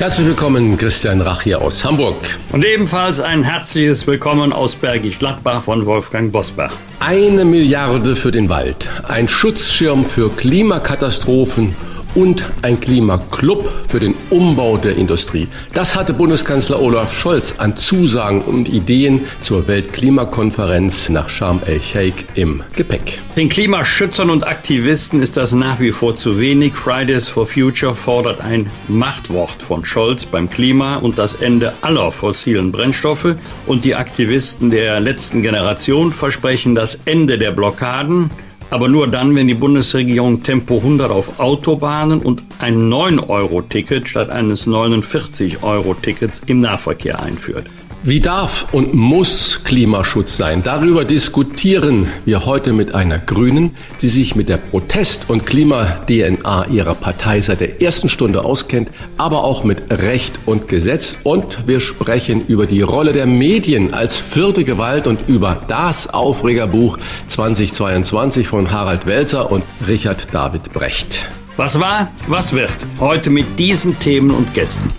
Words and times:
Herzlich 0.00 0.28
willkommen, 0.28 0.78
Christian 0.78 1.20
Rach 1.20 1.42
hier 1.42 1.60
aus 1.60 1.84
Hamburg. 1.84 2.16
Und 2.52 2.64
ebenfalls 2.64 3.20
ein 3.20 3.42
herzliches 3.42 4.06
Willkommen 4.06 4.50
aus 4.50 4.74
Bergisch 4.74 5.18
Gladbach 5.18 5.64
von 5.64 5.84
Wolfgang 5.84 6.32
Bosbach. 6.32 6.72
Eine 7.00 7.44
Milliarde 7.44 8.16
für 8.16 8.30
den 8.30 8.48
Wald, 8.48 8.88
ein 9.06 9.28
Schutzschirm 9.28 10.06
für 10.06 10.30
Klimakatastrophen 10.30 11.76
und 12.14 12.50
ein 12.62 12.80
Klimaclub 12.80 13.70
für 13.88 14.00
den 14.00 14.14
Umbau 14.30 14.76
der 14.76 14.96
Industrie. 14.96 15.48
Das 15.74 15.96
hatte 15.96 16.14
Bundeskanzler 16.14 16.80
Olaf 16.80 17.16
Scholz 17.16 17.54
an 17.58 17.76
Zusagen 17.76 18.42
und 18.42 18.68
Ideen 18.68 19.22
zur 19.40 19.68
Weltklimakonferenz 19.68 21.08
nach 21.08 21.28
Sharm 21.28 21.60
el-Sheikh 21.66 22.24
im 22.34 22.62
Gepäck. 22.74 23.20
Den 23.36 23.48
Klimaschützern 23.48 24.30
und 24.30 24.46
Aktivisten 24.46 25.22
ist 25.22 25.36
das 25.36 25.52
nach 25.52 25.80
wie 25.80 25.92
vor 25.92 26.16
zu 26.16 26.38
wenig. 26.38 26.74
Fridays 26.74 27.28
for 27.28 27.46
Future 27.46 27.94
fordert 27.94 28.40
ein 28.40 28.70
Machtwort 28.88 29.62
von 29.62 29.84
Scholz 29.84 30.26
beim 30.26 30.50
Klima 30.50 30.96
und 30.96 31.18
das 31.18 31.34
Ende 31.34 31.72
aller 31.82 32.12
fossilen 32.12 32.72
Brennstoffe. 32.72 33.36
Und 33.66 33.84
die 33.84 33.94
Aktivisten 33.94 34.70
der 34.70 35.00
letzten 35.00 35.42
Generation 35.42 36.12
versprechen 36.12 36.74
das 36.74 37.00
Ende 37.04 37.38
der 37.38 37.52
Blockaden 37.52 38.30
aber 38.70 38.88
nur 38.88 39.08
dann, 39.08 39.34
wenn 39.34 39.48
die 39.48 39.54
Bundesregierung 39.54 40.42
Tempo 40.42 40.76
100 40.76 41.10
auf 41.10 41.40
Autobahnen 41.40 42.20
und 42.20 42.42
ein 42.58 42.90
9-Euro-Ticket 42.90 44.08
statt 44.08 44.30
eines 44.30 44.66
49-Euro-Tickets 44.66 46.42
im 46.46 46.60
Nahverkehr 46.60 47.20
einführt. 47.20 47.66
Wie 48.02 48.20
darf 48.20 48.68
und 48.72 48.94
muss 48.94 49.62
Klimaschutz 49.62 50.34
sein? 50.34 50.62
Darüber 50.64 51.04
diskutieren 51.04 52.08
wir 52.24 52.46
heute 52.46 52.72
mit 52.72 52.94
einer 52.94 53.18
Grünen, 53.18 53.72
die 54.00 54.08
sich 54.08 54.34
mit 54.34 54.48
der 54.48 54.56
Protest- 54.56 55.28
und 55.28 55.44
Klima-DNA 55.44 56.68
ihrer 56.68 56.94
Partei 56.94 57.42
seit 57.42 57.60
der 57.60 57.82
ersten 57.82 58.08
Stunde 58.08 58.42
auskennt, 58.42 58.90
aber 59.18 59.44
auch 59.44 59.64
mit 59.64 59.82
Recht 59.90 60.38
und 60.46 60.66
Gesetz. 60.66 61.18
Und 61.24 61.66
wir 61.66 61.80
sprechen 61.80 62.46
über 62.46 62.64
die 62.64 62.80
Rolle 62.80 63.12
der 63.12 63.26
Medien 63.26 63.92
als 63.92 64.16
vierte 64.16 64.64
Gewalt 64.64 65.06
und 65.06 65.28
über 65.28 65.60
das 65.68 66.08
Aufregerbuch 66.08 66.96
2022 67.26 68.48
von 68.48 68.70
Harald 68.70 69.04
Welzer 69.04 69.52
und 69.52 69.62
Richard 69.86 70.28
David 70.32 70.72
Brecht. 70.72 71.26
Was 71.58 71.78
war, 71.78 72.10
was 72.28 72.54
wird? 72.54 72.70
Heute 72.98 73.28
mit 73.28 73.58
diesen 73.58 73.98
Themen 73.98 74.30
und 74.30 74.54
Gästen. 74.54 74.90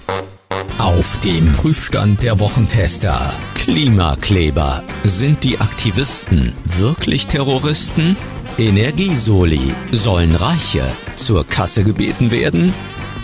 Auf 0.77 1.19
dem 1.19 1.53
Prüfstand 1.53 2.23
der 2.23 2.39
Wochentester. 2.39 3.33
Klimakleber. 3.55 4.83
Sind 5.03 5.43
die 5.43 5.59
Aktivisten 5.59 6.53
wirklich 6.66 7.27
Terroristen? 7.27 8.17
Energiesoli. 8.58 9.73
Sollen 9.91 10.35
Reiche 10.35 10.83
zur 11.16 11.47
Kasse 11.47 11.83
gebeten 11.83 12.31
werden? 12.31 12.73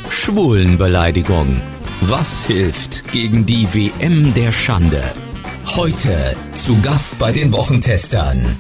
Schwulenbeleidigung. 0.10 1.62
Was 2.02 2.46
hilft 2.46 3.12
gegen 3.12 3.46
die 3.46 3.68
WM 3.74 4.34
der 4.34 4.52
Schande? 4.52 5.04
Heute 5.76 6.36
zu 6.54 6.80
Gast 6.82 7.20
bei 7.20 7.32
den 7.32 7.52
Wochentestern. 7.52 8.58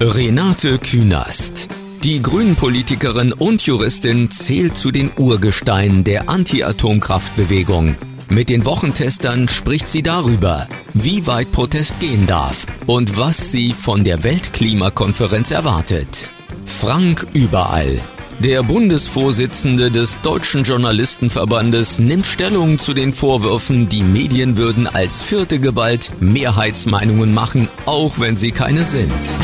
Renate 0.00 0.78
Künast. 0.78 1.68
Die 2.04 2.20
Grünen-Politikerin 2.20 3.32
und 3.32 3.62
Juristin 3.62 4.28
zählt 4.28 4.76
zu 4.76 4.90
den 4.90 5.12
Urgesteinen 5.16 6.02
der 6.02 6.28
Anti-Atomkraftbewegung. 6.28 7.94
Mit 8.28 8.48
den 8.48 8.64
Wochentestern 8.64 9.46
spricht 9.46 9.86
sie 9.86 10.02
darüber, 10.02 10.66
wie 10.94 11.28
weit 11.28 11.52
Protest 11.52 12.00
gehen 12.00 12.26
darf 12.26 12.66
und 12.86 13.18
was 13.18 13.52
sie 13.52 13.72
von 13.72 14.02
der 14.02 14.24
Weltklimakonferenz 14.24 15.52
erwartet. 15.52 16.32
Frank 16.66 17.24
Überall. 17.34 18.00
Der 18.40 18.64
Bundesvorsitzende 18.64 19.92
des 19.92 20.22
Deutschen 20.22 20.64
Journalistenverbandes 20.64 22.00
nimmt 22.00 22.26
Stellung 22.26 22.80
zu 22.80 22.94
den 22.94 23.12
Vorwürfen, 23.12 23.88
die 23.88 24.02
Medien 24.02 24.56
würden 24.56 24.88
als 24.88 25.22
vierte 25.22 25.60
Gewalt 25.60 26.10
Mehrheitsmeinungen 26.18 27.32
machen, 27.32 27.68
auch 27.86 28.18
wenn 28.18 28.34
sie 28.34 28.50
keine 28.50 28.82
sind. 28.82 29.36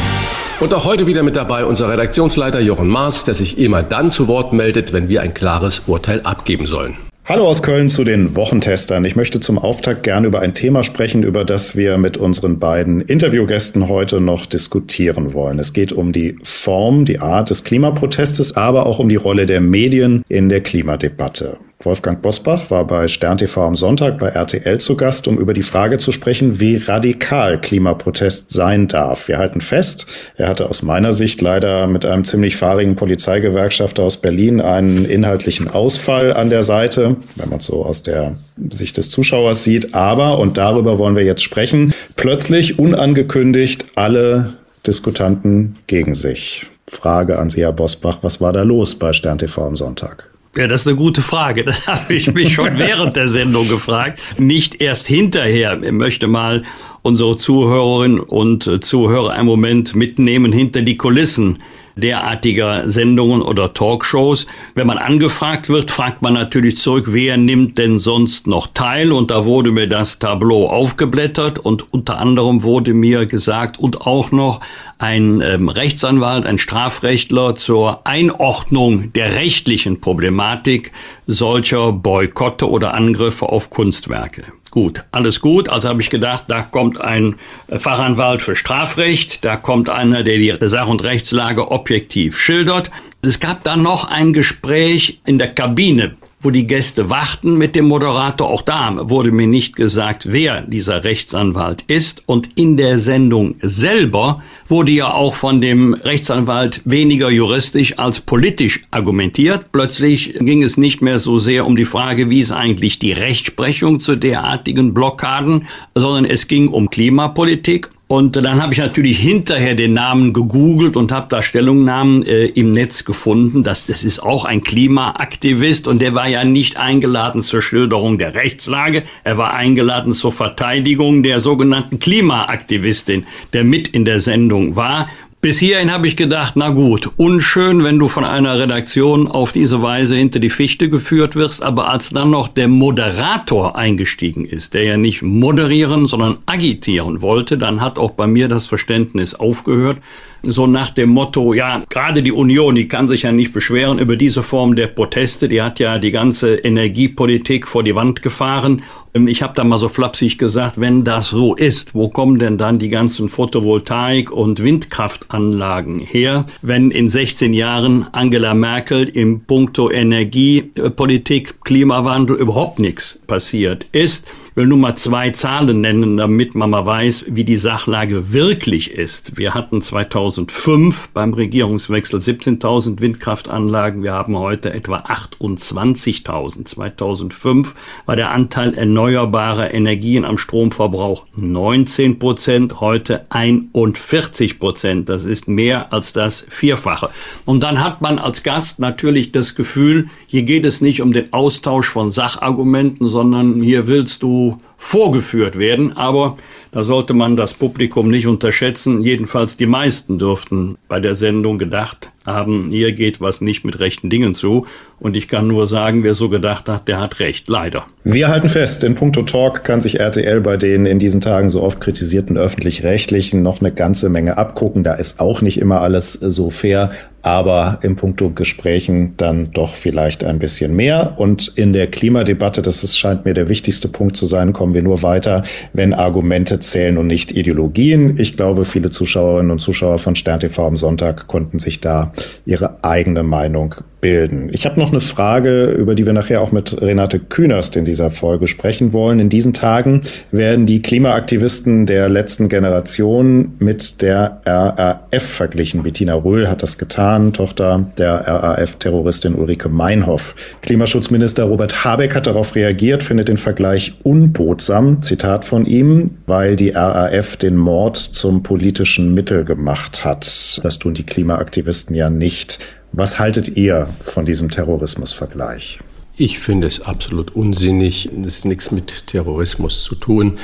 Und 0.61 0.75
auch 0.75 0.85
heute 0.85 1.07
wieder 1.07 1.23
mit 1.23 1.37
dabei 1.37 1.65
unser 1.65 1.89
Redaktionsleiter 1.89 2.59
Jochen 2.59 2.89
Maas, 2.89 3.23
der 3.23 3.35
sich 3.35 3.59
immer 3.59 3.85
dann 3.85 4.11
zu 4.11 4.27
Wort 4.27 4.53
meldet, 4.53 4.93
wenn 4.93 5.09
wir 5.09 5.23
ein 5.23 5.33
klares 5.33 5.83
Urteil 5.87 6.21
abgeben 6.23 6.67
sollen. 6.67 6.97
Hallo 7.27 7.47
aus 7.47 7.63
Köln 7.63 7.89
zu 7.89 8.03
den 8.03 8.35
Wochentestern. 8.35 9.05
Ich 9.05 9.15
möchte 9.15 9.39
zum 9.39 9.57
Auftakt 9.57 10.03
gerne 10.03 10.27
über 10.27 10.41
ein 10.41 10.55
Thema 10.55 10.83
sprechen, 10.83 11.23
über 11.23 11.45
das 11.45 11.77
wir 11.77 11.97
mit 11.97 12.17
unseren 12.17 12.59
beiden 12.59 13.03
Interviewgästen 13.03 13.89
heute 13.89 14.21
noch 14.21 14.47
diskutieren 14.47 15.33
wollen. 15.33 15.61
Es 15.61 15.73
geht 15.73 15.93
um 15.93 16.11
die 16.11 16.37
Form, 16.43 17.05
die 17.05 17.21
Art 17.21 17.51
des 17.51 17.63
Klimaprotestes, 17.63 18.57
aber 18.57 18.87
auch 18.87 18.99
um 18.99 19.09
die 19.09 19.17
Rolle 19.17 19.47
der 19.47 19.61
Medien 19.61 20.25
in 20.29 20.49
der 20.49 20.63
Klimadebatte. 20.63 21.59
Wolfgang 21.81 22.21
Bosbach 22.21 22.73
war 22.73 22.85
bei 22.85 23.07
Stern 23.07 23.39
TV 23.39 23.63
am 23.63 23.77
Sonntag 23.77 24.19
bei 24.19 24.31
RTL 24.31 24.79
zu 24.79 24.97
Gast, 24.97 25.29
um 25.29 25.39
über 25.39 25.55
die 25.55 25.63
Frage 25.63 25.99
zu 25.99 26.11
sprechen, 26.11 26.59
wie 26.59 26.77
radikal 26.77 27.61
Klimaprotest 27.61 28.51
sein 28.51 28.89
darf. 28.89 29.29
Wir 29.29 29.39
halten 29.39 29.61
fest, 29.61 30.07
er 30.37 30.49
hatte 30.49 30.69
aus 30.69 30.83
meiner 30.83 31.13
Sicht 31.13 31.41
leider 31.41 31.87
mit 31.87 32.05
einem 32.05 32.25
ziemlich 32.25 32.57
fahrigen 32.57 32.97
Polizeigewerkschafter 32.97 34.03
aus 34.03 34.17
Berlin 34.17 34.61
einen 34.61 35.05
inhaltlichen 35.05 35.69
Ausfall 35.69 36.33
an 36.33 36.51
der 36.51 36.65
Seite, 36.65 37.17
wenn 37.37 37.49
man 37.49 37.61
es 37.61 37.67
so 37.67 37.85
aus 37.85 38.03
der 38.03 38.35
Sicht 38.71 38.97
des 38.97 39.11
Zuschauers 39.11 39.63
sieht. 39.63 39.95
Aber, 39.95 40.41
und 40.41 40.59
darüber 40.59 40.99
wollen 40.99 41.15
wir 41.15 41.25
jetzt 41.25 41.45
sprechen, 41.45 41.95
plötzlich 42.17 42.81
unangekündigt 42.81 43.87
alle 43.95 44.55
Diskutanten 44.85 45.77
gegen 45.87 46.17
sich. 46.17 46.67
Frage 46.89 47.39
an 47.39 47.51
Sie, 47.51 47.61
Herr 47.61 47.73
Bosbach, 47.73 48.19
was 48.23 48.41
war 48.41 48.53
da 48.53 48.65
los 48.65 48.97
bei 48.97 49.13
Stern 49.13 49.39
TV 49.39 49.65
am 49.65 49.77
Sonntag? 49.77 50.29
Ja, 50.57 50.67
das 50.67 50.83
ist 50.83 50.87
eine 50.89 50.97
gute 50.97 51.23
Frage. 51.23 51.65
Das 51.69 51.87
habe 51.87 52.15
ich 52.15 52.33
mich 52.33 52.55
schon 52.55 52.79
während 52.79 53.17
der 53.17 53.29
Sendung 53.29 53.69
gefragt. 53.69 54.21
Nicht 54.39 54.81
erst 54.81 55.07
hinterher. 55.07 55.81
Ich 55.83 55.93
möchte 55.93 56.27
mal 56.27 56.63
unsere 57.03 57.37
Zuhörerinnen 57.37 58.21
und 58.21 58.85
Zuhörer 58.85 59.33
einen 59.33 59.47
Moment 59.47 59.95
mitnehmen 59.95 60.53
hinter 60.53 60.83
die 60.83 60.97
Kulissen 60.97 61.59
derartiger 61.99 62.89
Sendungen 62.89 63.43
oder 63.43 63.75
Talkshows. 63.75 64.47
Wenn 64.75 64.87
man 64.87 64.99
angefragt 64.99 65.69
wird, 65.69 65.91
fragt 65.91 66.23
man 66.23 66.35
natürlich 66.35 66.79
zurück, 66.79 67.07
wer 67.09 67.37
nimmt 67.37 67.79
denn 67.79 67.99
sonst 67.99 68.47
noch 68.47 68.69
teil? 68.69 69.13
Und 69.13 69.31
da 69.31 69.45
wurde 69.45 69.71
mir 69.71 69.89
das 69.89 70.19
Tableau 70.19 70.69
aufgeblättert 70.69 71.59
und 71.59 71.93
unter 71.93 72.19
anderem 72.19 72.63
wurde 72.63 72.95
mir 72.95 73.27
gesagt 73.27 73.79
und 73.79 74.03
auch 74.03 74.31
noch 74.31 74.61
ein 74.99 75.41
ähm, 75.41 75.69
Rechtsanwalt, 75.69 76.47
ein 76.47 76.59
Strafrechtler 76.59 77.55
zur 77.55 78.07
Einordnung 78.07 79.13
der 79.13 79.35
rechtlichen 79.35 80.01
Problematik 80.01 80.93
solcher 81.27 81.93
Boykotte 81.93 82.69
oder 82.69 82.95
Angriffe 82.95 83.47
auf 83.49 83.71
Kunstwerke. 83.71 84.45
Gut, 84.71 85.05
alles 85.13 85.41
gut. 85.41 85.69
Also 85.69 85.89
habe 85.89 86.03
ich 86.03 86.11
gedacht, 86.11 86.45
da 86.49 86.63
kommt 86.63 87.01
ein 87.01 87.37
Fachanwalt 87.71 88.43
für 88.43 88.55
Strafrecht, 88.55 89.45
da 89.45 89.57
kommt 89.57 89.89
einer, 89.89 90.23
der 90.23 90.37
die 90.37 90.55
Sach- 90.69 90.89
und 90.89 91.03
Rechtslage 91.03 91.71
objektiv 91.71 92.39
schildert. 92.39 92.91
Es 93.23 93.41
gab 93.41 93.65
dann 93.65 93.83
noch 93.83 94.05
ein 94.09 94.33
Gespräch 94.33 95.21
in 95.25 95.39
der 95.39 95.49
Kabine 95.49 96.17
wo 96.41 96.51
die 96.51 96.67
Gäste 96.67 97.11
warten 97.11 97.59
mit 97.59 97.75
dem 97.75 97.87
Moderator. 97.87 98.49
Auch 98.49 98.63
da 98.63 99.09
wurde 99.09 99.33
mir 99.33 99.47
nicht 99.47 99.75
gesagt, 99.75 100.27
wer 100.31 100.63
dieser 100.63 101.05
Rechtsanwalt 101.05 101.83
ist. 101.89 102.23
Und 102.27 102.51
in 102.55 102.77
der 102.77 102.99
Sendung 102.99 103.57
selber 103.61 104.43
wurde 104.69 104.93
ja 104.93 105.13
auch 105.13 105.35
von 105.35 105.61
dem 105.61 105.95
Rechtsanwalt 105.95 106.83
weniger 106.85 107.31
juristisch 107.31 107.99
als 107.99 108.21
politisch 108.21 108.83
argumentiert. 108.91 109.73
Plötzlich 109.73 110.35
ging 110.39 110.63
es 110.63 110.77
nicht 110.77 111.03
mehr 111.03 111.19
so 111.19 111.39
sehr 111.39 111.67
um 111.67 111.75
die 111.75 111.85
Frage, 111.85 112.31
wie 112.31 112.41
ist 112.41 112.53
eigentlich 112.53 112.99
die 112.99 113.13
Rechtsprechung 113.13 113.99
zu 113.99 114.15
derartigen 114.15 114.95
Blockaden, 114.95 115.67
sondern 115.95 116.25
es 116.25 116.47
ging 116.47 116.69
um 116.69 116.91
Klimapolitik 116.91 117.91
und 118.09 118.37
dann 118.37 118.63
habe 118.63 118.73
ich 118.73 118.79
natürlich 118.79 119.19
hinterher 119.19 119.75
den 119.75 119.93
Namen 119.93 120.33
gegoogelt 120.33 120.97
und 120.97 121.13
habe 121.13 121.27
da 121.29 121.43
Stellungnahmen 121.43 122.25
äh, 122.25 122.47
im 122.47 122.73
Netz 122.73 123.05
gefunden. 123.05 123.65
Das, 123.65 123.87
das 123.87 124.03
ist 124.03 124.21
auch 124.21 124.47
ein 124.47 124.63
Klimaaktivist 124.63 125.87
und 125.87 125.99
der 125.99 126.15
war 126.15 126.27
ja 126.27 126.43
nicht 126.43 126.79
eingeladen 126.79 127.43
zur 127.43 127.61
Schilderung 127.61 128.17
der 128.17 128.35
Rechtslage. 128.35 129.03
Er 129.25 129.37
war 129.37 129.53
eingeladen 129.53 130.15
zur 130.15 130.33
Verteidigung 130.33 131.23
der 131.23 131.41
sogenannten 131.41 131.99
Klimaaktivistin, 131.99 133.27
der 133.53 133.65
mit 133.65 133.89
in 133.89 134.07
der 134.07 134.21
Sendung 134.21 134.75
war. 134.75 135.11
Bis 135.41 135.61
hierhin 135.61 135.93
habe 135.93 136.09
ich 136.09 136.17
gedacht, 136.17 136.55
na 136.57 136.71
gut, 136.71 137.13
unschön, 137.17 137.85
wenn 137.85 138.01
du 138.01 138.09
von 138.09 138.25
einer 138.25 138.59
Redaktion 138.59 139.29
auf 139.29 139.53
diese 139.53 139.81
Weise 139.81 140.17
hinter 140.17 140.41
die 140.41 140.51
Fichte 140.51 140.89
geführt 140.89 141.37
wirst, 141.37 141.63
aber 141.63 141.89
als 141.89 142.11
dann 142.11 142.31
noch 142.31 142.49
der 142.49 142.67
Moderator 142.67 143.77
eingestiegen 143.77 144.45
ist, 144.45 144.75
der 144.75 144.83
ja 144.83 144.97
nicht 144.97 145.23
moderieren, 145.23 146.07
sondern 146.07 146.39
agitieren 146.47 147.23
wollte, 147.23 147.57
dann 147.57 147.81
hat 147.81 148.01
auch 148.01 148.11
bei 148.11 148.27
mir 148.27 148.49
das 148.49 148.67
Verständnis 148.67 149.37
aufgehört. 149.37 149.99
So 150.43 150.67
nach 150.67 150.91
dem 150.91 151.11
Motto, 151.11 151.55
ja, 151.55 151.83
gerade 151.89 152.25
die 152.25 152.33
Union, 152.33 152.75
die 152.75 152.89
kann 152.89 153.07
sich 153.07 153.23
ja 153.23 153.31
nicht 153.31 153.53
beschweren 153.53 154.01
über 154.01 154.17
diese 154.17 154.43
Form 154.43 154.75
der 154.75 154.89
Proteste, 154.89 155.49
die 155.49 155.63
hat 155.63 155.79
ja 155.79 156.01
die 156.01 156.11
ganze 156.11 156.57
Energiepolitik 156.57 157.69
vor 157.69 157.85
die 157.85 157.95
Wand 157.95 158.23
gefahren 158.23 158.83
ich 159.15 159.43
habe 159.43 159.55
da 159.55 159.65
mal 159.65 159.79
so 159.79 159.89
flapsig 159.89 160.39
gesagt, 160.39 160.81
wenn 160.81 161.05
das 161.05 161.31
so 161.31 161.55
ist, 161.55 161.95
wo 161.95 162.09
kommen 162.09 162.39
denn 162.39 162.59
dann 162.59 162.79
die 162.79 162.89
ganzen 162.89 163.29
Photovoltaik- 163.29 164.31
und 164.31 164.63
Windkraftanlagen 164.63 166.01
her, 166.01 166.47
wenn 166.63 166.91
in 166.91 167.09
16 167.09 167.53
Jahren 167.53 168.07
Angela 168.13 168.55
Merkel 168.55 169.09
im 169.09 169.41
Punkto 169.41 169.91
Energiepolitik, 169.91 171.63
Klimawandel 171.65 172.37
überhaupt 172.37 172.79
nichts 172.79 173.21
passiert 173.27 173.87
ist? 173.93 174.27
Will 174.59 174.67
nur 174.67 174.79
mal 174.79 174.97
zwei 174.97 175.31
Zahlen 175.31 175.83
nennen, 175.83 176.17
damit 176.17 176.57
man 176.57 176.71
mal 176.71 176.85
weiß, 176.85 177.27
wie 177.29 177.45
die 177.45 177.57
Sachlage 177.57 178.33
wirklich 178.33 178.91
ist. 178.91 179.39
Wir 179.39 179.55
hatten 179.55 179.81
2005 179.81 181.11
beim 181.11 181.33
Regierungswechsel 181.33 182.19
17.000 182.19 183.01
Windkraftanlagen. 183.01 184.03
Wir 184.03 184.15
haben 184.15 184.37
heute 184.37 184.75
etwa 184.75 184.97
28.000. 184.97 186.65
2005 186.65 187.77
war 188.05 188.17
der 188.17 188.33
Anteil 188.33 188.75
erneuerbarer 188.75 189.73
Energien 189.73 190.25
am 190.25 190.39
Stromverbrauch 190.39 191.27
19 191.37 192.19
Prozent, 192.19 192.81
heute 192.81 193.27
41 193.31 194.59
Prozent. 194.59 195.09
Das 195.09 195.25
ist 195.25 195.47
mehr 195.47 195.93
als 195.93 196.13
das 196.13 196.45
Vierfache. 196.49 197.11
Und 197.45 197.63
dann 197.63 197.81
hat 197.81 198.03
man 198.03 198.19
als 198.19 198.43
Gast 198.43 198.81
natürlich 198.81 199.31
das 199.31 199.55
Gefühl, 199.55 200.09
hier 200.27 200.43
geht 200.43 200.65
es 200.65 200.81
nicht 200.81 201.01
um 201.01 201.13
den 201.13 201.33
Austausch 201.33 201.87
von 201.87 202.11
Sachargumenten, 202.11 203.07
sondern 203.07 203.63
hier 203.63 203.87
willst 203.87 204.25
du 204.25 204.48
vorgeführt 204.77 205.59
werden. 205.59 205.97
Aber 205.97 206.37
da 206.73 206.85
sollte 206.85 207.15
man 207.15 207.37
das 207.37 207.55
Publikum 207.55 208.09
nicht 208.09 208.27
unterschätzen. 208.27 209.03
Jedenfalls 209.03 209.57
die 209.57 209.67
meisten 209.67 210.19
dürften 210.19 210.77
bei 210.89 211.01
der 211.01 211.15
Sendung 211.15 211.59
gedacht 211.59 212.11
haben, 212.35 212.71
hier 212.71 212.93
geht 212.93 213.21
was 213.21 213.41
nicht 213.41 213.65
mit 213.65 213.81
rechten 213.81 214.11
Dingen 214.11 214.35
zu. 214.35 214.67
Und 215.01 215.17
ich 215.17 215.29
kann 215.29 215.47
nur 215.47 215.67
sagen, 215.67 216.03
wer 216.03 216.15
so 216.15 216.29
gedacht 216.29 216.69
hat, 216.69 216.89
der 216.89 217.01
hat 217.01 217.21
recht, 217.21 217.49
leider. 217.49 217.87
Wir 218.03 218.29
halten 218.29 218.49
fest, 218.49 218.83
in 218.83 218.97
puncto 218.97 219.23
Talk 219.23 219.63
kann 219.63 219.81
sich 219.81 220.01
RTL 220.01 220.41
bei 220.41 220.57
den 220.57 220.87
in 220.87 220.99
diesen 220.99 221.21
Tagen 221.21 221.49
so 221.49 221.63
oft 221.63 221.81
kritisierten 221.81 222.37
öffentlich-rechtlichen 222.37 223.43
noch 223.43 223.61
eine 223.61 223.73
ganze 223.73 224.09
Menge 224.09 224.37
abgucken. 224.39 224.83
Da 224.83 224.95
ist 224.95 225.21
auch 225.21 225.41
nicht 225.41 225.61
immer 225.61 225.81
alles 225.81 226.15
so 226.15 226.51
fair, 226.51 226.91
aber 227.23 227.79
im 227.83 227.97
puncto 227.97 228.31
Gesprächen 228.31 229.15
dann 229.17 229.51
doch 229.53 229.75
vielleicht 229.75 230.25
ein 230.25 230.39
bisschen 230.39 230.75
mehr. 230.75 231.15
Und 231.19 231.49
in 231.57 231.73
der 231.73 231.89
Klimadebatte, 231.89 232.63
das 232.63 232.83
ist, 232.83 232.99
scheint 232.99 233.25
mir 233.25 233.35
der 233.35 233.49
wichtigste 233.49 233.89
Punkt 233.89 234.17
zu 234.17 234.27
sein, 234.27 234.53
kommen 234.53 234.75
wir 234.75 234.83
nur 234.83 235.03
weiter, 235.03 235.43
wenn 235.73 235.95
Argumente 235.95 236.61
zählen 236.61 236.97
und 236.97 237.07
nicht 237.07 237.33
Ideologien. 237.33 238.19
Ich 238.19 238.37
glaube, 238.37 238.65
viele 238.65 238.91
Zuschauerinnen 238.91 239.51
und 239.51 239.59
Zuschauer 239.59 239.99
von 239.99 240.15
Stern 240.15 240.41
TV 240.41 240.67
am 240.67 240.77
Sonntag 240.77 241.27
konnten 241.27 241.59
sich 241.59 241.81
da 241.81 242.13
ihre 242.45 242.83
eigene 242.83 243.23
Meinung 243.23 243.75
bilden. 244.01 244.51
Ich 244.53 244.65
habe 244.65 244.79
noch 244.79 244.91
eine 244.91 245.01
Frage, 245.01 245.67
über 245.67 245.95
die 245.95 246.07
wir 246.07 246.13
nachher 246.13 246.41
auch 246.41 246.53
mit 246.53 246.81
Renate 246.81 247.19
Künast 247.19 247.77
in 247.77 247.85
dieser 247.85 248.11
Folge 248.11 248.47
sprechen 248.47 248.93
wollen. 248.93 249.19
In 249.19 249.29
diesen 249.29 249.53
Tagen 249.53 250.03
werden 250.31 250.67
die 250.67 250.83
Klimaaktivisten 250.83 251.87
der 251.87 252.09
letzten 252.09 252.49
Generation 252.49 253.55
mit 253.59 254.03
der 254.03 254.41
RAF 254.47 255.23
verglichen. 255.23 255.83
Bettina 255.83 256.15
Röhl 256.15 256.49
hat 256.49 256.63
das 256.63 256.79
getan, 256.79 257.33
Tochter 257.33 257.91
der 257.99 258.27
RAF-Terroristin 258.27 259.35
Ulrike 259.35 259.69
Meinhoff. 259.69 260.35
Klimaschutzminister 260.63 261.45
Robert 261.45 261.85
Habeck 261.85 262.15
hat 262.15 262.27
darauf 262.27 262.55
reagiert, 262.55 263.03
findet 263.03 263.29
den 263.29 263.37
Vergleich 263.37 263.95
unbotsam, 264.03 265.03
Zitat 265.03 265.45
von 265.45 265.67
ihm, 265.67 266.19
weil 266.27 266.57
die 266.57 266.71
RAF 266.71 267.37
den 267.37 267.57
Mord 267.57 267.97
zum 267.97 268.43
politischen 268.43 269.15
Mittel 269.15 269.45
gemacht 269.45 270.05
hat. 270.05 270.25
Das 270.63 270.79
tun 270.79 270.95
die 270.95 271.05
Klimaaktivisten 271.05 271.95
ja 271.95 272.11
nicht. 272.11 272.59
Was 272.93 273.19
haltet 273.19 273.57
ihr 273.57 273.95
von 274.01 274.25
diesem 274.25 274.51
Terrorismusvergleich? 274.51 275.81
Ich 276.17 276.41
finde 276.41 276.67
es 276.67 276.81
absolut 276.81 277.37
unsinnig. 277.37 278.11
Es 278.25 278.39
ist 278.39 278.45
nichts 278.45 278.73
mit 278.73 279.07
Terrorismus 279.07 279.85
zu 279.85 279.95
tun. 279.95 280.39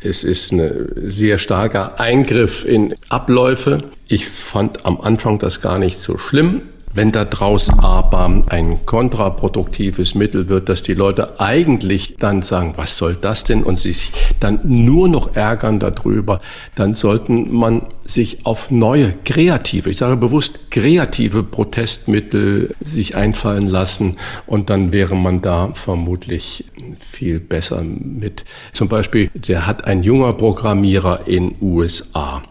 Es 0.00 0.24
ist 0.24 0.50
ein 0.50 0.88
sehr 0.96 1.38
starker 1.38 2.00
Eingriff 2.00 2.64
in 2.64 2.96
Abläufe. 3.08 3.84
Ich 4.08 4.26
fand 4.26 4.84
am 4.84 5.00
Anfang 5.00 5.38
das 5.38 5.60
gar 5.60 5.78
nicht 5.78 6.00
so 6.00 6.18
schlimm. 6.18 6.62
Wenn 6.92 7.12
daraus 7.12 7.70
aber 7.78 8.42
ein 8.48 8.84
kontraproduktives 8.84 10.16
Mittel 10.16 10.48
wird, 10.48 10.68
dass 10.68 10.82
die 10.82 10.94
Leute 10.94 11.38
eigentlich 11.38 12.16
dann 12.18 12.42
sagen, 12.42 12.72
was 12.76 12.96
soll 12.96 13.16
das 13.20 13.44
denn 13.44 13.62
und 13.62 13.78
sich 13.78 14.10
dann 14.40 14.58
nur 14.64 15.08
noch 15.08 15.36
ärgern 15.36 15.78
darüber, 15.78 16.40
dann 16.74 16.94
sollten 16.94 17.54
man 17.54 17.82
sich 18.04 18.44
auf 18.44 18.72
neue 18.72 19.14
kreative, 19.24 19.90
ich 19.90 19.98
sage 19.98 20.16
bewusst 20.16 20.72
kreative 20.72 21.44
Protestmittel 21.44 22.74
sich 22.80 23.14
einfallen 23.14 23.68
lassen 23.68 24.16
und 24.46 24.68
dann 24.68 24.90
wäre 24.90 25.14
man 25.14 25.42
da 25.42 25.72
vermutlich 25.74 26.64
viel 26.98 27.38
besser 27.38 27.84
mit. 27.84 28.44
Zum 28.72 28.88
Beispiel, 28.88 29.30
der 29.34 29.68
hat 29.68 29.84
ein 29.84 30.02
junger 30.02 30.32
Programmierer 30.32 31.28
in 31.28 31.54
USA 31.60 32.42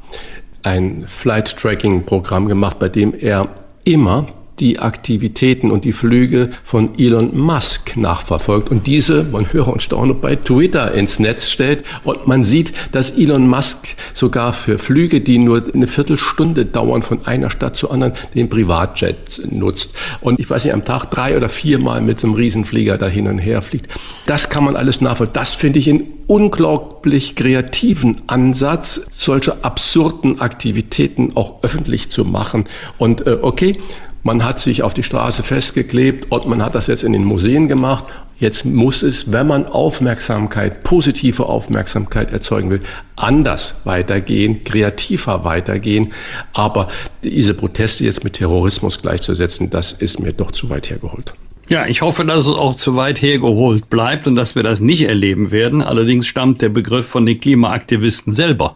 ein 0.64 1.06
Flight 1.08 1.56
Tracking 1.58 2.06
Programm 2.06 2.48
gemacht, 2.48 2.80
bei 2.80 2.90
dem 2.90 3.14
er 3.14 3.50
immer 3.90 4.28
die 4.60 4.80
Aktivitäten 4.80 5.72
und 5.72 5.86
die 5.86 5.94
Flüge 5.94 6.50
von 6.64 6.98
Elon 6.98 7.38
Musk 7.38 7.96
nachverfolgt 7.98 8.70
und 8.70 8.88
diese, 8.88 9.24
man 9.24 9.52
höre 9.52 9.68
und 9.68 9.82
staune, 9.84 10.14
bei 10.14 10.36
Twitter 10.36 10.94
ins 10.94 11.20
Netz 11.20 11.50
stellt. 11.50 11.84
Und 12.04 12.28
man 12.28 12.44
sieht, 12.44 12.74
dass 12.92 13.12
Elon 13.12 13.48
Musk 13.48 13.96
sogar 14.14 14.54
für 14.54 14.78
Flüge, 14.78 15.22
die 15.22 15.38
nur 15.38 15.64
eine 15.74 15.88
Viertelstunde 15.88 16.66
dauern 16.66 17.04
von 17.04 17.26
einer 17.26 17.52
Stadt 17.52 17.76
zur 17.76 17.92
anderen, 17.92 18.14
den 18.36 18.50
Privatjet 18.50 19.42
nutzt. 19.50 19.96
Und 20.22 20.40
ich 20.40 20.50
weiß 20.50 20.66
nicht, 20.66 20.74
am 20.74 20.86
Tag 20.86 21.06
drei 21.12 21.38
oder 21.38 21.50
viermal 21.50 22.02
mit 22.02 22.20
so 22.20 22.28
einem 22.28 22.36
Riesenflieger 22.36 22.98
da 22.98 23.08
hin 23.08 23.28
und 23.28 23.40
her 23.40 23.62
fliegt. 23.62 23.88
Das 24.26 24.50
kann 24.50 24.64
man 24.64 24.76
alles 24.76 25.02
nachvollziehen. 25.02 25.34
Das 25.34 25.54
finde 25.54 25.80
ich 25.80 25.90
einen 25.90 26.20
unglaublich 26.28 27.36
kreativen 27.36 28.22
Ansatz, 28.28 29.08
solche 29.12 29.64
absurden 29.64 30.40
Aktivitäten 30.40 31.32
auch 31.36 31.64
öffentlich 31.64 32.12
zu 32.12 32.24
machen. 32.24 32.66
Und 33.00 33.26
äh, 33.26 33.40
okay, 33.42 33.80
man 34.24 34.44
hat 34.44 34.60
sich 34.60 34.84
auf 34.84 34.94
die 34.94 35.04
Straße 35.04 35.44
festgeklebt 35.44 36.32
und 36.32 36.48
man 36.48 36.64
hat 36.64 36.76
das 36.76 36.88
jetzt 36.88 37.04
in 37.04 37.14
den 37.14 37.24
Museen 37.24 37.68
gemacht. 37.68 38.06
Jetzt 38.38 38.66
muss 38.66 39.04
es, 39.04 39.32
wenn 39.32 39.48
man 39.48 39.66
Aufmerksamkeit, 39.66 40.84
positive 40.84 41.46
Aufmerksamkeit 41.46 42.32
erzeugen 42.32 42.70
will, 42.70 42.82
anders 43.18 43.82
weitergehen, 43.84 44.64
kreativer 44.64 45.44
weitergehen. 45.44 46.14
Aber 46.54 46.88
diese 47.24 47.54
Proteste 47.54 48.06
jetzt 48.06 48.24
mit 48.24 48.34
Terrorismus 48.34 49.02
gleichzusetzen, 49.02 49.70
das 49.70 49.92
ist 49.92 50.22
mir 50.22 50.32
doch 50.32 50.52
zu 50.52 50.70
weit 50.70 50.90
hergeholt. 50.90 51.34
Ja, 51.68 51.86
ich 51.86 52.02
hoffe, 52.02 52.26
dass 52.26 52.48
es 52.48 52.56
auch 52.56 52.76
zu 52.76 52.96
weit 52.96 53.22
hergeholt 53.22 53.90
bleibt 53.90 54.26
und 54.26 54.36
dass 54.36 54.56
wir 54.56 54.64
das 54.64 54.80
nicht 54.80 55.02
erleben 55.02 55.52
werden. 55.52 55.84
Allerdings 55.84 56.26
stammt 56.26 56.62
der 56.62 56.70
Begriff 56.70 57.08
von 57.08 57.26
den 57.26 57.40
Klimaaktivisten 57.40 58.34
selber. 58.34 58.76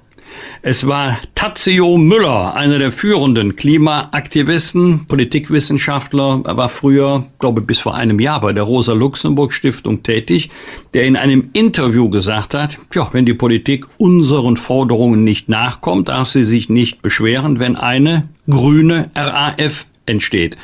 Es 0.62 0.88
war 0.88 1.18
Tazio 1.36 1.98
Müller, 1.98 2.56
einer 2.56 2.80
der 2.80 2.92
führenden 2.92 3.56
Klimaaktivisten, 3.56 5.06
Politikwissenschaftler. 5.08 6.42
Er 6.46 6.58
war 6.58 6.70
früher, 6.70 7.26
glaube 7.40 7.62
ich, 7.62 7.68
bis 7.68 7.80
vor 7.80 7.96
einem 7.96 8.20
Jahr 8.20 8.42
bei 8.42 8.54
der 8.54 8.64
Rosa-Luxemburg-Stiftung 8.64 10.04
tätig, 10.04 10.50
der 10.94 11.04
in 11.04 11.16
einem 11.16 11.50
Interview 11.54 12.10
gesagt 12.10 12.54
hat, 12.54 12.80
tja, 12.92 13.10
wenn 13.12 13.26
die 13.26 13.34
Politik 13.34 13.86
unseren 13.98 14.58
Forderungen 14.58 15.24
nicht 15.24 15.50
nachkommt, 15.50 16.10
darf 16.10 16.30
sie 16.30 16.44
sich 16.44 16.70
nicht 16.70 17.02
beschweren, 17.02 17.60
wenn 17.60 17.76
eine 17.76 18.30
grüne 18.50 19.10
RAF 19.16 19.86
entsteht. 20.06 20.58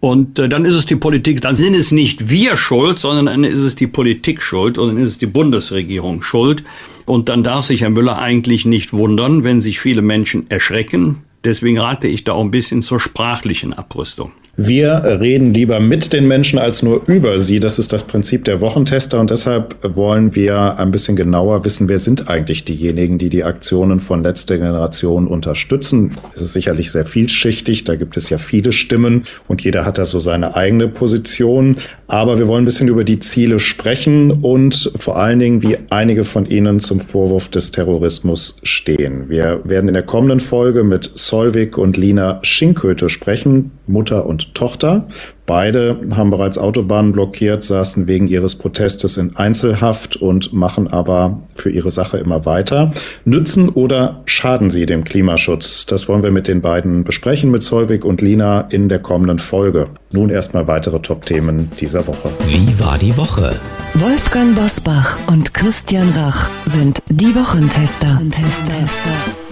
Und 0.00 0.38
äh, 0.38 0.48
dann 0.48 0.64
ist 0.64 0.74
es 0.74 0.86
die 0.86 0.96
Politik, 0.96 1.40
dann 1.40 1.54
sind 1.54 1.74
es 1.74 1.90
nicht 1.90 2.28
wir 2.28 2.56
schuld, 2.56 2.98
sondern 2.98 3.26
dann 3.26 3.44
ist 3.44 3.62
es 3.62 3.76
die 3.76 3.86
Politik 3.86 4.42
schuld 4.42 4.78
und 4.78 4.88
dann 4.88 4.98
ist 4.98 5.10
es 5.10 5.18
die 5.18 5.26
Bundesregierung 5.26 6.22
schuld. 6.22 6.64
Und 7.06 7.28
dann 7.28 7.44
darf 7.44 7.64
sich 7.64 7.82
Herr 7.82 7.90
Müller 7.90 8.18
eigentlich 8.18 8.66
nicht 8.66 8.92
wundern, 8.92 9.44
wenn 9.44 9.60
sich 9.60 9.80
viele 9.80 10.02
Menschen 10.02 10.50
erschrecken. 10.50 11.22
Deswegen 11.44 11.78
rate 11.78 12.08
ich 12.08 12.24
da 12.24 12.32
auch 12.32 12.42
ein 12.42 12.50
bisschen 12.50 12.82
zur 12.82 12.98
sprachlichen 12.98 13.72
Abrüstung. 13.72 14.32
Wir 14.58 15.02
reden 15.04 15.52
lieber 15.52 15.80
mit 15.80 16.14
den 16.14 16.26
Menschen 16.26 16.58
als 16.58 16.82
nur 16.82 17.02
über 17.08 17.38
sie. 17.40 17.60
Das 17.60 17.78
ist 17.78 17.92
das 17.92 18.04
Prinzip 18.04 18.46
der 18.46 18.62
Wochentester 18.62 19.20
und 19.20 19.30
deshalb 19.30 19.76
wollen 19.82 20.34
wir 20.34 20.78
ein 20.78 20.90
bisschen 20.90 21.14
genauer 21.14 21.66
wissen, 21.66 21.90
wer 21.90 21.98
sind 21.98 22.30
eigentlich 22.30 22.64
diejenigen, 22.64 23.18
die 23.18 23.28
die 23.28 23.44
Aktionen 23.44 24.00
von 24.00 24.22
letzter 24.22 24.56
Generation 24.56 25.26
unterstützen. 25.26 26.16
Es 26.34 26.40
ist 26.40 26.54
sicherlich 26.54 26.90
sehr 26.90 27.04
vielschichtig, 27.04 27.84
da 27.84 27.96
gibt 27.96 28.16
es 28.16 28.30
ja 28.30 28.38
viele 28.38 28.72
Stimmen 28.72 29.24
und 29.46 29.62
jeder 29.62 29.84
hat 29.84 29.98
da 29.98 30.06
so 30.06 30.20
seine 30.20 30.56
eigene 30.56 30.88
Position. 30.88 31.76
Aber 32.06 32.38
wir 32.38 32.48
wollen 32.48 32.62
ein 32.62 32.66
bisschen 32.66 32.88
über 32.88 33.04
die 33.04 33.20
Ziele 33.20 33.58
sprechen 33.58 34.30
und 34.30 34.90
vor 34.96 35.18
allen 35.18 35.38
Dingen, 35.38 35.60
wie 35.60 35.76
einige 35.90 36.24
von 36.24 36.46
ihnen 36.46 36.80
zum 36.80 37.00
Vorwurf 37.00 37.48
des 37.50 37.72
Terrorismus 37.72 38.56
stehen. 38.62 39.28
Wir 39.28 39.60
werden 39.64 39.88
in 39.88 39.94
der 39.94 40.04
kommenden 40.04 40.40
Folge 40.40 40.82
mit 40.82 41.10
Solvik 41.14 41.76
und 41.76 41.98
Lina 41.98 42.38
Schinköte 42.40 43.10
sprechen, 43.10 43.72
Mutter 43.86 44.24
und 44.24 44.45
Tochter. 44.54 45.06
Beide 45.46 46.00
haben 46.10 46.30
bereits 46.30 46.58
Autobahnen 46.58 47.12
blockiert, 47.12 47.62
saßen 47.62 48.08
wegen 48.08 48.26
ihres 48.26 48.56
Protestes 48.56 49.16
in 49.16 49.36
Einzelhaft 49.36 50.16
und 50.16 50.52
machen 50.52 50.88
aber 50.88 51.40
für 51.54 51.70
ihre 51.70 51.92
Sache 51.92 52.18
immer 52.18 52.44
weiter. 52.46 52.90
Nützen 53.24 53.68
oder 53.68 54.22
schaden 54.26 54.70
sie 54.70 54.86
dem 54.86 55.04
Klimaschutz? 55.04 55.86
Das 55.86 56.08
wollen 56.08 56.24
wir 56.24 56.32
mit 56.32 56.48
den 56.48 56.62
beiden 56.62 57.04
besprechen, 57.04 57.52
mit 57.52 57.62
Solvik 57.62 58.04
und 58.04 58.20
Lina 58.20 58.62
in 58.70 58.88
der 58.88 58.98
kommenden 58.98 59.38
Folge. 59.38 59.86
Nun 60.12 60.30
erstmal 60.30 60.66
weitere 60.66 60.98
Top-Themen 60.98 61.70
dieser 61.78 62.06
Woche. 62.08 62.30
Wie 62.48 62.80
war 62.80 62.98
die 62.98 63.16
Woche? 63.16 63.54
Wolfgang 63.94 64.56
Bosbach 64.56 65.16
und 65.28 65.54
Christian 65.54 66.10
Rach 66.16 66.48
sind 66.64 67.00
die 67.08 67.34
Wochentester. 67.34 68.08
Wochentester. 68.16 69.45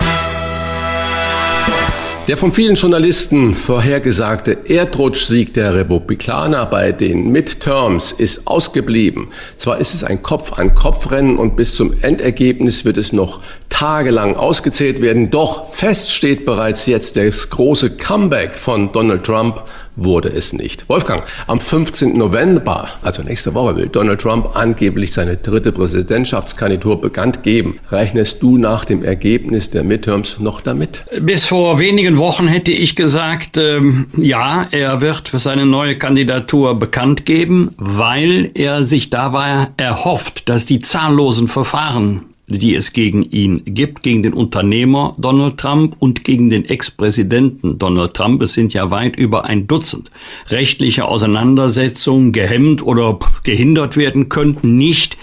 Der 2.26 2.38
von 2.38 2.52
vielen 2.52 2.74
Journalisten 2.74 3.52
vorhergesagte 3.52 4.56
Erdrutschsieg 4.66 5.52
der 5.52 5.74
Republikaner 5.74 6.64
bei 6.64 6.90
den 6.90 7.30
Midterms 7.30 8.12
ist 8.12 8.46
ausgeblieben. 8.46 9.28
Zwar 9.56 9.76
ist 9.76 9.92
es 9.92 10.04
ein 10.04 10.22
Kopf-an-Kopf-Rennen 10.22 11.36
und 11.36 11.54
bis 11.54 11.74
zum 11.74 11.92
Endergebnis 12.00 12.86
wird 12.86 12.96
es 12.96 13.12
noch 13.12 13.42
tagelang 13.68 14.36
ausgezählt 14.36 15.02
werden, 15.02 15.30
doch 15.30 15.74
fest 15.74 16.12
steht 16.12 16.46
bereits 16.46 16.86
jetzt 16.86 17.18
das 17.18 17.50
große 17.50 17.90
Comeback 17.98 18.54
von 18.54 18.90
Donald 18.92 19.24
Trump 19.24 19.62
wurde 19.96 20.28
es 20.28 20.52
nicht. 20.52 20.88
Wolfgang, 20.88 21.24
am 21.46 21.60
15. 21.60 22.16
November, 22.16 22.88
also 23.02 23.22
nächste 23.22 23.54
Woche, 23.54 23.76
will 23.76 23.86
Donald 23.86 24.20
Trump 24.20 24.54
angeblich 24.54 25.12
seine 25.12 25.36
dritte 25.36 25.72
Präsidentschaftskandidatur 25.72 27.00
bekannt 27.00 27.42
geben. 27.42 27.76
Rechnest 27.90 28.42
du 28.42 28.58
nach 28.58 28.84
dem 28.84 29.04
Ergebnis 29.04 29.70
der 29.70 29.84
Midterms 29.84 30.40
noch 30.40 30.60
damit? 30.60 31.04
Bis 31.20 31.44
vor 31.44 31.78
wenigen 31.78 32.18
Wochen 32.18 32.48
hätte 32.48 32.72
ich 32.72 32.96
gesagt, 32.96 33.56
ähm, 33.56 34.08
ja, 34.16 34.66
er 34.70 35.00
wird 35.00 35.30
seine 35.34 35.66
neue 35.66 35.96
Kandidatur 35.96 36.78
bekannt 36.78 37.26
geben, 37.26 37.74
weil 37.76 38.50
er 38.54 38.84
sich 38.84 39.10
dabei 39.10 39.68
erhofft, 39.76 40.48
dass 40.48 40.66
die 40.66 40.80
zahllosen 40.80 41.48
Verfahren 41.48 42.33
die 42.46 42.74
es 42.74 42.92
gegen 42.92 43.22
ihn 43.22 43.62
gibt, 43.64 44.02
gegen 44.02 44.22
den 44.22 44.34
Unternehmer 44.34 45.14
Donald 45.18 45.58
Trump 45.58 45.96
und 45.98 46.24
gegen 46.24 46.50
den 46.50 46.64
Ex-Präsidenten 46.64 47.78
Donald 47.78 48.14
Trump. 48.14 48.42
Es 48.42 48.52
sind 48.52 48.74
ja 48.74 48.90
weit 48.90 49.16
über 49.16 49.46
ein 49.46 49.66
Dutzend 49.66 50.10
rechtliche 50.48 51.06
Auseinandersetzungen 51.06 52.32
gehemmt 52.32 52.82
oder 52.82 53.18
gehindert 53.44 53.96
werden 53.96 54.28
könnten, 54.28 54.76
nicht 54.76 55.16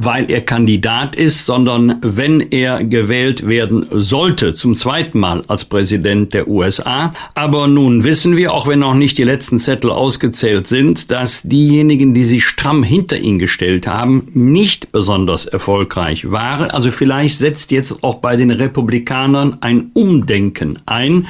weil 0.00 0.30
er 0.30 0.42
Kandidat 0.42 1.16
ist, 1.16 1.44
sondern 1.44 1.98
wenn 2.02 2.40
er 2.40 2.84
gewählt 2.84 3.48
werden 3.48 3.86
sollte, 3.90 4.54
zum 4.54 4.76
zweiten 4.76 5.18
Mal 5.18 5.42
als 5.48 5.64
Präsident 5.64 6.34
der 6.34 6.46
USA. 6.46 7.10
Aber 7.34 7.66
nun 7.66 8.04
wissen 8.04 8.36
wir, 8.36 8.52
auch 8.52 8.68
wenn 8.68 8.78
noch 8.78 8.94
nicht 8.94 9.18
die 9.18 9.24
letzten 9.24 9.58
Zettel 9.58 9.90
ausgezählt 9.90 10.68
sind, 10.68 11.10
dass 11.10 11.42
diejenigen, 11.42 12.14
die 12.14 12.24
sich 12.24 12.46
stramm 12.46 12.84
hinter 12.84 13.18
ihn 13.18 13.40
gestellt 13.40 13.88
haben, 13.88 14.28
nicht 14.34 14.92
besonders 14.92 15.46
erfolgreich 15.46 16.30
waren. 16.30 16.70
Also 16.70 16.92
vielleicht 16.92 17.38
setzt 17.38 17.72
jetzt 17.72 18.04
auch 18.04 18.16
bei 18.16 18.36
den 18.36 18.52
Republikanern 18.52 19.56
ein 19.62 19.90
Umdenken 19.94 20.78
ein. 20.86 21.26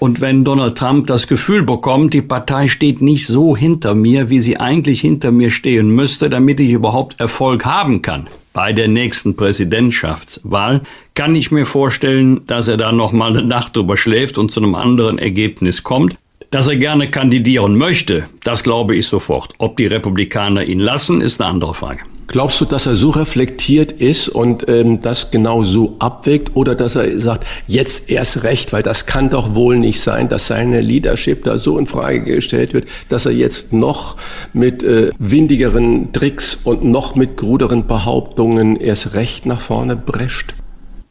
Und 0.00 0.22
wenn 0.22 0.44
Donald 0.44 0.78
Trump 0.78 1.08
das 1.08 1.26
Gefühl 1.26 1.62
bekommt, 1.62 2.14
die 2.14 2.22
Partei 2.22 2.68
steht 2.68 3.02
nicht 3.02 3.26
so 3.26 3.54
hinter 3.54 3.94
mir, 3.94 4.30
wie 4.30 4.40
sie 4.40 4.56
eigentlich 4.56 5.02
hinter 5.02 5.30
mir 5.30 5.50
stehen 5.50 5.90
müsste, 5.90 6.30
damit 6.30 6.58
ich 6.58 6.72
überhaupt 6.72 7.20
Erfolg 7.20 7.66
haben 7.66 8.00
kann 8.00 8.26
bei 8.54 8.72
der 8.72 8.88
nächsten 8.88 9.36
Präsidentschaftswahl, 9.36 10.80
kann 11.14 11.36
ich 11.36 11.50
mir 11.50 11.66
vorstellen, 11.66 12.40
dass 12.46 12.66
er 12.66 12.78
da 12.78 12.92
noch 12.92 13.12
mal 13.12 13.36
eine 13.36 13.46
Nacht 13.46 13.76
drüber 13.76 13.98
schläft 13.98 14.38
und 14.38 14.50
zu 14.50 14.60
einem 14.60 14.74
anderen 14.74 15.18
Ergebnis 15.18 15.82
kommt. 15.82 16.16
Dass 16.50 16.66
er 16.66 16.76
gerne 16.76 17.10
kandidieren 17.10 17.76
möchte, 17.76 18.24
das 18.42 18.62
glaube 18.62 18.96
ich 18.96 19.06
sofort. 19.06 19.52
Ob 19.58 19.76
die 19.76 19.86
Republikaner 19.86 20.64
ihn 20.64 20.80
lassen, 20.80 21.20
ist 21.20 21.42
eine 21.42 21.50
andere 21.50 21.74
Frage. 21.74 22.00
Glaubst 22.30 22.60
du, 22.60 22.64
dass 22.64 22.86
er 22.86 22.94
so 22.94 23.10
reflektiert 23.10 23.90
ist 23.90 24.28
und 24.28 24.68
ähm, 24.68 25.00
das 25.00 25.32
genau 25.32 25.64
so 25.64 25.96
abwägt 25.98 26.52
oder 26.54 26.76
dass 26.76 26.94
er 26.94 27.18
sagt, 27.18 27.44
jetzt 27.66 28.08
erst 28.08 28.44
recht, 28.44 28.72
weil 28.72 28.84
das 28.84 29.06
kann 29.06 29.30
doch 29.30 29.56
wohl 29.56 29.80
nicht 29.80 30.00
sein, 30.00 30.28
dass 30.28 30.46
seine 30.46 30.80
Leadership 30.80 31.42
da 31.42 31.58
so 31.58 31.76
in 31.76 31.88
Frage 31.88 32.22
gestellt 32.36 32.72
wird, 32.72 32.86
dass 33.08 33.26
er 33.26 33.32
jetzt 33.32 33.72
noch 33.72 34.16
mit 34.52 34.84
äh, 34.84 35.10
windigeren 35.18 36.12
Tricks 36.12 36.54
und 36.62 36.84
noch 36.84 37.16
mit 37.16 37.36
gruderen 37.36 37.88
Behauptungen 37.88 38.76
erst 38.76 39.14
recht 39.14 39.44
nach 39.44 39.60
vorne 39.60 39.96
brescht? 39.96 40.54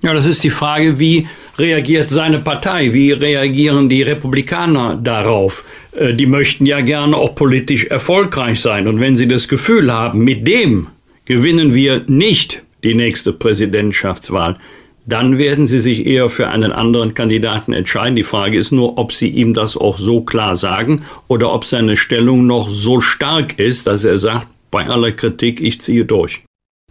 Ja, 0.01 0.13
das 0.13 0.25
ist 0.25 0.45
die 0.45 0.49
Frage, 0.49 0.99
wie 0.99 1.27
reagiert 1.57 2.09
seine 2.09 2.39
Partei, 2.39 2.93
wie 2.93 3.11
reagieren 3.11 3.89
die 3.89 4.03
Republikaner 4.03 4.95
darauf? 4.95 5.65
Äh, 5.91 6.13
die 6.13 6.27
möchten 6.27 6.65
ja 6.65 6.79
gerne 6.79 7.17
auch 7.17 7.35
politisch 7.35 7.87
erfolgreich 7.87 8.61
sein. 8.61 8.87
Und 8.87 9.01
wenn 9.01 9.17
sie 9.17 9.27
das 9.27 9.49
Gefühl 9.49 9.91
haben, 9.91 10.23
mit 10.23 10.47
dem 10.47 10.87
Gewinnen 11.29 11.75
wir 11.75 12.05
nicht 12.07 12.63
die 12.83 12.95
nächste 12.95 13.33
Präsidentschaftswahl, 13.33 14.57
dann 15.05 15.37
werden 15.37 15.67
sie 15.67 15.79
sich 15.79 16.07
eher 16.07 16.27
für 16.27 16.47
einen 16.47 16.71
anderen 16.71 17.13
Kandidaten 17.13 17.71
entscheiden. 17.71 18.15
Die 18.15 18.23
Frage 18.23 18.57
ist 18.57 18.71
nur, 18.71 18.97
ob 18.97 19.11
sie 19.11 19.29
ihm 19.29 19.53
das 19.53 19.77
auch 19.77 19.99
so 19.99 20.21
klar 20.21 20.55
sagen 20.55 21.05
oder 21.27 21.53
ob 21.53 21.65
seine 21.65 21.97
Stellung 21.97 22.47
noch 22.47 22.67
so 22.67 22.99
stark 22.99 23.59
ist, 23.59 23.85
dass 23.85 24.05
er 24.05 24.17
sagt, 24.17 24.47
bei 24.71 24.87
aller 24.89 25.11
Kritik, 25.11 25.61
ich 25.61 25.81
ziehe 25.81 26.03
durch. 26.03 26.41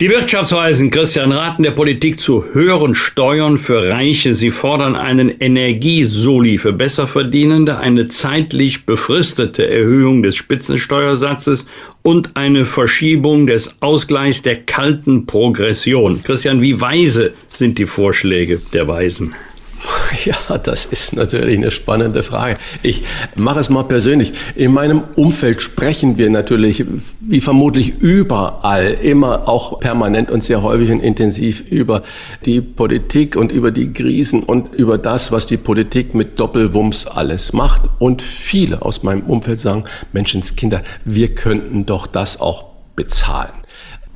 Die 0.00 0.11
Wirtschaftsweisen 0.11 0.93
Christian 0.93 1.33
raten 1.33 1.64
der 1.64 1.73
Politik 1.73 2.21
zu 2.21 2.45
höheren 2.52 2.95
Steuern 2.95 3.59
für 3.59 3.88
Reiche. 3.88 4.33
Sie 4.33 4.52
fordern 4.52 4.95
einen 4.95 5.28
Energiesoli 5.28 6.59
für 6.59 6.73
Besserverdienende, 6.73 7.78
eine 7.78 8.07
zeitlich 8.07 8.87
befristete 8.87 9.69
Erhöhung 9.69 10.23
des 10.23 10.37
Spitzensteuersatzes 10.37 11.67
und 12.02 12.37
eine 12.37 12.64
Verschiebung 12.64 13.49
des 13.49 13.83
Ausgleichs 13.83 14.43
der 14.43 14.62
kalten 14.62 15.26
Progression. 15.26 16.23
Christian, 16.23 16.62
wie 16.62 16.81
weise 16.81 17.33
sind 17.52 17.76
die 17.78 17.87
Vorschläge 17.87 18.61
der 18.73 18.87
Weisen? 18.87 19.35
Ja, 20.25 20.58
das 20.58 20.87
ist 20.87 21.14
natürlich 21.14 21.56
eine 21.56 21.70
spannende 21.70 22.23
Frage. 22.23 22.56
Ich 22.82 23.02
mache 23.35 23.61
es 23.61 23.70
mal 23.70 23.85
persönlich. 23.85 24.32
In 24.54 24.73
meinem 24.73 25.02
Umfeld 25.16 25.62
sprechen 25.62 26.18
wir 26.18 26.30
natürlich, 26.30 26.85
wie 27.20 27.40
vermutlich 27.40 27.99
überall, 27.99 28.88
immer 29.02 29.49
auch 29.49 29.80
permanent 29.80 30.30
und 30.30 30.42
sehr 30.42 30.62
häufig 30.62 30.90
und 30.90 31.00
intensiv 31.00 31.61
über 31.70 32.02
die 32.44 32.61
Politik 32.61 33.37
und 33.37 33.52
über 33.52 33.70
die 33.70 33.92
Krisen 33.92 34.42
und 34.42 34.75
über 34.75 34.99
das, 34.99 35.32
was 35.32 35.47
die 35.47 35.56
Politik 35.56 36.14
mit 36.14 36.38
Doppelwumms 36.38 37.06
alles 37.06 37.52
macht. 37.52 37.82
Und 37.99 38.23
viele 38.23 38.82
aus 38.82 39.02
meinem 39.02 39.23
Umfeld 39.23 39.61
sagen, 39.61 39.85
Menschenskinder, 40.12 40.82
wir 41.04 41.35
könnten 41.35 41.87
doch 41.87 42.06
das 42.06 42.40
auch 42.40 42.64
bezahlen. 42.97 43.52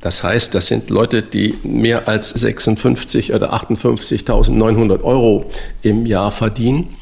Das 0.03 0.21
heißt, 0.21 0.53
das 0.53 0.67
sind 0.67 0.89
Leute, 0.89 1.21
die 1.21 1.57
mehr 1.63 2.09
als 2.09 2.31
56 2.31 3.33
oder 3.33 3.53
58.900 3.53 5.01
Euro 5.01 5.45
im 5.81 6.05
Jahr 6.05 6.33
verdienen. 6.33 6.93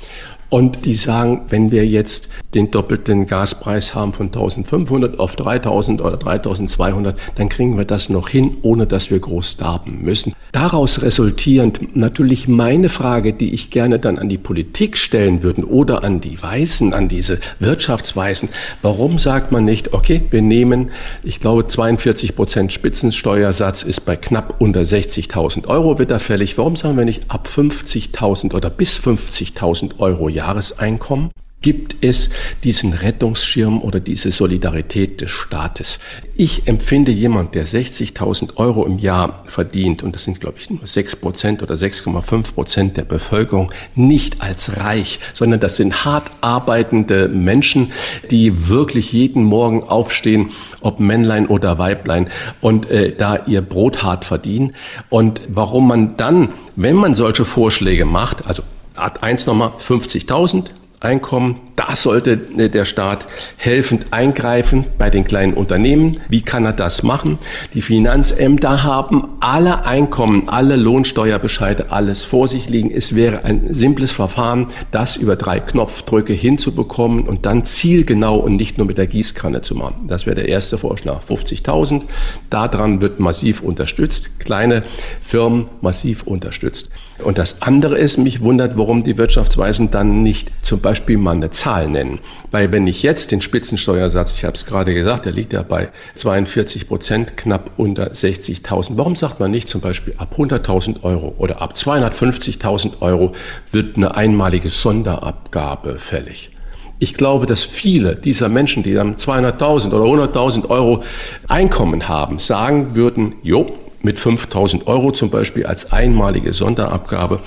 Und 0.52 0.84
die 0.84 0.96
sagen, 0.96 1.44
wenn 1.48 1.72
wir 1.72 1.88
jetzt 1.88 2.28
den 2.56 2.72
doppelten 2.72 3.26
Gaspreis 3.26 3.96
haben 3.96 4.12
von 4.12 4.26
1500 4.26 5.18
auf 5.18 5.38
3000 5.38 6.02
oder 6.02 6.18
3200, 6.18 7.18
dann 7.36 7.48
kriegen 7.48 7.78
wir 7.78 7.86
das 7.86 8.10
noch 8.10 8.28
hin, 8.28 8.58
ohne 8.62 8.86
dass 8.86 9.10
wir 9.10 9.20
groß 9.20 9.56
darben 9.56 10.02
müssen. 10.02 10.34
Daraus 10.52 11.02
resultierend 11.02 11.96
natürlich 11.96 12.50
meine 12.50 12.90
Frage, 12.90 13.32
die 13.32 13.54
ich 13.54 13.70
gerne 13.70 13.98
dann 14.00 14.20
an 14.20 14.28
die 14.28 14.38
Politik 14.38 14.98
stellen 14.98 15.44
würde 15.44 15.66
oder 15.66 16.04
an 16.04 16.20
die 16.20 16.42
Weißen, 16.42 16.94
an 16.94 17.08
diese 17.08 17.40
Wirtschaftsweisen. 17.60 18.50
Warum 18.82 19.20
sagt 19.20 19.54
man 19.54 19.64
nicht, 19.64 19.94
okay, 19.94 20.22
wir 20.32 20.42
nehmen, 20.42 20.92
ich 21.24 21.40
glaube, 21.40 21.68
42 21.68 22.36
Prozent 22.36 22.74
Spitzensteuersatz 22.74 23.84
ist 23.84 24.02
bei 24.02 24.18
knapp 24.18 24.56
unter 24.60 24.82
60.000 24.82 25.68
Euro 25.68 25.98
wird 25.98 26.12
da 26.12 26.20
fällig. 26.20 26.58
Warum 26.58 26.76
sagen 26.76 26.98
wir 26.98 27.06
nicht 27.06 27.24
ab 27.30 27.48
50.000 27.48 28.54
oder 28.54 28.70
bis 28.70 29.00
50.000 29.00 30.00
Euro 30.00 30.28
Jahreseinkommen? 30.42 31.32
gibt 31.62 32.04
es 32.04 32.32
diesen 32.64 32.94
Rettungsschirm 32.94 33.82
oder 33.82 34.00
diese 34.00 34.32
Solidarität 34.32 35.22
des 35.22 35.30
Staates. 35.30 36.00
Ich 36.36 36.68
empfinde 36.68 37.12
jemand, 37.12 37.54
der 37.54 37.68
60.000 37.68 38.58
Euro 38.58 38.86
im 38.86 38.98
Jahr 38.98 39.44
verdient, 39.46 40.02
und 40.02 40.16
das 40.16 40.24
sind, 40.24 40.40
glaube 40.40 40.58
ich, 40.60 40.72
nur 40.72 40.86
6 40.86 41.18
Prozent 41.18 41.62
oder 41.62 41.76
6,5 41.76 42.54
Prozent 42.56 42.98
der 42.98 43.04
Bevölkerung, 43.04 43.72
nicht 43.94 44.42
als 44.42 44.78
reich, 44.78 45.20
sondern 45.34 45.60
das 45.60 45.76
sind 45.76 46.04
hart 46.04 46.32
arbeitende 46.42 47.28
Menschen, 47.28 47.92
die 48.32 48.68
wirklich 48.68 49.14
jeden 49.14 49.44
Morgen 49.44 49.84
aufstehen, 49.84 50.50
ob 50.82 51.00
Männlein 51.00 51.46
oder 51.46 51.78
Weiblein, 51.78 52.28
und 52.60 52.90
äh, 52.90 53.16
da 53.16 53.46
ihr 53.46 53.62
Brot 53.62 54.02
hart 54.02 54.26
verdienen. 54.26 54.74
Und 55.10 55.42
warum 55.48 55.88
man 55.88 56.18
dann, 56.18 56.50
wenn 56.76 56.96
man 56.96 57.14
solche 57.14 57.46
Vorschläge 57.46 58.06
macht, 58.06 58.48
also 58.48 58.64
Art 59.02 59.24
1 59.24 59.48
nochmal 59.48 59.74
50.000, 59.80 60.66
Einkommen. 61.00 61.71
Da 61.76 61.96
sollte 61.96 62.40
äh, 62.58 62.70
der 62.70 62.86
Staat 62.86 63.28
helfend 63.58 64.08
eingreifen 64.12 64.86
bei 64.98 65.10
den 65.10 65.24
kleinen 65.24 65.54
Unternehmen. 65.54 66.20
Wie 66.30 66.42
kann 66.42 66.66
er 66.66 66.74
das 66.74 67.04
machen? 67.04 67.38
Die 67.74 67.82
Finanzämter 67.82 68.84
haben 68.84 69.30
alle 69.40 69.86
Einkommen, 69.86 70.50
alle 70.50 70.76
Lohnsteuerbescheide, 70.76 71.92
alles 71.92 72.26
vor 72.26 72.48
sich 72.48 72.70
liegen. 72.70 72.92
Es 72.92 73.16
wäre 73.16 73.44
ein 73.46 73.74
simples 73.74 74.12
Verfahren, 74.12 74.68
das 74.92 75.16
über 75.16 75.36
drei 75.36 75.60
Knopfdrücke 75.60 76.34
hinzubekommen 76.34 77.28
und 77.28 77.46
dann 77.46 77.66
zielgenau 77.66 78.38
und 78.38 78.58
nicht 78.58 78.78
nur 78.78 78.88
mit 78.88 78.98
der 78.98 79.08
Gießkanne 79.08 79.62
zu 79.62 79.76
machen. 79.76 80.08
Das 80.08 80.26
wäre 80.26 80.36
der 80.36 80.48
erste 80.48 80.78
Vorschlag. 80.78 81.24
50.000. 81.24 82.04
Daran 82.50 83.02
wird 83.02 83.20
massiv 83.20 83.62
unterstützt. 83.62 84.40
Kleine 84.40 84.84
Firmen 85.22 85.68
massiv 85.82 86.24
unterstützt. 86.24 86.90
Und 87.24 87.38
das 87.38 87.62
andere 87.62 87.98
ist, 87.98 88.18
mich 88.18 88.42
wundert, 88.42 88.78
warum 88.78 89.04
die 89.04 89.18
Wirtschaftsweisen 89.18 89.92
dann 89.92 90.24
nicht 90.24 90.52
zum 90.62 90.80
Beispiel 90.80 91.18
mal 91.18 91.36
eine 91.36 91.52
Zahl 91.52 91.71
nennen. 91.80 92.20
Weil 92.52 92.72
wenn 92.72 92.88
ich 92.88 93.04
jetzt 93.04 93.32
den 93.32 93.42
Spitzensteuersatz, 93.42 94.34
ich 94.36 94.44
habe 94.44 94.56
es 94.56 94.66
gerade 94.66 94.94
gesagt, 94.94 95.26
der 95.26 95.32
liegt 95.32 95.54
ja 95.54 95.64
bei 95.64 95.90
42 96.16 96.88
Prozent, 96.88 97.38
knapp 97.38 97.72
unter 97.78 98.12
60.000. 98.12 98.94
Warum 98.96 99.16
sagt 99.16 99.40
man 99.40 99.52
nicht 99.52 99.70
zum 99.70 99.82
Beispiel 99.82 100.14
ab 100.18 100.36
100.000 100.38 101.04
Euro 101.04 101.34
oder 101.38 101.62
ab 101.62 101.74
250.000 101.74 103.02
Euro 103.02 103.32
wird 103.72 103.98
eine 103.98 104.16
einmalige 104.16 104.70
Sonderabgabe 104.70 106.00
fällig? 106.00 106.52
Ich 107.00 107.16
glaube, 107.16 107.48
dass 107.48 107.64
viele 107.64 108.16
dieser 108.16 108.48
Menschen, 108.48 108.84
die 108.84 108.94
dann 108.94 109.16
200.000 109.16 109.92
oder 109.92 110.26
100.000 110.26 110.70
Euro 110.70 111.04
Einkommen 111.48 112.08
haben, 112.08 112.38
sagen 112.38 112.96
würden, 112.96 113.34
jo, 113.42 113.72
mit 114.04 114.20
5.000 114.20 114.86
Euro 114.88 115.12
zum 115.12 115.30
Beispiel 115.30 115.66
als 115.66 115.92
einmalige 115.92 116.54
Sonderabgabe 116.54 117.40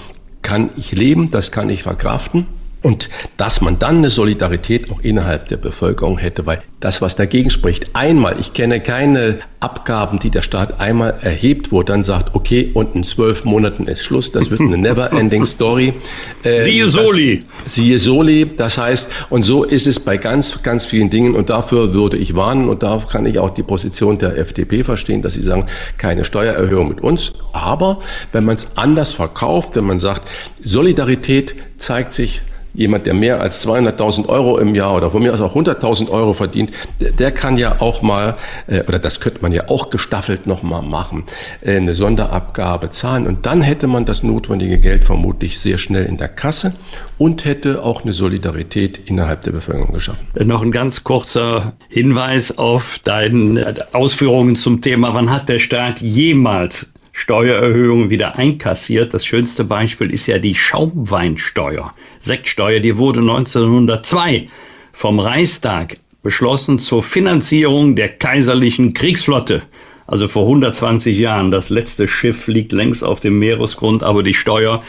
kann 0.43 0.71
ich 0.77 0.93
leben, 0.93 1.31
das 1.31 1.53
kann 1.53 1.71
ich 1.71 1.83
verkraften. 1.83 2.47
Und 2.85 3.09
dass 3.39 3.63
man 3.63 3.79
dann 3.79 3.97
eine 3.97 4.11
Solidarität 4.11 4.91
auch 4.91 5.01
innerhalb 5.01 5.49
der 5.49 5.57
Bevölkerung 5.57 6.19
hätte, 6.19 6.45
weil 6.45 6.63
das, 6.81 7.01
was 7.01 7.17
dagegen 7.17 7.49
spricht, 7.49 7.97
einmal, 7.97 8.39
ich 8.39 8.53
kenne 8.53 8.79
keine 8.79 9.39
Abgaben, 9.59 10.19
die 10.19 10.29
der 10.29 10.43
Staat 10.43 10.81
einmal 10.81 11.13
erhebt, 11.23 11.73
wo 11.73 11.81
er 11.81 11.87
dann 11.87 12.05
sagt, 12.05 12.35
okay, 12.35 12.73
und 12.75 12.95
in 12.95 13.03
zwölf 13.03 13.47
Monaten 13.47 13.87
ist 13.87 14.05
Schluss, 14.05 14.33
das 14.33 14.51
wird 14.51 14.61
eine 14.61 14.77
never-ending 14.77 15.47
Story. 15.47 15.95
Äh, 16.43 16.61
siehe 16.61 16.89
Soli. 16.89 17.43
Das, 17.65 17.75
siehe 17.75 17.99
Soli, 17.99 18.51
das 18.55 18.77
heißt, 18.77 19.11
und 19.31 19.43
so 19.43 19.65
ist 19.65 19.87
es 19.87 19.99
bei 19.99 20.19
ganz, 20.19 20.63
ganz 20.63 20.85
vielen 20.85 21.09
Dingen 21.09 21.35
und 21.35 21.49
dafür 21.49 21.95
würde 21.95 22.19
ich 22.19 22.37
warnen 22.37 22.69
und 22.69 22.83
da 22.83 23.03
kann 23.11 23.25
ich 23.25 23.39
auch 23.39 23.49
die 23.49 23.63
Position 23.63 24.19
der 24.19 24.37
FDP 24.37 24.85
verstehen, 24.85 25.23
dass 25.23 25.33
sie 25.33 25.43
sagen, 25.43 25.65
keine 25.97 26.27
Steuererhöhung 26.27 26.89
mit 26.89 27.01
uns, 27.01 27.33
aber 27.55 28.01
wenn 28.33 28.45
man 28.45 28.57
es 28.57 28.77
anders 28.77 29.15
verkauft, 29.15 29.75
wenn 29.77 29.85
man 29.85 30.01
sagt, 30.01 30.29
Solidarität 30.63 31.55
zeigt 31.79 32.13
sich 32.13 32.43
jemand, 32.75 33.07
der 33.07 33.15
mehr 33.15 33.41
als 33.41 33.67
200.000 33.67 34.29
Euro 34.29 34.59
im 34.59 34.75
Jahr 34.75 34.97
oder 34.97 35.11
von 35.11 35.23
mir 35.23 35.33
aus 35.33 35.41
auch 35.41 35.55
100.000 35.55 36.11
Euro 36.11 36.35
verdient, 36.35 36.73
der, 37.01 37.31
kann 37.31 37.57
ja 37.57 37.81
auch 37.81 38.03
mal, 38.03 38.37
äh, 38.67 38.83
oder 38.83 38.99
das 38.99 39.21
könnte 39.21 39.41
man 39.41 39.53
ja 39.53 39.69
auch 39.69 39.91
gestaffelt 39.91 40.47
nochmal 40.47 40.83
machen, 40.83 41.25
äh, 41.63 41.77
eine 41.77 41.95
Sonderabgabe 41.95 42.91
zahlen. 42.91 43.27
Und 43.27 43.47
dann 43.47 43.63
hätte 43.63 43.87
man 43.87 44.05
das 44.05 44.23
notwendige 44.23 44.79
Geld 44.79 45.05
vermutlich 45.05 45.59
sehr 45.59 45.79
schnell 45.79 46.05
in 46.05 46.17
der 46.17 46.29
Kasse 46.29 46.75
und 47.17 47.45
hätte 47.45 47.83
auch 47.83 48.03
eine 48.03 48.13
Solidarität 48.13 48.99
innerhalb 49.07 49.43
der 49.43 49.53
Bevölkerung 49.53 49.93
geschaffen. 49.93 50.27
Noch 50.35 50.63
ein 50.63 50.73
ganz 50.73 51.05
kurzer 51.05 51.75
Hinweis 51.89 52.59
auf 52.59 52.99
deine 53.05 53.75
Ausführungen 53.93 54.57
zum 54.57 54.81
Thema, 54.81 55.15
wann 55.15 55.31
hat 55.31 55.49
der 55.49 55.59
Staat 55.61 56.01
jemals 56.01 56.89
Steuererhöhungen 57.17 58.11
wieder 58.11 58.37
einkassiert. 58.37 59.15
Das 59.15 59.25
schönste 59.25 59.65
Beispiel 59.65 60.13
ist 60.13 60.27
ja 60.27 60.39
die 60.39 60.55
Schaumweinsteuer. 60.55 61.93
Sektsteuer, 62.21 62.81
die 62.81 62.99
wurde 62.99 63.21
1902 63.21 64.49
vom 64.93 65.21
Reichstag 65.21 65.97
beschlossen 66.23 66.79
zur 66.79 67.03
Finanzierung 67.03 67.95
der 67.95 68.09
kaiserlichen 68.09 68.95
Kriegsflotte. 68.95 69.63
Also 70.07 70.27
vor 70.29 70.43
120 70.43 71.17
Jahren. 71.17 71.51
Das 71.51 71.71
letzte 71.71 72.09
Schiff 72.09 72.49
liegt 72.49 72.73
längst 72.73 73.05
auf 73.05 73.21
dem 73.21 73.39
Meeresgrund, 73.39 74.03
aber 74.03 74.23
die 74.23 74.35
Steuer 74.35 74.81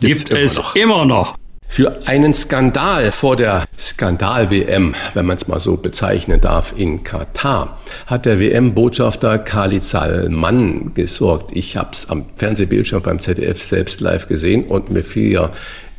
gibt 0.00 0.30
immer 0.30 0.40
es 0.40 0.56
noch. 0.56 0.76
immer 0.76 1.04
noch. 1.06 1.38
Für 1.70 2.06
einen 2.06 2.34
Skandal 2.34 3.12
vor 3.12 3.36
der 3.36 3.66
Skandal-WM, 3.78 4.94
wenn 5.14 5.26
man 5.26 5.36
es 5.36 5.46
mal 5.46 5.60
so 5.60 5.76
bezeichnen 5.76 6.40
darf, 6.40 6.72
in 6.76 7.04
Katar, 7.04 7.78
hat 8.06 8.24
der 8.24 8.40
WM-Botschafter 8.40 9.38
Khalid 9.38 9.84
Salman 9.84 10.92
gesorgt. 10.94 11.50
Ich 11.54 11.76
habe 11.76 11.90
es 11.92 12.08
am 12.10 12.24
Fernsehbildschirm 12.36 13.02
beim 13.02 13.20
ZDF 13.20 13.62
selbst 13.62 14.00
live 14.00 14.26
gesehen 14.26 14.64
und 14.64 14.90
mir 14.90 15.04
fiel 15.04 15.30
ja 15.30 15.50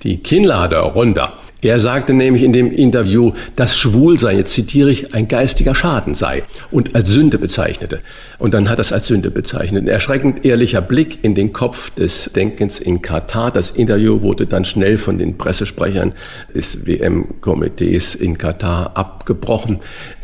die 0.04 0.18
Kinnlade 0.18 0.80
runter. 0.80 1.34
Er 1.62 1.80
sagte 1.80 2.14
nämlich 2.14 2.44
in 2.44 2.54
dem 2.54 2.72
Interview, 2.72 3.34
dass 3.58 3.78
Schwulsein, 3.78 4.38
jetzt 4.38 4.54
zitiere 4.54 4.92
ich, 4.92 5.14
ein 5.14 5.28
geistiger 5.28 5.76
Schaden 5.76 6.16
sei 6.16 6.44
und 6.72 6.96
als 6.96 7.10
Sünde 7.10 7.38
bezeichnete. 7.38 8.00
Und 8.38 8.54
dann 8.54 8.70
hat 8.70 8.78
er 8.78 8.82
es 8.82 8.94
als 8.94 9.08
Sünde 9.08 9.30
bezeichnet. 9.30 9.84
Ein 9.84 9.90
erschreckend 9.90 10.46
ehrlicher 10.46 10.82
Blick 10.82 11.20
in 11.22 11.36
den 11.36 11.52
Kopf 11.52 11.90
des 11.90 12.32
Denkens 12.34 12.80
in 12.80 13.02
Katar. 13.02 13.52
Das 13.52 13.72
Interview 13.72 14.22
wurde 14.22 14.46
dann 14.46 14.64
schnell 14.64 14.98
von 14.98 15.18
den 15.18 15.38
Pressesprechern 15.38 16.14
des 16.56 16.86
WM-Komitees 16.86 18.16
in 18.16 18.38
Katar 18.38 18.96
abgebrochen. 18.96 19.80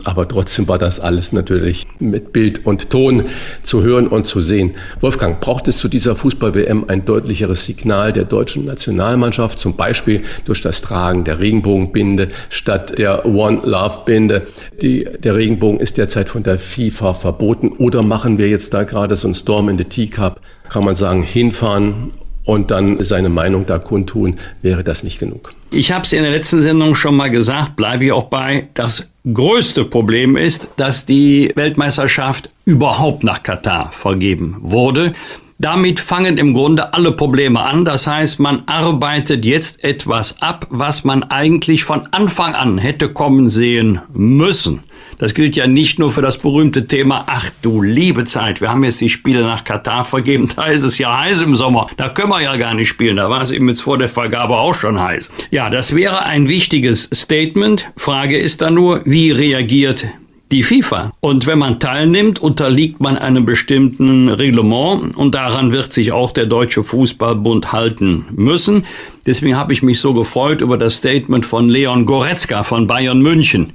Aber 0.06 0.28
trotzdem 0.30 0.70
war 0.70 0.78
das 0.78 1.02
alles 1.02 1.34
natürlich 1.34 1.86
mit 2.00 2.32
Bild 2.32 2.66
und 2.66 2.90
Ton 2.90 3.26
zu 3.62 3.84
hören 3.84 4.08
und 4.08 4.26
zu 4.26 4.40
sehen. 4.40 4.76
Wolfgang, 5.02 5.42
braucht 5.42 5.68
es 5.68 5.80
zu 5.80 5.90
dieser 5.90 6.16
Fußball-WM 6.16 6.86
ein 6.88 7.04
deutlicheres 7.04 7.66
Signal 7.66 8.14
der 8.14 8.24
deutschen 8.24 8.64
Nationalmannschaft, 8.64 9.60
zum 9.60 9.76
Beispiel 9.76 10.22
durch 10.46 10.62
das 10.62 10.82
Tragen 10.82 11.25
der 11.26 11.40
Regenbogenbinde 11.40 12.30
statt 12.50 12.98
der 12.98 13.26
One 13.26 13.62
Love 13.64 14.02
Binde? 14.06 14.48
Die, 14.82 15.06
der 15.20 15.36
Regenbogen 15.36 15.80
ist 15.80 15.98
derzeit 15.98 16.30
von 16.30 16.44
der 16.44 16.60
FIFA 16.60 17.14
verboten. 17.14 17.74
Oder 17.74 18.04
machen 18.04 18.38
wir 18.38 18.50
jetzt 18.50 18.74
da 18.74 18.84
gerade 18.84 19.16
so 19.16 19.28
einen 19.28 19.36
Storm 19.36 19.70
in 19.70 19.78
the 19.78 19.84
Teacup? 19.84 20.42
Kann 20.70 20.86
man 20.86 20.96
sagen, 20.96 21.24
hinfahren 21.24 22.12
und 22.46 22.72
dann 22.72 23.04
seine 23.04 23.30
Meinung 23.30 23.66
da 23.66 23.80
kundtun, 23.80 24.36
wäre 24.62 24.84
das 24.84 25.04
nicht 25.04 25.20
genug. 25.20 25.54
Ich 25.72 25.92
habe 25.92 26.06
es 26.06 26.14
in 26.14 26.22
der 26.22 26.32
letzten 26.32 26.62
Sendung 26.62 26.96
schon 26.96 27.16
mal 27.16 27.30
gesagt, 27.30 27.76
bleibe 27.76 28.06
ich 28.06 28.12
auch 28.12 28.26
bei. 28.26 28.70
Das 28.76 29.10
größte 29.32 29.84
Problem 29.84 30.38
ist, 30.38 30.68
dass 30.78 31.06
die 31.06 31.52
Weltmeisterschaft 31.56 32.50
überhaupt 32.64 33.24
nach 33.24 33.44
Katar 33.44 33.92
vergeben 33.92 34.58
wurde. 34.60 35.14
Damit 35.58 36.02
fangen 36.02 36.38
im 36.38 36.54
Grunde 36.54 36.94
alle 36.94 37.14
Probleme 37.14 37.62
an. 37.62 37.86
Das 37.86 38.08
heißt, 38.08 38.40
man 38.40 38.64
arbeitet 38.66 39.46
jetzt 39.46 39.84
etwas 39.86 40.42
ab, 40.42 40.68
was 40.70 41.06
man 41.06 41.24
eigentlich 41.24 41.86
von 41.86 42.08
Anfang 42.12 42.56
an 42.56 42.78
hätte 42.78 43.10
kommen 43.10 43.48
sehen 43.48 44.02
müssen. 44.14 44.84
Das 45.18 45.34
gilt 45.34 45.56
ja 45.56 45.66
nicht 45.66 45.98
nur 45.98 46.12
für 46.12 46.22
das 46.22 46.40
berühmte 46.40 46.88
Thema, 46.88 47.24
ach 47.28 47.50
du 47.62 47.82
liebe 47.82 48.26
Zeit, 48.26 48.60
wir 48.60 48.70
haben 48.70 48.84
jetzt 48.84 49.00
die 49.00 49.10
Spiele 49.10 49.44
nach 49.44 49.64
Katar 49.64 50.04
vergeben, 50.04 50.50
da 50.56 50.66
ist 50.66 50.84
es 50.84 50.98
ja 50.98 51.18
heiß 51.18 51.42
im 51.42 51.56
Sommer, 51.56 51.88
da 51.96 52.10
können 52.10 52.30
wir 52.30 52.42
ja 52.42 52.58
gar 52.58 52.74
nicht 52.74 52.90
spielen, 52.90 53.16
da 53.16 53.30
war 53.30 53.42
es 53.42 53.52
eben 53.52 53.70
jetzt 53.70 53.82
vor 53.82 53.98
der 53.98 54.10
Vergabe 54.10 54.58
auch 54.58 54.74
schon 54.74 55.00
heiß. 55.00 55.32
Ja, 55.52 55.70
das 55.70 55.96
wäre 55.96 56.26
ein 56.26 56.50
wichtiges 56.50 57.10
Statement. 57.14 57.90
Frage 57.96 58.38
ist 58.38 58.62
dann 58.62 58.74
nur, 58.74 59.04
wie 59.06 59.32
reagiert 59.32 60.06
die 60.52 60.64
FIFA. 60.64 61.14
Und 61.22 61.48
wenn 61.48 61.60
man 61.60 61.80
teilnimmt, 61.80 62.40
unterliegt 62.40 63.00
man 63.00 63.18
einem 63.18 63.46
bestimmten 63.46 64.30
Reglement 64.30 65.18
und 65.18 65.34
daran 65.34 65.72
wird 65.72 65.92
sich 65.92 66.12
auch 66.12 66.32
der 66.32 66.46
Deutsche 66.46 66.84
Fußballbund 66.84 67.72
halten 67.72 68.26
müssen. 68.32 68.86
Deswegen 69.26 69.58
habe 69.58 69.74
ich 69.74 69.82
mich 69.82 70.00
so 70.00 70.14
gefreut 70.14 70.62
über 70.62 70.78
das 70.78 70.98
Statement 70.98 71.46
von 71.46 71.68
Leon 71.68 72.06
Goretzka 72.06 72.64
von 72.64 72.86
Bayern 72.86 73.22
München, 73.22 73.74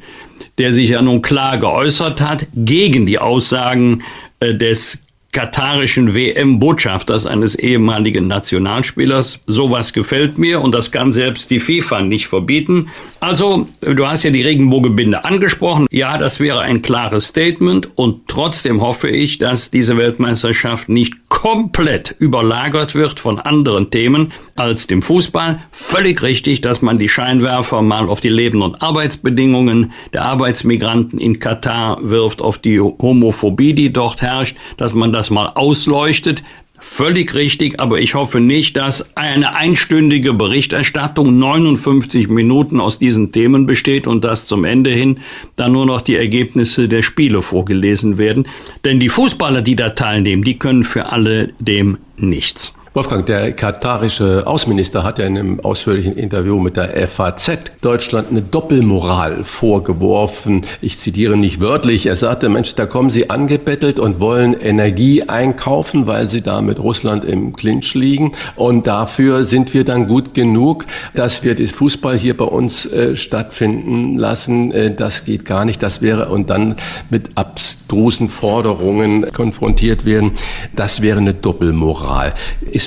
der 0.58 0.72
sich 0.72 0.90
ja 0.90 1.02
nun 1.02 1.22
klar 1.22 1.58
geäußert 1.58 2.20
hat 2.20 2.46
gegen 2.54 3.04
die 3.04 3.18
Aussagen 3.18 4.02
äh, 4.38 4.54
des 4.54 5.00
katarischen 5.32 6.14
WM-Botschafters, 6.14 7.26
eines 7.26 7.54
ehemaligen 7.54 8.26
Nationalspielers. 8.26 9.40
Sowas 9.46 9.92
gefällt 9.92 10.38
mir 10.38 10.60
und 10.60 10.72
das 10.74 10.90
kann 10.90 11.12
selbst 11.12 11.50
die 11.50 11.60
FIFA 11.60 12.02
nicht 12.02 12.26
verbieten. 12.26 12.88
Also, 13.20 13.68
du 13.80 14.06
hast 14.06 14.24
ja 14.24 14.30
die 14.30 14.42
Regenbogenbinde 14.42 15.24
angesprochen. 15.24 15.86
Ja, 15.90 16.18
das 16.18 16.40
wäre 16.40 16.60
ein 16.60 16.82
klares 16.82 17.28
Statement 17.28 17.96
und 17.96 18.26
trotzdem 18.26 18.80
hoffe 18.80 19.08
ich, 19.08 19.38
dass 19.38 19.70
diese 19.70 19.96
Weltmeisterschaft 19.96 20.88
nicht 20.88 21.28
komplett 21.28 22.16
überlagert 22.18 22.94
wird 22.94 23.20
von 23.20 23.38
anderen 23.38 23.90
Themen 23.90 24.32
als 24.56 24.88
dem 24.88 25.00
Fußball. 25.00 25.60
Völlig 25.70 26.22
richtig, 26.22 26.60
dass 26.60 26.82
man 26.82 26.98
die 26.98 27.08
Scheinwerfer 27.08 27.82
mal 27.82 28.08
auf 28.08 28.20
die 28.20 28.28
Leben- 28.28 28.62
und 28.62 28.82
Arbeitsbedingungen 28.82 29.92
der 30.12 30.24
Arbeitsmigranten 30.24 31.18
in 31.18 31.38
Katar 31.38 31.98
wirft, 32.02 32.42
auf 32.42 32.58
die 32.58 32.80
Homophobie, 32.80 33.74
die 33.74 33.92
dort 33.92 34.22
herrscht, 34.22 34.56
dass 34.76 34.94
man 34.94 35.12
das 35.12 35.19
mal 35.28 35.48
ausleuchtet. 35.48 36.42
Völlig 36.82 37.34
richtig, 37.34 37.78
aber 37.78 38.00
ich 38.00 38.14
hoffe 38.14 38.40
nicht, 38.40 38.74
dass 38.78 39.14
eine 39.14 39.54
einstündige 39.54 40.32
Berichterstattung 40.32 41.38
59 41.38 42.28
Minuten 42.28 42.80
aus 42.80 42.98
diesen 42.98 43.32
Themen 43.32 43.66
besteht 43.66 44.06
und 44.06 44.24
dass 44.24 44.46
zum 44.46 44.64
Ende 44.64 44.88
hin 44.88 45.20
dann 45.56 45.72
nur 45.72 45.84
noch 45.84 46.00
die 46.00 46.16
Ergebnisse 46.16 46.88
der 46.88 47.02
Spiele 47.02 47.42
vorgelesen 47.42 48.16
werden. 48.16 48.48
Denn 48.86 48.98
die 48.98 49.10
Fußballer, 49.10 49.60
die 49.60 49.76
da 49.76 49.90
teilnehmen, 49.90 50.42
die 50.42 50.58
können 50.58 50.84
für 50.84 51.12
alle 51.12 51.52
dem 51.58 51.98
nichts. 52.16 52.74
Wolfgang, 52.92 53.24
der 53.24 53.52
katarische 53.52 54.48
Außenminister 54.48 55.04
hat 55.04 55.20
ja 55.20 55.24
in 55.24 55.38
einem 55.38 55.60
ausführlichen 55.60 56.16
Interview 56.16 56.58
mit 56.58 56.76
der 56.76 57.06
FAZ 57.06 57.70
Deutschland 57.82 58.30
eine 58.32 58.42
Doppelmoral 58.42 59.44
vorgeworfen. 59.44 60.66
Ich 60.80 60.98
zitiere 60.98 61.36
nicht 61.36 61.60
wörtlich. 61.60 62.06
Er 62.06 62.16
sagte, 62.16 62.48
Mensch, 62.48 62.74
da 62.74 62.86
kommen 62.86 63.08
Sie 63.08 63.30
angebettelt 63.30 64.00
und 64.00 64.18
wollen 64.18 64.54
Energie 64.54 65.22
einkaufen, 65.22 66.08
weil 66.08 66.28
Sie 66.28 66.40
da 66.40 66.62
mit 66.62 66.80
Russland 66.80 67.24
im 67.24 67.54
Clinch 67.54 67.94
liegen. 67.94 68.32
Und 68.56 68.88
dafür 68.88 69.44
sind 69.44 69.72
wir 69.72 69.84
dann 69.84 70.08
gut 70.08 70.34
genug, 70.34 70.84
dass 71.14 71.44
wir 71.44 71.54
den 71.54 71.68
Fußball 71.68 72.18
hier 72.18 72.36
bei 72.36 72.46
uns 72.46 72.86
äh, 72.86 73.14
stattfinden 73.14 74.18
lassen. 74.18 74.72
Äh, 74.72 74.92
das 74.92 75.24
geht 75.24 75.44
gar 75.44 75.64
nicht. 75.64 75.80
Das 75.84 76.02
wäre 76.02 76.28
und 76.30 76.50
dann 76.50 76.74
mit 77.08 77.28
abstrusen 77.36 78.28
Forderungen 78.28 79.30
konfrontiert 79.30 80.04
werden. 80.04 80.32
Das 80.74 81.02
wäre 81.02 81.18
eine 81.18 81.34
Doppelmoral. 81.34 82.34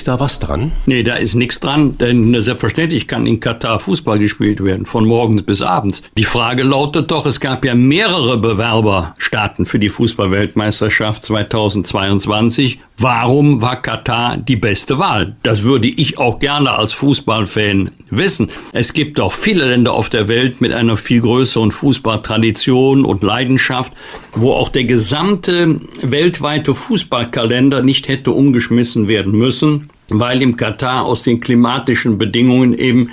Da 0.02 0.18
was 0.18 0.40
dran? 0.40 0.72
Nee, 0.86 1.04
da 1.04 1.14
ist 1.14 1.36
nichts 1.36 1.60
dran, 1.60 1.96
denn 1.98 2.34
selbstverständlich 2.40 3.06
kann 3.06 3.28
in 3.28 3.38
Katar 3.38 3.78
Fußball 3.78 4.18
gespielt 4.18 4.64
werden, 4.64 4.86
von 4.86 5.04
morgens 5.06 5.44
bis 5.44 5.62
abends. 5.62 6.02
Die 6.18 6.24
Frage 6.24 6.64
lautet 6.64 7.12
doch, 7.12 7.26
es 7.26 7.38
gab 7.38 7.64
ja 7.64 7.76
mehrere 7.76 8.38
Bewerberstaaten 8.38 9.66
für 9.66 9.78
die 9.78 9.90
Fußballweltmeisterschaft 9.90 11.24
2022. 11.24 12.80
Warum 12.98 13.60
war 13.60 13.82
Katar 13.82 14.36
die 14.36 14.56
beste 14.56 14.98
Wahl? 14.98 15.36
Das 15.42 15.62
würde 15.62 15.88
ich 15.88 16.18
auch 16.18 16.38
gerne 16.38 16.72
als 16.72 16.92
Fußballfan 16.92 17.90
wissen. 18.10 18.50
Es 18.72 18.92
gibt 18.92 19.20
auch 19.20 19.32
viele 19.32 19.64
Länder 19.64 19.92
auf 19.92 20.10
der 20.10 20.28
Welt 20.28 20.60
mit 20.60 20.72
einer 20.72 20.96
viel 20.96 21.20
größeren 21.20 21.70
Fußballtradition 21.70 23.04
und 23.04 23.22
Leidenschaft, 23.22 23.92
wo 24.34 24.52
auch 24.52 24.68
der 24.68 24.84
gesamte 24.84 25.80
weltweite 26.00 26.74
Fußballkalender 26.74 27.82
nicht 27.82 28.08
hätte 28.08 28.30
umgeschmissen 28.30 29.08
werden 29.08 29.32
müssen 29.32 29.83
weil 30.08 30.42
im 30.42 30.56
Katar 30.56 31.04
aus 31.04 31.22
den 31.22 31.40
klimatischen 31.40 32.18
Bedingungen 32.18 32.76
eben 32.76 33.10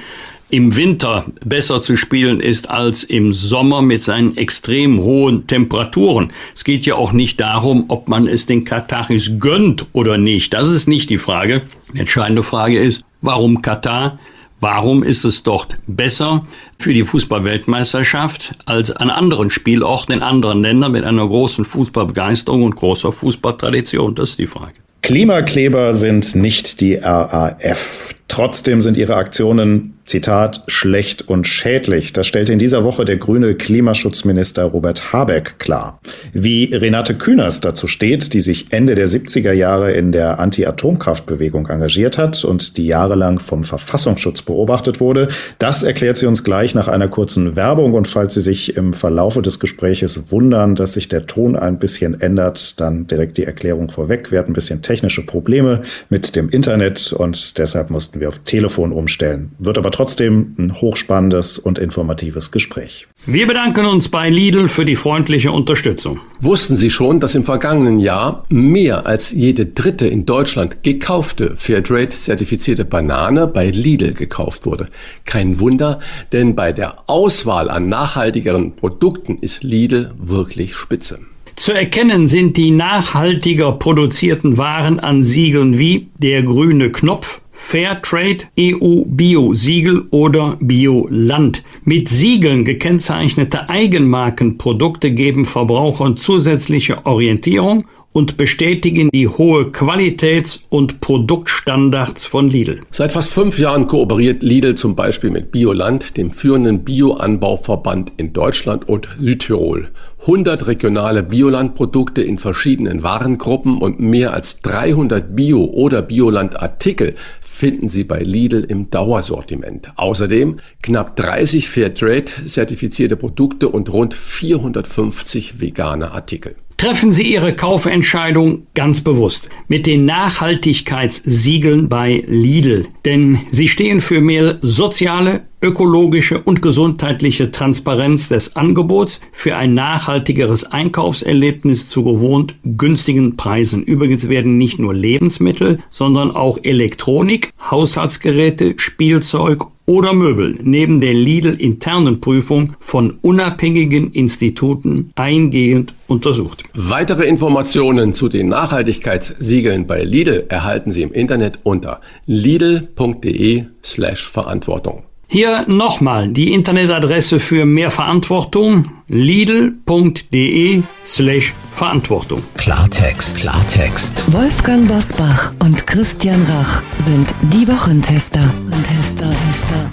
im 0.52 0.76
Winter 0.76 1.26
besser 1.46 1.82
zu 1.82 1.96
spielen 1.96 2.42
ist 2.42 2.70
als 2.70 3.04
im 3.04 3.32
Sommer 3.32 3.82
mit 3.82 4.04
seinen 4.04 4.36
extrem 4.36 5.00
hohen 5.00 5.48
Temperaturen. 5.48 6.34
Es 6.54 6.64
geht 6.64 6.86
ja 6.86 6.96
auch 6.96 7.14
nicht 7.14 7.40
darum, 7.40 7.86
ob 7.88 8.10
man 8.10 8.28
es 8.28 8.46
den 8.46 8.66
Kataris 8.66 9.40
gönnt 9.40 9.86
oder 9.94 10.18
nicht. 10.18 10.54
Das 10.54 10.68
ist 10.68 10.88
nicht 10.88 11.10
die 11.10 11.18
Frage. 11.18 11.62
Die 11.94 12.00
entscheidende 12.00 12.44
Frage 12.44 12.80
ist, 12.80 13.04
warum 13.22 13.62
Katar? 13.62 14.20
Warum 14.60 15.02
ist 15.02 15.26
es 15.26 15.42
dort 15.42 15.80
besser 15.88 16.46
für 16.78 16.94
die 16.94 17.04
Fußballweltmeisterschaft 17.04 18.52
als 18.68 18.92
an 18.92 19.10
anderen 19.10 19.50
Spielorten 19.50 20.14
in 20.14 20.22
anderen 20.22 20.62
Ländern 20.62 20.92
mit 20.92 21.04
einer 21.04 21.26
großen 21.26 21.66
Fußballbegeisterung 21.66 22.62
und 22.62 22.76
großer 22.76 23.12
Fußballtradition? 23.12 24.14
Das 24.14 24.32
ist 24.32 24.40
die 24.40 24.46
Frage. 24.46 24.76
Klimakleber 25.02 25.94
sind 25.94 26.36
nicht 26.36 26.80
die 26.82 26.96
RAF. 26.96 28.14
Trotzdem 28.28 28.82
sind 28.82 28.98
ihre 28.98 29.16
Aktionen 29.16 30.00
Zitat, 30.12 30.64
schlecht 30.68 31.30
und 31.30 31.48
schädlich. 31.48 32.12
Das 32.12 32.28
stellte 32.28 32.52
in 32.52 32.60
dieser 32.60 32.84
Woche 32.84 33.06
der 33.06 33.16
grüne 33.16 33.56
Klimaschutzminister 33.56 34.66
Robert 34.66 35.14
Habeck 35.14 35.58
klar. 35.58 36.02
Wie 36.34 36.66
Renate 36.66 37.16
Künast 37.16 37.64
dazu 37.64 37.88
steht, 37.88 38.34
die 38.34 38.42
sich 38.42 38.74
Ende 38.74 38.96
der 38.96 39.08
70er 39.08 39.54
Jahre 39.54 39.94
in 39.94 40.12
der 40.12 40.38
Anti-Atomkraftbewegung 40.42 41.70
engagiert 41.70 42.18
hat 42.18 42.44
und 42.44 42.76
die 42.76 42.88
jahrelang 42.88 43.40
vom 43.40 43.64
Verfassungsschutz 43.64 44.42
beobachtet 44.42 45.00
wurde, 45.00 45.30
das 45.60 45.82
erklärt 45.82 46.18
sie 46.18 46.26
uns 46.26 46.44
gleich 46.44 46.76
nach 46.76 46.90
einer 46.90 47.08
kurzen 47.08 47.56
Werbung. 47.56 47.94
Und 47.94 48.10
falls 48.10 48.34
Sie 48.34 48.42
sich 48.42 48.76
im 48.76 48.92
Verlaufe 48.92 49.42
des 49.42 49.62
Gespräches 49.62 50.30
wundern, 50.30 50.76
dass 50.76 50.92
sich 50.92 51.08
der 51.08 51.26
Ton 51.26 51.56
ein 51.56 51.80
bisschen 51.80 52.20
ändert, 52.20 52.82
dann 52.82 53.08
direkt 53.08 53.38
die 53.38 53.46
Erklärung 53.46 53.90
vorweg. 53.90 54.30
Wir 54.30 54.40
hatten 54.40 54.52
ein 54.52 54.56
bisschen 54.56 54.82
technische 54.82 55.26
Probleme 55.26 55.84
mit 56.10 56.36
dem 56.36 56.50
Internet 56.50 57.14
und 57.14 57.58
deshalb 57.58 57.90
mussten 57.90 58.20
wir 58.20 58.28
auf 58.28 58.40
Telefon 58.40 58.92
umstellen. 58.92 59.52
Wird 59.58 59.78
aber 59.78 59.92
ein 60.06 60.74
hochspannendes 60.82 61.60
und 61.60 61.80
informatives 61.80 62.52
Gespräch. 62.52 63.08
Wir 63.26 63.46
bedanken 63.46 63.86
uns 63.86 64.10
bei 64.10 64.30
Lidl 64.30 64.68
für 64.68 64.84
die 64.84 64.96
freundliche 64.96 65.52
Unterstützung. 65.52 66.20
Wussten 66.40 66.76
Sie 66.76 66.90
schon, 66.90 67.20
dass 67.20 67.36
im 67.36 67.44
vergangenen 67.44 68.00
Jahr 68.00 68.46
mehr 68.50 69.06
als 69.06 69.32
jede 69.32 69.68
dritte 69.68 70.08
in 70.08 70.26
Deutschland 70.26 70.82
gekaufte 70.82 71.56
Fairtrade-zertifizierte 71.56 72.84
Banane 72.84 73.46
bei 73.48 73.70
Lidl 73.70 74.14
gekauft 74.14 74.66
wurde? 74.66 74.88
Kein 75.26 75.60
Wunder, 75.60 76.00
denn 76.32 76.56
bei 76.56 76.74
der 76.74 77.04
Auswahl 77.08 77.70
an 77.70 77.90
nachhaltigeren 77.90 78.76
Produkten 78.76 79.38
ist 79.38 79.64
Lidl 79.64 80.14
wirklich 80.18 80.76
spitze. 80.76 81.20
Zu 81.56 81.74
erkennen 81.74 82.28
sind 82.28 82.58
die 82.58 82.72
nachhaltiger 82.72 83.74
produzierten 83.74 84.58
Waren 84.58 85.00
an 85.00 85.22
Siegeln 85.22 85.78
wie 85.78 86.08
der 86.18 86.42
grüne 86.42 86.92
Knopf, 86.92 87.42
Fairtrade, 87.64 88.46
EU 88.60 89.04
Bio 89.06 89.54
Siegel 89.54 90.08
oder 90.10 90.58
Bioland. 90.60 91.64
Mit 91.86 92.10
Siegeln 92.10 92.66
gekennzeichnete 92.66 93.70
Eigenmarkenprodukte 93.70 95.12
geben 95.12 95.46
Verbrauchern 95.46 96.18
zusätzliche 96.18 97.06
Orientierung 97.06 97.86
und 98.14 98.36
bestätigen 98.36 99.10
die 99.14 99.28
hohe 99.28 99.72
Qualitäts- 99.72 100.66
und 100.70 101.00
Produktstandards 101.00 102.26
von 102.26 102.48
Lidl. 102.48 102.82
Seit 102.92 103.14
fast 103.14 103.32
fünf 103.32 103.58
Jahren 103.58 103.88
kooperiert 103.88 104.44
Lidl 104.44 104.76
zum 104.76 104.96
Beispiel 104.96 105.30
mit 105.30 105.52
Bioland, 105.52 106.18
dem 106.18 106.32
führenden 106.32 106.84
Bioanbauverband 106.84 108.14
in 108.18 108.34
Deutschland 108.34 108.90
und 108.90 109.08
Südtirol. 109.20 109.92
100 110.22 110.68
regionale 110.68 111.24
Biolandprodukte 111.24 112.22
in 112.22 112.38
verschiedenen 112.38 113.02
Warengruppen 113.02 113.80
und 113.80 114.00
mehr 114.00 114.34
als 114.34 114.60
300 114.62 115.36
Bio- 115.36 115.66
oder 115.66 116.04
Bioland-Artikel 116.04 117.16
finden 117.62 117.90
Sie 117.90 118.04
bei 118.04 118.18
Lidl 118.24 118.64
im 118.68 118.90
Dauersortiment. 118.90 119.92
Außerdem 119.96 120.58
knapp 120.82 121.16
30 121.16 121.70
Fairtrade-zertifizierte 121.70 123.16
Produkte 123.16 123.70
und 123.70 123.94
rund 123.94 124.16
450 124.16 125.62
vegane 125.62 126.10
Artikel. 126.10 126.56
Treffen 126.82 127.12
Sie 127.12 127.32
Ihre 127.32 127.56
Kaufentscheidung 127.56 128.66
ganz 128.74 129.02
bewusst 129.02 129.50
mit 129.68 129.86
den 129.86 130.06
Nachhaltigkeitssiegeln 130.06 131.90
bei 131.90 132.24
Lidl, 132.26 132.88
denn 133.06 133.38
sie 133.52 133.68
stehen 133.68 134.02
für 134.02 134.20
mehr 134.20 134.58
soziale, 134.64 135.44
ökologische 135.62 136.42
und 136.42 136.64
gesundheitliche 136.64 137.52
Transparenz 137.52 138.30
des 138.30 138.56
Angebots 138.56 139.22
für 139.32 139.58
ein 139.58 139.76
nachhaltigeres 139.76 140.64
Einkaufserlebnis 140.64 141.88
zu 141.88 142.04
gewohnt 142.04 142.56
günstigen 142.64 143.38
Preisen. 143.38 143.84
Übrigens 143.84 144.28
werden 144.28 144.58
nicht 144.58 144.80
nur 144.80 144.96
Lebensmittel, 144.96 145.78
sondern 145.90 146.32
auch 146.32 146.58
Elektronik, 146.64 147.54
Haushaltsgeräte, 147.70 148.74
Spielzeug 148.78 149.68
oder 149.92 150.14
Möbel 150.14 150.58
neben 150.64 151.02
der 151.02 151.14
Lidl-internen 151.14 152.22
Prüfung 152.22 152.78
von 152.80 153.18
unabhängigen 153.22 154.14
Instituten 154.14 155.12
eingehend 155.16 155.94
untersucht. 156.08 156.64
Weitere 156.74 157.26
Informationen 157.26 158.14
zu 158.14 158.30
den 158.30 158.48
Nachhaltigkeitssiegeln 158.48 159.88
bei 159.88 160.06
Lidl 160.06 160.46
erhalten 160.48 160.94
Sie 160.94 161.02
im 161.02 161.12
Internet 161.12 161.60
unter 161.64 162.00
lidl.de 162.26 163.66
slash 163.84 164.30
Verantwortung. 164.30 165.04
Hier 165.34 165.64
nochmal 165.66 166.28
die 166.28 166.52
Internetadresse 166.52 167.40
für 167.40 167.66
mehr 167.66 167.90
Verantwortung 167.90 168.92
lidl.de 169.08 170.84
slash 171.06 171.54
Verantwortung. 171.72 172.44
Klartext, 172.58 173.40
Klartext. 173.40 174.30
Wolfgang 174.34 174.90
Bosbach 174.90 175.54
und 175.60 175.88
Christian 175.88 176.46
Rach 176.50 176.82
sind 176.98 177.34
die 177.44 177.66
Wochentester. 177.66 178.42
Tester, 178.84 179.30
Tester. 179.30 179.92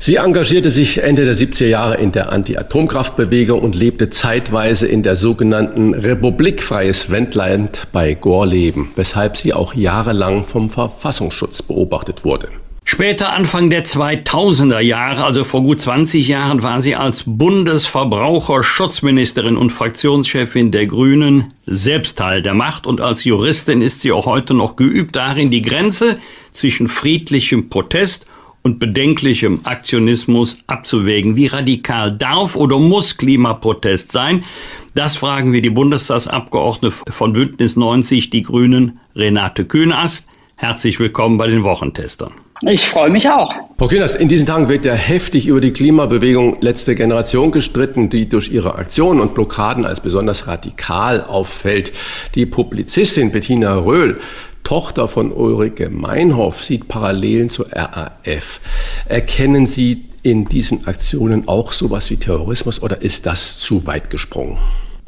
Sie 0.00 0.16
engagierte 0.16 0.70
sich 0.70 0.98
Ende 1.04 1.24
der 1.24 1.36
70er 1.36 1.66
Jahre 1.66 1.98
in 1.98 2.10
der 2.10 2.32
Anti-Atomkraftbewegung 2.32 3.60
und 3.60 3.76
lebte 3.76 4.10
zeitweise 4.10 4.88
in 4.88 5.04
der 5.04 5.14
sogenannten 5.14 5.94
Republik 5.94 6.64
Freies 6.64 7.12
Wendland 7.12 7.86
bei 7.92 8.14
Gorleben, 8.14 8.90
weshalb 8.96 9.36
sie 9.36 9.54
auch 9.54 9.74
jahrelang 9.74 10.46
vom 10.46 10.68
Verfassungsschutz 10.68 11.62
beobachtet 11.62 12.24
wurde. 12.24 12.48
Später 12.90 13.34
Anfang 13.34 13.68
der 13.68 13.84
2000er 13.84 14.80
Jahre, 14.80 15.22
also 15.22 15.44
vor 15.44 15.62
gut 15.62 15.78
20 15.78 16.26
Jahren, 16.26 16.62
war 16.62 16.80
sie 16.80 16.96
als 16.96 17.24
Bundesverbraucherschutzministerin 17.26 19.58
und 19.58 19.74
Fraktionschefin 19.74 20.72
der 20.72 20.86
Grünen 20.86 21.52
selbst 21.66 22.16
Teil 22.16 22.40
der 22.40 22.54
Macht 22.54 22.86
und 22.86 23.02
als 23.02 23.24
Juristin 23.24 23.82
ist 23.82 24.00
sie 24.00 24.10
auch 24.10 24.24
heute 24.24 24.54
noch 24.54 24.76
geübt 24.76 25.16
darin, 25.16 25.50
die 25.50 25.60
Grenze 25.60 26.16
zwischen 26.50 26.88
friedlichem 26.88 27.68
Protest 27.68 28.24
und 28.62 28.78
bedenklichem 28.78 29.60
Aktionismus 29.64 30.62
abzuwägen. 30.66 31.36
Wie 31.36 31.48
radikal 31.48 32.16
darf 32.16 32.56
oder 32.56 32.78
muss 32.78 33.18
Klimaprotest 33.18 34.12
sein? 34.12 34.44
Das 34.94 35.18
fragen 35.18 35.52
wir 35.52 35.60
die 35.60 35.68
Bundestagsabgeordnete 35.68 36.96
von 37.10 37.34
Bündnis 37.34 37.76
90, 37.76 38.30
die 38.30 38.40
Grünen, 38.40 38.98
Renate 39.14 39.66
Kühnast. 39.66 40.26
Herzlich 40.56 40.98
willkommen 40.98 41.36
bei 41.36 41.48
den 41.48 41.64
Wochentestern. 41.64 42.32
Ich 42.62 42.88
freue 42.88 43.10
mich 43.10 43.28
auch. 43.28 43.54
Frau 43.78 43.86
Kühners, 43.86 44.16
in 44.16 44.28
diesen 44.28 44.46
Tagen 44.46 44.68
wird 44.68 44.84
ja 44.84 44.94
heftig 44.94 45.46
über 45.46 45.60
die 45.60 45.72
Klimabewegung 45.72 46.56
letzte 46.60 46.96
Generation 46.96 47.52
gestritten, 47.52 48.08
die 48.08 48.28
durch 48.28 48.48
ihre 48.48 48.74
Aktionen 48.74 49.20
und 49.20 49.34
Blockaden 49.34 49.84
als 49.84 50.00
besonders 50.00 50.48
radikal 50.48 51.22
auffällt. 51.22 51.92
Die 52.34 52.46
Publizistin 52.46 53.30
Bettina 53.30 53.76
Röhl 53.78 54.18
Tochter 54.64 55.08
von 55.08 55.32
Ulrike 55.32 55.88
Meinhoff 55.88 56.64
sieht 56.64 56.88
Parallelen 56.88 57.48
zur 57.48 57.68
RAF. 57.72 58.60
Erkennen 59.06 59.66
Sie 59.66 60.04
in 60.22 60.44
diesen 60.46 60.86
Aktionen 60.86 61.48
auch 61.48 61.72
sowas 61.72 62.10
wie 62.10 62.16
Terrorismus 62.16 62.82
oder 62.82 63.00
ist 63.00 63.24
das 63.24 63.58
zu 63.58 63.86
weit 63.86 64.10
gesprungen? 64.10 64.58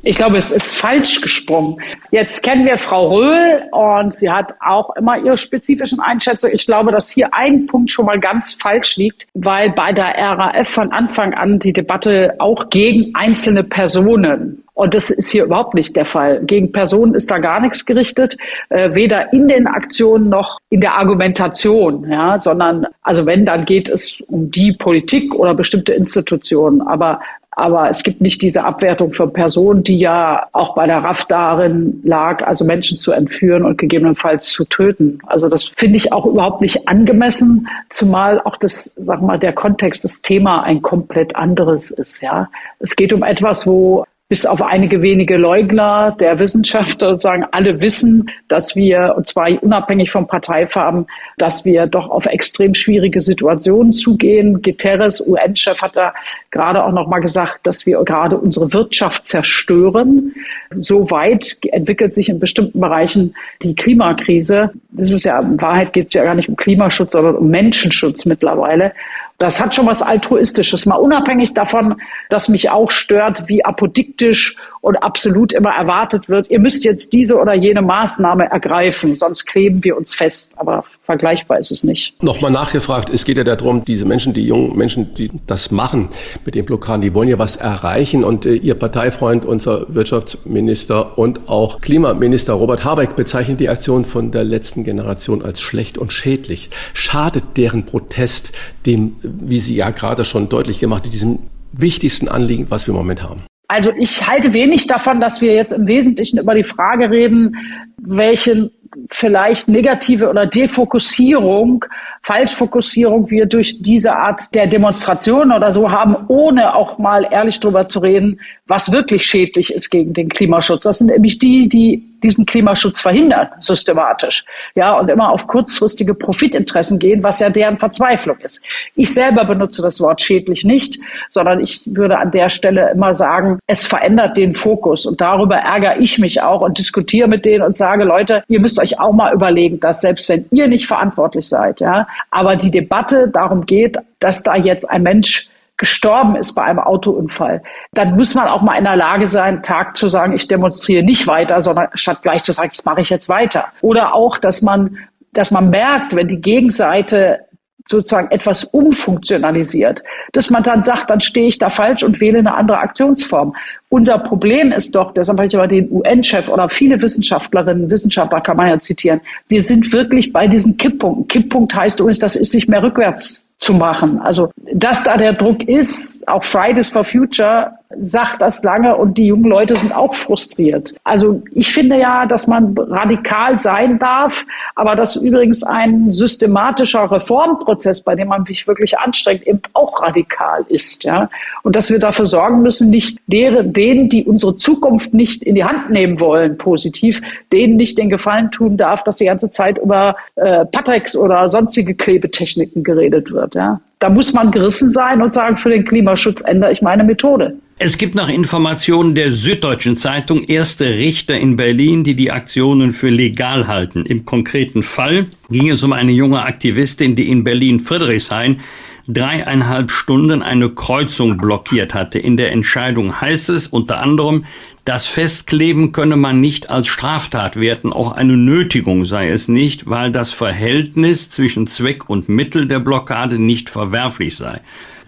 Ich 0.02 0.16
glaube, 0.16 0.38
es 0.38 0.50
ist 0.50 0.76
falsch 0.76 1.20
gesprungen. 1.20 1.76
Jetzt 2.10 2.42
kennen 2.42 2.64
wir 2.64 2.78
Frau 2.78 3.10
Röhl 3.10 3.62
und 3.72 4.14
sie 4.14 4.30
hat 4.30 4.54
auch 4.60 4.96
immer 4.96 5.18
ihre 5.18 5.36
spezifischen 5.36 6.00
Einschätzungen. 6.00 6.54
Ich 6.54 6.66
glaube, 6.66 6.90
dass 6.90 7.10
hier 7.10 7.34
ein 7.34 7.66
Punkt 7.66 7.90
schon 7.90 8.06
mal 8.06 8.18
ganz 8.18 8.54
falsch 8.54 8.96
liegt, 8.96 9.26
weil 9.34 9.70
bei 9.70 9.92
der 9.92 10.14
RAF 10.16 10.68
von 10.68 10.90
Anfang 10.92 11.34
an 11.34 11.58
die 11.58 11.72
Debatte 11.72 12.34
auch 12.38 12.70
gegen 12.70 13.14
einzelne 13.14 13.62
Personen 13.62 14.62
und 14.80 14.94
das 14.94 15.10
ist 15.10 15.30
hier 15.30 15.44
überhaupt 15.44 15.74
nicht 15.74 15.94
der 15.94 16.06
Fall. 16.06 16.40
Gegen 16.42 16.72
Personen 16.72 17.12
ist 17.14 17.30
da 17.30 17.36
gar 17.36 17.60
nichts 17.60 17.84
gerichtet, 17.84 18.38
äh, 18.70 18.94
weder 18.94 19.30
in 19.30 19.46
den 19.46 19.66
Aktionen 19.66 20.30
noch 20.30 20.58
in 20.70 20.80
der 20.80 20.94
Argumentation, 20.94 22.08
ja, 22.08 22.40
sondern 22.40 22.86
also 23.02 23.26
wenn, 23.26 23.44
dann 23.44 23.66
geht 23.66 23.90
es 23.90 24.22
um 24.28 24.50
die 24.50 24.72
Politik 24.72 25.34
oder 25.34 25.52
bestimmte 25.52 25.92
Institutionen. 25.92 26.80
Aber 26.80 27.20
aber 27.60 27.90
es 27.90 28.02
gibt 28.02 28.20
nicht 28.20 28.40
diese 28.42 28.64
Abwertung 28.64 29.12
von 29.12 29.32
Personen, 29.32 29.84
die 29.84 29.98
ja 29.98 30.48
auch 30.52 30.74
bei 30.74 30.86
der 30.86 30.98
RAF 30.98 31.26
darin 31.26 32.00
lag, 32.04 32.42
also 32.46 32.64
Menschen 32.64 32.96
zu 32.96 33.12
entführen 33.12 33.64
und 33.64 33.76
gegebenenfalls 33.76 34.48
zu 34.48 34.64
töten. 34.64 35.18
Also 35.26 35.48
das 35.48 35.64
finde 35.64 35.96
ich 35.98 36.12
auch 36.12 36.24
überhaupt 36.24 36.62
nicht 36.62 36.88
angemessen, 36.88 37.68
zumal 37.90 38.40
auch 38.40 38.56
das, 38.56 38.94
sag 38.96 39.20
mal, 39.20 39.38
der 39.38 39.52
Kontext, 39.52 40.04
das 40.04 40.22
Thema 40.22 40.62
ein 40.62 40.80
komplett 40.80 41.36
anderes 41.36 41.90
ist, 41.90 42.22
ja. 42.22 42.48
Es 42.78 42.96
geht 42.96 43.12
um 43.12 43.22
etwas, 43.22 43.66
wo 43.66 44.04
bis 44.30 44.46
auf 44.46 44.62
einige 44.62 45.02
wenige 45.02 45.36
Leugner 45.36 46.16
der 46.20 46.38
Wissenschaft 46.38 47.00
sozusagen 47.00 47.44
alle 47.50 47.80
wissen, 47.80 48.30
dass 48.46 48.76
wir, 48.76 49.14
und 49.16 49.26
zwar 49.26 49.50
unabhängig 49.60 50.12
von 50.12 50.28
Parteifarben, 50.28 51.08
dass 51.36 51.64
wir 51.64 51.88
doch 51.88 52.08
auf 52.08 52.26
extrem 52.26 52.74
schwierige 52.74 53.20
Situationen 53.20 53.92
zugehen. 53.92 54.62
Guterres, 54.62 55.20
UN-Chef, 55.26 55.82
hat 55.82 55.96
da 55.96 56.14
gerade 56.52 56.84
auch 56.84 56.92
noch 56.92 57.08
mal 57.08 57.18
gesagt, 57.18 57.66
dass 57.66 57.86
wir 57.86 58.00
gerade 58.04 58.38
unsere 58.38 58.72
Wirtschaft 58.72 59.26
zerstören. 59.26 60.32
So 60.78 61.10
weit 61.10 61.58
entwickelt 61.72 62.14
sich 62.14 62.28
in 62.28 62.38
bestimmten 62.38 62.78
Bereichen 62.78 63.34
die 63.62 63.74
Klimakrise. 63.74 64.70
Das 64.92 65.10
ist 65.10 65.24
ja, 65.24 65.40
in 65.40 65.60
Wahrheit 65.60 65.92
geht 65.92 66.06
es 66.06 66.14
ja 66.14 66.22
gar 66.22 66.36
nicht 66.36 66.48
um 66.48 66.54
Klimaschutz, 66.54 67.14
sondern 67.14 67.34
um 67.34 67.48
Menschenschutz 67.48 68.26
mittlerweile. 68.26 68.92
Das 69.40 69.58
hat 69.58 69.74
schon 69.74 69.86
was 69.86 70.02
Altruistisches, 70.02 70.84
mal 70.84 70.96
unabhängig 70.96 71.54
davon, 71.54 71.96
dass 72.28 72.50
mich 72.50 72.68
auch 72.68 72.90
stört, 72.90 73.48
wie 73.48 73.64
apodiktisch 73.64 74.54
und 74.82 74.96
absolut 75.02 75.52
immer 75.52 75.70
erwartet 75.70 76.28
wird, 76.28 76.50
ihr 76.50 76.58
müsst 76.58 76.84
jetzt 76.84 77.12
diese 77.12 77.36
oder 77.36 77.54
jene 77.54 77.82
Maßnahme 77.82 78.50
ergreifen, 78.50 79.14
sonst 79.14 79.44
kleben 79.46 79.84
wir 79.84 79.96
uns 79.96 80.14
fest. 80.14 80.54
Aber 80.56 80.84
vergleichbar 81.04 81.58
ist 81.58 81.70
es 81.70 81.84
nicht. 81.84 82.22
Nochmal 82.22 82.50
nachgefragt, 82.50 83.10
es 83.10 83.24
geht 83.24 83.36
ja 83.36 83.44
darum, 83.44 83.84
diese 83.84 84.06
Menschen, 84.06 84.32
die 84.32 84.46
jungen 84.46 84.76
Menschen, 84.76 85.12
die 85.14 85.30
das 85.46 85.70
machen 85.70 86.08
mit 86.44 86.54
den 86.54 86.64
Blockaden, 86.64 87.02
die 87.02 87.14
wollen 87.14 87.28
ja 87.28 87.38
was 87.38 87.56
erreichen. 87.56 88.24
Und 88.24 88.46
äh, 88.46 88.54
Ihr 88.54 88.74
Parteifreund, 88.74 89.44
unser 89.44 89.94
Wirtschaftsminister 89.94 91.18
und 91.18 91.48
auch 91.48 91.80
Klimaminister 91.80 92.54
Robert 92.54 92.84
Habeck 92.84 93.16
bezeichnet 93.16 93.60
die 93.60 93.68
Aktion 93.68 94.04
von 94.04 94.30
der 94.30 94.44
letzten 94.44 94.84
Generation 94.84 95.42
als 95.42 95.60
schlecht 95.60 95.98
und 95.98 96.12
schädlich. 96.12 96.70
Schadet 96.94 97.44
deren 97.56 97.84
Protest 97.84 98.52
dem, 98.86 99.16
wie 99.40 99.60
Sie 99.60 99.76
ja 99.76 99.90
gerade 99.90 100.24
schon 100.24 100.48
deutlich 100.48 100.78
gemacht 100.78 101.04
haben, 101.04 101.10
diesem 101.10 101.38
wichtigsten 101.72 102.28
Anliegen, 102.28 102.66
was 102.70 102.86
wir 102.86 102.92
im 102.92 102.98
Moment 102.98 103.22
haben? 103.22 103.42
Also 103.68 103.92
ich 103.96 104.26
halte 104.26 104.52
wenig 104.52 104.88
davon, 104.88 105.20
dass 105.20 105.40
wir 105.40 105.54
jetzt 105.54 105.72
im 105.72 105.86
Wesentlichen 105.86 106.38
über 106.38 106.54
die 106.54 106.64
Frage 106.64 107.08
reden, 107.08 107.56
welchen 107.98 108.70
vielleicht 109.10 109.68
negative 109.68 110.28
oder 110.28 110.46
Defokussierung, 110.46 111.84
Falschfokussierung 112.22 113.30
wir 113.30 113.46
durch 113.46 113.82
diese 113.82 114.14
Art 114.14 114.54
der 114.54 114.66
Demonstration 114.66 115.52
oder 115.52 115.72
so 115.72 115.90
haben, 115.90 116.16
ohne 116.28 116.74
auch 116.74 116.98
mal 116.98 117.26
ehrlich 117.30 117.60
drüber 117.60 117.86
zu 117.86 118.00
reden, 118.00 118.40
was 118.66 118.92
wirklich 118.92 119.24
schädlich 119.24 119.72
ist 119.72 119.90
gegen 119.90 120.12
den 120.12 120.28
Klimaschutz. 120.28 120.84
Das 120.84 120.98
sind 120.98 121.08
nämlich 121.08 121.38
die, 121.38 121.68
die 121.68 122.10
diesen 122.22 122.46
Klimaschutz 122.46 123.00
verhindern, 123.00 123.48
systematisch. 123.60 124.44
Ja, 124.74 124.98
und 124.98 125.08
immer 125.08 125.30
auf 125.30 125.46
kurzfristige 125.46 126.14
Profitinteressen 126.14 126.98
gehen, 126.98 127.22
was 127.22 127.40
ja 127.40 127.50
deren 127.50 127.78
Verzweiflung 127.78 128.36
ist. 128.38 128.62
Ich 128.94 129.12
selber 129.12 129.44
benutze 129.44 129.82
das 129.82 130.00
Wort 130.00 130.20
schädlich 130.20 130.64
nicht, 130.64 130.98
sondern 131.30 131.60
ich 131.60 131.82
würde 131.86 132.18
an 132.18 132.30
der 132.30 132.48
Stelle 132.48 132.90
immer 132.90 133.14
sagen, 133.14 133.58
es 133.66 133.86
verändert 133.86 134.36
den 134.36 134.54
Fokus. 134.54 135.06
Und 135.06 135.20
darüber 135.20 135.56
ärgere 135.56 135.98
ich 135.98 136.18
mich 136.18 136.42
auch 136.42 136.62
und 136.62 136.78
diskutiere 136.78 137.28
mit 137.28 137.44
denen 137.44 137.62
und 137.62 137.76
sage, 137.76 138.04
Leute, 138.04 138.44
ihr 138.48 138.60
müsst 138.60 138.78
euch 138.78 138.98
auch 138.98 139.12
mal 139.12 139.32
überlegen, 139.32 139.80
dass 139.80 140.00
selbst 140.00 140.28
wenn 140.28 140.44
ihr 140.50 140.68
nicht 140.68 140.86
verantwortlich 140.86 141.48
seid, 141.48 141.80
ja, 141.80 142.06
aber 142.30 142.56
die 142.56 142.70
Debatte 142.70 143.28
darum 143.28 143.66
geht, 143.66 143.98
dass 144.18 144.42
da 144.42 144.56
jetzt 144.56 144.90
ein 144.90 145.02
Mensch 145.02 145.48
gestorben 145.80 146.36
ist 146.36 146.54
bei 146.54 146.62
einem 146.62 146.78
Autounfall, 146.78 147.62
dann 147.92 148.14
muss 148.14 148.34
man 148.34 148.48
auch 148.48 148.60
mal 148.60 148.76
in 148.76 148.84
der 148.84 148.96
Lage 148.96 149.26
sein, 149.26 149.62
Tag 149.62 149.96
zu 149.96 150.08
sagen, 150.08 150.34
ich 150.34 150.46
demonstriere 150.46 151.02
nicht 151.02 151.26
weiter, 151.26 151.60
sondern 151.62 151.88
statt 151.94 152.22
gleich 152.22 152.42
zu 152.42 152.52
sagen, 152.52 152.68
das 152.70 152.84
mache 152.84 153.00
ich 153.00 153.08
jetzt 153.08 153.30
weiter. 153.30 153.64
Oder 153.80 154.14
auch, 154.14 154.36
dass 154.36 154.60
man, 154.60 154.98
dass 155.32 155.50
man 155.50 155.70
merkt, 155.70 156.14
wenn 156.14 156.28
die 156.28 156.40
Gegenseite 156.40 157.46
sozusagen 157.90 158.30
etwas 158.30 158.64
umfunktionalisiert, 158.64 160.02
dass 160.32 160.48
man 160.48 160.62
dann 160.62 160.82
sagt, 160.84 161.10
dann 161.10 161.20
stehe 161.20 161.48
ich 161.48 161.58
da 161.58 161.68
falsch 161.68 162.02
und 162.02 162.20
wähle 162.20 162.38
eine 162.38 162.54
andere 162.54 162.78
Aktionsform. 162.78 163.54
Unser 163.88 164.18
Problem 164.18 164.72
ist 164.72 164.94
doch, 164.94 165.12
deshalb 165.12 165.38
habe 165.38 165.48
ich 165.48 165.56
aber 165.56 165.66
den 165.66 165.90
UN-Chef 165.90 166.48
oder 166.48 166.68
viele 166.68 167.02
Wissenschaftlerinnen, 167.02 167.90
Wissenschaftler 167.90 168.40
kann 168.40 168.56
man 168.56 168.68
ja 168.68 168.78
zitieren, 168.78 169.20
wir 169.48 169.62
sind 169.62 169.92
wirklich 169.92 170.32
bei 170.32 170.46
diesen 170.46 170.76
Kipppunkten. 170.76 171.28
Kipppunkt 171.28 171.74
heißt 171.74 172.00
übrigens, 172.00 172.20
das 172.20 172.36
ist 172.36 172.54
nicht 172.54 172.68
mehr 172.68 172.82
rückwärts 172.82 173.49
zu 173.60 173.74
machen. 173.74 174.18
Also, 174.20 174.50
dass 174.72 175.04
da 175.04 175.16
der 175.16 175.34
Druck 175.34 175.62
ist, 175.68 176.26
auch 176.28 176.44
Fridays 176.44 176.88
for 176.88 177.04
Future 177.04 177.72
sagt 177.98 178.40
das 178.40 178.62
lange 178.62 178.96
und 178.96 179.18
die 179.18 179.26
jungen 179.26 179.50
Leute 179.50 179.74
sind 179.74 179.92
auch 179.92 180.14
frustriert. 180.14 180.94
Also 181.02 181.42
ich 181.52 181.72
finde 181.72 181.98
ja, 181.98 182.24
dass 182.24 182.46
man 182.46 182.76
radikal 182.78 183.58
sein 183.58 183.98
darf, 183.98 184.44
aber 184.76 184.94
dass 184.94 185.16
übrigens 185.16 185.64
ein 185.64 186.12
systematischer 186.12 187.10
Reformprozess, 187.10 188.02
bei 188.02 188.14
dem 188.14 188.28
man 188.28 188.46
sich 188.46 188.66
wirklich 188.68 188.96
anstrengt, 188.98 189.46
eben 189.46 189.60
auch 189.72 190.00
radikal 190.02 190.64
ist. 190.68 191.02
Ja? 191.02 191.28
Und 191.62 191.74
dass 191.74 191.90
wir 191.90 191.98
dafür 191.98 192.26
sorgen 192.26 192.62
müssen, 192.62 192.90
nicht 192.90 193.18
deren, 193.26 193.72
denen, 193.72 194.08
die 194.08 194.24
unsere 194.24 194.56
Zukunft 194.56 195.12
nicht 195.12 195.42
in 195.42 195.56
die 195.56 195.64
Hand 195.64 195.90
nehmen 195.90 196.20
wollen, 196.20 196.58
positiv, 196.58 197.20
denen 197.52 197.76
nicht 197.76 197.98
den 197.98 198.08
Gefallen 198.08 198.52
tun 198.52 198.76
darf, 198.76 199.02
dass 199.02 199.16
die 199.16 199.24
ganze 199.24 199.50
Zeit 199.50 199.78
über 199.78 200.14
äh, 200.36 200.64
Pateks 200.64 201.16
oder 201.16 201.48
sonstige 201.48 201.94
Klebetechniken 201.94 202.84
geredet 202.84 203.32
wird. 203.32 203.49
Ja? 203.54 203.80
Da 203.98 204.08
muss 204.08 204.32
man 204.32 204.50
gerissen 204.50 204.90
sein 204.90 205.20
und 205.20 205.32
sagen, 205.32 205.56
für 205.56 205.70
den 205.70 205.84
Klimaschutz 205.84 206.42
ändere 206.42 206.72
ich 206.72 206.82
meine 206.82 207.04
Methode. 207.04 207.56
Es 207.82 207.96
gibt 207.96 208.14
nach 208.14 208.28
Informationen 208.28 209.14
der 209.14 209.32
Süddeutschen 209.32 209.96
Zeitung 209.96 210.44
erste 210.44 210.84
Richter 210.84 211.38
in 211.38 211.56
Berlin, 211.56 212.04
die 212.04 212.14
die 212.14 212.30
Aktionen 212.30 212.92
für 212.92 213.08
legal 213.08 213.68
halten. 213.68 214.04
Im 214.04 214.26
konkreten 214.26 214.82
Fall 214.82 215.26
ging 215.48 215.70
es 215.70 215.82
um 215.82 215.94
eine 215.94 216.12
junge 216.12 216.42
Aktivistin, 216.42 217.14
die 217.14 217.30
in 217.30 217.42
Berlin-Friedrichshain 217.42 218.60
dreieinhalb 219.08 219.90
Stunden 219.90 220.42
eine 220.42 220.68
Kreuzung 220.70 221.36
blockiert 221.36 221.94
hatte. 221.94 222.18
In 222.18 222.36
der 222.36 222.52
Entscheidung 222.52 223.20
heißt 223.20 223.48
es 223.48 223.66
unter 223.66 224.00
anderem, 224.00 224.44
das 224.90 225.06
Festkleben 225.06 225.92
könne 225.92 226.16
man 226.16 226.40
nicht 226.40 226.68
als 226.68 226.88
Straftat 226.88 227.54
werten, 227.54 227.92
auch 227.92 228.10
eine 228.10 228.36
Nötigung 228.36 229.04
sei 229.04 229.28
es 229.28 229.46
nicht, 229.46 229.88
weil 229.88 230.10
das 230.10 230.32
Verhältnis 230.32 231.30
zwischen 231.30 231.68
Zweck 231.68 232.10
und 232.10 232.28
Mittel 232.28 232.66
der 232.66 232.80
Blockade 232.80 233.38
nicht 233.38 233.70
verwerflich 233.70 234.36
sei. 234.36 234.60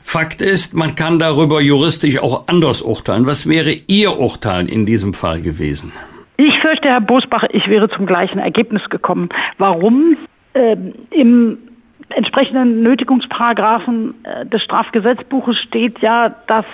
Fakt 0.04 0.40
ist, 0.40 0.72
man 0.74 0.94
kann 0.94 1.18
darüber 1.18 1.60
juristisch 1.60 2.20
auch 2.20 2.46
anders 2.46 2.80
urteilen. 2.80 3.26
Was 3.26 3.48
wäre 3.48 3.74
Ihr 3.88 4.20
Urteil 4.20 4.68
in 4.68 4.86
diesem 4.86 5.14
Fall 5.14 5.40
gewesen? 5.40 5.92
Ich 6.36 6.60
fürchte, 6.60 6.88
Herr 6.88 7.00
Bosbach, 7.00 7.42
ich 7.50 7.66
wäre 7.66 7.88
zum 7.88 8.06
gleichen 8.06 8.38
Ergebnis 8.38 8.88
gekommen. 8.88 9.30
Warum? 9.58 10.16
Ähm, 10.54 10.94
Im 11.10 11.58
entsprechenden 12.10 12.84
Nötigungsparagraphen 12.84 14.14
äh, 14.22 14.46
des 14.46 14.62
Strafgesetzbuches 14.62 15.58
steht 15.58 15.98
ja, 15.98 16.28
dass 16.46 16.66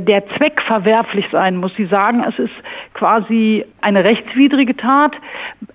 der 0.00 0.26
Zweck 0.26 0.60
verwerflich 0.62 1.26
sein 1.32 1.56
muss. 1.56 1.74
Sie 1.74 1.86
sagen, 1.86 2.24
es 2.28 2.38
ist 2.38 2.54
quasi 2.94 3.64
eine 3.80 4.04
rechtswidrige 4.04 4.76
Tat, 4.76 5.16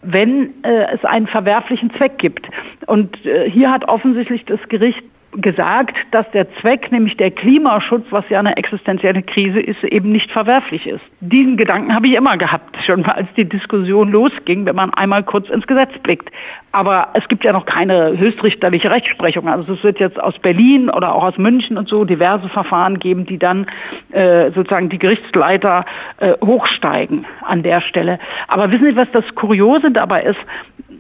wenn 0.02 0.64
äh, 0.64 0.94
es 0.94 1.04
einen 1.04 1.28
verwerflichen 1.28 1.92
Zweck 1.96 2.18
gibt. 2.18 2.48
Und 2.86 3.26
äh, 3.26 3.50
hier 3.50 3.72
hat 3.72 3.88
offensichtlich 3.88 4.46
das 4.46 4.60
Gericht 4.70 5.04
gesagt, 5.38 5.96
dass 6.12 6.30
der 6.32 6.48
Zweck, 6.56 6.92
nämlich 6.92 7.18
der 7.18 7.32
Klimaschutz, 7.32 8.06
was 8.10 8.28
ja 8.30 8.40
eine 8.40 8.58
existenzielle 8.58 9.24
Krise 9.24 9.60
ist, 9.60 9.84
eben 9.84 10.12
nicht 10.12 10.32
verwerflich 10.32 10.88
ist. 10.88 11.04
Diesen 11.20 11.58
Gedanken 11.58 11.94
habe 11.94 12.08
ich 12.08 12.14
immer 12.14 12.38
gehabt, 12.38 12.78
schon 12.86 13.02
mal 13.02 13.14
als 13.14 13.28
die 13.36 13.46
Diskussion 13.46 14.12
losging, 14.12 14.66
wenn 14.66 14.76
man 14.76 14.94
einmal 14.94 15.24
kurz 15.24 15.50
ins 15.50 15.68
Gesetz 15.68 15.92
blickt. 16.04 16.30
Aber 16.72 17.10
es 17.14 17.28
gibt 17.28 17.46
ja 17.46 17.54
noch 17.54 17.66
keine 17.66 18.18
höchstrichterliche 18.18 18.92
Rechtsprechung. 18.92 19.48
Also 19.48 19.74
es 19.74 19.84
wird 19.84 20.00
jetzt 20.00 20.20
aus 20.20 20.38
Berlin 20.40 20.90
oder 20.90 21.16
auch 21.16 21.24
aus 21.24 21.38
München 21.38 21.78
und 21.78 21.88
so 21.88 22.04
diverse 22.04 22.50
Verfahren 22.50 23.00
geben, 23.00 23.26
die 23.26 23.38
dann 23.38 23.68
äh, 24.12 24.52
sozusagen 24.52 24.90
die 24.90 25.00
Gerichtsleiter 25.00 25.86
äh, 26.18 26.34
hochsteigen 26.44 27.26
an 27.46 27.64
der 27.64 27.82
Stelle. 27.82 28.20
Aber 28.48 28.72
wissen 28.72 28.86
Sie, 28.86 28.96
was 28.96 29.10
das 29.12 29.24
Kuriose 29.36 29.92
dabei 29.92 30.24
ist? 30.24 30.40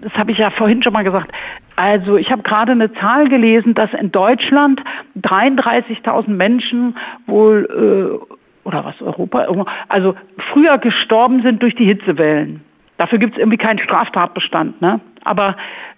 Das 0.06 0.14
habe 0.14 0.32
ich 0.32 0.38
ja 0.38 0.52
vorhin 0.52 0.84
schon 0.84 0.94
mal 0.94 1.04
gesagt. 1.04 1.32
Also 1.76 2.16
ich 2.16 2.32
habe 2.32 2.44
gerade 2.44 2.74
eine 2.74 2.94
Zahl 2.94 3.28
gelesen, 3.28 3.74
dass 3.74 3.92
in 3.92 4.12
Deutschland 4.12 4.80
33.000 5.20 6.30
Menschen 6.30 6.96
wohl, 7.26 8.22
äh, 8.24 8.68
oder 8.68 8.86
was, 8.86 9.02
Europa, 9.02 9.66
also 9.90 10.14
früher 10.54 10.78
gestorben 10.78 11.42
sind 11.42 11.64
durch 11.64 11.74
die 11.74 11.86
Hitzewellen. 11.86 12.64
Dafür 12.98 13.18
gibt 13.18 13.34
es 13.34 13.40
irgendwie 13.40 13.58
keinen 13.58 13.80
Straftatbestand. 13.80 14.80
Ne? 14.80 15.00
Aber 15.24 15.58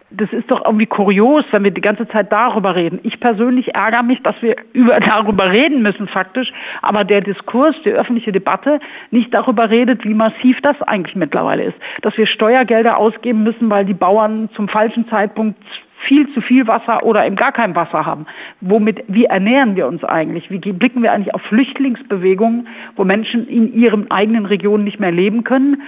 das 0.09 0.31
ist 0.31 0.49
doch 0.49 0.63
irgendwie 0.63 0.85
kurios, 0.85 1.43
wenn 1.51 1.63
wir 1.63 1.71
die 1.71 1.81
ganze 1.81 2.07
Zeit 2.07 2.31
darüber 2.31 2.75
reden. 2.75 2.99
Ich 3.03 3.19
persönlich 3.19 3.75
ärgere 3.75 4.03
mich, 4.03 4.21
dass 4.23 4.41
wir 4.41 4.55
über, 4.73 4.99
darüber 4.99 5.51
reden 5.51 5.81
müssen 5.81 6.07
faktisch, 6.07 6.51
aber 6.81 7.03
der 7.03 7.21
Diskurs, 7.21 7.75
die 7.83 7.91
öffentliche 7.91 8.31
Debatte 8.31 8.79
nicht 9.11 9.33
darüber 9.33 9.69
redet, 9.69 10.05
wie 10.05 10.13
massiv 10.13 10.61
das 10.61 10.81
eigentlich 10.81 11.15
mittlerweile 11.15 11.63
ist. 11.63 11.77
Dass 12.01 12.17
wir 12.17 12.25
Steuergelder 12.25 12.97
ausgeben 12.97 13.43
müssen, 13.43 13.69
weil 13.69 13.85
die 13.85 13.93
Bauern 13.93 14.49
zum 14.53 14.69
falschen 14.69 15.07
Zeitpunkt 15.09 15.57
viel 15.99 16.31
zu 16.33 16.41
viel 16.41 16.67
Wasser 16.67 17.03
oder 17.03 17.25
eben 17.25 17.35
gar 17.35 17.51
kein 17.51 17.75
Wasser 17.75 18.05
haben. 18.05 18.27
Womit, 18.61 19.03
wie 19.07 19.25
ernähren 19.25 19.75
wir 19.75 19.87
uns 19.87 20.03
eigentlich? 20.03 20.49
Wie 20.51 20.59
blicken 20.59 21.01
wir 21.01 21.11
eigentlich 21.11 21.33
auf 21.33 21.41
Flüchtlingsbewegungen, 21.43 22.67
wo 22.95 23.03
Menschen 23.03 23.47
in 23.47 23.73
ihren 23.73 24.09
eigenen 24.11 24.45
Regionen 24.45 24.83
nicht 24.83 24.99
mehr 24.99 25.11
leben 25.11 25.43
können? 25.43 25.81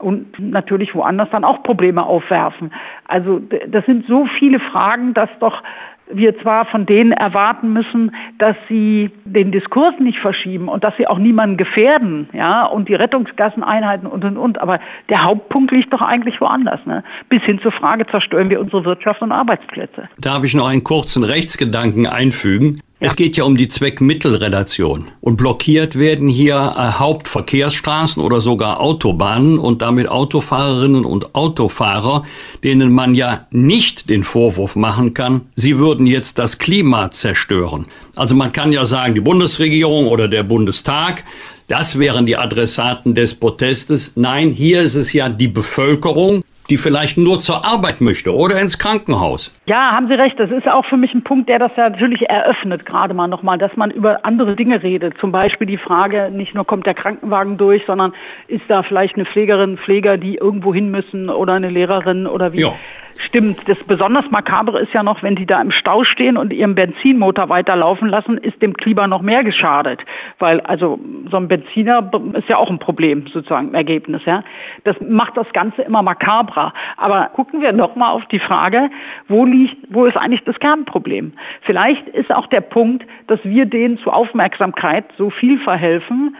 Und 0.00 0.38
natürlich 0.38 0.94
woanders 0.94 1.28
dann 1.30 1.44
auch 1.44 1.62
Probleme 1.62 2.04
aufwerfen. 2.04 2.72
Also 3.06 3.40
das 3.68 3.84
sind 3.86 4.06
so 4.06 4.26
viele 4.26 4.60
Fragen, 4.60 5.14
dass 5.14 5.30
doch 5.40 5.62
wir 6.10 6.38
zwar 6.40 6.66
von 6.66 6.86
denen 6.86 7.12
erwarten 7.12 7.72
müssen, 7.72 8.14
dass 8.38 8.56
sie 8.68 9.10
den 9.24 9.52
Diskurs 9.52 9.94
nicht 9.98 10.18
verschieben 10.18 10.68
und 10.68 10.84
dass 10.84 10.96
sie 10.96 11.06
auch 11.06 11.18
niemanden 11.18 11.56
gefährden, 11.56 12.28
ja, 12.32 12.66
und 12.66 12.88
die 12.88 12.94
Rettungsgassen 12.94 13.62
einhalten 13.62 14.06
und 14.06 14.24
und 14.24 14.36
und, 14.36 14.60
aber 14.60 14.80
der 15.08 15.24
Hauptpunkt 15.24 15.70
liegt 15.72 15.92
doch 15.92 16.02
eigentlich 16.02 16.40
woanders, 16.40 16.84
ne? 16.84 17.02
Bis 17.28 17.42
hin 17.42 17.58
zur 17.60 17.72
Frage, 17.72 18.06
zerstören 18.06 18.50
wir 18.50 18.60
unsere 18.60 18.84
Wirtschaft 18.84 19.22
und 19.22 19.32
Arbeitsplätze. 19.32 20.08
Darf 20.18 20.44
ich 20.44 20.54
noch 20.54 20.68
einen 20.68 20.84
kurzen 20.84 21.24
Rechtsgedanken 21.24 22.06
einfügen? 22.06 22.80
Es 23.06 23.16
geht 23.16 23.36
ja 23.36 23.44
um 23.44 23.58
die 23.58 23.68
Zweck-Mittel-Relation. 23.68 25.08
Und 25.20 25.36
blockiert 25.36 25.98
werden 25.98 26.26
hier 26.26 26.54
äh, 26.54 26.98
Hauptverkehrsstraßen 26.98 28.22
oder 28.22 28.40
sogar 28.40 28.80
Autobahnen 28.80 29.58
und 29.58 29.82
damit 29.82 30.08
Autofahrerinnen 30.08 31.04
und 31.04 31.34
Autofahrer, 31.34 32.22
denen 32.62 32.94
man 32.94 33.14
ja 33.14 33.46
nicht 33.50 34.08
den 34.08 34.24
Vorwurf 34.24 34.74
machen 34.74 35.12
kann, 35.12 35.42
sie 35.54 35.76
würden 35.76 36.06
jetzt 36.06 36.38
das 36.38 36.56
Klima 36.58 37.10
zerstören. 37.10 37.88
Also 38.16 38.34
man 38.34 38.52
kann 38.52 38.72
ja 38.72 38.86
sagen, 38.86 39.14
die 39.14 39.20
Bundesregierung 39.20 40.06
oder 40.06 40.26
der 40.26 40.42
Bundestag, 40.42 41.24
das 41.68 41.98
wären 41.98 42.24
die 42.24 42.38
Adressaten 42.38 43.14
des 43.14 43.34
Protestes. 43.34 44.12
Nein, 44.14 44.50
hier 44.50 44.80
ist 44.80 44.94
es 44.94 45.12
ja 45.12 45.28
die 45.28 45.48
Bevölkerung, 45.48 46.42
die 46.70 46.78
vielleicht 46.78 47.18
nur 47.18 47.40
zur 47.40 47.64
Arbeit 47.64 48.00
möchte 48.00 48.34
oder 48.34 48.60
ins 48.60 48.78
Krankenhaus. 48.78 49.52
Ja, 49.66 49.92
haben 49.92 50.08
Sie 50.08 50.14
recht. 50.14 50.38
Das 50.38 50.50
ist 50.50 50.68
auch 50.68 50.84
für 50.86 50.96
mich 50.96 51.14
ein 51.14 51.22
Punkt, 51.22 51.48
der 51.48 51.58
das 51.58 51.72
ja 51.76 51.88
natürlich 51.90 52.28
eröffnet, 52.28 52.86
gerade 52.86 53.14
mal 53.14 53.28
nochmal, 53.28 53.58
dass 53.58 53.76
man 53.76 53.90
über 53.90 54.24
andere 54.24 54.56
Dinge 54.56 54.82
redet. 54.82 55.18
Zum 55.18 55.32
Beispiel 55.32 55.66
die 55.66 55.78
Frage, 55.78 56.30
nicht 56.30 56.54
nur 56.54 56.64
kommt 56.64 56.86
der 56.86 56.94
Krankenwagen 56.94 57.56
durch, 57.56 57.84
sondern 57.86 58.12
ist 58.48 58.64
da 58.68 58.82
vielleicht 58.82 59.16
eine 59.16 59.24
Pflegerin, 59.24 59.78
Pfleger, 59.78 60.16
die 60.16 60.36
irgendwo 60.36 60.72
hin 60.72 60.90
müssen 60.90 61.28
oder 61.28 61.54
eine 61.54 61.68
Lehrerin 61.68 62.26
oder 62.26 62.52
wie. 62.52 62.60
Ja. 62.60 62.74
Stimmt. 63.18 63.68
Das 63.68 63.78
besonders 63.84 64.30
Makabre 64.30 64.80
ist 64.80 64.92
ja 64.92 65.02
noch, 65.02 65.22
wenn 65.22 65.36
die 65.36 65.46
da 65.46 65.60
im 65.60 65.70
Stau 65.70 66.04
stehen 66.04 66.36
und 66.36 66.52
ihren 66.52 66.74
Benzinmotor 66.74 67.48
weiterlaufen 67.48 68.08
lassen, 68.08 68.38
ist 68.38 68.60
dem 68.60 68.74
Klima 68.74 69.06
noch 69.06 69.22
mehr 69.22 69.44
geschadet. 69.44 70.04
Weil 70.38 70.60
also 70.60 70.98
so 71.30 71.36
ein 71.36 71.48
Benziner 71.48 72.10
ist 72.34 72.48
ja 72.48 72.56
auch 72.56 72.70
ein 72.70 72.78
Problem 72.78 73.26
sozusagen 73.26 73.68
im 73.68 73.74
Ergebnis. 73.74 74.24
Ja. 74.24 74.42
Das 74.84 74.96
macht 75.00 75.36
das 75.36 75.50
Ganze 75.52 75.82
immer 75.82 76.02
makabrer. 76.02 76.72
Aber 76.96 77.30
gucken 77.34 77.60
wir 77.60 77.72
noch 77.72 77.96
mal 77.96 78.10
auf 78.10 78.26
die 78.26 78.40
Frage, 78.40 78.90
wo 79.28 79.44
liegt, 79.44 79.76
wo 79.90 80.06
ist 80.06 80.16
eigentlich 80.16 80.44
das 80.44 80.58
Kernproblem? 80.58 81.32
Vielleicht 81.62 82.08
ist 82.08 82.34
auch 82.34 82.46
der 82.46 82.62
Punkt, 82.62 83.06
dass 83.26 83.40
wir 83.44 83.66
denen 83.66 83.98
zu 83.98 84.10
Aufmerksamkeit 84.10 85.04
so 85.16 85.30
viel 85.30 85.58
verhelfen, 85.58 86.36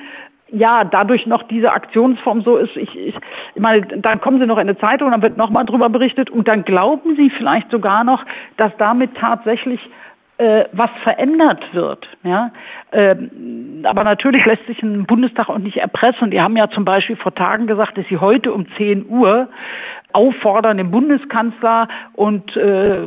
ja, 0.55 0.85
dadurch 0.85 1.27
noch 1.27 1.43
diese 1.43 1.73
Aktionsform 1.73 2.43
so 2.43 2.57
ist, 2.57 2.77
ich, 2.77 2.97
ich, 2.97 3.15
ich 3.55 3.61
meine, 3.61 3.83
dann 3.83 4.21
kommen 4.21 4.39
sie 4.39 4.47
noch 4.47 4.59
in 4.59 4.69
eine 4.69 4.79
Zeitung, 4.79 5.11
dann 5.11 5.23
wird 5.23 5.37
nochmal 5.37 5.65
drüber 5.65 5.89
berichtet 5.89 6.31
und 6.31 6.47
dann 6.49 6.65
glauben 6.65 7.17
sie 7.17 7.31
vielleicht 7.31 7.71
sogar 7.71 8.05
noch, 8.05 8.25
dass 8.57 8.73
damit 8.79 9.17
tatsächlich 9.17 9.81
äh, 10.39 10.65
was 10.73 10.91
verändert 11.03 11.75
wird. 11.75 12.09
Ja? 12.23 12.51
Ähm, 12.93 13.83
aber 13.85 14.05
natürlich 14.05 14.45
lässt 14.45 14.67
sich 14.67 14.83
ein 14.83 15.07
Bundestag 15.07 15.49
auch 15.49 15.59
nicht 15.59 15.77
erpressen. 15.77 16.31
Die 16.31 16.41
haben 16.41 16.57
ja 16.57 16.69
zum 16.71 16.85
Beispiel 16.85 17.17
vor 17.17 17.35
Tagen 17.35 17.67
gesagt, 17.67 17.99
dass 17.99 18.07
sie 18.09 18.19
heute 18.19 18.53
um 18.53 18.67
10 18.77 19.09
Uhr 19.09 19.49
auffordern, 20.13 20.79
den 20.79 20.91
Bundeskanzler 20.91 21.89
und 22.15 22.57
äh, 22.57 23.07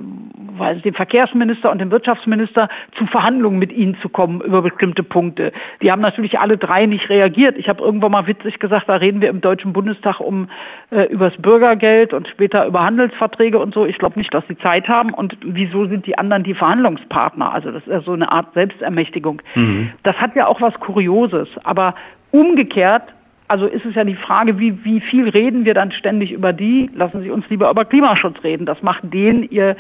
weiß, 0.60 0.82
den 0.82 0.94
Verkehrsminister 0.94 1.72
und 1.72 1.80
den 1.80 1.92
Wirtschaftsminister 1.92 2.70
zu 2.98 3.06
Verhandlungen 3.06 3.60
mit 3.60 3.72
ihnen 3.72 3.98
zu 4.02 4.10
kommen 4.10 4.42
über 4.42 4.62
bestimmte 4.62 5.04
Punkte. 5.04 5.52
Die 5.82 5.92
haben 5.92 6.02
natürlich 6.02 6.40
alle 6.40 6.58
drei 6.58 6.86
nicht 6.86 7.10
reagiert. 7.10 7.58
Ich 7.58 7.70
habe 7.70 7.84
irgendwann 7.84 8.12
mal 8.12 8.28
witzig 8.28 8.60
gesagt, 8.60 8.90
da 8.90 8.96
reden 8.96 9.22
wir 9.22 9.30
im 9.30 9.42
Deutschen 9.42 9.74
Bundestag 9.74 10.20
um 10.20 10.50
äh, 10.92 11.04
über 11.04 11.30
das 11.30 11.42
Bürgergeld 11.42 12.14
und 12.14 12.28
später 12.28 12.66
über 12.66 12.84
Handelsverträge 12.84 13.60
und 13.60 13.74
so. 13.74 13.86
Ich 13.86 13.98
glaube 13.98 14.18
nicht, 14.20 14.34
dass 14.34 14.48
sie 14.48 14.58
Zeit 14.58 14.88
haben. 14.88 15.14
Und 15.14 15.38
wieso 15.44 15.86
sind 15.88 16.06
die 16.06 16.18
anderen 16.18 16.44
die 16.44 16.54
Verhandlungspartner? 16.54 17.54
Also 17.54 17.72
das 17.72 17.84
ist 17.84 17.92
ja 17.92 18.02
so 18.02 18.14
eine 18.14 18.32
Art 18.32 18.54
Selbstermächtigung. 18.54 19.42
Mhm. 19.56 19.92
Das 20.04 20.16
hat 20.18 20.36
ja 20.36 20.48
auch 20.48 20.62
was 20.62 20.74
Kurioses. 20.80 21.50
Aber 21.64 21.96
umgekehrt 22.32 23.04
also 23.48 23.66
ist 23.66 23.86
es 23.86 23.96
ja 23.96 24.04
die 24.04 24.16
Frage, 24.16 24.60
wie, 24.60 24.84
wie 24.84 25.00
viel 25.00 25.30
reden 25.30 25.64
wir 25.64 25.74
dann 25.74 25.92
ständig 25.92 26.32
über 26.32 26.52
die? 26.52 26.90
Lassen 26.94 27.22
Sie 27.22 27.30
uns 27.30 27.48
lieber 27.50 27.70
über 27.72 27.86
Klimaschutz 27.86 28.44
reden. 28.44 28.66
Das 28.66 28.82
macht 28.84 29.02
denen 29.04 29.44
ihr 29.44 29.78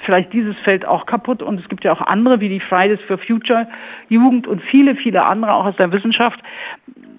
vielleicht 0.00 0.32
dieses 0.32 0.56
Feld 0.60 0.86
auch 0.86 1.06
kaputt. 1.06 1.42
Und 1.42 1.60
es 1.60 1.68
gibt 1.68 1.84
ja 1.84 1.92
auch 1.92 2.00
andere, 2.00 2.40
wie 2.40 2.48
die 2.48 2.60
Fridays 2.60 3.00
for 3.02 3.18
Future 3.18 3.66
Jugend 4.08 4.46
und 4.46 4.62
viele, 4.62 4.94
viele 4.96 5.24
andere 5.24 5.52
auch 5.54 5.66
aus 5.66 5.76
der 5.76 5.92
Wissenschaft. 5.92 6.40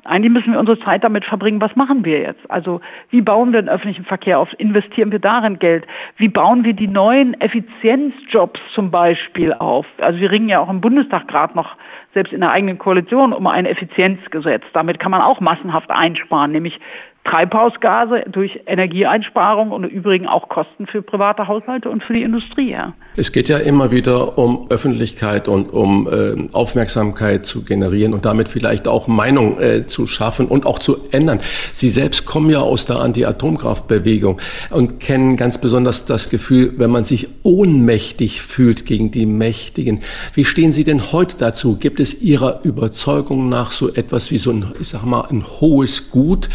Eigentlich 0.06 0.32
müssen 0.32 0.54
wir 0.54 0.60
unsere 0.60 0.80
Zeit 0.80 1.04
damit 1.04 1.26
verbringen, 1.26 1.62
was 1.62 1.76
machen 1.76 2.06
wir 2.06 2.20
jetzt? 2.22 2.50
Also 2.50 2.80
wie 3.10 3.22
bauen 3.22 3.54
wir 3.54 3.62
den 3.62 3.70
öffentlichen 3.70 4.06
Verkehr 4.06 4.40
auf? 4.40 4.50
Investieren 4.58 5.12
wir 5.12 5.20
darin 5.20 5.60
Geld? 5.60 5.86
Wie 6.18 6.30
bauen 6.30 6.64
wir 6.64 6.74
die 6.74 6.88
neuen 6.88 7.40
Effizienzjobs 7.40 8.60
zum 8.74 8.92
Beispiel 8.92 9.54
auf? 9.54 9.86
Also 10.00 10.20
wir 10.20 10.32
ringen 10.32 10.50
ja 10.50 10.60
auch 10.60 10.70
im 10.70 10.82
Bundestag 10.82 11.28
gerade 11.28 11.56
noch, 11.56 11.76
selbst 12.14 12.34
in 12.34 12.40
der 12.40 12.52
eigenen 12.52 12.80
Koalition, 12.80 13.34
um 13.34 13.46
ein 13.46 13.66
Effizienzgesetz. 13.66 14.64
Damit 14.74 15.00
kann 15.00 15.12
man 15.12 15.22
auch 15.22 15.42
massenhaft 15.42 15.92
einsparen, 15.92 16.52
nämlich 16.52 16.80
Treibhausgase 17.26 18.24
durch 18.32 18.62
Energieeinsparung 18.66 19.72
und 19.72 19.84
übrigens 19.84 20.28
auch 20.30 20.50
Kosten 20.50 20.88
für 20.88 21.02
private 21.02 21.48
Haushalte 21.48 21.90
und 21.90 22.04
für 22.04 22.14
die 22.14 22.24
Industrie. 22.24 22.72
Ja. 22.72 22.94
Es 23.18 23.32
geht 23.32 23.50
ja 23.50 23.58
immer 23.58 23.92
wieder 23.92 24.38
um 24.38 24.68
Öffentlichkeit 24.70 25.48
und 25.48 25.72
um 25.72 26.08
äh, 26.08 26.50
Aufmerksamkeit 26.54 27.46
zu 27.46 27.64
generieren 27.64 28.14
und 28.14 28.26
damit 28.26 28.48
vielleicht 28.48 28.88
auch 28.88 29.08
Meinung 29.08 29.60
äh, 29.60 29.86
zu 29.86 30.08
schaffen 30.08 30.48
und 30.48 30.66
auch 30.66 30.80
zu 30.80 30.98
ändern. 31.12 31.40
Sie 31.74 31.90
selbst 31.90 32.26
kommen 32.26 32.50
ja 32.50 32.62
aus 32.62 32.86
der 32.86 33.00
Anti-Atomkraftbewegung 33.00 34.40
und 34.72 35.00
kennen 35.00 35.38
ganz 35.38 35.60
besonders 35.60 36.06
das 36.06 36.30
Gefühl, 36.30 36.74
wenn 36.78 36.90
man 36.90 37.04
sich 37.04 37.28
ohnmächtig 37.44 38.42
fühlt 38.42 38.86
gegen 38.86 39.12
die 39.12 39.26
Mächtigen. 39.26 40.02
Wie 40.34 40.46
stehen 40.46 40.72
Sie 40.72 40.84
denn 40.84 41.12
heute 41.12 41.38
dazu? 41.38 41.78
Gibt 41.78 42.00
es 42.00 42.22
Ihrer 42.22 42.62
Überzeugung 42.64 43.50
nach 43.50 43.72
so 43.72 43.94
etwas 43.94 44.32
wie 44.32 44.38
so 44.38 44.52
ein, 44.52 44.74
ich 44.80 44.90
sag 44.90 45.04
mal, 45.04 45.28
ein 45.30 45.44
hohes 45.60 46.10
Gut 46.10 46.50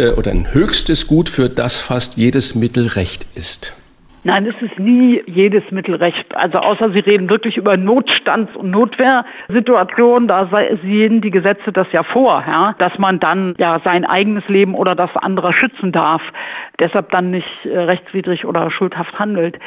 äh, 0.00 0.10
oder 0.12 0.30
ein 0.30 0.52
höchstes 0.52 1.06
Gut, 1.06 1.28
für 1.28 1.48
das 1.48 1.80
fast 1.80 2.16
jedes 2.16 2.54
Mittel 2.54 2.88
recht 2.88 3.26
ist? 3.34 3.76
Nein, 4.22 4.46
es 4.46 4.60
ist 4.60 4.78
nie 4.78 5.22
jedes 5.26 5.62
Mittel 5.70 5.94
recht. 5.94 6.36
Also 6.36 6.58
außer 6.58 6.90
Sie 6.92 6.98
reden 6.98 7.30
wirklich 7.30 7.56
über 7.56 7.78
Notstands- 7.78 8.54
und 8.54 8.70
Notwehrsituationen, 8.70 10.28
da 10.28 10.50
sehen 10.82 11.22
die 11.22 11.30
Gesetze 11.30 11.72
das 11.72 11.90
ja 11.92 12.02
vor, 12.02 12.44
ja, 12.46 12.74
dass 12.78 12.98
man 12.98 13.18
dann 13.18 13.54
ja 13.56 13.80
sein 13.82 14.04
eigenes 14.04 14.46
Leben 14.48 14.74
oder 14.74 14.94
das 14.94 15.16
anderer 15.16 15.54
schützen 15.54 15.90
darf, 15.90 16.20
deshalb 16.78 17.10
dann 17.12 17.30
nicht 17.30 17.48
äh, 17.64 17.78
rechtswidrig 17.78 18.44
oder 18.44 18.70
schuldhaft 18.70 19.18
handelt. 19.18 19.58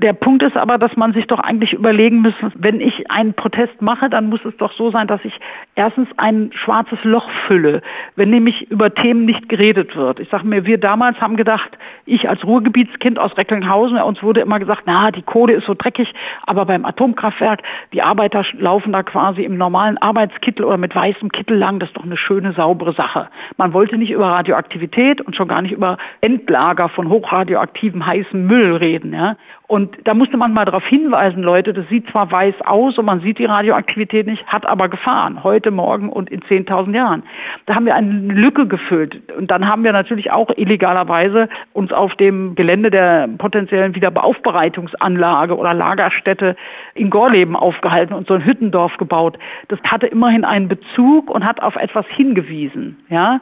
Der 0.00 0.12
Punkt 0.12 0.44
ist 0.44 0.56
aber, 0.56 0.78
dass 0.78 0.96
man 0.96 1.12
sich 1.12 1.26
doch 1.26 1.40
eigentlich 1.40 1.72
überlegen 1.72 2.22
muss, 2.22 2.34
wenn 2.54 2.80
ich 2.80 3.10
einen 3.10 3.34
Protest 3.34 3.82
mache, 3.82 4.08
dann 4.08 4.28
muss 4.28 4.44
es 4.44 4.56
doch 4.56 4.72
so 4.72 4.92
sein, 4.92 5.08
dass 5.08 5.24
ich 5.24 5.40
erstens 5.74 6.08
ein 6.16 6.50
schwarzes 6.54 7.02
Loch 7.02 7.28
fülle, 7.48 7.82
wenn 8.14 8.30
nämlich 8.30 8.70
über 8.70 8.94
Themen 8.94 9.24
nicht 9.24 9.48
geredet 9.48 9.96
wird. 9.96 10.20
Ich 10.20 10.28
sage 10.28 10.46
mir, 10.46 10.66
wir 10.66 10.78
damals 10.78 11.20
haben 11.20 11.36
gedacht, 11.36 11.76
ich 12.06 12.28
als 12.28 12.44
Ruhrgebietskind 12.44 13.18
aus 13.18 13.36
Recklinghausen, 13.36 13.98
uns 13.98 14.22
wurde 14.22 14.40
immer 14.40 14.60
gesagt, 14.60 14.82
na, 14.86 15.10
die 15.10 15.22
Kohle 15.22 15.54
ist 15.54 15.66
so 15.66 15.74
dreckig, 15.74 16.14
aber 16.46 16.64
beim 16.64 16.84
Atomkraftwerk, 16.84 17.62
die 17.92 18.02
Arbeiter 18.02 18.44
laufen 18.56 18.92
da 18.92 19.02
quasi 19.02 19.42
im 19.42 19.58
normalen 19.58 19.98
Arbeitskittel 19.98 20.64
oder 20.64 20.78
mit 20.78 20.94
weißem 20.94 21.32
Kittel 21.32 21.58
lang, 21.58 21.80
das 21.80 21.88
ist 21.88 21.96
doch 21.96 22.04
eine 22.04 22.16
schöne, 22.16 22.52
saubere 22.52 22.92
Sache. 22.92 23.30
Man 23.56 23.72
wollte 23.72 23.98
nicht 23.98 24.12
über 24.12 24.28
Radioaktivität 24.28 25.20
und 25.20 25.34
schon 25.34 25.48
gar 25.48 25.62
nicht 25.62 25.72
über 25.72 25.98
Endlager 26.20 26.88
von 26.88 27.08
hochradioaktivem 27.08 28.06
heißen 28.06 28.46
Müll 28.46 28.76
reden. 28.76 29.12
Ja? 29.12 29.36
Und 29.66 29.87
da 30.04 30.14
musste 30.14 30.36
man 30.36 30.52
mal 30.52 30.64
darauf 30.64 30.84
hinweisen, 30.86 31.42
Leute, 31.42 31.72
das 31.72 31.88
sieht 31.88 32.08
zwar 32.10 32.30
weiß 32.30 32.54
aus 32.64 32.98
und 32.98 33.04
man 33.04 33.20
sieht 33.20 33.38
die 33.38 33.44
Radioaktivität 33.44 34.26
nicht, 34.26 34.46
hat 34.46 34.66
aber 34.66 34.88
Gefahren, 34.88 35.44
heute, 35.44 35.70
morgen 35.70 36.08
und 36.08 36.30
in 36.30 36.40
10.000 36.40 36.94
Jahren. 36.94 37.22
Da 37.66 37.74
haben 37.74 37.86
wir 37.86 37.94
eine 37.94 38.10
Lücke 38.32 38.66
gefüllt. 38.66 39.20
Und 39.36 39.50
dann 39.50 39.68
haben 39.68 39.84
wir 39.84 39.92
natürlich 39.92 40.30
auch 40.30 40.50
illegalerweise 40.56 41.48
uns 41.72 41.92
auf 41.92 42.14
dem 42.16 42.54
Gelände 42.54 42.90
der 42.90 43.28
potenziellen 43.38 43.94
Wiederaufbereitungsanlage 43.94 45.56
oder 45.56 45.74
Lagerstätte 45.74 46.56
in 46.94 47.10
Gorleben 47.10 47.56
aufgehalten 47.56 48.14
und 48.14 48.26
so 48.26 48.34
ein 48.34 48.44
Hüttendorf 48.44 48.96
gebaut. 48.96 49.38
Das 49.68 49.80
hatte 49.84 50.06
immerhin 50.06 50.44
einen 50.44 50.68
Bezug 50.68 51.30
und 51.30 51.44
hat 51.44 51.62
auf 51.62 51.76
etwas 51.76 52.06
hingewiesen. 52.08 52.96
Ja? 53.08 53.40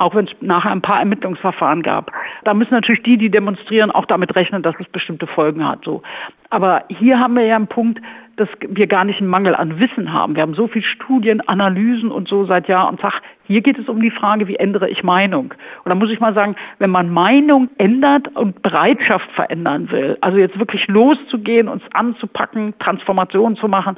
Auch 0.00 0.14
wenn 0.14 0.24
es 0.24 0.32
nachher 0.40 0.72
ein 0.72 0.80
paar 0.80 0.98
Ermittlungsverfahren 0.98 1.82
gab. 1.82 2.10
Da 2.44 2.54
müssen 2.54 2.72
natürlich 2.72 3.02
die, 3.02 3.18
die 3.18 3.30
demonstrieren, 3.30 3.90
auch 3.90 4.06
damit 4.06 4.34
rechnen, 4.34 4.62
dass 4.62 4.74
es 4.80 4.88
bestimmte 4.88 5.26
Folgen 5.26 5.66
hat. 5.66 5.84
So. 5.84 6.02
Aber 6.48 6.84
hier 6.88 7.20
haben 7.20 7.34
wir 7.34 7.44
ja 7.44 7.56
einen 7.56 7.66
Punkt, 7.66 8.00
dass 8.36 8.48
wir 8.66 8.86
gar 8.86 9.04
nicht 9.04 9.20
einen 9.20 9.28
Mangel 9.28 9.54
an 9.54 9.78
Wissen 9.78 10.12
haben. 10.12 10.34
Wir 10.34 10.42
haben 10.42 10.54
so 10.54 10.68
viel 10.68 10.82
Studien, 10.82 11.46
Analysen 11.46 12.10
und 12.10 12.28
so 12.28 12.46
seit 12.46 12.66
Jahr 12.66 12.88
und 12.88 13.00
Tag. 13.00 13.20
Hier 13.50 13.62
geht 13.62 13.80
es 13.80 13.88
um 13.88 14.00
die 14.00 14.12
Frage, 14.12 14.46
wie 14.46 14.54
ändere 14.54 14.88
ich 14.88 15.02
Meinung? 15.02 15.54
Und 15.82 15.88
da 15.90 15.96
muss 15.96 16.08
ich 16.12 16.20
mal 16.20 16.34
sagen, 16.34 16.54
wenn 16.78 16.90
man 16.90 17.10
Meinung 17.10 17.68
ändert 17.78 18.28
und 18.36 18.62
Bereitschaft 18.62 19.28
verändern 19.32 19.90
will, 19.90 20.16
also 20.20 20.38
jetzt 20.38 20.56
wirklich 20.60 20.86
loszugehen, 20.86 21.66
uns 21.66 21.82
anzupacken, 21.92 22.74
Transformationen 22.78 23.56
zu 23.56 23.66
machen, 23.66 23.96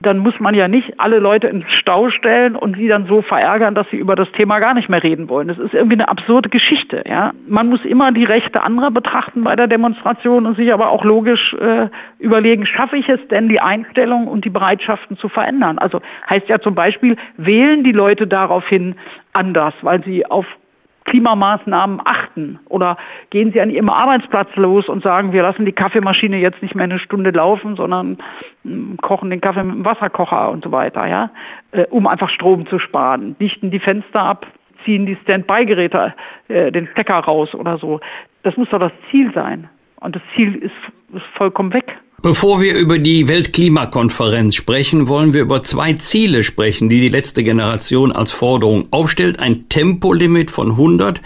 dann 0.00 0.18
muss 0.18 0.40
man 0.40 0.54
ja 0.54 0.68
nicht 0.68 1.00
alle 1.00 1.18
Leute 1.18 1.48
ins 1.48 1.70
Stau 1.70 2.08
stellen 2.08 2.56
und 2.56 2.76
sie 2.76 2.88
dann 2.88 3.06
so 3.06 3.20
verärgern, 3.20 3.74
dass 3.74 3.86
sie 3.90 3.98
über 3.98 4.16
das 4.16 4.32
Thema 4.32 4.58
gar 4.58 4.72
nicht 4.72 4.88
mehr 4.88 5.02
reden 5.02 5.28
wollen. 5.28 5.48
Das 5.48 5.58
ist 5.58 5.74
irgendwie 5.74 5.96
eine 5.96 6.08
absurde 6.08 6.48
Geschichte. 6.48 7.04
Ja? 7.06 7.32
Man 7.46 7.68
muss 7.68 7.84
immer 7.84 8.10
die 8.10 8.24
Rechte 8.24 8.62
anderer 8.62 8.90
betrachten 8.90 9.44
bei 9.44 9.54
der 9.54 9.66
Demonstration 9.66 10.46
und 10.46 10.56
sich 10.56 10.72
aber 10.72 10.88
auch 10.88 11.04
logisch 11.04 11.54
äh, 11.60 11.88
überlegen, 12.18 12.64
schaffe 12.64 12.96
ich 12.96 13.08
es 13.10 13.20
denn, 13.28 13.50
die 13.50 13.60
Einstellung 13.60 14.28
und 14.28 14.46
die 14.46 14.50
Bereitschaften 14.50 15.18
zu 15.18 15.28
verändern? 15.28 15.78
Also 15.78 16.00
heißt 16.28 16.48
ja 16.48 16.58
zum 16.58 16.74
Beispiel, 16.74 17.16
wählen 17.36 17.84
die 17.84 17.92
Leute 17.92 18.26
anders, 19.32 19.74
weil 19.82 20.02
sie 20.04 20.26
auf 20.26 20.46
Klimamaßnahmen 21.04 22.00
achten? 22.04 22.58
Oder 22.68 22.96
gehen 23.30 23.52
Sie 23.52 23.60
an 23.60 23.70
Ihrem 23.70 23.90
Arbeitsplatz 23.90 24.48
los 24.56 24.88
und 24.88 25.02
sagen, 25.02 25.32
wir 25.32 25.42
lassen 25.42 25.66
die 25.66 25.72
Kaffeemaschine 25.72 26.38
jetzt 26.38 26.62
nicht 26.62 26.74
mehr 26.74 26.84
eine 26.84 26.98
Stunde 26.98 27.30
laufen, 27.30 27.76
sondern 27.76 28.18
hm, 28.62 28.96
kochen 29.00 29.30
den 29.30 29.40
Kaffee 29.40 29.62
mit 29.62 29.74
dem 29.76 29.84
Wasserkocher 29.84 30.50
und 30.50 30.64
so 30.64 30.72
weiter, 30.72 31.06
ja, 31.06 31.30
äh, 31.72 31.84
um 31.90 32.06
einfach 32.06 32.30
Strom 32.30 32.66
zu 32.66 32.78
sparen. 32.78 33.36
Dichten 33.38 33.70
die 33.70 33.80
Fenster 33.80 34.22
ab, 34.22 34.46
ziehen 34.84 35.06
die 35.06 35.16
Standby-Geräte 35.22 36.14
äh, 36.48 36.72
den 36.72 36.88
Stecker 36.88 37.16
raus 37.16 37.54
oder 37.54 37.78
so. 37.78 38.00
Das 38.42 38.56
muss 38.56 38.68
doch 38.70 38.80
das 38.80 38.92
Ziel 39.10 39.32
sein. 39.34 39.68
Und 40.04 40.14
das 40.14 40.22
Ziel 40.36 40.54
ist, 40.56 41.16
ist 41.16 41.24
vollkommen 41.38 41.72
weg. 41.72 41.96
Bevor 42.22 42.60
wir 42.60 42.76
über 42.76 42.98
die 42.98 43.26
Weltklimakonferenz 43.26 44.54
sprechen, 44.54 45.08
wollen 45.08 45.32
wir 45.32 45.40
über 45.40 45.62
zwei 45.62 45.94
Ziele 45.94 46.44
sprechen, 46.44 46.90
die 46.90 47.00
die 47.00 47.08
letzte 47.08 47.42
Generation 47.42 48.12
als 48.12 48.30
Forderung 48.30 48.86
aufstellt. 48.90 49.40
Ein 49.40 49.68
Tempolimit 49.70 50.50
von 50.50 50.72
100 50.72 51.22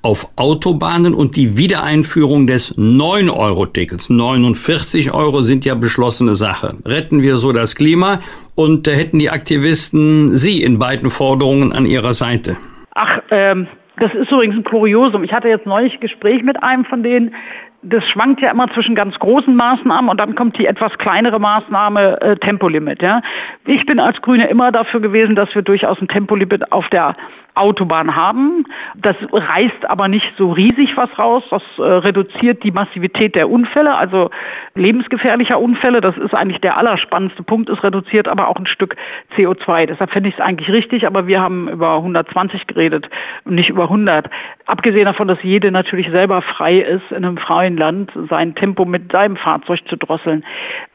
auf 0.00 0.30
Autobahnen 0.36 1.12
und 1.12 1.36
die 1.36 1.58
Wiedereinführung 1.58 2.46
des 2.46 2.76
9-Euro-Tickets. 2.78 4.08
49 4.08 5.12
Euro 5.12 5.42
sind 5.42 5.66
ja 5.66 5.74
beschlossene 5.74 6.34
Sache. 6.34 6.76
Retten 6.86 7.20
wir 7.20 7.36
so 7.36 7.52
das 7.52 7.76
Klima 7.76 8.20
und 8.54 8.88
äh, 8.88 8.94
hätten 8.94 9.18
die 9.18 9.28
Aktivisten 9.28 10.36
Sie 10.36 10.62
in 10.62 10.78
beiden 10.78 11.10
Forderungen 11.10 11.72
an 11.72 11.84
ihrer 11.84 12.14
Seite? 12.14 12.56
Ach, 12.94 13.20
ähm, 13.30 13.68
das 13.98 14.14
ist 14.14 14.30
übrigens 14.30 14.56
ein 14.56 14.64
Kuriosum. 14.64 15.22
Ich 15.22 15.32
hatte 15.32 15.48
jetzt 15.48 15.66
neulich 15.66 16.00
Gespräch 16.00 16.42
mit 16.42 16.62
einem 16.62 16.84
von 16.84 17.02
denen, 17.02 17.34
das 17.82 18.04
schwankt 18.08 18.40
ja 18.40 18.50
immer 18.50 18.68
zwischen 18.72 18.94
ganz 18.94 19.18
großen 19.18 19.54
Maßnahmen 19.54 20.08
und 20.08 20.20
dann 20.20 20.34
kommt 20.34 20.56
die 20.58 20.66
etwas 20.66 20.96
kleinere 20.98 21.40
Maßnahme 21.40 22.20
äh, 22.20 22.36
Tempolimit. 22.36 23.02
Ja. 23.02 23.22
Ich 23.66 23.84
bin 23.86 23.98
als 23.98 24.22
Grüne 24.22 24.46
immer 24.48 24.70
dafür 24.70 25.00
gewesen, 25.00 25.34
dass 25.34 25.54
wir 25.54 25.62
durchaus 25.62 26.00
ein 26.00 26.08
Tempolimit 26.08 26.70
auf 26.70 26.88
der 26.90 27.16
Autobahn 27.54 28.16
haben. 28.16 28.64
Das 28.96 29.16
reißt 29.30 29.88
aber 29.88 30.08
nicht 30.08 30.32
so 30.38 30.52
riesig 30.52 30.96
was 30.96 31.10
raus. 31.18 31.44
Das 31.50 31.62
äh, 31.78 31.82
reduziert 31.82 32.64
die 32.64 32.70
Massivität 32.70 33.34
der 33.34 33.50
Unfälle, 33.50 33.94
also 33.94 34.30
lebensgefährlicher 34.74 35.60
Unfälle. 35.60 36.00
Das 36.00 36.16
ist 36.16 36.34
eigentlich 36.34 36.62
der 36.62 36.78
allerspannendste 36.78 37.42
Punkt. 37.42 37.68
Es 37.68 37.82
reduziert 37.84 38.26
aber 38.26 38.48
auch 38.48 38.56
ein 38.56 38.66
Stück 38.66 38.96
CO2. 39.36 39.86
Deshalb 39.86 40.10
finde 40.10 40.30
ich 40.30 40.36
es 40.36 40.40
eigentlich 40.40 40.70
richtig, 40.70 41.06
aber 41.06 41.26
wir 41.26 41.42
haben 41.42 41.68
über 41.68 41.96
120 41.96 42.66
geredet 42.66 43.10
und 43.44 43.54
nicht 43.54 43.68
über 43.68 43.84
100. 43.84 44.30
Abgesehen 44.64 45.04
davon, 45.04 45.28
dass 45.28 45.42
jede 45.42 45.70
natürlich 45.70 46.08
selber 46.10 46.40
frei 46.40 46.78
ist, 46.78 47.10
in 47.10 47.24
einem 47.24 47.36
freien 47.36 47.76
Land 47.76 48.12
sein 48.30 48.54
Tempo 48.54 48.86
mit 48.86 49.12
seinem 49.12 49.36
Fahrzeug 49.36 49.80
zu 49.88 49.96
drosseln. 49.96 50.44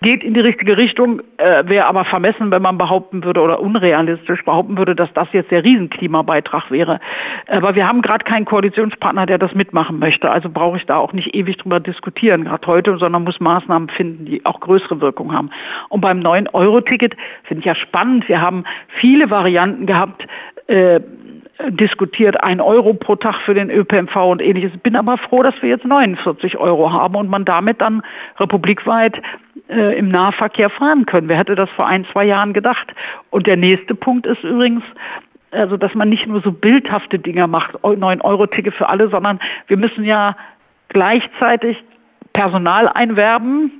Geht 0.02 0.24
in 0.24 0.34
die 0.34 0.40
richtige 0.40 0.78
Richtung, 0.78 1.22
äh, 1.38 1.64
wäre 1.68 1.86
aber 1.86 2.06
vermessen, 2.06 2.50
wenn 2.50 2.62
man 2.64 2.80
behaupten 2.80 3.24
würde 3.24 3.42
oder 3.42 3.60
unrealistisch 3.60 4.44
behaupten 4.44 4.78
würde, 4.78 4.96
dass 4.96 5.14
das 5.14 5.28
jetzt 5.34 5.52
der 5.52 5.64
Riesenklimabeitrag 5.64 6.47
Beitrag 6.48 6.72
wäre. 6.72 7.00
Aber 7.48 7.76
wir 7.76 7.88
haben 7.88 8.02
gerade 8.02 8.24
keinen 8.24 8.46
Koalitionspartner, 8.46 9.26
der 9.26 9.38
das 9.38 9.54
mitmachen 9.54 10.00
möchte. 10.00 10.30
Also 10.30 10.50
brauche 10.50 10.78
ich 10.78 10.86
da 10.86 10.98
auch 10.98 11.14
nicht 11.14 11.36
ewig 11.36 11.58
drüber 11.58 11.80
diskutieren, 11.80 12.46
gerade 12.46 12.66
heute, 12.68 12.98
sondern 12.98 13.24
muss 13.24 13.40
Maßnahmen 13.40 13.90
finden, 13.90 14.26
die 14.26 14.46
auch 14.46 14.60
größere 14.60 15.02
Wirkung 15.02 15.34
haben. 15.34 15.50
Und 15.90 16.02
beim 16.02 16.20
9-Euro-Ticket 16.20 17.16
finde 17.44 17.60
ich 17.60 17.66
ja 17.66 17.76
spannend. 17.76 18.28
Wir 18.28 18.42
haben 18.42 18.64
viele 18.88 19.30
Varianten 19.30 19.86
gehabt, 19.86 20.28
äh, 20.68 21.00
diskutiert, 21.70 22.44
ein 22.44 22.62
Euro 22.62 22.94
pro 22.94 23.16
Tag 23.16 23.42
für 23.42 23.56
den 23.56 23.72
ÖPNV 23.72 24.16
und 24.16 24.42
ähnliches. 24.42 24.78
Bin 24.84 24.96
aber 24.96 25.18
froh, 25.18 25.42
dass 25.42 25.60
wir 25.62 25.70
jetzt 25.70 25.86
49 25.86 26.58
Euro 26.58 26.92
haben 26.92 27.16
und 27.16 27.30
man 27.30 27.46
damit 27.46 27.82
dann 27.82 28.04
republikweit 28.40 29.20
äh, 29.70 29.98
im 29.98 30.10
Nahverkehr 30.10 30.70
fahren 30.70 31.06
können. 31.06 31.28
Wer 31.30 31.38
hätte 31.38 31.56
das 31.56 31.70
vor 31.72 31.88
ein, 31.88 32.06
zwei 32.12 32.26
Jahren 32.26 32.54
gedacht? 32.54 32.94
Und 33.32 33.48
der 33.48 33.58
nächste 33.58 33.96
Punkt 33.96 34.28
ist 34.28 34.44
übrigens, 34.44 34.84
also 35.52 35.78
dass 35.78 35.94
man 35.96 36.10
nicht 36.10 36.28
nur 36.28 36.42
so 36.42 36.52
bildhafte 36.52 37.20
Dinge 37.20 37.48
macht, 37.48 37.76
9-Euro-Ticket 37.76 38.74
für 38.74 38.90
alle, 38.90 39.10
sondern 39.10 39.40
wir 39.68 39.78
müssen 39.78 40.04
ja 40.04 40.36
gleichzeitig 40.90 41.84
Personal 42.34 42.88
einwerben. 42.88 43.72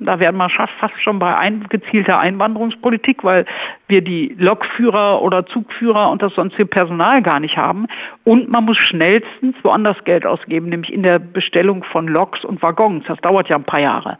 Da 0.00 0.18
werden 0.18 0.36
wir 0.36 0.48
fast 0.50 1.00
schon 1.02 1.18
bei 1.18 1.36
ein, 1.36 1.66
gezielter 1.68 2.18
Einwanderungspolitik, 2.18 3.24
weil 3.24 3.46
wir 3.88 4.02
die 4.02 4.34
Lokführer 4.38 5.22
oder 5.22 5.46
Zugführer 5.46 6.10
und 6.10 6.20
das 6.20 6.34
sonstige 6.34 6.66
Personal 6.66 7.22
gar 7.22 7.40
nicht 7.40 7.56
haben. 7.56 7.86
Und 8.24 8.50
man 8.50 8.64
muss 8.64 8.76
schnellstens 8.76 9.56
woanders 9.62 10.02
Geld 10.04 10.26
ausgeben, 10.26 10.68
nämlich 10.68 10.92
in 10.92 11.02
der 11.02 11.18
Bestellung 11.18 11.84
von 11.84 12.08
Loks 12.08 12.44
und 12.44 12.60
Waggons. 12.60 13.04
Das 13.06 13.18
dauert 13.20 13.48
ja 13.48 13.56
ein 13.56 13.64
paar 13.64 13.80
Jahre 13.80 14.18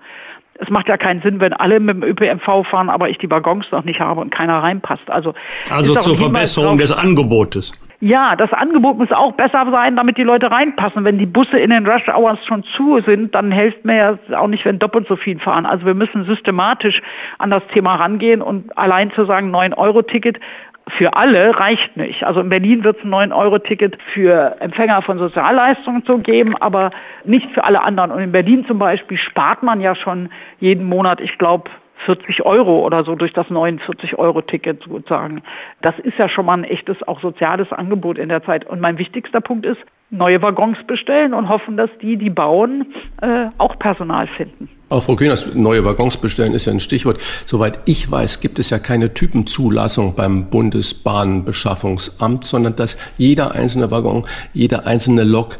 es 0.60 0.70
macht 0.70 0.88
ja 0.88 0.96
keinen 0.96 1.20
Sinn, 1.22 1.40
wenn 1.40 1.52
alle 1.52 1.80
mit 1.80 1.96
dem 1.96 2.02
ÖPNV 2.02 2.66
fahren, 2.66 2.88
aber 2.88 3.08
ich 3.08 3.18
die 3.18 3.30
Waggons 3.30 3.66
noch 3.72 3.84
nicht 3.84 4.00
habe 4.00 4.20
und 4.20 4.30
keiner 4.30 4.62
reinpasst. 4.62 5.10
Also, 5.10 5.34
also 5.70 5.94
zur 5.96 6.16
Verbesserung 6.16 6.78
des 6.78 6.92
Angebotes. 6.92 7.72
Ja, 8.00 8.36
das 8.36 8.52
Angebot 8.52 8.98
muss 8.98 9.10
auch 9.12 9.32
besser 9.32 9.66
sein, 9.72 9.96
damit 9.96 10.18
die 10.18 10.22
Leute 10.22 10.50
reinpassen. 10.50 11.04
Wenn 11.04 11.18
die 11.18 11.26
Busse 11.26 11.58
in 11.58 11.70
den 11.70 11.86
Rush 11.86 12.06
Hours 12.08 12.38
schon 12.46 12.62
zu 12.76 13.00
sind, 13.06 13.34
dann 13.34 13.50
hilft 13.50 13.84
mir 13.84 13.96
ja 13.96 14.38
auch 14.38 14.46
nicht, 14.46 14.64
wenn 14.64 14.78
doppelt 14.78 15.08
so 15.08 15.16
viel 15.16 15.38
fahren. 15.38 15.66
Also 15.66 15.86
wir 15.86 15.94
müssen 15.94 16.24
systematisch 16.26 17.00
an 17.38 17.50
das 17.50 17.62
Thema 17.72 17.96
rangehen 17.96 18.42
und 18.42 18.76
allein 18.76 19.10
zu 19.12 19.24
sagen, 19.24 19.54
9-Euro-Ticket 19.54 20.38
für 20.88 21.14
alle 21.14 21.58
reicht 21.58 21.96
nicht. 21.96 22.24
Also 22.24 22.40
in 22.40 22.48
Berlin 22.48 22.84
wird 22.84 22.98
es 22.98 23.04
ein 23.04 23.14
9-Euro-Ticket 23.14 23.98
für 24.12 24.56
Empfänger 24.60 25.02
von 25.02 25.18
Sozialleistungen 25.18 26.04
zu 26.04 26.18
geben, 26.18 26.56
aber 26.56 26.90
nicht 27.24 27.50
für 27.52 27.64
alle 27.64 27.82
anderen. 27.82 28.10
Und 28.10 28.22
in 28.22 28.32
Berlin 28.32 28.66
zum 28.66 28.78
Beispiel 28.78 29.16
spart 29.16 29.62
man 29.62 29.80
ja 29.80 29.94
schon 29.94 30.28
jeden 30.60 30.84
Monat, 30.84 31.20
ich 31.20 31.38
glaube, 31.38 31.70
40 32.04 32.44
Euro 32.44 32.84
oder 32.84 33.04
so 33.04 33.14
durch 33.14 33.32
das 33.32 33.46
49-Euro-Ticket 33.46 34.82
sozusagen. 34.82 35.42
Das 35.80 35.98
ist 36.00 36.18
ja 36.18 36.28
schon 36.28 36.46
mal 36.46 36.58
ein 36.58 36.64
echtes, 36.64 37.02
auch 37.06 37.20
soziales 37.20 37.72
Angebot 37.72 38.18
in 38.18 38.28
der 38.28 38.42
Zeit. 38.42 38.66
Und 38.66 38.80
mein 38.80 38.98
wichtigster 38.98 39.40
Punkt 39.40 39.64
ist, 39.64 39.80
neue 40.10 40.40
Waggons 40.42 40.78
bestellen 40.86 41.34
und 41.34 41.48
hoffen, 41.48 41.76
dass 41.76 41.90
die, 42.00 42.16
die 42.16 42.30
bauen, 42.30 42.86
äh, 43.20 43.46
auch 43.58 43.78
Personal 43.78 44.26
finden. 44.26 44.68
Auch 44.90 45.02
Frau 45.02 45.16
Kühners, 45.16 45.54
neue 45.54 45.84
Waggons 45.84 46.18
bestellen 46.18 46.54
ist 46.54 46.66
ja 46.66 46.72
ein 46.72 46.78
Stichwort. 46.78 47.18
Soweit 47.46 47.80
ich 47.86 48.10
weiß, 48.10 48.40
gibt 48.40 48.58
es 48.58 48.70
ja 48.70 48.78
keine 48.78 49.12
Typenzulassung 49.12 50.14
beim 50.14 50.50
Bundesbahnbeschaffungsamt, 50.50 52.44
sondern 52.44 52.76
dass 52.76 52.96
jeder 53.16 53.52
einzelne 53.52 53.90
Waggon, 53.90 54.26
jede 54.52 54.86
einzelne 54.86 55.24
Lok 55.24 55.56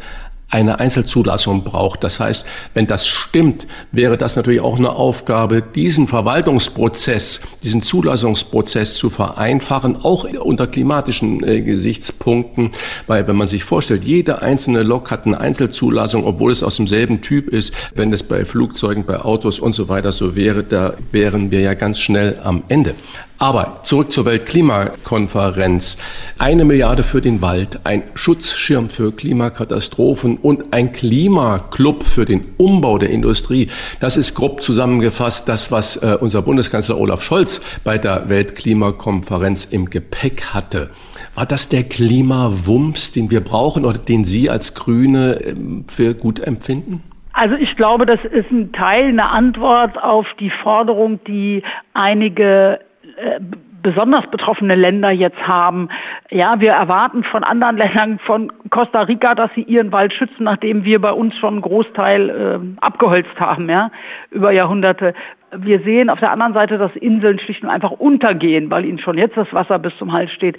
eine 0.50 0.78
Einzelzulassung 0.78 1.64
braucht. 1.64 2.04
Das 2.04 2.20
heißt, 2.20 2.46
wenn 2.74 2.86
das 2.86 3.06
stimmt, 3.06 3.66
wäre 3.90 4.16
das 4.16 4.36
natürlich 4.36 4.60
auch 4.60 4.78
eine 4.78 4.90
Aufgabe, 4.90 5.62
diesen 5.62 6.06
Verwaltungsprozess, 6.06 7.40
diesen 7.62 7.82
Zulassungsprozess 7.82 8.94
zu 8.94 9.10
vereinfachen, 9.10 9.96
auch 9.96 10.24
unter 10.24 10.66
klimatischen 10.66 11.42
äh, 11.42 11.62
Gesichtspunkten. 11.62 12.70
Weil 13.06 13.26
wenn 13.26 13.36
man 13.36 13.48
sich 13.48 13.64
vorstellt, 13.64 14.04
jede 14.04 14.42
einzelne 14.42 14.82
Lok 14.82 15.10
hat 15.10 15.26
eine 15.26 15.40
Einzelzulassung, 15.40 16.24
obwohl 16.24 16.52
es 16.52 16.62
aus 16.62 16.76
demselben 16.76 17.20
Typ 17.20 17.48
ist, 17.48 17.72
wenn 17.94 18.12
es 18.12 18.22
bei 18.22 18.44
Flugzeugen, 18.44 19.04
bei 19.04 19.20
Autos 19.20 19.58
und 19.58 19.74
so 19.74 19.88
weiter 19.88 20.12
so 20.12 20.36
wäre, 20.36 20.62
da 20.62 20.94
wären 21.10 21.50
wir 21.50 21.60
ja 21.60 21.74
ganz 21.74 21.98
schnell 21.98 22.38
am 22.42 22.62
Ende. 22.68 22.94
Aber 23.38 23.80
zurück 23.82 24.12
zur 24.12 24.24
Weltklimakonferenz. 24.26 25.98
Eine 26.38 26.64
Milliarde 26.64 27.02
für 27.02 27.20
den 27.20 27.42
Wald, 27.42 27.80
ein 27.84 28.04
Schutzschirm 28.14 28.90
für 28.90 29.12
Klimakatastrophen 29.12 30.36
und 30.36 30.72
ein 30.72 30.92
Klimaclub 30.92 32.04
für 32.04 32.24
den 32.24 32.44
Umbau 32.58 32.98
der 32.98 33.10
Industrie. 33.10 33.68
Das 34.00 34.16
ist 34.16 34.34
grob 34.34 34.62
zusammengefasst 34.62 35.48
das, 35.48 35.72
was 35.72 35.96
äh, 35.96 36.16
unser 36.20 36.42
Bundeskanzler 36.42 36.96
Olaf 36.96 37.22
Scholz 37.22 37.60
bei 37.82 37.98
der 37.98 38.28
Weltklimakonferenz 38.28 39.64
im 39.64 39.90
Gepäck 39.90 40.54
hatte. 40.54 40.90
War 41.34 41.46
das 41.46 41.68
der 41.68 41.82
Klimawumms, 41.82 43.10
den 43.10 43.30
wir 43.30 43.40
brauchen 43.40 43.84
oder 43.84 43.98
den 43.98 44.24
Sie 44.24 44.48
als 44.48 44.74
Grüne 44.74 45.40
ähm, 45.44 45.84
für 45.88 46.14
gut 46.14 46.38
empfinden? 46.38 47.02
Also 47.32 47.56
ich 47.56 47.74
glaube, 47.74 48.06
das 48.06 48.20
ist 48.24 48.50
ein 48.52 48.70
Teil, 48.70 49.08
eine 49.08 49.28
Antwort 49.28 50.00
auf 50.00 50.26
die 50.38 50.50
Forderung, 50.50 51.18
die 51.24 51.64
einige 51.92 52.78
äh, 53.16 53.40
besonders 53.84 54.26
betroffene 54.28 54.74
Länder 54.74 55.10
jetzt 55.10 55.46
haben. 55.46 55.88
Ja, 56.30 56.58
wir 56.58 56.72
erwarten 56.72 57.22
von 57.22 57.44
anderen 57.44 57.76
Ländern, 57.84 58.18
von 58.18 58.50
Costa 58.70 59.02
Rica, 59.02 59.36
dass 59.36 59.52
sie 59.54 59.62
ihren 59.62 59.92
Wald 59.92 60.12
schützen, 60.12 60.42
nachdem 60.44 60.84
wir 60.84 61.00
bei 61.00 61.12
uns 61.12 61.36
schon 61.36 61.54
einen 61.54 61.62
Großteil 61.62 62.30
äh, 62.30 62.80
abgeholzt 62.80 63.38
haben, 63.38 63.68
ja, 63.68 63.90
über 64.30 64.50
Jahrhunderte. 64.50 65.14
Wir 65.56 65.80
sehen 65.80 66.10
auf 66.10 66.18
der 66.18 66.32
anderen 66.32 66.54
Seite, 66.54 66.78
dass 66.78 66.96
Inseln 66.96 67.38
schlicht 67.38 67.62
und 67.62 67.68
einfach 67.68 67.92
untergehen, 67.92 68.70
weil 68.70 68.84
ihnen 68.84 68.98
schon 68.98 69.18
jetzt 69.18 69.36
das 69.36 69.52
Wasser 69.52 69.78
bis 69.78 69.96
zum 69.98 70.12
Hals 70.12 70.32
steht. 70.32 70.56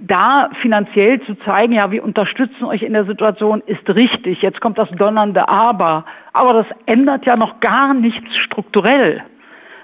Da 0.00 0.50
finanziell 0.60 1.20
zu 1.20 1.34
zeigen, 1.44 1.74
ja, 1.74 1.92
wir 1.92 2.02
unterstützen 2.02 2.64
euch 2.64 2.82
in 2.82 2.94
der 2.94 3.04
Situation, 3.04 3.62
ist 3.66 3.88
richtig. 3.88 4.42
Jetzt 4.42 4.60
kommt 4.60 4.78
das 4.78 4.90
donnernde 4.92 5.48
Aber. 5.48 6.06
Aber 6.32 6.54
das 6.54 6.66
ändert 6.86 7.24
ja 7.24 7.36
noch 7.36 7.60
gar 7.60 7.94
nichts 7.94 8.34
strukturell. 8.38 9.22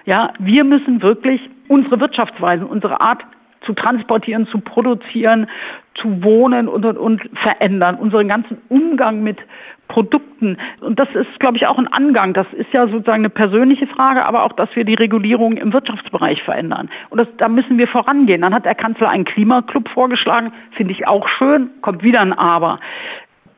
Ja, 0.06 0.32
wir 0.38 0.64
müssen 0.64 1.02
wirklich 1.02 1.48
unsere 1.68 2.00
Wirtschaftsweisen, 2.00 2.66
unsere 2.66 3.00
Art 3.00 3.24
zu 3.62 3.72
transportieren, 3.72 4.46
zu 4.46 4.60
produzieren, 4.60 5.48
zu 5.94 6.22
wohnen 6.22 6.68
und, 6.68 6.84
und, 6.84 6.96
und 6.96 7.30
verändern, 7.34 7.96
unseren 7.96 8.28
ganzen 8.28 8.58
Umgang 8.68 9.22
mit 9.22 9.38
Produkten. 9.88 10.58
Und 10.80 11.00
das 11.00 11.08
ist, 11.14 11.40
glaube 11.40 11.56
ich, 11.56 11.66
auch 11.66 11.78
ein 11.78 11.88
Angang. 11.88 12.34
Das 12.34 12.46
ist 12.52 12.72
ja 12.72 12.86
sozusagen 12.86 13.22
eine 13.22 13.30
persönliche 13.30 13.86
Frage, 13.86 14.24
aber 14.24 14.44
auch, 14.44 14.52
dass 14.52 14.74
wir 14.76 14.84
die 14.84 14.94
Regulierung 14.94 15.56
im 15.56 15.72
Wirtschaftsbereich 15.72 16.42
verändern. 16.42 16.88
Und 17.10 17.18
das, 17.18 17.28
da 17.38 17.48
müssen 17.48 17.78
wir 17.78 17.88
vorangehen. 17.88 18.42
Dann 18.42 18.54
hat 18.54 18.64
der 18.64 18.74
Kanzler 18.74 19.08
einen 19.08 19.24
Klimaclub 19.24 19.88
vorgeschlagen, 19.88 20.52
finde 20.72 20.92
ich 20.92 21.08
auch 21.08 21.26
schön, 21.26 21.70
kommt 21.80 22.02
wieder 22.02 22.20
ein 22.20 22.32
Aber. 22.32 22.78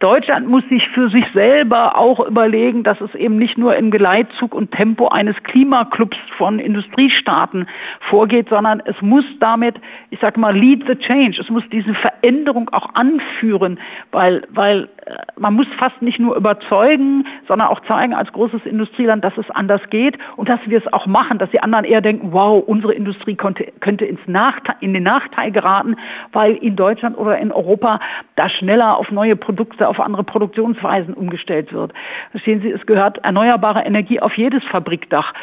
Deutschland 0.01 0.49
muss 0.49 0.67
sich 0.71 0.89
für 0.89 1.11
sich 1.11 1.27
selber 1.35 1.99
auch 1.99 2.27
überlegen, 2.27 2.85
dass 2.85 2.99
es 3.03 3.15
eben 3.15 3.37
nicht 3.37 3.59
nur 3.59 3.77
im 3.77 3.91
Geleitzug 3.91 4.55
und 4.55 4.73
Tempo 4.73 5.09
eines 5.09 5.37
Klimaclubs 5.43 6.17
von 6.39 6.59
Industriestaaten 6.59 7.69
vorgeht, 8.01 8.49
sondern 8.49 8.83
es 8.87 9.01
muss 9.03 9.27
damit, 9.41 9.77
ich 10.09 10.19
sage 10.19 10.41
mal, 10.41 10.57
lead 10.57 10.85
the 10.87 10.97
change. 10.97 11.39
Es 11.39 11.51
muss 11.51 11.65
diese 11.71 11.93
Veränderung 11.93 12.71
auch 12.71 12.95
anführen, 12.95 13.79
weil, 14.11 14.43
weil 14.49 14.89
äh, 15.05 15.17
man 15.39 15.53
muss 15.53 15.67
fast 15.79 16.01
nicht 16.01 16.19
nur 16.19 16.35
überzeugen, 16.35 17.27
sondern 17.47 17.69
auch 17.69 17.81
zeigen 17.81 18.15
als 18.15 18.33
großes 18.33 18.65
Industrieland, 18.65 19.23
dass 19.23 19.37
es 19.37 19.51
anders 19.51 19.83
geht 19.91 20.17
und 20.37 20.49
dass 20.49 20.61
wir 20.65 20.79
es 20.79 20.91
auch 20.95 21.07
machen, 21.07 21.37
dass 21.37 21.51
die 21.51 21.63
anderen 21.63 21.85
eher 21.85 22.01
denken, 22.01 22.33
wow, 22.33 22.65
unsere 22.67 22.95
Industrie 22.95 23.37
konnte, 23.37 23.71
könnte 23.81 24.07
ins 24.07 24.27
Nachteil, 24.27 24.77
in 24.81 24.95
den 24.95 25.03
Nachteil 25.03 25.53
geraten, 25.53 25.97
weil 26.33 26.57
in 26.57 26.75
Deutschland 26.75 27.19
oder 27.19 27.37
in 27.37 27.53
Europa 27.53 28.01
da 28.37 28.49
schneller 28.49 28.97
auf 28.97 29.11
neue 29.11 29.37
Produkte 29.37 29.90
auf 29.91 30.01
andere 30.01 30.25
Produktionsweisen 30.25 31.15
umgestellt 31.15 31.73
wird. 31.73 31.93
Verstehen 32.31 32.63
Sie, 32.63 32.71
es 32.71 32.87
gehört 32.87 33.19
erneuerbare 33.19 33.83
Energie 33.83 34.21
auf 34.21 34.37
jedes 34.39 34.65
Fabrikdach. 34.65 35.35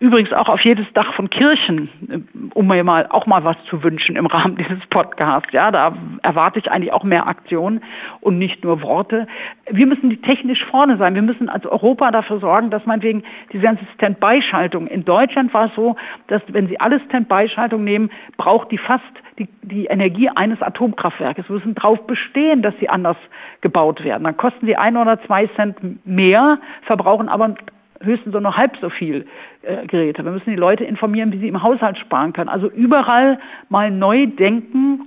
Übrigens 0.00 0.32
auch 0.32 0.48
auf 0.48 0.60
jedes 0.62 0.92
Dach 0.92 1.14
von 1.14 1.30
Kirchen, 1.30 2.50
um 2.52 2.66
mir 2.66 2.82
mal 2.82 3.06
auch 3.10 3.26
mal 3.26 3.44
was 3.44 3.56
zu 3.70 3.82
wünschen 3.84 4.16
im 4.16 4.26
Rahmen 4.26 4.56
dieses 4.58 4.84
Podcasts. 4.88 5.52
Ja, 5.52 5.70
da 5.70 5.96
erwarte 6.22 6.58
ich 6.58 6.70
eigentlich 6.70 6.92
auch 6.92 7.04
mehr 7.04 7.26
Aktionen 7.28 7.80
und 8.20 8.38
nicht 8.38 8.64
nur 8.64 8.82
Worte. 8.82 9.28
Wir 9.70 9.86
müssen 9.86 10.10
die 10.10 10.20
technisch 10.20 10.64
vorne 10.64 10.96
sein. 10.96 11.14
Wir 11.14 11.22
müssen 11.22 11.48
als 11.48 11.64
Europa 11.64 12.10
dafür 12.10 12.40
sorgen, 12.40 12.70
dass 12.70 12.84
man 12.86 13.02
wegen 13.02 13.22
diese 13.52 13.62
ganze 13.62 13.84
Standby-Schaltung. 13.94 14.88
In 14.88 15.04
Deutschland 15.04 15.54
war 15.54 15.66
es 15.66 15.74
so, 15.74 15.96
dass 16.26 16.42
wenn 16.48 16.66
Sie 16.66 16.80
alle 16.80 17.00
Standby-Schaltung 17.00 17.84
nehmen, 17.84 18.10
braucht 18.36 18.72
die 18.72 18.78
fast 18.78 19.04
die, 19.38 19.48
die 19.62 19.86
Energie 19.86 20.28
eines 20.28 20.60
Atomkraftwerkes. 20.62 21.48
Wir 21.48 21.54
müssen 21.56 21.74
darauf 21.74 22.06
bestehen, 22.06 22.62
dass 22.62 22.74
sie 22.78 22.88
anders 22.88 23.16
gebaut 23.60 24.04
werden. 24.04 24.24
Dann 24.24 24.36
kosten 24.36 24.66
sie 24.66 24.76
ein 24.76 24.96
oder 24.96 25.20
zwei 25.22 25.46
Cent 25.48 26.06
mehr, 26.06 26.58
verbrauchen 26.82 27.28
aber 27.28 27.54
höchstens 28.02 28.32
so 28.32 28.40
noch 28.40 28.56
halb 28.56 28.76
so 28.80 28.90
viel 28.90 29.26
äh, 29.62 29.86
Geräte. 29.86 30.24
Wir 30.24 30.32
müssen 30.32 30.50
die 30.50 30.56
Leute 30.56 30.84
informieren, 30.84 31.32
wie 31.32 31.38
sie 31.38 31.48
im 31.48 31.62
Haushalt 31.62 31.98
sparen 31.98 32.32
können. 32.32 32.48
Also 32.48 32.68
überall 32.68 33.38
mal 33.68 33.90
neu 33.90 34.26
denken 34.26 35.00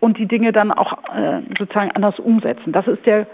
und 0.00 0.18
die 0.18 0.26
Dinge 0.26 0.52
dann 0.52 0.72
auch 0.72 0.92
äh, 1.14 1.42
sozusagen 1.58 1.90
anders 1.92 2.18
umsetzen. 2.18 2.72
Das 2.72 2.86
ist 2.86 3.04
der 3.06 3.26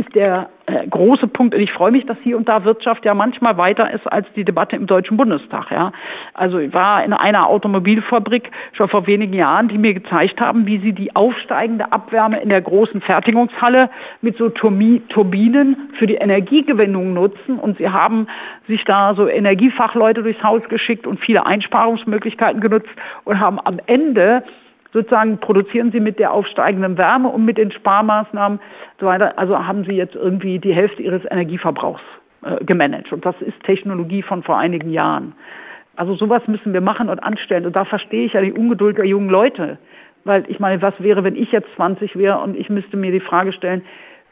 ist 0.00 0.14
der 0.14 0.48
äh, 0.66 0.86
große 0.86 1.26
Punkt. 1.26 1.54
Und 1.54 1.60
ich 1.60 1.72
freue 1.72 1.90
mich, 1.90 2.06
dass 2.06 2.16
hier 2.22 2.36
und 2.36 2.48
da 2.48 2.64
Wirtschaft 2.64 3.04
ja 3.04 3.12
manchmal 3.12 3.56
weiter 3.58 3.90
ist 3.92 4.06
als 4.10 4.26
die 4.34 4.44
Debatte 4.44 4.76
im 4.76 4.86
Deutschen 4.86 5.16
Bundestag. 5.16 5.70
Ja. 5.70 5.92
Also 6.32 6.58
ich 6.58 6.72
war 6.72 7.04
in 7.04 7.12
einer 7.12 7.46
Automobilfabrik 7.46 8.50
schon 8.72 8.88
vor 8.88 9.06
wenigen 9.06 9.34
Jahren, 9.34 9.68
die 9.68 9.78
mir 9.78 9.92
gezeigt 9.92 10.40
haben, 10.40 10.66
wie 10.66 10.78
sie 10.78 10.92
die 10.92 11.14
aufsteigende 11.14 11.92
Abwärme 11.92 12.40
in 12.40 12.48
der 12.48 12.62
großen 12.62 13.00
Fertigungshalle 13.00 13.90
mit 14.22 14.38
so 14.38 14.48
Turbinen 14.48 15.90
für 15.98 16.06
die 16.06 16.14
Energiegewinnung 16.14 17.12
nutzen. 17.12 17.58
Und 17.58 17.76
sie 17.76 17.90
haben 17.90 18.26
sich 18.66 18.84
da 18.84 19.14
so 19.14 19.28
Energiefachleute 19.28 20.22
durchs 20.22 20.42
Haus 20.42 20.62
geschickt 20.68 21.06
und 21.06 21.20
viele 21.20 21.44
Einsparungsmöglichkeiten 21.44 22.60
genutzt 22.60 22.88
und 23.24 23.38
haben 23.38 23.58
am 23.62 23.78
Ende 23.86 24.44
sozusagen 24.92 25.38
produzieren 25.38 25.92
sie 25.92 26.00
mit 26.00 26.18
der 26.18 26.32
aufsteigenden 26.32 26.98
Wärme 26.98 27.28
und 27.28 27.44
mit 27.44 27.58
den 27.58 27.70
Sparmaßnahmen 27.70 28.60
so 28.98 29.06
weiter. 29.06 29.38
Also 29.38 29.58
haben 29.66 29.84
sie 29.84 29.94
jetzt 29.94 30.14
irgendwie 30.14 30.58
die 30.58 30.74
Hälfte 30.74 31.02
ihres 31.02 31.24
Energieverbrauchs 31.30 32.02
äh, 32.42 32.64
gemanagt. 32.64 33.12
Und 33.12 33.24
das 33.24 33.40
ist 33.40 33.62
Technologie 33.64 34.22
von 34.22 34.42
vor 34.42 34.58
einigen 34.58 34.90
Jahren. 34.90 35.34
Also 35.96 36.14
sowas 36.14 36.46
müssen 36.46 36.72
wir 36.72 36.80
machen 36.80 37.08
und 37.08 37.22
anstellen. 37.22 37.66
Und 37.66 37.76
da 37.76 37.84
verstehe 37.84 38.24
ich 38.24 38.32
ja 38.32 38.40
die 38.40 38.52
Ungeduld 38.52 38.98
der 38.98 39.06
jungen 39.06 39.30
Leute. 39.30 39.78
Weil 40.24 40.44
ich 40.48 40.60
meine, 40.60 40.82
was 40.82 40.94
wäre, 41.00 41.24
wenn 41.24 41.36
ich 41.36 41.52
jetzt 41.52 41.68
20 41.76 42.16
wäre 42.16 42.38
und 42.40 42.56
ich 42.56 42.68
müsste 42.68 42.96
mir 42.96 43.12
die 43.12 43.20
Frage 43.20 43.52
stellen, 43.52 43.82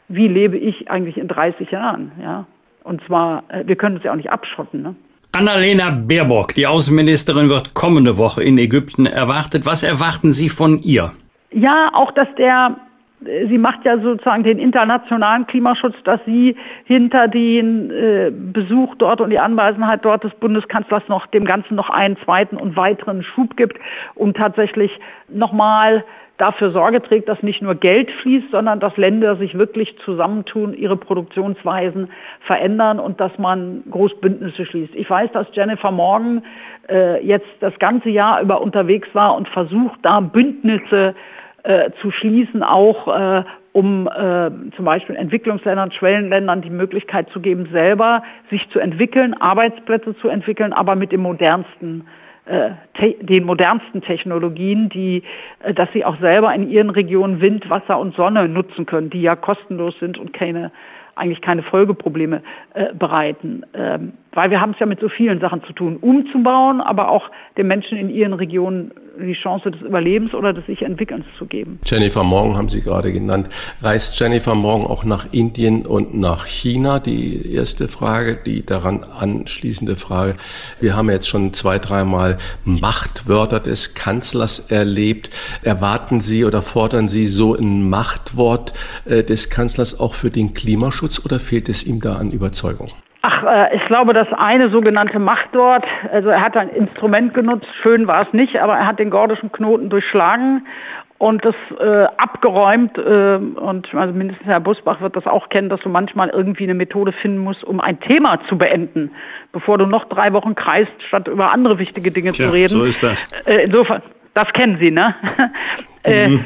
wie 0.07 0.27
lebe 0.27 0.57
ich 0.57 0.89
eigentlich 0.89 1.17
in 1.17 1.27
30 1.27 1.71
Jahren? 1.71 2.11
Ja? 2.21 2.45
Und 2.83 3.03
zwar, 3.05 3.43
äh, 3.49 3.63
wir 3.65 3.75
können 3.75 3.95
uns 3.95 4.03
ja 4.03 4.11
auch 4.11 4.17
nicht 4.17 4.31
abschotten. 4.31 4.81
Ne? 4.81 4.95
Annalena 5.31 5.91
Baerbock, 5.91 6.55
die 6.55 6.65
Außenministerin, 6.65 7.49
wird 7.49 7.75
kommende 7.75 8.17
Woche 8.17 8.43
in 8.43 8.57
Ägypten 8.57 9.05
erwartet. 9.05 9.65
Was 9.65 9.83
erwarten 9.83 10.31
Sie 10.31 10.49
von 10.49 10.79
ihr? 10.79 11.11
Ja, 11.51 11.89
auch, 11.93 12.11
dass 12.11 12.27
der 12.37 12.77
sie 13.21 13.57
macht 13.57 13.83
ja 13.83 13.99
sozusagen 13.99 14.43
den 14.43 14.59
internationalen 14.59 15.45
Klimaschutz, 15.45 15.95
dass 16.05 16.21
sie 16.25 16.55
hinter 16.85 17.27
den 17.27 17.91
äh, 17.91 18.31
Besuch 18.31 18.95
dort 18.95 19.19
und 19.19 19.29
die 19.29 19.39
Anwesenheit 19.39 20.05
dort 20.05 20.23
des 20.23 20.33
Bundeskanzlers 20.35 21.03
noch 21.09 21.27
dem 21.27 21.43
Ganzen 21.43 21.75
noch 21.75 21.89
einen 21.89 22.17
zweiten 22.23 22.55
und 22.55 22.77
weiteren 22.77 23.23
Schub 23.23 23.57
gibt, 23.57 23.77
um 24.15 24.33
tatsächlich 24.33 24.99
nochmal 25.27 26.05
dafür 26.39 26.71
Sorge 26.71 27.01
trägt, 27.01 27.29
dass 27.29 27.43
nicht 27.43 27.61
nur 27.61 27.75
Geld 27.75 28.09
fließt, 28.09 28.51
sondern 28.51 28.79
dass 28.79 28.95
Länder 28.97 29.35
sich 29.35 29.57
wirklich 29.57 29.95
zusammentun, 29.99 30.73
ihre 30.73 30.97
Produktionsweisen 30.97 32.09
verändern 32.41 32.99
und 32.99 33.19
dass 33.19 33.37
man 33.37 33.83
Großbündnisse 33.91 34.65
schließt. 34.65 34.95
Ich 34.95 35.09
weiß, 35.09 35.31
dass 35.33 35.47
Jennifer 35.51 35.91
Morgan 35.91 36.43
äh, 36.89 37.23
jetzt 37.25 37.49
das 37.59 37.77
ganze 37.79 38.09
Jahr 38.09 38.41
über 38.41 38.61
unterwegs 38.61 39.09
war 39.13 39.35
und 39.35 39.47
versucht, 39.49 39.99
da 40.01 40.21
Bündnisse 40.21 41.13
äh, 41.63 41.91
zu 42.01 42.09
schließen, 42.09 42.63
auch 42.63 43.07
äh, 43.07 43.43
um 43.73 44.07
äh, 44.07 44.49
zum 44.75 44.85
Beispiel 44.85 45.15
Entwicklungsländern, 45.15 45.91
Schwellenländern 45.91 46.61
die 46.61 46.69
Möglichkeit 46.69 47.29
zu 47.29 47.39
geben, 47.39 47.67
selber 47.71 48.23
sich 48.49 48.67
zu 48.69 48.79
entwickeln, 48.79 49.33
Arbeitsplätze 49.39 50.15
zu 50.17 50.29
entwickeln, 50.29 50.73
aber 50.73 50.95
mit 50.95 51.11
dem 51.11 51.21
modernsten 51.21 52.07
den 53.21 53.43
modernsten 53.43 54.01
Technologien, 54.01 54.89
die, 54.89 55.23
äh, 55.63 55.73
dass 55.73 55.91
sie 55.93 56.03
auch 56.03 56.19
selber 56.19 56.53
in 56.53 56.69
ihren 56.69 56.89
Regionen 56.89 57.41
Wind, 57.41 57.69
Wasser 57.69 57.99
und 57.99 58.15
Sonne 58.15 58.47
nutzen 58.47 58.85
können, 58.85 59.09
die 59.09 59.21
ja 59.21 59.35
kostenlos 59.35 59.97
sind 59.99 60.17
und 60.17 60.33
keine 60.33 60.71
eigentlich 61.19 61.41
keine 61.41 61.63
Folgeprobleme 61.63 62.41
äh, 62.73 62.93
bereiten. 62.93 63.65
Ähm, 63.73 64.13
weil 64.31 64.51
wir 64.51 64.61
haben 64.61 64.71
es 64.71 64.79
ja 64.79 64.85
mit 64.85 64.99
so 64.99 65.09
vielen 65.09 65.39
Sachen 65.39 65.63
zu 65.63 65.73
tun, 65.73 65.97
umzubauen, 65.97 66.81
aber 66.81 67.09
auch 67.09 67.29
den 67.57 67.67
Menschen 67.67 67.97
in 67.97 68.09
ihren 68.09 68.33
Regionen 68.33 68.91
die 69.19 69.33
Chance 69.33 69.71
des 69.71 69.81
Überlebens 69.81 70.33
oder 70.33 70.53
des 70.53 70.65
sich 70.65 70.81
Entwickelns 70.83 71.25
zu 71.37 71.45
geben. 71.45 71.79
Jennifer 71.85 72.23
Morgan 72.23 72.57
haben 72.57 72.69
Sie 72.69 72.81
gerade 72.81 73.11
genannt. 73.11 73.49
Reist 73.81 74.19
Jennifer 74.19 74.55
Morgan 74.55 74.87
auch 74.87 75.03
nach 75.03 75.33
Indien 75.33 75.85
und 75.85 76.13
nach 76.13 76.45
China? 76.45 76.99
Die 76.99 77.53
erste 77.53 77.87
Frage, 77.87 78.37
die 78.45 78.65
daran 78.65 79.03
anschließende 79.03 79.95
Frage. 79.95 80.35
Wir 80.79 80.95
haben 80.95 81.09
jetzt 81.09 81.27
schon 81.27 81.53
zwei, 81.53 81.79
dreimal 81.79 82.37
Machtwörter 82.63 83.59
des 83.59 83.93
Kanzlers 83.93 84.71
erlebt. 84.71 85.29
Erwarten 85.63 86.21
Sie 86.21 86.45
oder 86.45 86.61
fordern 86.61 87.09
Sie 87.09 87.27
so 87.27 87.55
ein 87.55 87.89
Machtwort 87.89 88.73
äh, 89.05 89.23
des 89.23 89.49
Kanzlers 89.49 89.99
auch 89.99 90.13
für 90.13 90.29
den 90.29 90.53
Klimaschutz 90.53 91.08
oder 91.25 91.39
fehlt 91.39 91.69
es 91.69 91.85
ihm 91.85 92.01
da 92.01 92.15
an 92.15 92.31
Überzeugung? 92.31 92.91
Ach, 93.21 93.43
äh, 93.43 93.75
ich 93.75 93.85
glaube, 93.87 94.13
das 94.13 94.27
eine 94.31 94.69
sogenannte 94.69 95.19
Machtwort, 95.19 95.85
also 96.11 96.29
er 96.29 96.41
hat 96.41 96.55
ein 96.55 96.69
Instrument 96.69 97.33
genutzt, 97.33 97.67
schön 97.81 98.07
war 98.07 98.21
es 98.25 98.33
nicht, 98.33 98.57
aber 98.57 98.77
er 98.77 98.87
hat 98.87 98.99
den 98.99 99.09
gordischen 99.09 99.51
Knoten 99.51 99.89
durchschlagen 99.89 100.65
und 101.19 101.43
das 101.43 101.55
äh, 101.79 102.05
abgeräumt. 102.17 102.97
Äh, 102.97 103.35
und 103.35 103.93
also 103.93 104.13
mindestens 104.13 104.47
Herr 104.47 104.61
Busbach 104.61 105.01
wird 105.01 105.15
das 105.15 105.27
auch 105.27 105.49
kennen, 105.49 105.69
dass 105.69 105.81
du 105.81 105.89
manchmal 105.89 106.29
irgendwie 106.29 106.63
eine 106.63 106.73
Methode 106.73 107.11
finden 107.11 107.39
musst, 107.39 107.63
um 107.63 107.79
ein 107.81 107.99
Thema 107.99 108.39
zu 108.47 108.57
beenden, 108.57 109.11
bevor 109.51 109.77
du 109.77 109.85
noch 109.85 110.05
drei 110.05 110.33
Wochen 110.33 110.55
kreist, 110.55 110.91
statt 111.07 111.27
über 111.27 111.51
andere 111.51 111.77
wichtige 111.77 112.11
Dinge 112.11 112.31
Tja, 112.31 112.47
zu 112.47 112.53
reden. 112.53 112.69
So 112.69 112.85
ist 112.85 113.03
das. 113.03 113.27
Äh, 113.45 113.65
insofern, 113.65 114.01
das 114.33 114.51
kennen 114.53 114.77
Sie, 114.79 114.91
ne? 114.91 115.13
Äh, 116.05 116.29
mhm. 116.29 116.45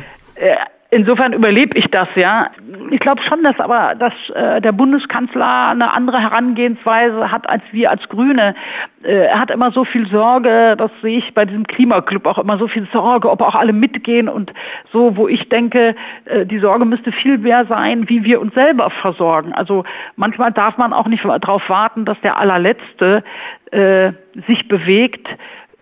Insofern 0.93 1.33
überlebe 1.33 1.75
ich 1.75 1.89
das, 1.89 2.07
ja. 2.15 2.51
Ich 2.91 2.99
glaube 2.99 3.19
schon, 3.23 3.41
dass 3.41 3.59
aber 3.59 3.95
dass 3.95 4.13
äh, 4.35 4.61
der 4.61 4.71
Bundeskanzler 4.73 5.69
eine 5.69 5.91
andere 5.91 6.19
Herangehensweise 6.19 7.31
hat 7.31 7.49
als 7.49 7.63
wir 7.71 7.89
als 7.89 8.07
Grüne. 8.09 8.53
Äh, 9.01 9.25
er 9.25 9.39
hat 9.39 9.49
immer 9.49 9.71
so 9.71 9.85
viel 9.85 10.05
Sorge, 10.07 10.75
das 10.77 10.91
sehe 11.01 11.17
ich 11.17 11.33
bei 11.33 11.45
diesem 11.45 11.65
Klimaclub 11.65 12.27
auch 12.27 12.37
immer 12.37 12.59
so 12.59 12.67
viel 12.67 12.87
Sorge, 12.93 13.31
ob 13.31 13.41
auch 13.41 13.55
alle 13.55 13.73
mitgehen 13.73 14.29
und 14.29 14.53
so, 14.91 15.17
wo 15.17 15.27
ich 15.27 15.49
denke, 15.49 15.95
äh, 16.25 16.45
die 16.45 16.59
Sorge 16.59 16.85
müsste 16.85 17.11
viel 17.11 17.39
mehr 17.39 17.65
sein, 17.67 18.07
wie 18.07 18.23
wir 18.23 18.39
uns 18.39 18.53
selber 18.53 18.91
versorgen. 18.91 19.51
Also 19.51 19.85
manchmal 20.15 20.51
darf 20.51 20.77
man 20.77 20.93
auch 20.93 21.07
nicht 21.07 21.25
darauf 21.25 21.67
warten, 21.69 22.05
dass 22.05 22.21
der 22.21 22.37
allerletzte 22.37 23.23
äh, 23.71 24.11
sich 24.47 24.67
bewegt 24.67 25.27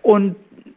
und 0.00 0.36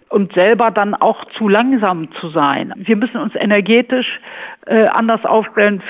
und 0.10 0.34
selber 0.34 0.72
dann 0.72 0.93
auch 0.93 1.26
zu 1.38 1.49
langsam 1.49 2.12
zu 2.14 2.30
sein. 2.30 2.74
Wir 2.78 2.95
müssen 2.95 3.18
uns 3.18 3.36
energetisch 3.36 4.20
äh, 4.66 4.88
anders 4.88 5.26
aufstellen, 5.26 5.82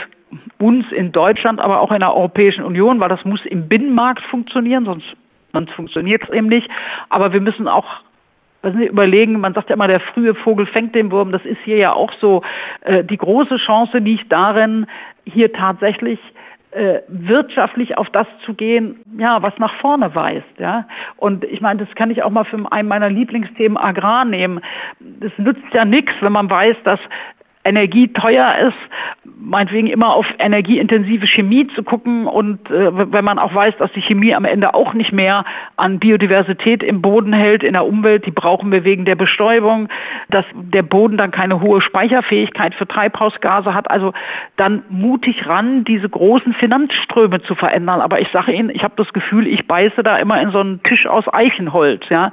uns 0.57 0.91
in 0.91 1.11
Deutschland, 1.11 1.59
aber 1.59 1.80
auch 1.80 1.91
in 1.91 1.99
der 1.99 2.13
Europäischen 2.13 2.63
Union, 2.63 2.99
weil 2.99 3.09
das 3.09 3.26
muss 3.26 3.45
im 3.45 3.68
Binnenmarkt 3.68 4.24
funktionieren, 4.26 4.86
sonst, 4.86 5.16
sonst 5.53 5.72
funktioniert 5.74 6.24
es 6.24 6.30
eben 6.30 6.47
nicht. 6.47 6.70
Aber 7.09 7.34
wir 7.34 7.41
müssen 7.41 7.68
auch 7.68 8.01
überlegen, 8.63 9.39
man 9.39 9.53
sagt 9.53 9.70
ja 9.70 9.76
immer, 9.76 9.88
der 9.88 9.99
frühe 9.99 10.34
Vogel 10.34 10.66
fängt 10.66 10.95
den 10.95 11.11
Wurm, 11.11 11.32
das 11.32 11.45
ist 11.45 11.59
hier 11.63 11.78
ja 11.78 11.93
auch 11.93 12.11
so. 12.20 12.41
Äh, 12.82 13.03
die 13.03 13.18
große 13.18 13.57
Chance 13.57 13.99
liegt 13.99 14.32
darin, 14.32 14.88
hier 15.26 15.53
tatsächlich 15.53 16.20
äh, 16.76 17.01
wirtschaftlich 17.07 17.97
auf 17.97 18.09
das 18.09 18.28
zu 18.45 18.53
gehen, 18.53 18.99
ja, 19.17 19.41
was 19.41 19.57
nach 19.59 19.73
vorne 19.76 20.13
weist, 20.13 20.59
ja. 20.59 20.86
Und 21.15 21.45
ich 21.45 21.61
meine, 21.61 21.86
das 21.86 21.95
kann 21.95 22.11
ich 22.11 22.21
auch 22.21 22.30
mal 22.30 22.43
für 22.43 22.59
einen 22.71 22.89
meiner 22.89 23.09
Lieblingsthemen 23.09 23.78
Agrar 23.78 24.26
nehmen. 24.26 24.59
Das 24.99 25.32
nützt 25.38 25.63
ja 25.73 25.86
nichts, 25.86 26.11
wenn 26.19 26.34
man 26.34 26.49
weiß, 26.49 26.76
dass 26.84 26.99
Energie 27.66 28.07
teuer 28.09 28.55
ist, 28.68 28.78
meinetwegen 29.38 29.88
immer 29.88 30.13
auf 30.13 30.28
energieintensive 30.38 31.26
Chemie 31.26 31.68
zu 31.68 31.84
gucken 31.84 32.28
und 32.28 32.70
äh, 32.70 33.11
wenn 33.11 33.26
man 33.26 33.39
auch 33.39 33.53
weiß, 33.53 33.76
dass 33.78 33.91
die 33.93 34.01
Chemie 34.01 34.36
am 34.36 34.45
Ende 34.45 34.74
auch 34.76 34.93
nicht 34.93 35.11
mehr 35.11 35.45
an 35.76 35.99
Biodiversität 35.99 36.84
im 36.84 37.01
Boden 37.01 37.34
hält, 37.34 37.63
in 37.63 37.74
der 37.74 37.86
Umwelt, 37.86 38.26
die 38.26 38.32
brauchen 38.32 38.72
wir 38.72 38.84
wegen 38.84 39.05
der 39.05 39.16
Bestäubung, 39.16 39.89
dass 40.30 40.45
der 40.53 40.84
Boden 40.84 41.18
dann 41.18 41.32
keine 41.32 41.59
hohe 41.59 41.82
Speicherfähigkeit 41.82 42.76
für 42.76 42.88
Treibhausgase 42.88 43.74
hat, 43.74 43.89
also 43.89 44.13
dann 44.57 44.84
mutig 44.89 45.47
ran, 45.47 45.84
diese 45.84 46.07
großen 46.07 46.53
Finanzströme 46.53 47.41
zu 47.41 47.55
verändern. 47.55 47.99
Aber 47.99 48.22
ich 48.22 48.30
sage 48.30 48.51
Ihnen, 48.53 48.70
ich 48.70 48.84
habe 48.84 48.93
das 48.97 49.11
Gefühl, 49.11 49.47
ich 49.47 49.68
beiße 49.68 50.03
da 50.03 50.18
immer 50.18 50.39
in 50.39 50.51
so 50.51 50.59
einen 50.59 50.84
Tisch 50.84 51.07
aus 51.07 51.26
Eichenholz, 51.34 52.07
ja. 52.09 52.32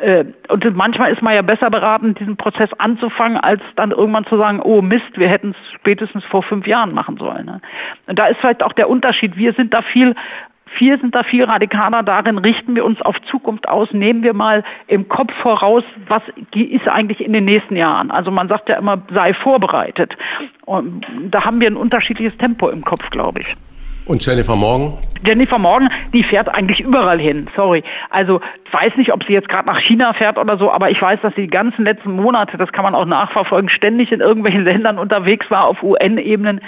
Äh, 0.00 0.24
und 0.48 0.76
manchmal 0.76 1.12
ist 1.12 1.22
man 1.22 1.34
ja 1.34 1.42
besser 1.42 1.70
beraten, 1.70 2.14
diesen 2.14 2.36
Prozess 2.36 2.70
anzufangen, 2.78 3.38
als 3.38 3.62
dann 3.76 3.90
irgendwann 3.90 4.26
zu 4.26 4.36
sagen, 4.36 4.60
oh 4.62 4.80
Mist, 4.80 5.16
wir 5.16 5.28
hätten 5.28 5.50
es 5.50 5.72
spätestens 5.72 6.24
vor 6.24 6.42
fünf 6.42 6.66
Jahren 6.66 6.94
machen 6.94 7.16
sollen. 7.16 7.46
Ne? 7.46 7.60
Und 8.06 8.18
da 8.18 8.26
ist 8.26 8.38
vielleicht 8.40 8.62
auch 8.62 8.72
der 8.72 8.88
Unterschied. 8.88 9.36
Wir 9.36 9.52
sind 9.54 9.74
da 9.74 9.82
viel 9.82 10.14
wir 10.76 10.98
sind 10.98 11.14
da 11.14 11.22
viel 11.22 11.44
radikaler 11.44 12.02
darin, 12.02 12.36
richten 12.38 12.74
wir 12.74 12.84
uns 12.84 13.00
auf 13.00 13.20
Zukunft 13.22 13.68
aus, 13.68 13.92
nehmen 13.92 14.22
wir 14.22 14.34
mal 14.34 14.64
im 14.86 15.08
Kopf 15.08 15.32
voraus, 15.40 15.82
was 16.08 16.22
ist 16.54 16.86
eigentlich 16.86 17.24
in 17.24 17.32
den 17.32 17.46
nächsten 17.46 17.74
Jahren. 17.74 18.10
Also 18.10 18.30
man 18.30 18.48
sagt 18.48 18.68
ja 18.68 18.76
immer, 18.76 19.02
sei 19.10 19.32
vorbereitet. 19.32 20.16
Und 20.66 21.06
da 21.30 21.44
haben 21.46 21.60
wir 21.60 21.68
ein 21.68 21.76
unterschiedliches 21.76 22.36
Tempo 22.36 22.68
im 22.68 22.84
Kopf, 22.84 23.08
glaube 23.10 23.40
ich. 23.40 23.56
Und 24.08 24.24
Jennifer 24.24 24.56
Morgan? 24.56 24.94
Jennifer 25.22 25.58
Morgan, 25.58 25.90
die 26.14 26.22
fährt 26.22 26.48
eigentlich 26.48 26.80
überall 26.80 27.18
hin, 27.18 27.46
sorry. 27.54 27.82
Also 28.08 28.40
ich 28.64 28.72
weiß 28.72 28.96
nicht, 28.96 29.12
ob 29.12 29.22
sie 29.24 29.34
jetzt 29.34 29.50
gerade 29.50 29.66
nach 29.66 29.80
China 29.80 30.14
fährt 30.14 30.38
oder 30.38 30.56
so, 30.56 30.70
aber 30.70 30.90
ich 30.90 31.02
weiß, 31.02 31.20
dass 31.20 31.34
sie 31.34 31.42
die 31.42 31.50
ganzen 31.50 31.84
letzten 31.84 32.12
Monate, 32.12 32.56
das 32.56 32.72
kann 32.72 32.84
man 32.84 32.94
auch 32.94 33.04
nachverfolgen, 33.04 33.68
ständig 33.68 34.10
in 34.10 34.20
irgendwelchen 34.20 34.64
Ländern 34.64 34.98
unterwegs 34.98 35.50
war, 35.50 35.66
auf 35.66 35.82
UN-Ebenen 35.82 36.62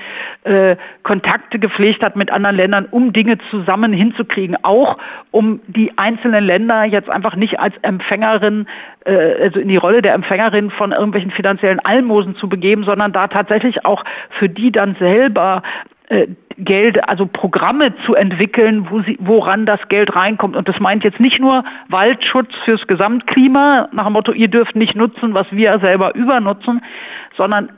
äh, 0.45 0.77
Kontakte 1.03 1.59
gepflegt 1.59 2.05
hat 2.05 2.15
mit 2.15 2.31
anderen 2.31 2.57
Ländern, 2.57 2.89
um 2.91 3.15
Dinge 3.15 3.39
zusammen 3.51 3.95
hinzukriegen. 3.95 4.59
Auch 4.63 4.99
um 5.31 5.61
die 5.67 5.97
einzelnen 5.97 6.45
Länder 6.45 6.85
jetzt 6.85 7.09
einfach 7.09 7.37
nicht 7.37 7.59
als 7.59 7.75
Empfängerin, 7.81 8.67
äh, 9.07 9.45
also 9.45 9.61
in 9.61 9.69
die 9.69 9.79
Rolle 9.79 10.03
der 10.03 10.13
Empfängerin 10.13 10.71
von 10.71 10.93
irgendwelchen 10.93 11.31
finanziellen 11.31 11.81
Almosen 11.81 12.37
zu 12.37 12.51
begeben, 12.51 12.85
sondern 12.85 13.15
da 13.15 13.29
tatsächlich 13.29 13.87
auch 13.87 14.05
für 14.29 14.51
die 14.51 14.73
dann 14.73 14.97
selber 14.97 15.63
Geld, 16.59 17.09
also 17.09 17.27
Programme 17.27 17.95
zu 18.05 18.15
entwickeln, 18.15 18.91
wo 18.91 19.01
sie, 19.01 19.17
woran 19.21 19.65
das 19.65 19.89
Geld 19.89 20.15
reinkommt. 20.17 20.57
Und 20.57 20.69
das 20.69 20.81
meint 20.81 21.05
jetzt 21.05 21.21
nicht 21.21 21.39
nur 21.39 21.65
Waldschutz 21.89 22.53
fürs 22.65 22.87
Gesamtklima, 22.89 23.89
nach 23.93 24.05
dem 24.07 24.15
Motto, 24.15 24.33
ihr 24.33 24.49
dürft 24.49 24.75
nicht 24.75 24.97
nutzen, 24.97 25.35
was 25.35 25.47
wir 25.53 25.79
selber 25.79 26.15
übernutzen, 26.17 26.83
sondern 27.37 27.71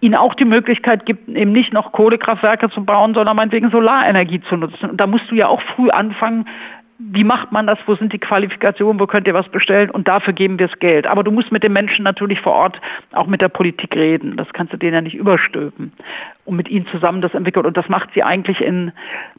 ihnen 0.00 0.16
auch 0.16 0.34
die 0.34 0.44
Möglichkeit 0.44 1.06
gibt, 1.06 1.28
eben 1.28 1.52
nicht 1.52 1.72
noch 1.72 1.92
Kohlekraftwerke 1.92 2.68
zu 2.70 2.84
bauen, 2.84 3.14
sondern 3.14 3.36
meinetwegen 3.36 3.70
Solarenergie 3.70 4.40
zu 4.42 4.56
nutzen. 4.56 4.90
Und 4.90 5.00
da 5.00 5.06
musst 5.06 5.30
du 5.30 5.36
ja 5.36 5.48
auch 5.48 5.62
früh 5.62 5.90
anfangen, 5.90 6.46
wie 6.98 7.22
macht 7.22 7.52
man 7.52 7.68
das, 7.68 7.78
wo 7.86 7.94
sind 7.94 8.12
die 8.12 8.18
Qualifikationen, 8.18 8.98
wo 8.98 9.06
könnt 9.06 9.28
ihr 9.28 9.34
was 9.34 9.48
bestellen 9.48 9.88
und 9.90 10.08
dafür 10.08 10.32
geben 10.32 10.58
wir 10.58 10.66
das 10.66 10.78
Geld. 10.80 11.06
Aber 11.06 11.22
du 11.22 11.30
musst 11.30 11.52
mit 11.52 11.62
den 11.62 11.72
Menschen 11.72 12.02
natürlich 12.02 12.40
vor 12.40 12.52
Ort 12.52 12.80
auch 13.12 13.28
mit 13.28 13.40
der 13.40 13.48
Politik 13.48 13.94
reden. 13.94 14.36
Das 14.36 14.48
kannst 14.52 14.72
du 14.72 14.76
denen 14.76 14.94
ja 14.94 15.00
nicht 15.00 15.14
überstülpen 15.14 15.92
und 16.44 16.56
mit 16.56 16.68
ihnen 16.68 16.88
zusammen 16.88 17.20
das 17.20 17.34
entwickelt. 17.34 17.66
Und 17.66 17.76
das 17.76 17.88
macht 17.88 18.10
sie 18.14 18.24
eigentlich 18.24 18.60
in 18.60 18.90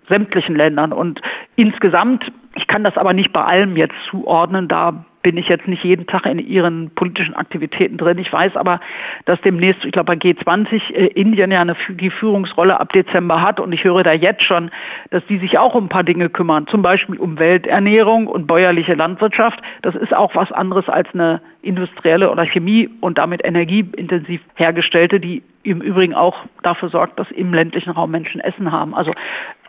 sämtlichen 0.07 0.55
Ländern. 0.55 0.93
Und 0.93 1.21
insgesamt, 1.57 2.31
ich 2.55 2.67
kann 2.67 2.85
das 2.85 2.97
aber 2.97 3.11
nicht 3.13 3.33
bei 3.33 3.43
allem 3.43 3.75
jetzt 3.75 3.95
zuordnen, 4.09 4.69
da 4.69 5.05
bin 5.21 5.37
ich 5.37 5.49
jetzt 5.49 5.67
nicht 5.67 5.83
jeden 5.83 6.07
Tag 6.07 6.25
in 6.25 6.39
ihren 6.39 6.89
politischen 6.91 7.33
Aktivitäten 7.33 7.97
drin. 7.97 8.17
Ich 8.17 8.31
weiß 8.31 8.55
aber, 8.55 8.79
dass 9.25 9.39
demnächst, 9.41 9.83
ich 9.85 9.91
glaube 9.91 10.15
bei 10.15 10.15
G20 10.15 10.93
äh, 10.93 11.07
Indien 11.07 11.51
ja 11.51 11.61
eine, 11.61 11.75
die 11.89 12.09
Führungsrolle 12.09 12.79
ab 12.79 12.93
Dezember 12.93 13.41
hat 13.41 13.59
und 13.59 13.73
ich 13.73 13.83
höre 13.83 14.03
da 14.03 14.13
jetzt 14.13 14.43
schon, 14.43 14.71
dass 15.11 15.25
die 15.27 15.37
sich 15.37 15.57
auch 15.57 15.75
um 15.75 15.85
ein 15.85 15.89
paar 15.89 16.03
Dinge 16.03 16.29
kümmern, 16.29 16.67
zum 16.67 16.81
Beispiel 16.81 17.17
um 17.17 17.37
Welternährung 17.37 18.27
und 18.27 18.47
bäuerliche 18.47 18.93
Landwirtschaft. 18.93 19.59
Das 19.81 19.95
ist 19.95 20.15
auch 20.15 20.35
was 20.35 20.51
anderes 20.51 20.87
als 20.87 21.07
eine 21.13 21.41
industrielle 21.61 22.31
oder 22.31 22.45
Chemie 22.45 22.89
und 23.01 23.17
damit 23.17 23.45
energieintensiv 23.45 24.41
hergestellte, 24.55 25.19
die 25.19 25.43
im 25.63 25.81
Übrigen 25.81 26.13
auch 26.13 26.37
dafür 26.63 26.89
sorgt, 26.89 27.19
dass 27.19 27.29
im 27.31 27.53
ländlichen 27.53 27.91
Raum 27.91 28.11
Menschen 28.11 28.39
Essen 28.39 28.71
haben. 28.71 28.95
Also 28.95 29.13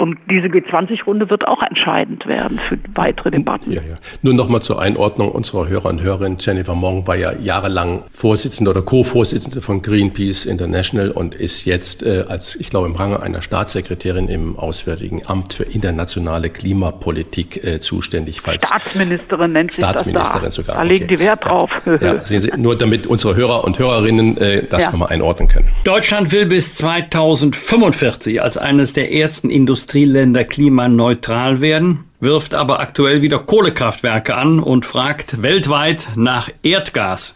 und 0.01 0.16
diese 0.30 0.47
G20-Runde 0.47 1.28
wird 1.28 1.47
auch 1.47 1.62
entscheidend 1.62 2.26
werden 2.26 2.59
für 2.59 2.78
weitere 2.95 3.30
Debatten. 3.30 3.72
Ja, 3.72 3.82
ja. 3.82 3.97
Nur 4.22 4.32
noch 4.32 4.49
mal 4.49 4.62
zur 4.62 4.80
Einordnung 4.80 5.30
unserer 5.30 5.68
Hörer 5.68 5.91
und 5.91 6.01
Hörerinnen. 6.01 6.38
Jennifer 6.41 6.74
Mong 6.74 7.07
war 7.07 7.16
ja 7.16 7.32
jahrelang 7.38 8.05
Vorsitzende 8.11 8.70
oder 8.70 8.80
Co-Vorsitzende 8.80 9.61
von 9.61 9.82
Greenpeace 9.82 10.47
International 10.47 11.11
und 11.11 11.34
ist 11.34 11.66
jetzt 11.66 12.03
äh, 12.03 12.24
als, 12.26 12.57
ich 12.57 12.70
glaube, 12.70 12.86
im 12.86 12.95
Range 12.95 13.20
einer 13.20 13.43
Staatssekretärin 13.43 14.28
im 14.28 14.59
Auswärtigen 14.59 15.20
Amt 15.26 15.53
für 15.53 15.64
internationale 15.64 16.49
Klimapolitik 16.49 17.62
äh, 17.62 17.80
zuständig. 17.80 18.41
Falls 18.41 18.66
Staatsministerin 18.66 19.53
nennt 19.53 19.72
sich 19.72 19.84
Staatsministerin 19.84 20.45
das 20.45 20.55
da. 20.57 20.62
sogar. 20.62 20.76
Da 20.76 20.82
legen 20.82 21.05
okay. 21.05 21.14
die 21.14 21.20
Wert 21.20 21.45
drauf. 21.45 21.70
Ja, 22.01 22.22
sehen 22.22 22.41
Sie, 22.41 22.51
nur 22.57 22.78
damit 22.78 23.07
unsere 23.07 23.36
Hörer 23.36 23.64
und 23.64 23.78
Hörerinnen 23.78 24.38
äh, 24.38 24.66
das 24.66 24.84
ja. 24.84 24.93
nochmal 24.93 25.09
einordnen 25.09 25.49
können. 25.49 25.68
Deutschland 25.85 26.31
will 26.31 26.45
bis 26.45 26.74
2045 26.74 28.43
als 28.43 28.59
eines 28.59 28.93
der 28.93 29.14
ersten 29.14 29.49
Industrieländer 29.49 30.45
klimaneutral 30.45 31.62
werden, 31.62 32.05
wirft 32.20 32.53
aber 32.53 32.81
aktuell 32.81 33.22
wieder 33.22 33.39
Kohlekraftwerke 33.39 34.35
an 34.37 34.61
und 34.61 34.85
fragt 34.85 35.41
weltweit 35.41 36.11
nach 36.16 36.51
Erdgas. 36.62 37.35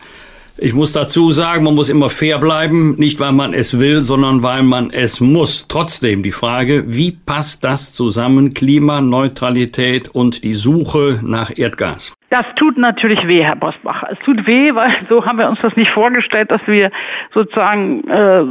Ich 0.59 0.75
muss 0.75 0.93
dazu 0.93 1.33
sagen, 1.33 1.65
man 1.65 1.75
muss 1.75 1.89
immer 1.89 2.11
fair 2.11 2.39
bleiben, 2.39 2.97
nicht 2.97 3.19
weil 3.19 3.33
man 3.33 3.55
es 3.55 3.79
will, 3.79 4.03
sondern 4.03 4.43
weil 4.43 4.63
man 4.63 4.91
es 4.91 5.21
muss. 5.21 5.67
Trotzdem 5.67 6.23
die 6.23 6.31
Frage, 6.31 6.85
wie 6.87 7.13
passt 7.13 7.65
das 7.65 7.95
zusammen, 7.95 8.53
Klimaneutralität 8.53 10.09
und 10.09 10.45
die 10.45 10.55
Suche 10.55 11.19
nach 11.23 11.51
Erdgas? 11.57 12.14
Das 12.31 12.45
tut 12.57 12.79
natürlich 12.79 13.29
weh, 13.29 13.45
Herr 13.45 13.57
Bosbach. 13.57 14.05
Es 14.11 14.19
tut 14.21 14.47
weh, 14.47 14.75
weil 14.75 14.91
so 15.09 15.25
haben 15.25 15.39
wir 15.39 15.49
uns 15.49 15.61
das 15.61 15.77
nicht 15.77 15.91
vorgestellt, 15.91 16.51
dass 16.51 16.67
wir 16.67 16.91
sozusagen 17.33 18.09
äh, 18.09 18.45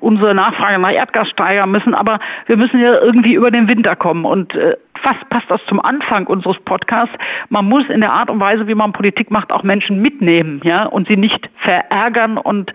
unsere 0.00 0.34
Nachfrage 0.34 0.78
nach 0.78 0.92
Erdgas 0.92 1.28
steigern 1.28 1.70
müssen. 1.70 1.94
Aber 1.94 2.20
wir 2.46 2.56
müssen 2.56 2.80
ja 2.80 2.98
irgendwie 3.00 3.34
über 3.34 3.50
den 3.50 3.68
Winter 3.68 3.96
kommen. 3.96 4.24
Und 4.24 4.54
äh, 4.54 4.76
fast 5.02 5.28
passt 5.28 5.50
das 5.50 5.64
zum 5.66 5.80
Anfang 5.80 6.26
unseres 6.26 6.58
Podcasts. 6.60 7.14
Man 7.48 7.66
muss 7.66 7.88
in 7.88 8.00
der 8.00 8.12
Art 8.12 8.30
und 8.30 8.40
Weise, 8.40 8.66
wie 8.68 8.74
man 8.74 8.92
Politik 8.92 9.30
macht, 9.30 9.52
auch 9.52 9.62
Menschen 9.62 10.00
mitnehmen, 10.00 10.60
ja, 10.64 10.84
und 10.84 11.08
sie 11.08 11.16
nicht 11.16 11.48
verärgern. 11.56 12.38
Und 12.38 12.72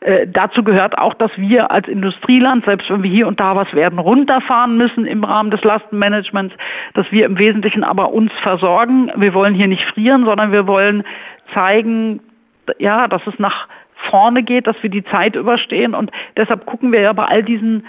äh, 0.00 0.26
dazu 0.26 0.62
gehört 0.62 0.98
auch, 0.98 1.14
dass 1.14 1.30
wir 1.36 1.70
als 1.70 1.88
Industrieland, 1.88 2.64
selbst 2.64 2.90
wenn 2.90 3.02
wir 3.02 3.10
hier 3.10 3.26
und 3.26 3.40
da 3.40 3.56
was 3.56 3.72
werden, 3.74 3.98
runterfahren 3.98 4.76
müssen 4.76 5.06
im 5.06 5.24
Rahmen 5.24 5.50
des 5.50 5.62
Lastenmanagements, 5.64 6.54
dass 6.94 7.10
wir 7.12 7.26
im 7.26 7.38
Wesentlichen 7.38 7.84
aber 7.84 8.12
uns 8.12 8.32
versorgen. 8.42 9.10
Wir 9.16 9.34
wollen 9.34 9.54
hier 9.54 9.68
nicht 9.68 9.84
frieren, 9.84 10.24
sondern 10.24 10.52
wir 10.52 10.66
wollen 10.66 11.04
zeigen, 11.52 12.20
ja, 12.78 13.08
dass 13.08 13.26
es 13.26 13.38
nach 13.38 13.68
vorne 14.10 14.42
geht, 14.42 14.66
dass 14.66 14.80
wir 14.82 14.90
die 14.90 15.04
Zeit 15.04 15.36
überstehen 15.36 15.94
und 15.94 16.10
deshalb 16.36 16.66
gucken 16.66 16.92
wir 16.92 17.00
ja 17.00 17.12
bei 17.12 17.24
all 17.24 17.42
diesen 17.42 17.86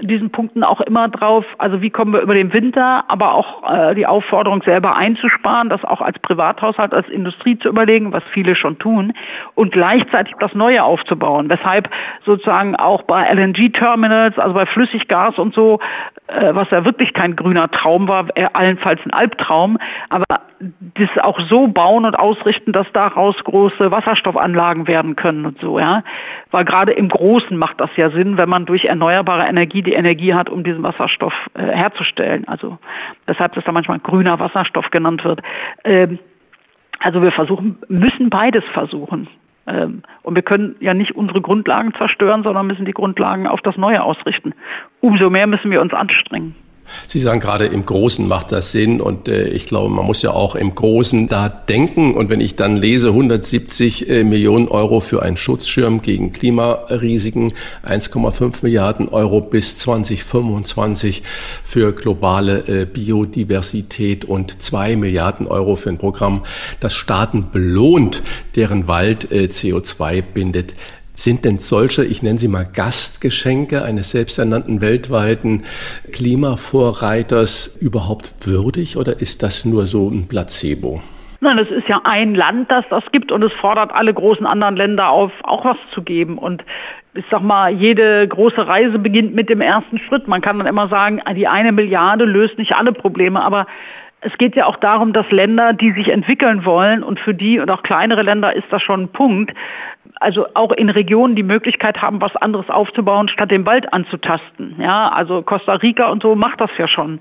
diesen 0.00 0.30
Punkten 0.30 0.64
auch 0.64 0.80
immer 0.80 1.08
drauf, 1.08 1.44
also 1.58 1.82
wie 1.82 1.90
kommen 1.90 2.12
wir 2.12 2.20
über 2.20 2.34
den 2.34 2.52
Winter, 2.52 3.04
aber 3.08 3.34
auch 3.34 3.70
äh, 3.70 3.94
die 3.94 4.06
Aufforderung 4.06 4.62
selber 4.62 4.96
einzusparen, 4.96 5.68
das 5.68 5.84
auch 5.84 6.00
als 6.00 6.18
Privathaushalt, 6.20 6.94
als 6.94 7.08
Industrie 7.08 7.58
zu 7.58 7.68
überlegen, 7.68 8.12
was 8.12 8.22
viele 8.32 8.54
schon 8.54 8.78
tun, 8.78 9.12
und 9.54 9.72
gleichzeitig 9.72 10.34
das 10.40 10.54
Neue 10.54 10.82
aufzubauen. 10.84 11.48
Weshalb 11.48 11.88
sozusagen 12.24 12.76
auch 12.76 13.02
bei 13.02 13.24
LNG-Terminals, 13.32 14.38
also 14.38 14.54
bei 14.54 14.66
Flüssiggas 14.66 15.38
und 15.38 15.54
so, 15.54 15.80
äh, 16.28 16.54
was 16.54 16.70
ja 16.70 16.84
wirklich 16.84 17.12
kein 17.14 17.36
grüner 17.36 17.70
Traum 17.70 18.08
war, 18.08 18.26
äh, 18.34 18.46
allenfalls 18.52 19.00
ein 19.04 19.12
Albtraum, 19.12 19.78
aber 20.08 20.24
das 20.94 21.08
auch 21.22 21.40
so 21.40 21.68
bauen 21.68 22.04
und 22.04 22.18
ausrichten, 22.18 22.72
dass 22.72 22.86
daraus 22.92 23.36
große 23.44 23.90
Wasserstoffanlagen 23.90 24.86
werden 24.86 25.16
können 25.16 25.46
und 25.46 25.58
so, 25.60 25.78
ja. 25.78 26.04
Weil 26.50 26.66
gerade 26.66 26.92
im 26.92 27.08
Großen 27.08 27.56
macht 27.56 27.80
das 27.80 27.90
ja 27.96 28.10
Sinn, 28.10 28.36
wenn 28.36 28.48
man 28.48 28.66
durch 28.66 28.84
erneuerbare 28.84 29.46
Energie 29.46 29.82
die 29.82 29.94
Energie 29.94 30.34
hat, 30.34 30.50
um 30.50 30.62
diesen 30.62 30.82
Wasserstoff 30.82 31.32
äh, 31.54 31.62
herzustellen. 31.62 32.46
Also 32.46 32.78
weshalb 33.26 33.54
das 33.54 33.64
da 33.64 33.72
manchmal 33.72 34.00
grüner 34.00 34.38
Wasserstoff 34.38 34.90
genannt 34.90 35.24
wird. 35.24 35.40
Ähm, 35.84 36.18
also 36.98 37.22
wir 37.22 37.32
versuchen, 37.32 37.78
müssen 37.88 38.28
beides 38.28 38.64
versuchen. 38.74 39.28
Ähm, 39.66 40.02
und 40.22 40.34
wir 40.34 40.42
können 40.42 40.76
ja 40.80 40.92
nicht 40.92 41.16
unsere 41.16 41.40
Grundlagen 41.40 41.94
zerstören, 41.94 42.42
sondern 42.42 42.66
müssen 42.66 42.84
die 42.84 42.92
Grundlagen 42.92 43.46
auf 43.46 43.62
das 43.62 43.78
Neue 43.78 44.02
ausrichten. 44.02 44.52
Umso 45.00 45.30
mehr 45.30 45.46
müssen 45.46 45.70
wir 45.70 45.80
uns 45.80 45.94
anstrengen. 45.94 46.54
Sie 47.08 47.20
sagen 47.20 47.40
gerade, 47.40 47.66
im 47.66 47.84
Großen 47.84 48.26
macht 48.26 48.52
das 48.52 48.72
Sinn 48.72 49.00
und 49.00 49.28
äh, 49.28 49.48
ich 49.48 49.66
glaube, 49.66 49.92
man 49.92 50.06
muss 50.06 50.22
ja 50.22 50.30
auch 50.30 50.54
im 50.54 50.74
Großen 50.74 51.28
da 51.28 51.48
denken. 51.48 52.14
Und 52.14 52.30
wenn 52.30 52.40
ich 52.40 52.56
dann 52.56 52.76
lese, 52.76 53.08
170 53.08 54.08
äh, 54.08 54.24
Millionen 54.24 54.68
Euro 54.68 55.00
für 55.00 55.22
einen 55.22 55.36
Schutzschirm 55.36 56.02
gegen 56.02 56.32
Klimarisiken, 56.32 57.52
1,5 57.86 58.56
Milliarden 58.62 59.08
Euro 59.08 59.40
bis 59.40 59.78
2025 59.78 61.22
für 61.64 61.92
globale 61.92 62.66
äh, 62.66 62.86
Biodiversität 62.86 64.24
und 64.24 64.62
2 64.62 64.96
Milliarden 64.96 65.46
Euro 65.46 65.76
für 65.76 65.90
ein 65.90 65.98
Programm, 65.98 66.42
das 66.80 66.94
Staaten 66.94 67.48
belohnt, 67.52 68.22
deren 68.56 68.88
Wald 68.88 69.30
äh, 69.32 69.46
CO2 69.46 70.22
bindet. 70.22 70.74
Sind 71.20 71.44
denn 71.44 71.58
solche, 71.58 72.02
ich 72.02 72.22
nenne 72.22 72.38
sie 72.38 72.48
mal 72.48 72.64
Gastgeschenke 72.64 73.84
eines 73.84 74.12
selbsternannten 74.12 74.80
weltweiten 74.80 75.64
Klimavorreiters 76.12 77.76
überhaupt 77.78 78.32
würdig 78.46 78.96
oder 78.96 79.20
ist 79.20 79.42
das 79.42 79.66
nur 79.66 79.86
so 79.86 80.08
ein 80.08 80.28
Placebo? 80.28 81.02
Nein, 81.42 81.58
es 81.58 81.70
ist 81.70 81.86
ja 81.88 82.00
ein 82.04 82.34
Land, 82.34 82.70
das 82.70 82.86
das 82.88 83.04
gibt 83.12 83.32
und 83.32 83.42
es 83.42 83.52
fordert 83.52 83.92
alle 83.92 84.14
großen 84.14 84.46
anderen 84.46 84.76
Länder 84.76 85.10
auf, 85.10 85.30
auch 85.42 85.66
was 85.66 85.76
zu 85.92 86.00
geben. 86.00 86.38
Und 86.38 86.64
ich 87.12 87.26
sag 87.30 87.42
mal, 87.42 87.70
jede 87.70 88.26
große 88.26 88.66
Reise 88.66 88.98
beginnt 88.98 89.34
mit 89.34 89.50
dem 89.50 89.60
ersten 89.60 89.98
Schritt. 89.98 90.26
Man 90.26 90.40
kann 90.40 90.58
dann 90.58 90.66
immer 90.66 90.88
sagen, 90.88 91.20
die 91.36 91.46
eine 91.46 91.72
Milliarde 91.72 92.24
löst 92.24 92.56
nicht 92.56 92.72
alle 92.72 92.92
Probleme, 92.92 93.42
aber 93.42 93.66
es 94.22 94.36
geht 94.38 94.56
ja 94.56 94.66
auch 94.66 94.76
darum, 94.76 95.12
dass 95.12 95.30
Länder, 95.30 95.72
die 95.72 95.92
sich 95.92 96.08
entwickeln 96.08 96.64
wollen 96.64 97.02
und 97.02 97.20
für 97.20 97.34
die 97.34 97.58
und 97.58 97.70
auch 97.70 97.82
kleinere 97.82 98.22
Länder 98.22 98.54
ist 98.54 98.66
das 98.70 98.82
schon 98.82 99.02
ein 99.02 99.08
Punkt, 99.08 99.52
also 100.20 100.46
auch 100.54 100.72
in 100.72 100.90
Regionen 100.90 101.34
die 101.34 101.42
Möglichkeit 101.42 102.02
haben, 102.02 102.20
was 102.20 102.36
anderes 102.36 102.68
aufzubauen, 102.68 103.28
statt 103.28 103.50
den 103.50 103.66
Wald 103.66 103.92
anzutasten. 103.92 104.76
Ja, 104.78 105.08
also 105.08 105.42
Costa 105.42 105.72
Rica 105.74 106.08
und 106.10 106.22
so 106.22 106.36
macht 106.36 106.60
das 106.60 106.70
ja 106.76 106.86
schon 106.86 107.20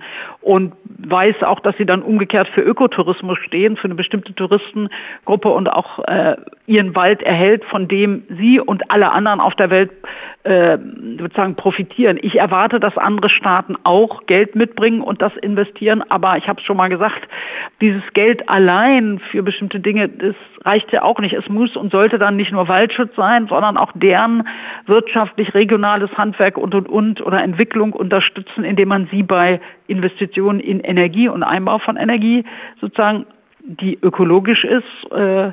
und 0.50 0.74
weiß 0.97 1.43
auch, 1.43 1.60
dass 1.60 1.78
sie 1.78 1.86
dann 1.86 2.02
umgekehrt 2.02 2.47
für 2.47 2.62
Ökotourismus 2.62 3.38
stehen, 3.45 3.78
für 3.78 3.86
eine 3.86 3.93
bestimmte 3.93 4.34
Touristengruppe 4.34 5.50
und 5.50 5.72
auch 5.72 6.00
äh, 6.08 6.38
ihren 6.66 6.95
Wald 6.95 7.22
erhält, 7.22 7.64
von 7.66 7.88
dem 7.88 8.24
sie 8.36 8.60
und 8.60 8.89
alle 8.89 9.12
anderen 9.12 9.41
auf 9.41 9.54
der 9.54 9.70
Welt 9.70 9.91
äh, 10.43 10.80
sozusagen 11.20 11.54
profitieren. 11.54 12.18
Ich 12.20 12.39
erwarte, 12.39 12.80
dass 12.80 12.97
andere 12.97 13.30
Staaten 13.30 13.76
auch 13.84 14.26
Geld 14.26 14.56
mitbringen 14.56 15.02
und 15.02 15.22
das 15.22 15.36
investieren, 15.38 16.04
aber 16.10 16.38
ich 16.38 16.47
habe 16.47 16.60
es 16.60 16.66
schon 16.66 16.78
mal 16.78 16.89
gesagt, 16.89 17.28
dieses 17.80 18.02
Geld 18.14 18.50
allein 18.50 19.20
für 19.30 19.43
bestimmte 19.43 19.80
Dinge, 19.80 20.10
das 20.10 20.36
reicht 20.66 20.91
ja 20.91 21.04
auch 21.04 21.20
nicht. 21.20 21.34
Es 21.34 21.47
muss 21.47 21.78
und 21.78 21.91
sollte 21.91 22.18
dann 22.18 22.38
nicht 22.38 22.52
nur 22.52 22.68
Waldschutz 22.68 23.16
sein, 23.16 23.47
sondern 23.47 23.78
auch 23.78 23.91
deren 23.93 24.47
wirtschaftlich 24.88 25.54
regionales 25.54 26.10
Handwerk 26.18 26.58
und 26.58 26.74
und 26.74 26.89
und 26.89 27.22
oder 27.22 27.43
Entwicklung 27.43 27.93
unterstützen, 27.93 28.64
indem 28.64 28.89
man 28.89 29.08
sie 29.12 29.22
bei 29.22 29.60
Investitionen 29.90 30.60
in 30.60 30.80
Energie 30.80 31.28
und 31.28 31.44
Einbau 31.44 31.80
von 31.80 31.98
Energie 31.98 32.46
sozusagen, 32.80 33.26
die 33.62 34.00
ökologisch 34.02 34.64
ist, 34.64 35.12
äh, 35.12 35.52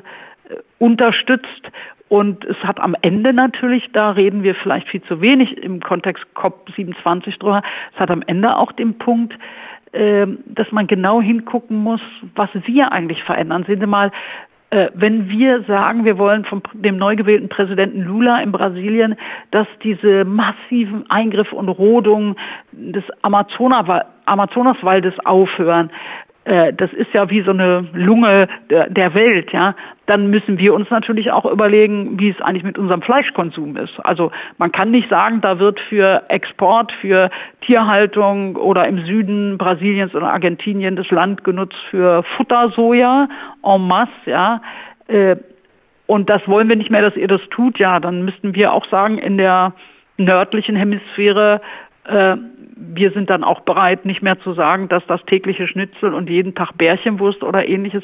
unterstützt. 0.79 1.71
Und 2.09 2.45
es 2.45 2.57
hat 2.63 2.79
am 2.79 2.95
Ende 3.01 3.33
natürlich, 3.33 3.91
da 3.91 4.11
reden 4.11 4.43
wir 4.43 4.55
vielleicht 4.55 4.87
viel 4.87 5.01
zu 5.01 5.19
wenig 5.19 5.57
im 5.57 5.81
Kontext 5.81 6.25
COP27 6.35 7.37
drüber, 7.37 7.61
es 7.93 7.99
hat 7.99 8.09
am 8.11 8.23
Ende 8.25 8.55
auch 8.55 8.71
den 8.71 8.97
Punkt, 8.97 9.37
ähm, 9.93 10.39
dass 10.45 10.71
man 10.71 10.87
genau 10.87 11.21
hingucken 11.21 11.77
muss, 11.77 12.01
was 12.35 12.49
wir 12.53 12.91
eigentlich 12.91 13.23
verändern. 13.23 13.65
Sehen 13.67 13.81
Sie 13.81 13.87
mal, 13.87 14.07
äh, 14.07 14.11
wenn 14.95 15.29
wir 15.29 15.63
sagen, 15.63 16.03
wir 16.03 16.17
wollen 16.17 16.43
von 16.43 16.61
dem 16.73 16.97
neu 16.97 17.15
gewählten 17.15 17.47
Präsidenten 17.47 18.01
Lula 18.01 18.41
in 18.41 18.51
Brasilien, 18.51 19.15
dass 19.51 19.67
diese 19.81 20.25
massiven 20.25 21.09
Eingriffe 21.09 21.55
und 21.55 21.69
Rodungen 21.69 22.35
des 22.73 23.03
Amazonaswaldes 23.21 25.13
aufhören, 25.25 25.89
äh, 26.47 26.73
das 26.73 26.91
ist 26.93 27.13
ja 27.13 27.29
wie 27.29 27.41
so 27.41 27.51
eine 27.51 27.87
Lunge 27.93 28.47
der, 28.69 29.13
Welt, 29.13 29.51
ja, 29.51 29.75
dann 30.07 30.29
müssen 30.29 30.57
wir 30.57 30.73
uns 30.73 30.89
natürlich 30.89 31.31
auch 31.31 31.45
überlegen, 31.45 32.17
wie 32.19 32.29
es 32.29 32.41
eigentlich 32.41 32.63
mit 32.63 32.77
unserem 32.77 33.01
Fleischkonsum 33.01 33.75
ist. 33.75 33.99
Also 34.03 34.31
man 34.57 34.71
kann 34.71 34.89
nicht 34.89 35.09
sagen, 35.09 35.41
da 35.41 35.59
wird 35.59 35.79
für 35.81 36.23
Export, 36.29 36.93
für 36.93 37.29
Tierhaltung 37.61 38.55
oder 38.55 38.87
im 38.87 39.05
Süden 39.05 39.57
Brasiliens 39.57 40.15
oder 40.15 40.31
Argentinien 40.31 40.95
das 40.95 41.11
Land 41.11 41.43
genutzt 41.43 41.77
für 41.89 42.23
Futtersoja 42.23 43.27
en 43.63 43.87
masse, 43.87 44.11
ja. 44.25 44.61
Äh, 45.07 45.35
und 46.07 46.29
das 46.29 46.47
wollen 46.47 46.69
wir 46.69 46.77
nicht 46.77 46.89
mehr, 46.89 47.01
dass 47.01 47.17
ihr 47.17 47.27
das 47.27 47.41
tut, 47.49 47.77
ja, 47.77 47.99
dann 47.99 48.23
müssten 48.23 48.55
wir 48.55 48.71
auch 48.71 48.85
sagen, 48.85 49.17
in 49.17 49.37
der 49.37 49.73
nördlichen 50.15 50.77
Hemisphäre 50.77 51.59
äh, 52.05 52.37
wir 52.79 53.11
sind 53.11 53.29
dann 53.29 53.43
auch 53.43 53.61
bereit, 53.61 54.05
nicht 54.05 54.21
mehr 54.21 54.39
zu 54.39 54.53
sagen, 54.53 54.89
dass 54.89 55.05
das 55.07 55.23
tägliche 55.25 55.67
Schnitzel 55.67 56.13
und 56.13 56.29
jeden 56.29 56.55
Tag 56.55 56.77
Bärchenwurst 56.77 57.43
oder 57.43 57.67
ähnliches 57.67 58.03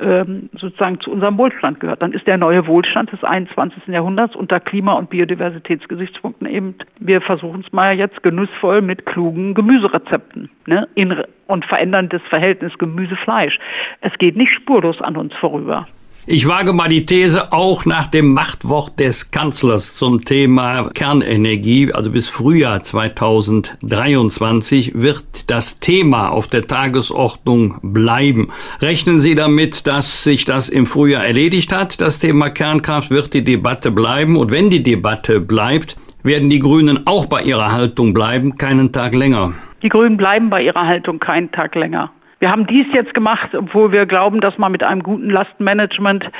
ähm, 0.00 0.50
sozusagen 0.52 1.00
zu 1.00 1.10
unserem 1.10 1.38
Wohlstand 1.38 1.80
gehört. 1.80 2.02
Dann 2.02 2.12
ist 2.12 2.26
der 2.26 2.38
neue 2.38 2.66
Wohlstand 2.66 3.12
des 3.12 3.22
21. 3.24 3.86
Jahrhunderts 3.88 4.36
unter 4.36 4.60
Klima- 4.60 4.94
und 4.94 5.10
Biodiversitätsgesichtspunkten 5.10 6.46
eben, 6.46 6.74
wir 6.98 7.20
versuchen 7.20 7.62
es 7.66 7.72
mal 7.72 7.96
jetzt 7.96 8.22
genussvoll 8.22 8.82
mit 8.82 9.06
klugen 9.06 9.54
Gemüserezepten 9.54 10.50
ne, 10.66 10.88
in, 10.94 11.22
und 11.46 11.64
verändern 11.64 12.08
das 12.08 12.22
Verhältnis 12.22 12.76
Gemüse-Fleisch. 12.78 13.58
Es 14.00 14.16
geht 14.18 14.36
nicht 14.36 14.52
spurlos 14.52 15.00
an 15.00 15.16
uns 15.16 15.34
vorüber. 15.34 15.86
Ich 16.26 16.46
wage 16.46 16.74
mal 16.74 16.88
die 16.88 17.06
These 17.06 17.50
auch 17.50 17.86
nach 17.86 18.06
dem 18.06 18.34
Machtwort 18.34 19.00
des 19.00 19.30
Kanzlers 19.30 19.94
zum 19.94 20.22
Thema 20.22 20.90
Kernenergie, 20.90 21.90
also 21.92 22.10
bis 22.10 22.28
Frühjahr 22.28 22.84
2023 22.84 25.00
wird 25.00 25.50
das 25.50 25.80
Thema 25.80 26.28
auf 26.28 26.46
der 26.46 26.60
Tagesordnung 26.62 27.78
bleiben. 27.82 28.48
Rechnen 28.82 29.18
Sie 29.18 29.34
damit, 29.34 29.86
dass 29.86 30.22
sich 30.22 30.44
das 30.44 30.68
im 30.68 30.84
Frühjahr 30.84 31.24
erledigt 31.24 31.72
hat? 31.72 32.02
Das 32.02 32.18
Thema 32.18 32.50
Kernkraft 32.50 33.10
wird 33.10 33.32
die 33.32 33.42
Debatte 33.42 33.90
bleiben 33.90 34.36
und 34.36 34.50
wenn 34.50 34.68
die 34.68 34.82
Debatte 34.82 35.40
bleibt, 35.40 35.96
werden 36.22 36.50
die 36.50 36.58
Grünen 36.58 37.06
auch 37.06 37.24
bei 37.26 37.42
ihrer 37.42 37.72
Haltung 37.72 38.12
bleiben, 38.12 38.56
keinen 38.56 38.92
Tag 38.92 39.14
länger. 39.14 39.54
Die 39.82 39.88
Grünen 39.88 40.18
bleiben 40.18 40.50
bei 40.50 40.62
ihrer 40.62 40.86
Haltung 40.86 41.18
keinen 41.18 41.50
Tag 41.50 41.74
länger. 41.74 42.12
Wir 42.40 42.50
haben 42.50 42.66
dies 42.66 42.86
jetzt 42.92 43.12
gemacht, 43.12 43.54
obwohl 43.54 43.92
wir 43.92 44.06
glauben, 44.06 44.40
dass 44.40 44.56
man 44.56 44.72
mit 44.72 44.82
einem 44.82 45.02
guten 45.02 45.28
Lastenmanagement 45.28 46.30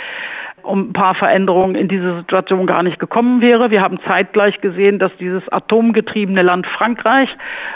um 0.71 0.91
ein 0.91 0.93
paar 0.93 1.15
Veränderungen 1.15 1.75
in 1.75 1.89
diese 1.89 2.17
Situation 2.19 2.67
gar 2.67 2.83
nicht 2.83 2.99
gekommen 2.99 3.41
wäre. 3.41 3.71
Wir 3.71 3.83
haben 3.83 3.99
zeitgleich 4.07 4.61
gesehen, 4.61 4.99
dass 4.99 5.15
dieses 5.19 5.47
atomgetriebene 5.53 6.43
Land 6.43 6.67
Frankreich 6.67 7.29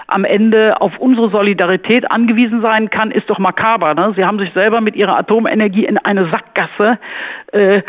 am 0.07 0.25
Ende 0.25 0.81
auf 0.81 0.99
unsere 0.99 1.31
Solidarität 1.31 2.11
angewiesen 2.11 2.63
sein 2.63 2.91
kann, 2.91 3.11
ist 3.11 3.29
doch 3.29 3.39
makaber. 3.39 3.95
Ne? 3.95 4.13
Sie 4.17 4.25
haben 4.25 4.39
sich 4.39 4.53
selber 4.53 4.81
mit 4.81 4.97
ihrer 4.97 5.19
Atomenergie 5.19 5.85
in 5.85 5.99
eine 5.99 6.27
Sackgasse 6.27 6.99
äh, 7.53 7.83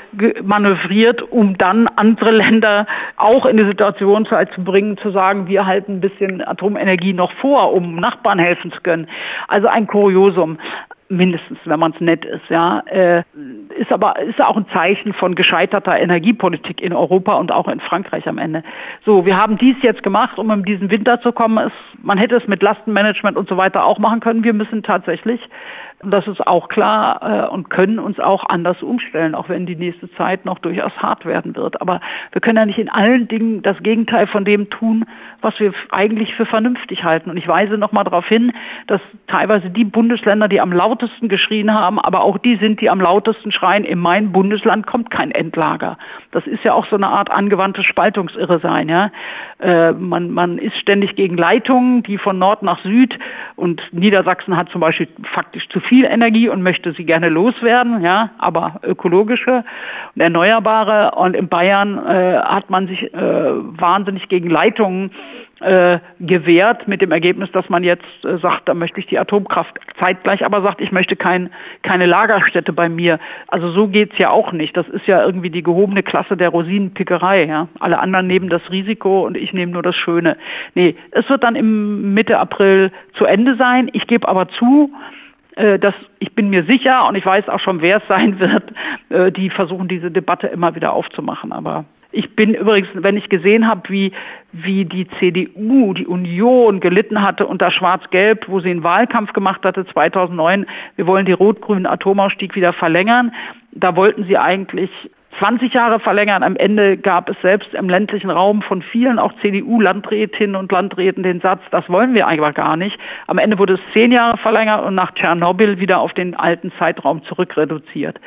manövriert, 0.44 1.22
um 1.22 1.58
dann 1.58 1.88
andere 1.96 2.32
Länder 2.32 2.88
auch 3.16 3.46
in 3.46 3.58
die 3.58 3.66
Situation 3.66 4.26
zu 4.26 4.64
bringen, 4.64 4.98
zu 4.98 5.12
sagen, 5.12 5.48
wir 5.48 5.66
halten 5.66 5.94
ein 5.94 6.02
bisschen 6.02 6.46
Atomenergie 6.46 7.14
noch 7.14 7.32
vor, 7.34 7.74
um 7.74 7.96
Nachbarn 7.96 8.40
helfen 8.40 8.72
zu 8.72 8.82
können. 8.82 9.08
Also 9.48 9.68
ein 9.68 9.88
Kuriosum 9.88 10.58
mindestens, 11.10 11.60
wenn 11.66 11.80
man 11.80 11.92
es 11.92 12.02
nett 12.02 12.26
ist, 12.26 12.50
ja, 12.50 12.80
äh, 12.88 13.24
ist 13.78 13.92
aber 13.92 14.20
ist 14.20 14.42
auch 14.42 14.58
ein 14.58 14.66
Zeichen 14.74 15.14
von 15.14 15.36
gescheiterter 15.36 16.00
Energiepolitik 16.00 16.82
in 16.82 16.94
Europa 16.94 17.36
und 17.36 17.52
auch 17.52 17.68
in 17.68 17.80
Frankreich 17.80 18.28
am 18.28 18.38
Ende. 18.38 18.64
So, 19.06 19.26
wir 19.26 19.38
haben 19.38 19.58
dies 19.58 19.76
jetzt 19.82 20.04
gemacht, 20.04 20.40
um 20.40 20.50
in 20.52 20.64
diesen 20.64 20.90
Winter 20.90 21.22
zu 21.22 21.32
kommen. 21.32 21.58
Es, 21.68 21.74
man 22.02 22.18
hätte 22.18 22.36
es 22.36 22.48
mit 22.48 22.64
Lastenmanagement 22.64 23.38
und 23.38 23.48
so 23.48 23.58
weiter 23.58 23.86
auch 23.86 24.00
machen 24.00 24.20
können. 24.20 24.44
Wir 24.44 24.54
müssen 24.54 24.84
tatsächlich 24.84 25.42
das 26.04 26.28
ist 26.28 26.46
auch 26.46 26.68
klar 26.68 27.46
äh, 27.46 27.48
und 27.48 27.70
können 27.70 28.00
uns 28.00 28.20
auch 28.20 28.44
anders 28.50 28.82
umstellen, 28.84 29.34
auch 29.34 29.50
wenn 29.50 29.66
die 29.66 29.76
nächste 29.76 30.12
Zeit 30.12 30.46
noch 30.46 30.60
durchaus 30.60 30.92
hart 30.98 31.26
werden 31.26 31.56
wird. 31.56 31.82
Aber 31.82 32.02
wir 32.32 32.42
können 32.42 32.58
ja 32.58 32.66
nicht 32.66 32.80
in 32.80 32.90
allen 32.90 33.28
Dingen 33.28 33.62
das 33.62 33.82
Gegenteil 33.82 34.28
von 34.28 34.46
dem 34.46 34.70
tun, 34.70 35.06
was 35.42 35.60
wir 35.60 35.74
eigentlich 35.92 36.36
für 36.36 36.46
vernünftig 36.46 37.04
halten. 37.04 37.30
Und 37.30 37.38
ich 37.38 37.48
weise 37.48 37.78
nochmal 37.78 38.04
darauf 38.04 38.28
hin, 38.28 38.52
dass 38.88 39.02
teilweise 39.28 39.70
die 39.70 39.86
Bundesländer, 39.86 40.48
die 40.48 40.60
am 40.60 40.74
lautesten 40.74 41.30
geschrien 41.30 41.74
haben, 41.74 42.00
aber 42.00 42.24
auch 42.24 42.38
die 42.38 42.58
sind, 42.58 42.82
die 42.82 42.90
am 42.90 43.00
lautesten 43.00 43.52
schreien, 43.52 43.86
in 43.86 44.00
mein 44.00 44.32
Bundesland 44.32 44.88
kommt 44.88 45.10
kein 45.12 45.32
Endlager. 45.32 45.98
Das 46.32 46.46
ist 46.46 46.64
ja 46.64 46.74
auch 46.74 46.86
so 46.88 46.96
eine 46.96 47.08
Art 47.08 47.32
angewandtes 47.32 47.86
Spaltungsirre 47.86 48.60
sein. 48.60 48.90
Ja? 48.90 49.12
Äh, 49.60 49.94
man, 49.94 50.32
man 50.32 50.58
ist 50.58 50.76
ständig 50.78 51.16
gegen 51.16 51.38
Leitungen, 51.38 52.04
die 52.04 52.18
von 52.18 52.38
Nord 52.38 52.64
nach 52.64 52.80
Süd 52.80 53.18
und 53.56 53.82
Niedersachsen 53.92 54.58
hat 54.58 54.70
zum 54.70 54.82
Beispiel 54.82 55.08
faktisch 55.24 55.70
zu 55.70 55.80
viel 55.88 56.06
Energie 56.06 56.50
und 56.50 56.62
möchte 56.62 56.94
sie 56.94 57.06
gerne 57.06 57.30
loswerden, 57.30 58.02
ja, 58.02 58.32
aber 58.38 58.80
ökologische 58.84 59.64
und 60.16 60.22
erneuerbare. 60.22 61.16
Und 61.16 61.36
in 61.36 61.48
Bayern 61.48 61.98
äh, 62.06 62.38
hat 62.40 62.70
man 62.70 62.88
sich 62.88 63.14
äh, 63.14 63.18
wahnsinnig 63.18 64.30
gegen 64.30 64.50
Leitungen 64.50 65.12
äh, 65.62 66.00
gewährt 66.20 66.88
mit 66.88 67.02
dem 67.02 67.12
Ergebnis, 67.12 67.50
dass 67.52 67.70
man 67.70 67.84
jetzt 67.84 68.04
äh, 68.26 68.38
sagt, 68.40 68.68
da 68.68 68.74
möchte 68.74 69.00
ich 69.00 69.08
die 69.08 69.18
Atomkraft 69.18 69.80
zeitgleich, 69.98 70.46
aber 70.46 70.62
sagt, 70.62 70.82
ich 70.82 70.92
möchte 70.92 71.16
kein, 71.16 71.50
keine 71.82 72.06
Lagerstätte 72.06 72.74
bei 72.74 72.90
mir. 72.90 73.20
Also 73.48 73.70
so 73.70 73.88
geht's 73.88 74.18
ja 74.18 74.30
auch 74.32 74.52
nicht. 74.52 74.76
Das 74.76 74.88
ist 74.90 75.08
ja 75.08 75.26
irgendwie 75.26 75.50
die 75.50 75.64
gehobene 75.64 76.04
Klasse 76.04 76.36
der 76.36 76.50
Rosinenpickerei. 76.50 77.46
Ja? 77.46 77.70
Alle 77.80 78.00
anderen 78.00 78.28
nehmen 78.28 78.50
das 78.50 78.70
Risiko 78.70 79.26
und 79.26 79.38
ich 79.38 79.54
nehme 79.54 79.72
nur 79.72 79.82
das 79.82 79.96
Schöne. 79.96 80.38
Nee, 80.74 80.96
es 81.12 81.30
wird 81.30 81.44
dann 81.44 81.56
im 81.56 82.14
Mitte 82.14 82.38
April 82.38 82.92
zu 83.14 83.26
Ende 83.26 83.56
sein. 83.56 83.90
Ich 83.94 84.08
gebe 84.08 84.28
aber 84.28 84.50
zu, 84.50 84.92
äh, 85.56 85.80
dass 85.80 85.96
ich 86.20 86.34
bin 86.34 86.50
mir 86.50 86.66
sicher 86.66 87.08
und 87.08 87.16
ich 87.16 87.26
weiß 87.26 87.50
auch 87.50 87.60
schon, 87.60 87.82
wer 87.82 87.98
es 87.98 88.08
sein 88.08 88.40
wird, 88.40 88.74
äh, 89.10 89.32
die 89.32 89.50
versuchen 89.50 89.88
diese 89.88 90.12
Debatte 90.12 90.48
immer 90.48 90.76
wieder 90.76 90.94
aufzumachen. 90.94 91.52
Aber 91.52 91.86
ich 92.12 92.36
bin 92.36 92.54
übrigens, 92.54 92.88
wenn 92.94 93.18
ich 93.18 93.28
gesehen 93.30 93.68
habe, 93.68 93.90
wie, 93.90 94.12
wie 94.54 94.86
die 94.86 95.08
CDU, 95.20 95.94
die 95.94 96.08
Union 96.08 96.80
gelitten 96.80 97.22
hatte 97.22 97.46
unter 97.46 97.72
Schwarz-Gelb, 97.72 98.48
wo 98.48 98.60
sie 98.62 98.72
einen 98.72 98.86
Wahlkampf 98.86 99.34
gemacht 99.34 99.66
hatte 99.66 99.86
2009, 99.86 100.66
wir 100.96 101.08
wollen 101.08 101.26
die 101.26 101.34
rot-grünen 101.34 101.86
Atomausstieg 101.86 102.56
wieder 102.56 102.72
verlängern. 102.72 103.34
Da 103.74 103.98
wollten 103.98 104.24
sie 104.26 104.38
eigentlich 104.38 104.90
20 105.40 105.74
Jahre 105.74 106.00
verlängern. 106.00 106.44
Am 106.44 106.56
Ende 106.56 106.98
gab 106.98 107.30
es 107.30 107.36
selbst 107.42 107.74
im 107.74 107.90
ländlichen 107.90 108.30
Raum 108.30 108.62
von 108.62 108.82
vielen, 108.82 109.20
auch 109.20 109.34
CDU-Landrätinnen 109.42 110.56
und 110.56 110.72
Landräten, 110.72 111.24
den 111.24 111.42
Satz, 111.42 111.62
das 111.72 111.90
wollen 111.90 112.14
wir 112.14 112.28
eigentlich 112.28 112.56
gar 112.56 112.78
nicht. 112.78 113.00
Am 113.28 113.38
Ende 113.38 113.60
wurde 113.60 113.74
es 113.74 113.80
zehn 113.94 114.12
Jahre 114.12 114.38
verlängert 114.38 114.86
und 114.86 114.96
nach 114.96 115.14
Tschernobyl 115.14 115.80
wieder 115.80 116.00
auf 116.00 116.14
den 116.14 116.36
alten 116.36 116.72
Zeitraum 116.80 117.24
zurückreduziert. 117.24 118.20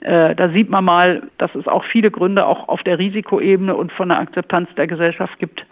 Äh, 0.00 0.34
da 0.34 0.48
sieht 0.48 0.68
man 0.68 0.84
mal, 0.84 1.22
dass 1.38 1.54
es 1.54 1.68
auch 1.68 1.84
viele 1.84 2.10
Gründe 2.10 2.46
auch 2.46 2.68
auf 2.68 2.82
der 2.82 2.98
Risikoebene 2.98 3.74
und 3.74 3.92
von 3.92 4.08
der 4.08 4.18
Akzeptanz 4.18 4.68
der 4.76 4.86
Gesellschaft 4.86 5.38
gibt, 5.38 5.64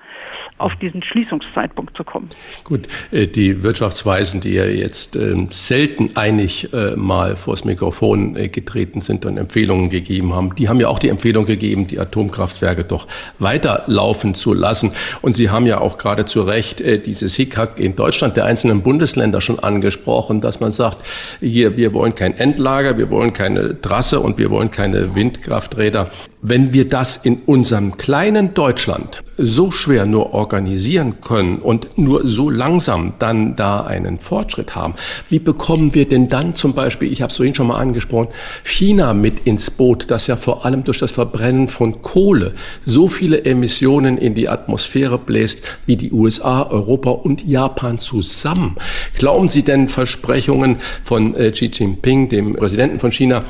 auf 0.58 0.76
diesen 0.76 1.02
Schließungszeitpunkt 1.02 1.96
zu 1.96 2.04
kommen. 2.04 2.28
Gut, 2.64 2.86
äh, 3.10 3.26
die 3.26 3.62
Wirtschaftsweisen, 3.62 4.40
die 4.40 4.52
ja 4.52 4.64
jetzt 4.64 5.16
ähm, 5.16 5.48
selten 5.50 6.16
einig 6.16 6.72
äh, 6.72 6.96
mal 6.96 7.36
vors 7.36 7.64
Mikrofon 7.64 8.34
getreten 8.52 9.00
sind 9.00 9.24
und 9.24 9.36
Empfehlungen 9.36 9.90
gegeben 9.90 10.34
haben, 10.34 10.54
die 10.54 10.68
haben 10.68 10.80
ja 10.80 10.88
auch 10.88 10.98
die 10.98 11.08
Empfehlung 11.08 11.46
gegeben, 11.46 11.86
die 11.86 11.98
Atomkraftwerke 11.98 12.84
doch 12.84 13.06
weiterlaufen 13.38 14.34
zu 14.34 14.52
lassen. 14.54 14.92
Und 15.22 15.34
Sie 15.34 15.50
haben 15.50 15.66
ja 15.66 15.80
auch 15.80 15.98
gerade 15.98 16.26
zu 16.26 16.42
Recht 16.42 16.80
dieses 16.80 17.34
Hickhack 17.34 17.78
in 17.78 17.96
Deutschland 17.96 18.36
der 18.36 18.44
einzelnen 18.44 18.82
Bundesländer 18.82 19.40
schon 19.40 19.58
angesprochen, 19.58 20.40
dass 20.40 20.60
man 20.60 20.72
sagt, 20.72 20.98
hier, 21.40 21.76
wir 21.76 21.92
wollen 21.92 22.14
kein 22.14 22.36
Endlager, 22.36 22.98
wir 22.98 23.10
wollen 23.10 23.32
keine 23.32 23.80
Trasse 23.80 24.20
und 24.20 24.38
wir 24.38 24.50
wollen 24.50 24.70
keine 24.70 25.14
Windkrafträder. 25.14 26.10
Wenn 26.42 26.72
wir 26.72 26.88
das 26.88 27.16
in 27.16 27.42
unserem 27.44 27.98
kleinen 27.98 28.54
Deutschland 28.54 29.22
so 29.36 29.70
schwer 29.70 30.06
nur 30.06 30.32
organisieren 30.32 31.20
können 31.20 31.58
und 31.58 31.98
nur 31.98 32.26
so 32.26 32.48
langsam 32.48 33.12
dann 33.18 33.56
da 33.56 33.84
einen 33.84 34.18
Fortschritt 34.18 34.74
haben, 34.74 34.94
wie 35.28 35.38
bekommen 35.38 35.94
wir 35.94 36.08
denn 36.08 36.30
dann 36.30 36.54
zum 36.54 36.72
Beispiel, 36.72 37.12
ich 37.12 37.20
habe 37.20 37.30
es 37.30 37.36
vorhin 37.36 37.54
schon 37.54 37.66
mal 37.66 37.76
angesprochen, 37.76 38.28
China 38.64 39.12
mit 39.12 39.40
ins 39.40 39.70
Boot, 39.70 40.10
das 40.10 40.28
ja 40.28 40.36
vor 40.36 40.64
allem 40.64 40.82
durch 40.82 40.98
das 40.98 41.12
Verbrennen 41.12 41.68
von 41.68 42.00
Kohle 42.00 42.54
so 42.86 43.08
viele 43.08 43.44
Emissionen 43.44 44.16
in 44.16 44.34
die 44.34 44.48
Atmosphäre 44.48 45.18
bläst 45.18 45.62
wie 45.84 45.96
die 45.96 46.10
USA, 46.10 46.62
Europa 46.62 47.10
und 47.10 47.46
Japan 47.46 47.98
zusammen. 47.98 48.76
Glauben 49.18 49.50
Sie 49.50 49.62
denn 49.62 49.90
Versprechungen 49.90 50.76
von 51.04 51.34
äh, 51.34 51.50
Xi 51.50 51.66
Jinping, 51.66 52.30
dem 52.30 52.54
Präsidenten 52.54 52.98
von 52.98 53.12
China, 53.12 53.44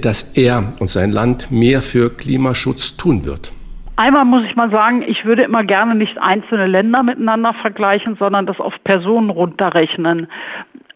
dass 0.00 0.36
er 0.36 0.72
und 0.80 0.88
sein 0.88 1.12
Land 1.12 1.50
mehr 1.50 1.82
für 1.82 2.10
Klimaschutz 2.10 2.96
tun 2.96 3.24
wird? 3.24 3.52
Einmal 3.96 4.26
muss 4.26 4.44
ich 4.44 4.56
mal 4.56 4.70
sagen, 4.70 5.02
ich 5.02 5.24
würde 5.24 5.42
immer 5.42 5.64
gerne 5.64 5.94
nicht 5.94 6.18
einzelne 6.18 6.66
Länder 6.66 7.02
miteinander 7.02 7.54
vergleichen, 7.54 8.16
sondern 8.18 8.44
das 8.44 8.60
auf 8.60 8.74
Personen 8.84 9.30
runterrechnen. 9.30 10.28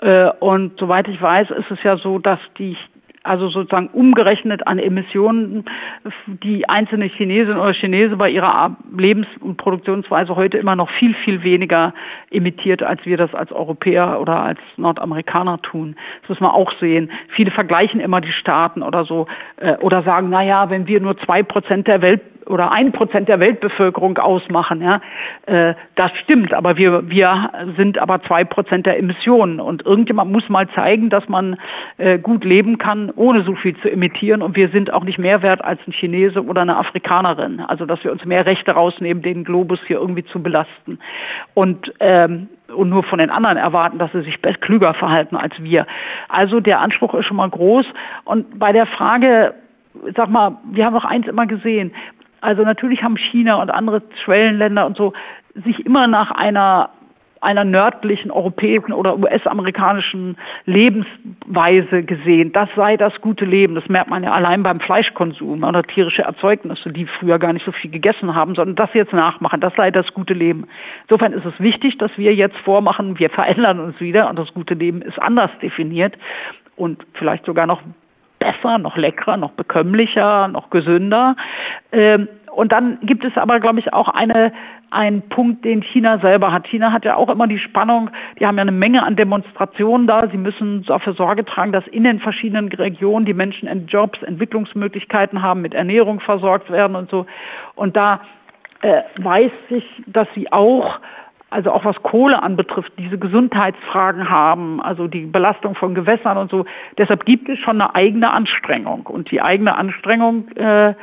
Äh, 0.00 0.30
und 0.40 0.78
soweit 0.78 1.08
ich 1.08 1.20
weiß, 1.20 1.50
ist 1.50 1.70
es 1.70 1.82
ja 1.82 1.96
so, 1.96 2.18
dass 2.18 2.38
die 2.58 2.76
also 3.22 3.48
sozusagen 3.48 3.88
umgerechnet 3.88 4.66
an 4.66 4.78
Emissionen, 4.78 5.64
die 6.26 6.68
einzelne 6.68 7.06
Chinesin 7.06 7.56
oder 7.56 7.74
Chinese 7.74 8.16
bei 8.16 8.30
ihrer 8.30 8.76
Lebens- 8.96 9.28
und 9.40 9.56
Produktionsweise 9.56 10.36
heute 10.36 10.56
immer 10.58 10.74
noch 10.74 10.88
viel, 10.90 11.14
viel 11.14 11.42
weniger 11.42 11.92
emittiert, 12.30 12.82
als 12.82 13.04
wir 13.04 13.16
das 13.16 13.34
als 13.34 13.52
Europäer 13.52 14.20
oder 14.20 14.40
als 14.40 14.58
Nordamerikaner 14.76 15.60
tun. 15.60 15.96
Das 16.22 16.30
muss 16.30 16.40
man 16.40 16.52
auch 16.52 16.72
sehen. 16.80 17.10
Viele 17.28 17.50
vergleichen 17.50 18.00
immer 18.00 18.20
die 18.22 18.32
Staaten 18.32 18.82
oder 18.82 19.04
so 19.04 19.26
äh, 19.56 19.76
oder 19.76 20.02
sagen, 20.02 20.28
na 20.30 20.42
ja, 20.42 20.70
wenn 20.70 20.86
wir 20.86 21.00
nur 21.00 21.18
zwei 21.18 21.42
Prozent 21.42 21.88
der 21.88 22.00
Welt 22.00 22.22
oder 22.50 22.72
ein 22.72 22.92
Prozent 22.92 23.28
der 23.28 23.40
Weltbevölkerung 23.40 24.18
ausmachen. 24.18 24.82
Ja, 24.82 25.00
äh, 25.46 25.74
das 25.94 26.10
stimmt, 26.22 26.52
aber 26.52 26.76
wir 26.76 27.08
wir 27.08 27.50
sind 27.76 27.98
aber 27.98 28.22
zwei 28.22 28.44
Prozent 28.44 28.86
der 28.86 28.98
Emissionen 28.98 29.60
und 29.60 29.86
irgendjemand 29.86 30.30
muss 30.30 30.48
mal 30.48 30.68
zeigen, 30.70 31.10
dass 31.10 31.28
man 31.28 31.56
äh, 31.98 32.18
gut 32.18 32.44
leben 32.44 32.78
kann, 32.78 33.10
ohne 33.14 33.42
so 33.42 33.54
viel 33.54 33.76
zu 33.78 33.90
emittieren 33.90 34.42
und 34.42 34.56
wir 34.56 34.68
sind 34.68 34.92
auch 34.92 35.04
nicht 35.04 35.18
mehr 35.18 35.42
wert 35.42 35.64
als 35.64 35.80
ein 35.86 35.92
Chinese 35.92 36.44
oder 36.44 36.62
eine 36.62 36.76
Afrikanerin. 36.76 37.60
Also 37.60 37.86
dass 37.86 38.02
wir 38.04 38.12
uns 38.12 38.24
mehr 38.24 38.46
Rechte 38.46 38.72
rausnehmen, 38.72 39.22
den 39.22 39.44
Globus 39.44 39.80
hier 39.86 39.98
irgendwie 39.98 40.24
zu 40.24 40.42
belasten 40.42 40.98
und 41.54 41.92
ähm, 42.00 42.48
und 42.74 42.88
nur 42.88 43.02
von 43.02 43.18
den 43.18 43.30
anderen 43.30 43.56
erwarten, 43.56 43.98
dass 43.98 44.12
sie 44.12 44.22
sich 44.22 44.40
klüger 44.60 44.94
verhalten 44.94 45.36
als 45.36 45.60
wir. 45.62 45.86
Also 46.28 46.60
der 46.60 46.80
Anspruch 46.80 47.14
ist 47.14 47.26
schon 47.26 47.36
mal 47.36 47.50
groß. 47.50 47.86
Und 48.24 48.58
bei 48.58 48.72
der 48.72 48.86
Frage, 48.86 49.54
sag 50.16 50.30
mal, 50.30 50.58
wir 50.70 50.86
haben 50.86 50.94
noch 50.94 51.04
eins 51.04 51.26
immer 51.26 51.46
gesehen. 51.46 51.92
Also 52.40 52.62
natürlich 52.62 53.02
haben 53.02 53.16
China 53.16 53.56
und 53.56 53.70
andere 53.70 54.02
Schwellenländer 54.24 54.86
und 54.86 54.96
so 54.96 55.12
sich 55.54 55.84
immer 55.84 56.06
nach 56.06 56.30
einer 56.30 56.90
einer 57.40 57.64
nördlichen 57.64 58.30
europäischen 58.30 58.92
oder 58.92 59.18
US-amerikanischen 59.18 60.36
Lebensweise 60.66 62.02
gesehen. 62.02 62.52
Das 62.52 62.68
sei 62.76 62.96
das 62.96 63.18
gute 63.20 63.44
Leben. 63.44 63.74
Das 63.74 63.88
merkt 63.88 64.10
man 64.10 64.22
ja 64.22 64.32
allein 64.32 64.62
beim 64.62 64.80
Fleischkonsum 64.80 65.64
oder 65.64 65.82
tierische 65.82 66.22
Erzeugnisse, 66.22 66.92
die 66.92 67.06
früher 67.06 67.38
gar 67.38 67.52
nicht 67.52 67.64
so 67.64 67.72
viel 67.72 67.90
gegessen 67.90 68.34
haben, 68.34 68.54
sondern 68.54 68.76
das 68.76 68.92
jetzt 68.94 69.12
nachmachen. 69.12 69.60
Das 69.60 69.72
sei 69.76 69.90
das 69.90 70.12
gute 70.12 70.34
Leben. 70.34 70.66
Insofern 71.08 71.32
ist 71.32 71.46
es 71.46 71.58
wichtig, 71.60 71.96
dass 71.98 72.16
wir 72.18 72.34
jetzt 72.34 72.58
vormachen, 72.58 73.18
wir 73.18 73.30
verändern 73.30 73.80
uns 73.80 73.98
wieder 74.00 74.28
und 74.28 74.38
das 74.38 74.52
gute 74.52 74.74
Leben 74.74 75.00
ist 75.02 75.18
anders 75.18 75.50
definiert 75.62 76.18
und 76.76 77.06
vielleicht 77.14 77.46
sogar 77.46 77.66
noch 77.66 77.82
besser, 78.40 78.78
noch 78.78 78.96
leckerer, 78.96 79.36
noch 79.36 79.52
bekömmlicher, 79.52 80.48
noch 80.48 80.70
gesünder. 80.70 81.36
Ähm, 81.92 82.28
und 82.50 82.72
dann 82.72 82.98
gibt 83.02 83.24
es 83.24 83.36
aber, 83.36 83.60
glaube 83.60 83.78
ich, 83.78 83.92
auch 83.92 84.08
eine, 84.08 84.52
einen 84.90 85.22
Punkt, 85.28 85.64
den 85.64 85.82
China 85.82 86.18
selber 86.18 86.52
hat. 86.52 86.66
China 86.66 86.90
hat 86.90 87.04
ja 87.04 87.14
auch 87.14 87.28
immer 87.28 87.46
die 87.46 87.58
Spannung, 87.58 88.10
die 88.40 88.46
haben 88.46 88.56
ja 88.56 88.62
eine 88.62 88.72
Menge 88.72 89.04
an 89.04 89.14
Demonstrationen 89.14 90.08
da. 90.08 90.26
Sie 90.28 90.36
müssen 90.36 90.82
dafür 90.84 91.12
Sorge 91.12 91.44
tragen, 91.44 91.70
dass 91.70 91.86
in 91.86 92.02
den 92.02 92.18
verschiedenen 92.18 92.68
Regionen 92.68 93.24
die 93.24 93.34
Menschen 93.34 93.68
in 93.68 93.86
Jobs, 93.86 94.20
Entwicklungsmöglichkeiten 94.22 95.42
haben, 95.42 95.60
mit 95.60 95.74
Ernährung 95.74 96.18
versorgt 96.18 96.70
werden 96.70 96.96
und 96.96 97.08
so. 97.08 97.26
Und 97.76 97.96
da 97.96 98.20
äh, 98.82 99.02
weiß 99.18 99.52
ich, 99.68 99.84
dass 100.06 100.26
sie 100.34 100.50
auch 100.50 100.98
also 101.50 101.72
auch 101.72 101.84
was 101.84 102.00
Kohle 102.02 102.42
anbetrifft, 102.42 102.92
diese 102.96 103.18
Gesundheitsfragen 103.18 104.30
haben, 104.30 104.80
also 104.80 105.08
die 105.08 105.26
Belastung 105.26 105.74
von 105.74 105.94
Gewässern 105.94 106.38
und 106.38 106.50
so. 106.50 106.64
Deshalb 106.96 107.26
gibt 107.26 107.48
es 107.48 107.58
schon 107.58 107.80
eine 107.80 107.94
eigene 107.94 108.32
Anstrengung. 108.32 109.06
Und 109.06 109.30
die 109.32 109.42
eigene 109.42 109.74
Anstrengung 109.76 110.48
äh, 110.52 110.94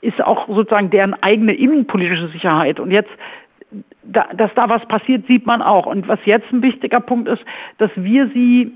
ist 0.00 0.22
auch 0.24 0.48
sozusagen 0.48 0.90
deren 0.90 1.14
eigene 1.22 1.52
innenpolitische 1.52 2.28
Sicherheit. 2.28 2.80
Und 2.80 2.90
jetzt, 2.90 3.10
da, 4.02 4.28
dass 4.34 4.52
da 4.54 4.70
was 4.70 4.84
passiert, 4.86 5.26
sieht 5.26 5.46
man 5.46 5.60
auch. 5.60 5.84
Und 5.84 6.08
was 6.08 6.20
jetzt 6.24 6.50
ein 6.52 6.62
wichtiger 6.62 7.00
Punkt 7.00 7.28
ist, 7.28 7.44
dass 7.76 7.90
wir 7.96 8.28
sie 8.28 8.72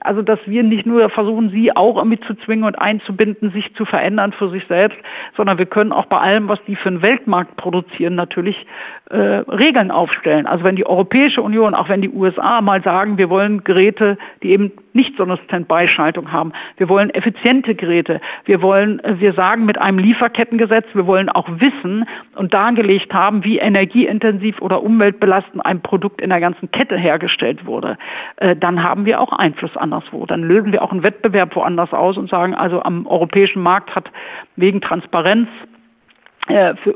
also 0.00 0.22
dass 0.22 0.38
wir 0.46 0.62
nicht 0.62 0.86
nur 0.86 1.08
versuchen, 1.10 1.50
sie 1.50 1.74
auch 1.74 1.96
irgendwie 1.96 2.20
zu 2.20 2.34
zwingen 2.34 2.64
und 2.64 2.78
einzubinden, 2.78 3.50
sich 3.50 3.74
zu 3.74 3.84
verändern 3.84 4.32
für 4.32 4.50
sich 4.50 4.64
selbst, 4.66 4.98
sondern 5.36 5.58
wir 5.58 5.66
können 5.66 5.92
auch 5.92 6.06
bei 6.06 6.18
allem, 6.18 6.48
was 6.48 6.62
die 6.66 6.76
für 6.76 6.90
den 6.90 7.02
Weltmarkt 7.02 7.56
produzieren, 7.56 8.14
natürlich 8.14 8.66
äh, 9.10 9.16
Regeln 9.16 9.90
aufstellen. 9.90 10.46
Also 10.46 10.64
wenn 10.64 10.76
die 10.76 10.86
Europäische 10.86 11.42
Union, 11.42 11.74
auch 11.74 11.88
wenn 11.88 12.02
die 12.02 12.10
USA 12.10 12.60
mal 12.60 12.82
sagen, 12.82 13.18
wir 13.18 13.30
wollen 13.30 13.64
Geräte, 13.64 14.18
die 14.42 14.50
eben 14.50 14.72
nicht 14.98 15.16
so 15.16 15.22
eine 15.22 15.36
Standby-Schaltung 15.36 16.32
haben, 16.32 16.52
wir 16.76 16.88
wollen 16.88 17.10
effiziente 17.10 17.76
Geräte, 17.76 18.20
wir 18.44 18.60
wollen, 18.60 18.98
äh, 19.04 19.20
wir 19.20 19.32
sagen 19.32 19.64
mit 19.64 19.80
einem 19.80 19.98
Lieferkettengesetz, 19.98 20.86
wir 20.92 21.06
wollen 21.06 21.28
auch 21.28 21.48
wissen 21.48 22.04
und 22.34 22.52
dargelegt 22.52 23.14
haben, 23.14 23.44
wie 23.44 23.58
energieintensiv 23.58 24.60
oder 24.60 24.82
umweltbelastend 24.82 25.64
ein 25.64 25.80
Produkt 25.80 26.20
in 26.20 26.30
der 26.30 26.40
ganzen 26.40 26.70
Kette 26.72 26.96
hergestellt 26.96 27.64
wurde, 27.64 27.96
äh, 28.36 28.56
dann 28.56 28.82
haben 28.82 29.06
wir 29.06 29.20
auch 29.20 29.32
Einfluss 29.32 29.76
anderswo. 29.76 30.26
Dann 30.26 30.42
lösen 30.42 30.72
wir 30.72 30.82
auch 30.82 30.90
einen 30.90 31.04
Wettbewerb 31.04 31.54
woanders 31.54 31.92
aus 31.92 32.18
und 32.18 32.28
sagen, 32.28 32.54
also 32.54 32.82
am 32.82 33.06
europäischen 33.06 33.62
Markt 33.62 33.94
hat 33.94 34.10
wegen 34.56 34.80
Transparenz 34.80 35.48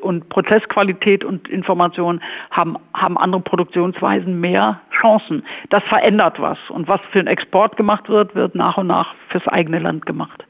und 0.00 0.28
Prozessqualität 0.28 1.24
und 1.24 1.48
Information 1.48 2.20
haben, 2.50 2.76
haben 2.94 3.18
andere 3.18 3.42
Produktionsweisen 3.42 4.40
mehr 4.40 4.80
Chancen. 5.00 5.44
Das 5.70 5.82
verändert 5.84 6.40
was. 6.40 6.58
Und 6.70 6.88
was 6.88 7.00
für 7.10 7.18
den 7.18 7.26
Export 7.26 7.76
gemacht 7.76 8.08
wird, 8.08 8.34
wird 8.34 8.54
nach 8.54 8.78
und 8.78 8.86
nach 8.86 9.14
fürs 9.28 9.46
eigene 9.48 9.78
Land 9.78 10.06
gemacht. 10.06 10.44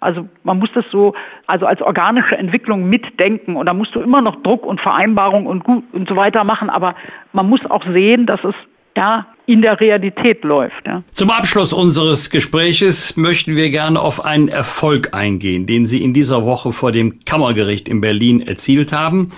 Also 0.00 0.28
man 0.44 0.58
muss 0.58 0.70
das 0.72 0.84
so, 0.90 1.14
also 1.46 1.66
als 1.66 1.82
organische 1.82 2.38
Entwicklung 2.38 2.88
mitdenken 2.88 3.56
und 3.56 3.66
da 3.66 3.74
musst 3.74 3.94
du 3.94 4.00
immer 4.00 4.20
noch 4.20 4.42
Druck 4.42 4.64
und 4.64 4.80
Vereinbarung 4.80 5.46
und 5.46 5.64
gut 5.64 5.84
und 5.92 6.08
so 6.08 6.16
weiter 6.16 6.44
machen, 6.44 6.70
aber 6.70 6.94
man 7.32 7.48
muss 7.48 7.64
auch 7.68 7.84
sehen, 7.84 8.26
dass 8.26 8.42
es 8.44 8.54
ja, 8.98 9.26
in 9.46 9.62
der 9.62 9.80
Realität 9.80 10.42
läuft. 10.42 10.84
Ja. 10.84 11.04
Zum 11.12 11.30
Abschluss 11.30 11.72
unseres 11.72 12.30
Gespräches 12.30 13.16
möchten 13.16 13.54
wir 13.54 13.70
gerne 13.70 14.00
auf 14.00 14.24
einen 14.24 14.48
Erfolg 14.48 15.14
eingehen, 15.14 15.66
den 15.66 15.86
Sie 15.86 16.02
in 16.02 16.12
dieser 16.12 16.44
Woche 16.44 16.72
vor 16.72 16.90
dem 16.90 17.24
Kammergericht 17.24 17.88
in 17.88 18.00
Berlin 18.00 18.40
erzielt 18.40 18.92
haben. 18.92 19.30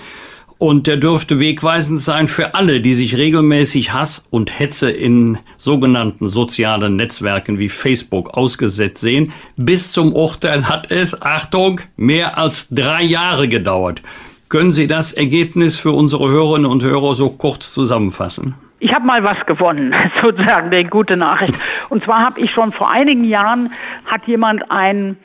Und 0.57 0.87
der 0.87 0.97
dürfte 0.97 1.41
wegweisend 1.41 2.01
sein 2.01 2.29
für 2.29 2.55
alle, 2.55 2.81
die 2.81 2.95
sich 2.95 3.17
regelmäßig 3.17 3.93
Hass 3.93 4.27
und 4.31 4.59
Hetze 4.59 4.91
in 4.91 5.39
sogenannten 5.59 6.29
sozialen 6.29 6.97
Netzwerken 6.97 7.59
wie 7.59 7.69
Facebook 7.69 8.31
ausgesetzt 8.31 9.01
sehen. 9.01 9.33
Bis 9.57 9.93
zum 9.93 10.15
Urteil 10.15 10.69
hat 10.69 10.91
es, 10.91 11.21
Achtung, 11.21 11.83
mehr 11.97 12.39
als 12.39 12.69
drei 12.71 13.03
Jahre 13.03 13.47
gedauert. 13.49 14.03
Können 14.49 14.73
Sie 14.73 14.87
das 14.87 15.13
Ergebnis 15.13 15.79
für 15.79 15.93
unsere 15.93 16.29
Hörerinnen 16.29 16.71
und 16.71 16.83
Hörer 16.83 17.15
so 17.15 17.29
kurz 17.29 17.73
zusammenfassen? 17.73 18.55
Ich 18.81 18.95
habe 18.95 19.07
mal 19.07 19.23
was 19.23 19.47
gewonnen, 19.47 19.95
sozusagen, 20.23 20.71
die 20.71 20.85
gute 20.85 21.17
Nachricht. 21.17 21.61
Und 21.91 22.03
zwar 22.03 22.25
habe 22.25 22.41
ich 22.41 22.51
schon 22.51 22.73
vor 22.73 22.91
einigen 22.91 23.25
Jahren, 23.25 23.71
hat 24.07 24.27
jemand 24.27 24.71
ein 24.71 25.17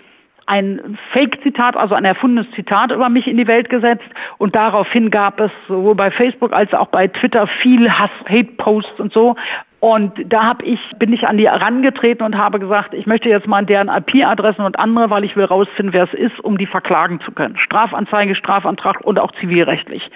ein 0.47 0.95
Fake-Zitat, 1.11 1.75
also 1.75 1.95
ein 1.95 2.05
erfundenes 2.05 2.45
Zitat 2.51 2.91
über 2.91 3.09
mich 3.09 3.27
in 3.27 3.37
die 3.37 3.47
Welt 3.47 3.67
gesetzt 3.67 4.05
und 4.37 4.55
daraufhin 4.55 5.09
gab 5.09 5.39
es 5.39 5.49
sowohl 5.67 5.95
bei 5.95 6.11
Facebook 6.11 6.53
als 6.53 6.71
auch 6.73 6.87
bei 6.89 7.07
Twitter 7.07 7.47
viel 7.47 7.89
Hass, 7.91 8.11
Hate-Posts 8.29 8.99
und 8.99 9.11
so. 9.11 9.35
Und 9.79 10.13
da 10.31 10.43
hab 10.45 10.63
ich, 10.63 10.79
bin 10.97 11.13
ich 11.13 11.27
an 11.27 11.37
die 11.37 11.49
herangetreten 11.49 12.25
und 12.25 12.37
habe 12.37 12.59
gesagt, 12.59 12.93
ich 12.93 13.07
möchte 13.07 13.29
jetzt 13.29 13.47
mal 13.47 13.65
deren 13.65 13.87
IP-Adressen 13.87 14.65
und 14.65 14.79
andere, 14.79 15.09
weil 15.09 15.23
ich 15.23 15.35
will 15.35 15.45
rausfinden, 15.45 15.93
wer 15.93 16.03
es 16.03 16.13
ist, 16.13 16.39
um 16.39 16.57
die 16.57 16.65
verklagen 16.65 17.19
zu 17.21 17.31
können. 17.31 17.57
Strafanzeige, 17.57 18.35
Strafantrag 18.35 19.01
und 19.01 19.19
auch 19.19 19.31
zivilrechtlich 19.33 20.11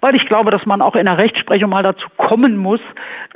weil 0.00 0.14
ich 0.14 0.26
glaube, 0.26 0.50
dass 0.50 0.66
man 0.66 0.80
auch 0.80 0.96
in 0.96 1.06
der 1.06 1.18
Rechtsprechung 1.18 1.70
mal 1.70 1.82
dazu 1.82 2.08
kommen 2.16 2.56
muss, 2.56 2.80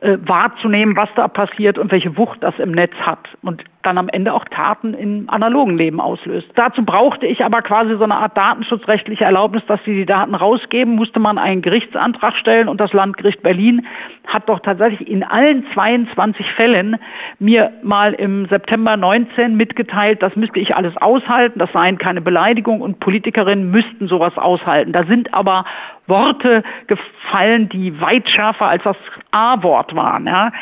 äh, 0.00 0.18
wahrzunehmen, 0.24 0.96
was 0.96 1.08
da 1.16 1.28
passiert 1.28 1.78
und 1.78 1.90
welche 1.90 2.16
Wucht 2.16 2.42
das 2.42 2.58
im 2.58 2.72
Netz 2.72 2.94
hat 3.00 3.28
und 3.42 3.64
dann 3.82 3.98
am 3.98 4.08
Ende 4.08 4.32
auch 4.32 4.44
Taten 4.44 4.94
im 4.94 5.28
analogen 5.28 5.76
Leben 5.76 6.00
auslöst. 6.00 6.48
Dazu 6.54 6.84
brauchte 6.84 7.26
ich 7.26 7.44
aber 7.44 7.62
quasi 7.62 7.96
so 7.96 8.04
eine 8.04 8.16
Art 8.16 8.36
datenschutzrechtliche 8.36 9.24
Erlaubnis, 9.24 9.64
dass 9.66 9.82
sie 9.84 9.94
die 9.94 10.06
Daten 10.06 10.34
rausgeben, 10.34 10.94
musste 10.94 11.18
man 11.18 11.38
einen 11.38 11.62
Gerichtsantrag 11.62 12.36
stellen 12.36 12.68
und 12.68 12.80
das 12.80 12.92
Landgericht 12.92 13.42
Berlin 13.42 13.86
hat 14.26 14.48
doch 14.48 14.60
tatsächlich 14.60 15.08
in 15.08 15.24
allen 15.24 15.66
22 15.74 16.52
Fällen 16.52 16.96
mir 17.38 17.72
mal 17.82 18.12
im 18.12 18.46
September 18.46 18.96
19 18.96 19.56
mitgeteilt, 19.56 20.22
das 20.22 20.36
müsste 20.36 20.60
ich 20.60 20.76
alles 20.76 20.96
aushalten, 20.96 21.58
das 21.58 21.72
seien 21.72 21.98
keine 21.98 22.20
Beleidigungen 22.20 22.82
und 22.82 23.00
Politikerinnen 23.00 23.70
müssten 23.70 24.06
sowas 24.06 24.36
aushalten. 24.38 24.92
Da 24.92 25.04
sind 25.04 25.34
aber 25.34 25.64
Worte 26.12 26.62
gefallen, 26.86 27.70
die 27.70 27.98
weit 28.00 28.28
schärfer 28.28 28.68
als 28.68 28.82
das 28.84 28.96
A-Wort 29.30 29.96
waren. 29.96 30.26
Ja. 30.26 30.52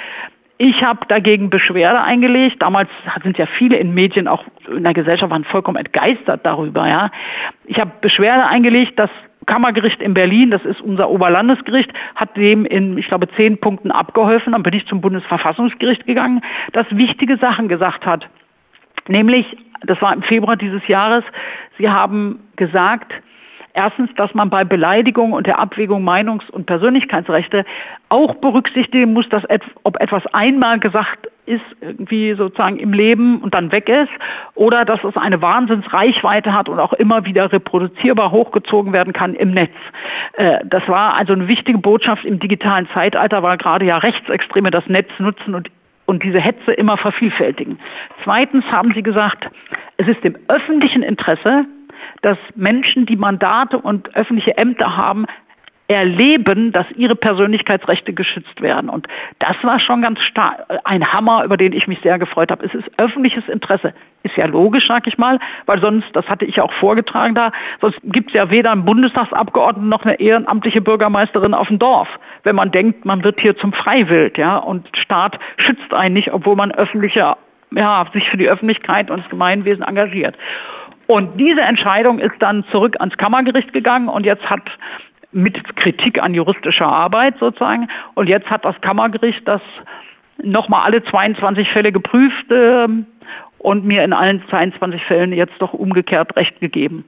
Ich 0.58 0.84
habe 0.84 1.00
dagegen 1.08 1.50
Beschwerde 1.50 2.00
eingelegt. 2.02 2.62
Damals 2.62 2.88
sind 3.24 3.36
ja 3.36 3.46
viele 3.46 3.76
in 3.78 3.92
Medien, 3.92 4.28
auch 4.28 4.44
in 4.68 4.84
der 4.84 4.94
Gesellschaft, 4.94 5.32
waren 5.32 5.44
vollkommen 5.44 5.76
entgeistert 5.76 6.46
darüber. 6.46 6.86
Ja. 6.86 7.10
Ich 7.64 7.80
habe 7.80 7.90
Beschwerde 8.00 8.46
eingelegt, 8.46 8.98
das 8.98 9.10
Kammergericht 9.46 10.00
in 10.00 10.14
Berlin, 10.14 10.52
das 10.52 10.64
ist 10.64 10.80
unser 10.80 11.10
Oberlandesgericht, 11.10 11.90
hat 12.14 12.36
dem 12.36 12.64
in, 12.66 12.96
ich 12.98 13.08
glaube, 13.08 13.26
zehn 13.30 13.58
Punkten 13.58 13.90
abgeholfen. 13.90 14.52
Dann 14.52 14.62
bin 14.62 14.74
ich 14.74 14.86
zum 14.86 15.00
Bundesverfassungsgericht 15.00 16.06
gegangen, 16.06 16.42
das 16.72 16.86
wichtige 16.90 17.36
Sachen 17.38 17.68
gesagt 17.68 18.06
hat. 18.06 18.28
Nämlich, 19.08 19.56
das 19.82 20.00
war 20.00 20.12
im 20.12 20.22
Februar 20.22 20.56
dieses 20.56 20.86
Jahres, 20.86 21.24
Sie 21.78 21.88
haben 21.88 22.38
gesagt, 22.56 23.12
Erstens, 23.72 24.10
dass 24.16 24.34
man 24.34 24.50
bei 24.50 24.64
Beleidigung 24.64 25.32
und 25.32 25.46
der 25.46 25.58
Abwägung 25.58 26.04
Meinungs- 26.04 26.50
und 26.50 26.66
Persönlichkeitsrechte 26.66 27.64
auch 28.08 28.34
berücksichtigen 28.36 29.12
muss, 29.12 29.28
dass 29.28 29.44
ob 29.84 30.00
etwas 30.00 30.26
einmal 30.32 30.80
gesagt 30.80 31.28
ist, 31.46 31.64
irgendwie 31.80 32.34
sozusagen 32.34 32.78
im 32.78 32.92
Leben 32.92 33.40
und 33.40 33.54
dann 33.54 33.72
weg 33.72 33.88
ist, 33.88 34.10
oder 34.54 34.84
dass 34.84 35.02
es 35.04 35.16
eine 35.16 35.42
Wahnsinnsreichweite 35.42 36.52
hat 36.52 36.68
und 36.68 36.78
auch 36.78 36.92
immer 36.94 37.24
wieder 37.24 37.52
reproduzierbar 37.52 38.30
hochgezogen 38.30 38.92
werden 38.92 39.12
kann 39.12 39.34
im 39.34 39.52
Netz. 39.52 39.72
Äh, 40.34 40.58
das 40.64 40.86
war 40.88 41.14
also 41.14 41.32
eine 41.32 41.48
wichtige 41.48 41.78
Botschaft 41.78 42.24
im 42.24 42.38
digitalen 42.38 42.88
Zeitalter, 42.94 43.42
weil 43.42 43.58
gerade 43.58 43.84
ja 43.84 43.98
Rechtsextreme 43.98 44.70
das 44.70 44.86
Netz 44.86 45.08
nutzen 45.18 45.54
und 45.54 45.70
und 46.06 46.24
diese 46.24 46.40
Hetze 46.40 46.72
immer 46.72 46.96
vervielfältigen. 46.96 47.78
Zweitens 48.24 48.64
haben 48.72 48.92
Sie 48.94 49.02
gesagt, 49.02 49.48
es 49.96 50.08
ist 50.08 50.24
im 50.24 50.36
öffentlichen 50.48 51.04
Interesse, 51.04 51.66
dass 52.22 52.38
Menschen, 52.54 53.06
die 53.06 53.16
Mandate 53.16 53.78
und 53.78 54.14
öffentliche 54.14 54.56
Ämter 54.56 54.96
haben, 54.96 55.26
erleben, 55.90 56.70
dass 56.70 56.86
ihre 56.92 57.16
Persönlichkeitsrechte 57.16 58.12
geschützt 58.12 58.62
werden. 58.62 58.88
Und 58.88 59.08
das 59.40 59.56
war 59.62 59.80
schon 59.80 60.02
ganz 60.02 60.20
stark 60.20 60.64
ein 60.84 61.12
Hammer, 61.12 61.42
über 61.42 61.56
den 61.56 61.72
ich 61.72 61.88
mich 61.88 61.98
sehr 62.00 62.16
gefreut 62.20 62.52
habe. 62.52 62.64
Es 62.64 62.72
ist 62.74 62.88
öffentliches 62.96 63.48
Interesse. 63.48 63.92
Ist 64.22 64.36
ja 64.36 64.46
logisch, 64.46 64.86
sag 64.86 65.08
ich 65.08 65.18
mal, 65.18 65.40
weil 65.66 65.80
sonst, 65.80 66.14
das 66.14 66.28
hatte 66.28 66.44
ich 66.44 66.60
auch 66.60 66.72
vorgetragen 66.74 67.34
da, 67.34 67.50
sonst 67.80 67.98
gibt 68.04 68.28
es 68.28 68.34
ja 68.34 68.52
weder 68.52 68.70
einen 68.70 68.84
Bundestagsabgeordneten 68.84 69.88
noch 69.88 70.04
eine 70.04 70.20
ehrenamtliche 70.20 70.80
Bürgermeisterin 70.80 71.54
auf 71.54 71.66
dem 71.66 71.80
Dorf, 71.80 72.08
wenn 72.44 72.54
man 72.54 72.70
denkt, 72.70 73.04
man 73.04 73.24
wird 73.24 73.40
hier 73.40 73.56
zum 73.56 73.72
Freiwild, 73.72 74.38
ja, 74.38 74.58
und 74.58 74.88
Staat 74.96 75.40
schützt 75.56 75.92
einen 75.92 76.14
nicht, 76.14 76.32
obwohl 76.32 76.54
man 76.54 76.70
öffentliche, 76.70 77.36
ja, 77.72 78.06
sich 78.12 78.30
für 78.30 78.36
die 78.36 78.48
Öffentlichkeit 78.48 79.10
und 79.10 79.18
das 79.20 79.28
Gemeinwesen 79.28 79.82
engagiert. 79.82 80.36
Und 81.10 81.40
diese 81.40 81.62
Entscheidung 81.62 82.20
ist 82.20 82.36
dann 82.38 82.62
zurück 82.70 82.94
ans 83.00 83.16
Kammergericht 83.16 83.72
gegangen 83.72 84.08
und 84.08 84.24
jetzt 84.24 84.48
hat 84.48 84.62
mit 85.32 85.74
Kritik 85.74 86.22
an 86.22 86.34
juristischer 86.34 86.86
Arbeit 86.86 87.34
sozusagen. 87.40 87.88
Und 88.14 88.28
jetzt 88.28 88.48
hat 88.48 88.64
das 88.64 88.80
Kammergericht 88.80 89.42
das 89.48 89.60
nochmal 90.40 90.82
alle 90.84 91.02
22 91.02 91.68
Fälle 91.68 91.90
geprüft 91.90 92.48
äh, 92.52 92.86
und 93.60 93.84
mir 93.84 94.02
in 94.04 94.14
allen 94.14 94.42
22 94.48 95.04
Fällen 95.04 95.32
jetzt 95.32 95.54
doch 95.58 95.74
umgekehrt 95.74 96.34
Recht 96.34 96.60
gegeben. 96.60 97.04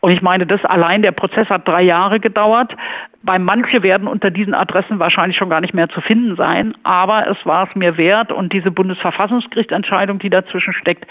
Und 0.00 0.12
ich 0.12 0.22
meine, 0.22 0.46
das 0.46 0.64
allein, 0.64 1.02
der 1.02 1.10
Prozess 1.10 1.48
hat 1.48 1.66
drei 1.66 1.82
Jahre 1.82 2.20
gedauert. 2.20 2.76
Bei 3.24 3.40
manche 3.40 3.82
werden 3.82 4.06
unter 4.06 4.30
diesen 4.30 4.54
Adressen 4.54 5.00
wahrscheinlich 5.00 5.36
schon 5.36 5.50
gar 5.50 5.60
nicht 5.60 5.74
mehr 5.74 5.88
zu 5.88 6.00
finden 6.00 6.36
sein, 6.36 6.74
aber 6.84 7.28
es 7.28 7.44
war 7.44 7.68
es 7.68 7.74
mir 7.74 7.96
wert 7.96 8.30
und 8.30 8.52
diese 8.52 8.70
Bundesverfassungsgerichtsentscheidung, 8.70 10.20
die 10.20 10.30
dazwischen 10.30 10.74
steckt, 10.74 11.06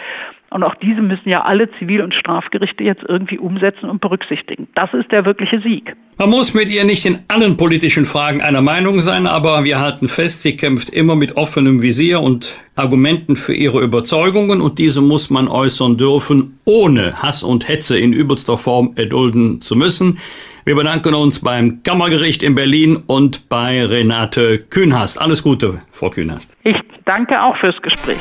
und 0.55 0.63
auch 0.63 0.75
diese 0.75 1.01
müssen 1.01 1.27
ja 1.27 1.43
alle 1.43 1.69
Zivil- 1.71 2.01
und 2.01 2.13
Strafgerichte 2.13 2.81
jetzt 2.83 3.03
irgendwie 3.05 3.37
umsetzen 3.37 3.89
und 3.89 3.99
berücksichtigen. 3.99 4.69
Das 4.73 4.93
ist 4.93 5.11
der 5.11 5.25
wirkliche 5.25 5.59
Sieg. 5.59 5.97
Man 6.17 6.29
muss 6.29 6.53
mit 6.53 6.69
ihr 6.69 6.85
nicht 6.85 7.05
in 7.05 7.19
allen 7.27 7.57
politischen 7.57 8.05
Fragen 8.05 8.41
einer 8.41 8.61
Meinung 8.61 9.01
sein, 9.01 9.27
aber 9.27 9.65
wir 9.65 9.79
halten 9.79 10.07
fest, 10.07 10.43
sie 10.43 10.55
kämpft 10.55 10.91
immer 10.91 11.17
mit 11.17 11.35
offenem 11.35 11.81
Visier 11.81 12.21
und 12.21 12.57
Argumenten 12.75 13.35
für 13.35 13.53
ihre 13.53 13.81
Überzeugungen 13.81 14.61
und 14.61 14.79
diese 14.85 15.01
muss 15.01 15.31
man 15.31 15.47
äußern 15.47 15.97
dürfen, 15.97 16.59
ohne 16.63 17.19
Hass 17.19 17.41
und 17.41 17.67
Hetze 17.67 17.97
in 17.97 18.13
übelster 18.13 18.55
Form 18.55 18.91
erdulden 18.95 19.59
zu 19.59 19.75
müssen. 19.75 20.19
Wir 20.63 20.75
bedanken 20.75 21.15
uns 21.15 21.39
beim 21.39 21.81
Kammergericht 21.81 22.43
in 22.43 22.53
Berlin 22.53 22.97
und 23.07 23.49
bei 23.49 23.83
Renate 23.83 24.59
Kühnhast. 24.59 25.19
Alles 25.19 25.41
Gute, 25.41 25.79
Frau 25.91 26.11
Kühnhast. 26.11 26.55
Ich 26.63 26.75
danke 27.05 27.41
auch 27.41 27.57
fürs 27.57 27.81
Gespräch. 27.81 28.19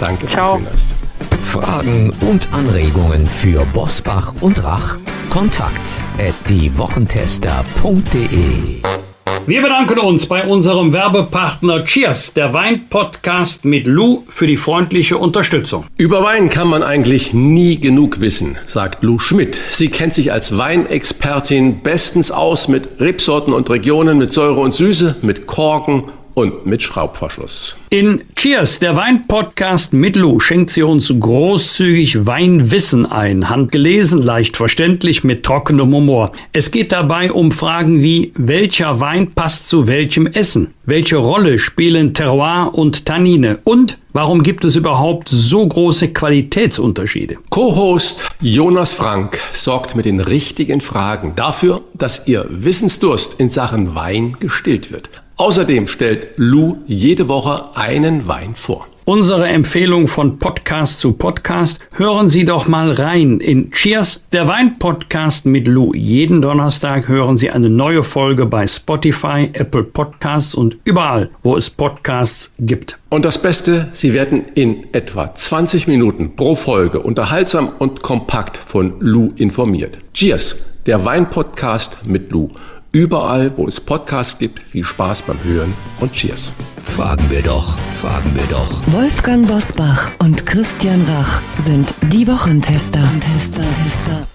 Danke, 0.00 0.26
Frau 0.26 0.56
Kühnhast. 0.56 0.94
Fragen 1.42 2.14
und 2.22 2.48
Anregungen 2.50 3.26
für 3.26 3.66
Bosbach 3.74 4.32
und 4.40 4.64
Rach? 4.64 4.96
Kontakt 5.28 6.02
at 6.18 6.32
diewochentester.de 6.48 9.05
wir 9.46 9.62
bedanken 9.62 10.00
uns 10.00 10.26
bei 10.26 10.44
unserem 10.44 10.92
Werbepartner 10.92 11.84
Cheers, 11.84 12.34
der 12.34 12.52
Wein-Podcast 12.52 13.64
mit 13.64 13.86
Lou, 13.86 14.24
für 14.26 14.48
die 14.48 14.56
freundliche 14.56 15.18
Unterstützung. 15.18 15.84
Über 15.96 16.24
Wein 16.24 16.48
kann 16.48 16.66
man 16.66 16.82
eigentlich 16.82 17.32
nie 17.32 17.78
genug 17.78 18.20
wissen, 18.20 18.58
sagt 18.66 19.04
Lou 19.04 19.20
Schmidt. 19.20 19.60
Sie 19.68 19.88
kennt 19.88 20.14
sich 20.14 20.32
als 20.32 20.58
Weinexpertin 20.58 21.80
bestens 21.82 22.32
aus 22.32 22.66
mit 22.66 23.00
Rebsorten 23.00 23.52
und 23.52 23.70
Regionen, 23.70 24.18
mit 24.18 24.32
Säure 24.32 24.60
und 24.60 24.74
Süße, 24.74 25.16
mit 25.22 25.46
Korken 25.46 26.04
und 26.36 26.66
mit 26.66 26.82
Schraubverschluss. 26.82 27.78
In 27.88 28.20
Cheers, 28.36 28.78
der 28.78 28.94
Weinpodcast 28.94 29.94
mit 29.94 30.16
Lou, 30.16 30.38
schenkt 30.38 30.68
sie 30.68 30.82
uns 30.82 31.10
großzügig 31.18 32.26
Weinwissen 32.26 33.06
ein. 33.06 33.48
Handgelesen, 33.48 34.20
leicht 34.20 34.54
verständlich, 34.58 35.24
mit 35.24 35.44
trockenem 35.44 35.94
Humor. 35.94 36.32
Es 36.52 36.70
geht 36.70 36.92
dabei 36.92 37.32
um 37.32 37.52
Fragen 37.52 38.02
wie, 38.02 38.32
welcher 38.36 39.00
Wein 39.00 39.32
passt 39.32 39.66
zu 39.68 39.86
welchem 39.86 40.26
Essen? 40.26 40.74
Welche 40.84 41.16
Rolle 41.16 41.58
spielen 41.58 42.12
Terroir 42.12 42.72
und 42.74 43.06
Tannine? 43.06 43.58
Und 43.64 43.96
warum 44.12 44.42
gibt 44.42 44.66
es 44.66 44.76
überhaupt 44.76 45.30
so 45.30 45.66
große 45.66 46.08
Qualitätsunterschiede? 46.08 47.38
Co-Host 47.48 48.28
Jonas 48.42 48.92
Frank 48.92 49.38
sorgt 49.52 49.96
mit 49.96 50.04
den 50.04 50.20
richtigen 50.20 50.82
Fragen 50.82 51.32
dafür, 51.34 51.80
dass 51.94 52.28
Ihr 52.28 52.46
Wissensdurst 52.50 53.40
in 53.40 53.48
Sachen 53.48 53.94
Wein 53.94 54.36
gestillt 54.38 54.92
wird. 54.92 55.08
Außerdem 55.38 55.86
stellt 55.86 56.28
Lou 56.36 56.78
jede 56.86 57.28
Woche 57.28 57.76
einen 57.76 58.26
Wein 58.26 58.54
vor. 58.54 58.86
Unsere 59.04 59.46
Empfehlung 59.46 60.08
von 60.08 60.38
Podcast 60.38 60.98
zu 60.98 61.12
Podcast. 61.12 61.78
Hören 61.94 62.30
Sie 62.30 62.46
doch 62.46 62.66
mal 62.66 62.90
rein 62.90 63.40
in 63.40 63.70
Cheers, 63.70 64.24
der 64.32 64.48
Wein-Podcast 64.48 65.44
mit 65.44 65.68
Lou. 65.68 65.92
Jeden 65.94 66.40
Donnerstag 66.40 67.06
hören 67.06 67.36
Sie 67.36 67.50
eine 67.50 67.68
neue 67.68 68.02
Folge 68.02 68.46
bei 68.46 68.66
Spotify, 68.66 69.50
Apple 69.52 69.84
Podcasts 69.84 70.54
und 70.54 70.78
überall, 70.84 71.28
wo 71.42 71.54
es 71.54 71.68
Podcasts 71.68 72.52
gibt. 72.58 72.98
Und 73.10 73.26
das 73.26 73.40
Beste, 73.40 73.88
Sie 73.92 74.14
werden 74.14 74.46
in 74.54 74.92
etwa 74.94 75.34
20 75.34 75.86
Minuten 75.86 76.34
pro 76.34 76.56
Folge 76.56 77.00
unterhaltsam 77.00 77.68
und 77.78 78.02
kompakt 78.02 78.56
von 78.56 78.94
Lou 79.00 79.34
informiert. 79.36 79.98
Cheers, 80.14 80.80
der 80.86 81.04
Wein-Podcast 81.04 82.06
mit 82.06 82.32
Lou. 82.32 82.48
Überall, 82.96 83.52
wo 83.58 83.68
es 83.68 83.78
Podcasts 83.78 84.38
gibt, 84.38 84.58
viel 84.70 84.82
Spaß 84.82 85.20
beim 85.20 85.36
Hören 85.44 85.74
und 86.00 86.14
Cheers. 86.14 86.50
Fragen 86.82 87.30
wir 87.30 87.42
doch, 87.42 87.76
fragen 87.90 88.34
wir 88.34 88.44
doch. 88.44 88.80
Wolfgang 88.86 89.46
Bosbach 89.46 90.12
und 90.18 90.46
Christian 90.46 91.02
Rach 91.02 91.42
sind 91.58 91.92
die 92.10 92.26
Wochentester. 92.26 93.06
Tester, 93.20 93.60
Tester. 93.60 94.26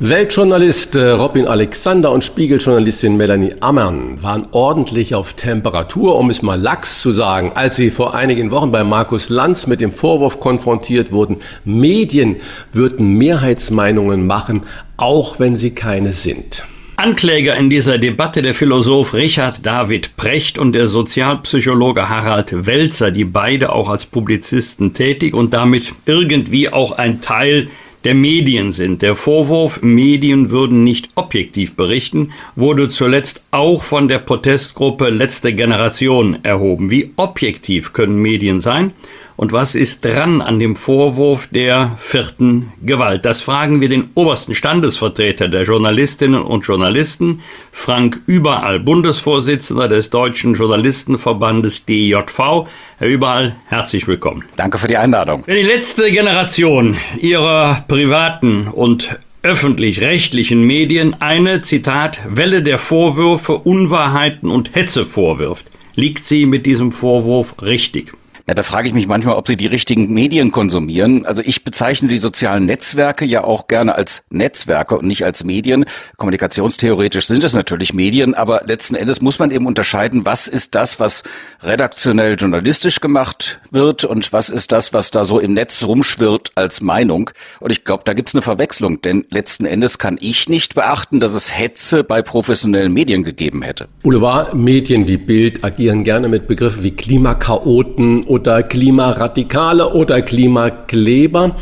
Weltjournalist 0.00 0.96
äh, 0.96 1.10
Robin 1.10 1.46
Alexander 1.46 2.10
und 2.10 2.24
Spiegeljournalistin 2.24 3.16
Melanie 3.16 3.54
Ammern 3.60 4.20
waren 4.24 4.48
ordentlich 4.50 5.14
auf 5.14 5.34
Temperatur, 5.34 6.18
um 6.18 6.30
es 6.30 6.42
mal 6.42 6.60
lax 6.60 7.00
zu 7.00 7.12
sagen, 7.12 7.52
als 7.54 7.76
sie 7.76 7.92
vor 7.92 8.12
einigen 8.12 8.50
Wochen 8.50 8.72
bei 8.72 8.82
Markus 8.82 9.28
Lanz 9.28 9.68
mit 9.68 9.80
dem 9.80 9.92
Vorwurf 9.92 10.40
konfrontiert 10.40 11.12
wurden, 11.12 11.36
Medien 11.64 12.38
würden 12.72 13.16
Mehrheitsmeinungen 13.18 14.26
machen, 14.26 14.62
auch 14.96 15.38
wenn 15.38 15.54
sie 15.54 15.76
keine 15.76 16.12
sind. 16.12 16.64
Ankläger 16.96 17.56
in 17.56 17.70
dieser 17.70 17.98
Debatte 17.98 18.40
der 18.40 18.54
Philosoph 18.54 19.14
Richard 19.14 19.66
David 19.66 20.16
Precht 20.16 20.58
und 20.58 20.72
der 20.74 20.86
Sozialpsychologe 20.86 22.08
Harald 22.08 22.66
Welzer, 22.66 23.10
die 23.10 23.24
beide 23.24 23.72
auch 23.72 23.88
als 23.88 24.06
Publizisten 24.06 24.94
tätig 24.94 25.34
und 25.34 25.52
damit 25.54 25.92
irgendwie 26.06 26.68
auch 26.68 26.92
ein 26.92 27.20
Teil 27.20 27.68
der 28.04 28.14
Medien 28.14 28.70
sind. 28.70 29.02
Der 29.02 29.16
Vorwurf, 29.16 29.82
Medien 29.82 30.50
würden 30.50 30.84
nicht 30.84 31.08
objektiv 31.16 31.74
berichten, 31.74 32.30
wurde 32.54 32.88
zuletzt 32.88 33.42
auch 33.50 33.82
von 33.82 34.08
der 34.08 34.18
Protestgruppe 34.18 35.08
Letzte 35.08 35.52
Generation 35.52 36.38
erhoben. 36.44 36.90
Wie 36.90 37.12
objektiv 37.16 37.92
können 37.92 38.22
Medien 38.22 38.60
sein? 38.60 38.92
Und 39.36 39.52
was 39.52 39.74
ist 39.74 40.04
dran 40.04 40.40
an 40.40 40.60
dem 40.60 40.76
Vorwurf 40.76 41.48
der 41.48 41.98
vierten 42.00 42.72
Gewalt? 42.82 43.24
Das 43.24 43.42
fragen 43.42 43.80
wir 43.80 43.88
den 43.88 44.10
obersten 44.14 44.54
Standesvertreter 44.54 45.48
der 45.48 45.64
Journalistinnen 45.64 46.40
und 46.40 46.64
Journalisten, 46.64 47.40
Frank 47.72 48.20
Überall, 48.26 48.78
Bundesvorsitzender 48.78 49.88
des 49.88 50.10
Deutschen 50.10 50.54
Journalistenverbandes 50.54 51.84
DJV. 51.84 52.68
Herr 52.98 53.08
Überall, 53.08 53.56
herzlich 53.66 54.06
willkommen. 54.06 54.44
Danke 54.54 54.78
für 54.78 54.86
die 54.86 54.96
Einladung. 54.96 55.42
Wenn 55.46 55.56
die 55.56 55.62
letzte 55.62 56.12
Generation 56.12 56.96
ihrer 57.18 57.84
privaten 57.88 58.68
und 58.68 59.18
öffentlich-rechtlichen 59.42 60.62
Medien 60.62 61.20
eine, 61.20 61.60
Zitat, 61.60 62.20
Welle 62.28 62.62
der 62.62 62.78
Vorwürfe, 62.78 63.58
Unwahrheiten 63.58 64.48
und 64.48 64.76
Hetze 64.76 65.04
vorwirft, 65.04 65.72
liegt 65.96 66.24
sie 66.24 66.46
mit 66.46 66.66
diesem 66.66 66.92
Vorwurf 66.92 67.56
richtig. 67.60 68.12
Ja, 68.46 68.52
da 68.52 68.62
frage 68.62 68.88
ich 68.88 68.94
mich 68.94 69.06
manchmal, 69.06 69.36
ob 69.36 69.46
sie 69.46 69.56
die 69.56 69.66
richtigen 69.66 70.12
Medien 70.12 70.50
konsumieren. 70.50 71.24
Also 71.24 71.40
ich 71.42 71.64
bezeichne 71.64 72.08
die 72.08 72.18
sozialen 72.18 72.66
Netzwerke 72.66 73.24
ja 73.24 73.42
auch 73.42 73.68
gerne 73.68 73.94
als 73.94 74.24
Netzwerke 74.28 74.98
und 74.98 75.06
nicht 75.06 75.24
als 75.24 75.44
Medien. 75.44 75.86
Kommunikationstheoretisch 76.18 77.26
sind 77.26 77.42
es 77.42 77.54
natürlich 77.54 77.94
Medien, 77.94 78.34
aber 78.34 78.60
letzten 78.66 78.96
Endes 78.96 79.22
muss 79.22 79.38
man 79.38 79.50
eben 79.50 79.64
unterscheiden, 79.64 80.26
was 80.26 80.46
ist 80.46 80.74
das, 80.74 81.00
was 81.00 81.22
redaktionell 81.62 82.36
journalistisch 82.38 83.00
gemacht 83.00 83.60
wird 83.70 84.04
und 84.04 84.30
was 84.34 84.50
ist 84.50 84.72
das, 84.72 84.92
was 84.92 85.10
da 85.10 85.24
so 85.24 85.38
im 85.40 85.54
Netz 85.54 85.82
rumschwirrt 85.82 86.50
als 86.54 86.82
Meinung. 86.82 87.30
Und 87.60 87.70
ich 87.70 87.84
glaube, 87.84 88.02
da 88.04 88.12
gibt's 88.12 88.34
eine 88.34 88.42
Verwechslung, 88.42 89.00
denn 89.00 89.24
letzten 89.30 89.64
Endes 89.64 89.98
kann 89.98 90.18
ich 90.20 90.50
nicht 90.50 90.74
beachten, 90.74 91.18
dass 91.18 91.32
es 91.32 91.56
Hetze 91.56 92.04
bei 92.04 92.20
professionellen 92.20 92.92
Medien 92.92 93.24
gegeben 93.24 93.62
hätte. 93.62 93.88
Boulevardmedien 94.02 95.08
wie 95.08 95.16
Bild 95.16 95.64
agieren 95.64 96.04
gerne 96.04 96.28
mit 96.28 96.46
Begriffen 96.46 96.82
wie 96.82 96.90
Klimakaoten 96.90 98.33
oder 98.34 98.64
Klimaradikale 98.64 99.94
oder 99.94 100.20
Klimakleber. 100.20 101.54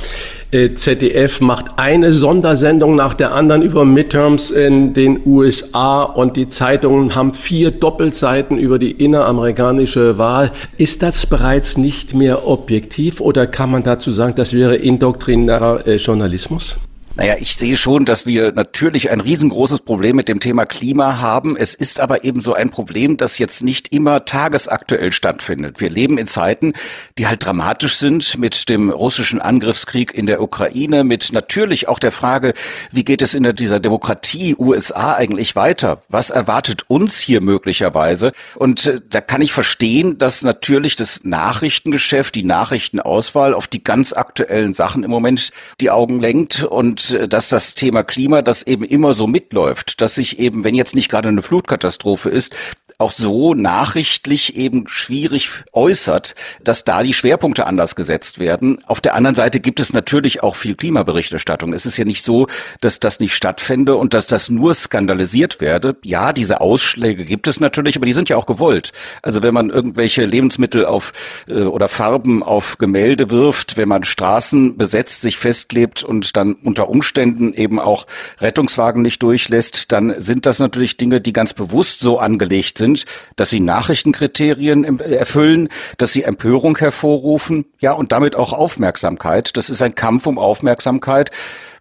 Äh, 0.51 0.75
ZDF 0.75 1.41
macht 1.41 1.67
eine 1.77 2.13
Sondersendung 2.13 2.97
nach 2.97 3.13
der 3.13 3.35
anderen 3.35 3.61
über 3.63 3.85
Midterms 3.85 4.51
in 4.51 4.95
den 4.95 5.21
USA 5.27 6.03
und 6.03 6.37
die 6.37 6.49
Zeitungen 6.49 7.15
haben 7.15 7.35
vier 7.35 7.71
Doppelseiten 7.71 8.59
über 8.59 8.79
die 8.79 8.91
inneramerikanische 8.91 10.17
Wahl. 10.17 10.51
Ist 10.79 11.03
das 11.03 11.27
bereits 11.27 11.77
nicht 11.77 12.15
mehr 12.15 12.47
objektiv 12.47 13.21
oder 13.21 13.47
kann 13.47 13.71
man 13.71 13.83
dazu 13.83 14.13
sagen, 14.13 14.35
das 14.35 14.55
wäre 14.55 14.77
indoktrinärer 14.77 15.87
äh, 15.87 15.97
Journalismus? 15.97 16.79
Naja, 17.15 17.35
ich 17.39 17.57
sehe 17.57 17.77
schon, 17.77 18.07
dass 18.07 18.25
wir 18.25 18.53
natürlich 18.53 19.11
ein 19.11 19.21
riesengroßes 19.21 19.81
Problem 19.81 20.17
mit 20.17 20.29
dem 20.29 20.41
Thema 20.41 20.65
Klima 20.65 21.19
haben. 21.21 21.59
Es 21.59 21.75
ist 21.75 22.01
aber 22.01 22.25
eben 22.25 22.41
so 22.41 22.55
ein 22.55 22.71
Problem, 22.71 23.19
das 23.19 23.37
jetzt 23.37 23.63
nicht 23.63 23.93
immer 23.93 24.25
tagesaktuell 24.25 25.13
stattfindet. 25.13 25.79
Wir 25.83 25.91
leben 25.91 26.17
in 26.17 26.27
Zeiten, 26.27 26.73
die 27.19 27.27
halt 27.27 27.45
dramatisch 27.45 27.99
sind 27.99 28.39
mit 28.39 28.71
dem 28.71 28.89
russischen 28.89 29.43
Angriffskrieg 29.43 30.15
in 30.15 30.25
der 30.25 30.41
Ukraine, 30.41 31.05
mit 31.05 31.35
natürlich 31.35 31.87
auch 31.87 31.99
der 31.99 32.13
Frage, 32.13 32.55
wie 32.93 33.05
geht 33.05 33.21
es 33.21 33.35
in 33.35 33.43
dieser 33.57 33.79
Demokratie 33.79 34.57
USA 34.59 35.13
eigentlich 35.13 35.55
weiter? 35.55 36.01
Was 36.09 36.31
erwartet 36.31 36.85
uns 36.89 37.21
hier 37.21 37.43
möglicherweise? 37.43 38.33
Und 38.55 38.87
äh, 38.87 39.01
da 39.11 39.21
kann 39.21 39.43
ich 39.43 39.53
verstehen, 39.53 40.17
dass 40.17 40.43
natürlich 40.43 40.97
das 40.97 41.25
Nachrichtengeschäft, 41.25 42.35
die 42.35 42.45
Nachrichtenauswahl 42.45 43.53
auf 43.53 43.67
die 43.67 43.85
ganz 43.85 44.15
aktuellen 44.15 44.73
Sachen 44.73 45.05
im 45.05 45.11
Moment 45.11 45.51
die 45.79 45.91
Augen 45.91 46.19
lenkt 46.19 46.65
und 46.65 47.02
äh, 47.11 47.29
dass 47.29 47.49
das 47.49 47.75
Thema 47.75 48.05
Klima, 48.05 48.43
das 48.43 48.63
eben 48.63 48.85
immer 48.85 49.13
so 49.13 49.27
mitläuft, 49.27 50.01
dass 50.01 50.15
sich 50.15 50.39
eben, 50.39 50.65
wenn 50.65 50.75
jetzt 50.75 50.95
nicht 50.95 51.11
gerade 51.11 51.29
eine 51.29 51.43
Flutkatastrophe 51.43 52.31
ist, 52.31 52.55
auch 52.99 53.13
so 53.13 53.55
nachrichtlich 53.55 54.57
eben 54.57 54.87
schwierig 54.87 55.49
äußert, 55.73 56.35
dass 56.63 56.85
da 56.85 57.03
die 57.03 57.15
Schwerpunkte 57.15 57.67
anders 57.67 57.97
gesetzt 57.97 58.39
werden. 58.39 58.79
Auf 58.87 59.01
der 59.01 59.15
anderen 59.15 59.35
Seite 59.35 59.61
gibt 59.61 59.81
es 59.81 59.93
natürlich 59.93 60.43
auch 60.43 60.57
viel 60.57 60.75
Klimaberichterstattung. 60.75 61.73
Es 61.73 61.87
ist 61.87 61.97
ja 61.97 62.05
nicht 62.05 62.25
so, 62.25 62.47
dass 62.81 63.01
das 63.01 63.21
nicht 63.21 63.35
stattfände 63.35 63.97
und 63.97 64.15
dass 64.15 64.27
das 64.27 64.51
nur 64.51 64.75
skandalisiert 64.75 65.61
werde. 65.61 65.97
Ja, 66.05 66.33
diese 66.33 66.61
Ausschläge 66.61 67.25
gibt 67.25 67.47
es 67.47 67.61
natürlich, 67.61 67.97
aber 67.97 68.07
die 68.07 68.13
sind 68.13 68.29
ja 68.29 68.37
auch 68.37 68.47
gewollt. 68.47 68.93
Also 69.23 69.43
wenn 69.43 69.55
man 69.55 69.71
irgendwelche 69.71 70.25
Lebensmittel 70.25 70.85
auf 70.85 71.13
äh, 71.49 71.63
oder 71.63 71.89
Farben 71.89 72.43
auf 72.43 72.79
Gemälde 72.79 73.31
wirft, 73.31 73.77
wenn 73.77 73.89
man 73.89 74.05
Straßen 74.05 74.77
besetzt, 74.77 75.23
sich 75.23 75.39
festklebt 75.39 76.03
und 76.03 76.37
dann 76.37 76.55
unter 76.55 76.89
Umständen 76.89 77.55
eben 77.55 77.79
auch 77.79 78.07
Rettungswagen 78.41 79.03
nicht 79.03 79.23
durchlässt, 79.23 79.93
dann 79.93 80.15
sind 80.21 80.47
das 80.47 80.59
natürlich 80.59 80.97
Dinge, 80.97 81.21
die 81.21 81.33
ganz 81.33 81.55
bewusst 81.55 82.01
so 82.01 82.19
angelegt 82.19 82.79
sind 82.79 82.82
sind, 82.83 83.05
dass 83.37 83.51
sie 83.51 83.61
Nachrichtenkriterien 83.61 85.01
erfüllen, 85.01 85.69
dass 85.99 86.13
sie 86.13 86.25
Empörung 86.25 86.77
hervorrufen, 86.77 87.65
ja, 87.79 87.93
und 87.93 88.13
damit 88.13 88.37
auch 88.37 88.53
Aufmerksamkeit. 88.53 89.57
Das 89.57 89.71
ist 89.71 89.81
ein 89.83 89.95
Kampf 89.95 90.27
um 90.27 90.39
Aufmerksamkeit 90.39 91.31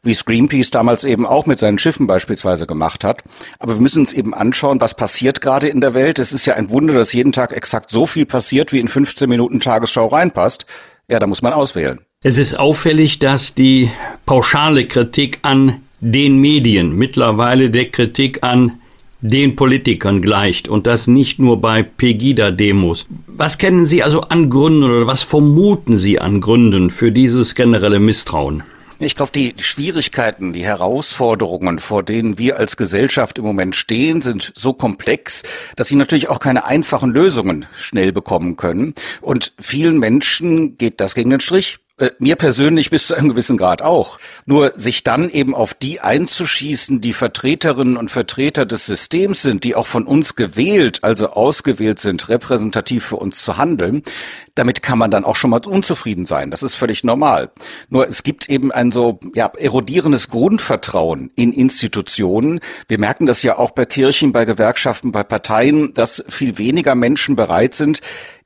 wie 0.03 0.13
Greenpeace 0.13 0.71
damals 0.71 1.03
eben 1.03 1.25
auch 1.25 1.45
mit 1.45 1.59
seinen 1.59 1.77
Schiffen 1.77 2.07
beispielsweise 2.07 2.65
gemacht 2.65 3.03
hat. 3.03 3.23
Aber 3.59 3.75
wir 3.75 3.81
müssen 3.81 3.99
uns 3.99 4.13
eben 4.13 4.33
anschauen, 4.33 4.81
was 4.81 4.95
passiert 4.95 5.41
gerade 5.41 5.67
in 5.67 5.81
der 5.81 5.93
Welt. 5.93 6.17
Es 6.19 6.31
ist 6.31 6.45
ja 6.45 6.55
ein 6.55 6.71
Wunder, 6.71 6.93
dass 6.93 7.13
jeden 7.13 7.31
Tag 7.31 7.53
exakt 7.53 7.89
so 7.89 8.07
viel 8.07 8.25
passiert, 8.25 8.71
wie 8.71 8.79
in 8.79 8.87
15 8.87 9.29
Minuten 9.29 9.59
Tagesschau 9.59 10.07
reinpasst. 10.07 10.65
Ja, 11.07 11.19
da 11.19 11.27
muss 11.27 11.41
man 11.41 11.53
auswählen. 11.53 11.99
Es 12.23 12.37
ist 12.37 12.57
auffällig, 12.57 13.19
dass 13.19 13.53
die 13.53 13.91
pauschale 14.25 14.87
Kritik 14.87 15.39
an 15.43 15.81
den 15.99 16.37
Medien 16.39 16.95
mittlerweile 16.95 17.69
der 17.69 17.91
Kritik 17.91 18.43
an 18.43 18.80
den 19.21 19.55
Politikern 19.55 20.21
gleicht 20.21 20.67
und 20.67 20.87
das 20.87 21.07
nicht 21.07 21.39
nur 21.39 21.61
bei 21.61 21.83
Pegida-Demos. 21.83 23.07
Was 23.27 23.57
kennen 23.57 23.85
Sie 23.85 24.03
also 24.03 24.21
an 24.21 24.49
Gründen 24.49 24.83
oder 24.83 25.07
was 25.07 25.23
vermuten 25.23 25.97
Sie 25.97 26.19
an 26.19 26.41
Gründen 26.41 26.89
für 26.89 27.11
dieses 27.11 27.55
generelle 27.55 27.99
Misstrauen? 27.99 28.63
Ich 29.03 29.15
glaube, 29.15 29.31
die 29.31 29.55
Schwierigkeiten, 29.57 30.53
die 30.53 30.63
Herausforderungen, 30.63 31.79
vor 31.79 32.03
denen 32.03 32.37
wir 32.37 32.57
als 32.57 32.77
Gesellschaft 32.77 33.39
im 33.39 33.45
Moment 33.45 33.75
stehen, 33.75 34.21
sind 34.21 34.53
so 34.55 34.73
komplex, 34.73 35.41
dass 35.75 35.87
sie 35.87 35.95
natürlich 35.95 36.29
auch 36.29 36.39
keine 36.39 36.65
einfachen 36.65 37.09
Lösungen 37.09 37.65
schnell 37.75 38.11
bekommen 38.11 38.57
können. 38.57 38.93
Und 39.19 39.53
vielen 39.59 39.97
Menschen 39.97 40.77
geht 40.77 41.01
das 41.01 41.15
gegen 41.15 41.31
den 41.31 41.41
Strich. 41.41 41.79
Äh, 42.01 42.11
mir 42.17 42.35
persönlich 42.35 42.89
bis 42.89 43.07
zu 43.07 43.13
einem 43.13 43.29
gewissen 43.29 43.57
Grad 43.57 43.83
auch. 43.83 44.17
Nur 44.45 44.73
sich 44.75 45.03
dann 45.03 45.29
eben 45.29 45.53
auf 45.53 45.75
die 45.75 45.99
einzuschießen, 46.01 46.99
die 46.99 47.13
Vertreterinnen 47.13 47.95
und 47.95 48.09
Vertreter 48.09 48.65
des 48.65 48.87
Systems 48.87 49.43
sind, 49.43 49.63
die 49.63 49.75
auch 49.75 49.85
von 49.85 50.07
uns 50.07 50.35
gewählt, 50.35 51.03
also 51.03 51.29
ausgewählt 51.29 51.99
sind, 51.99 52.27
repräsentativ 52.27 53.05
für 53.05 53.17
uns 53.17 53.43
zu 53.43 53.57
handeln, 53.57 54.01
damit 54.55 54.81
kann 54.83 54.97
man 54.97 55.11
dann 55.11 55.23
auch 55.23 55.35
schon 55.35 55.49
mal 55.49 55.61
unzufrieden 55.65 56.25
sein. 56.25 56.51
Das 56.51 56.63
ist 56.63 56.75
völlig 56.75 57.03
normal. 57.03 57.51
Nur 57.89 58.07
es 58.07 58.23
gibt 58.23 58.49
eben 58.49 58.71
ein 58.71 58.91
so 58.91 59.19
ja, 59.33 59.51
erodierendes 59.57 60.29
Grundvertrauen 60.29 61.31
in 61.35 61.53
Institutionen. 61.53 62.59
Wir 62.87 62.99
merken 62.99 63.25
das 63.25 63.43
ja 63.43 63.57
auch 63.57 63.71
bei 63.71 63.85
Kirchen, 63.85 64.33
bei 64.33 64.45
Gewerkschaften, 64.45 65.11
bei 65.11 65.23
Parteien, 65.23 65.93
dass 65.93 66.23
viel 66.27 66.57
weniger 66.57 66.95
Menschen 66.95 67.35
bereit 67.35 67.75
sind, 67.75 68.01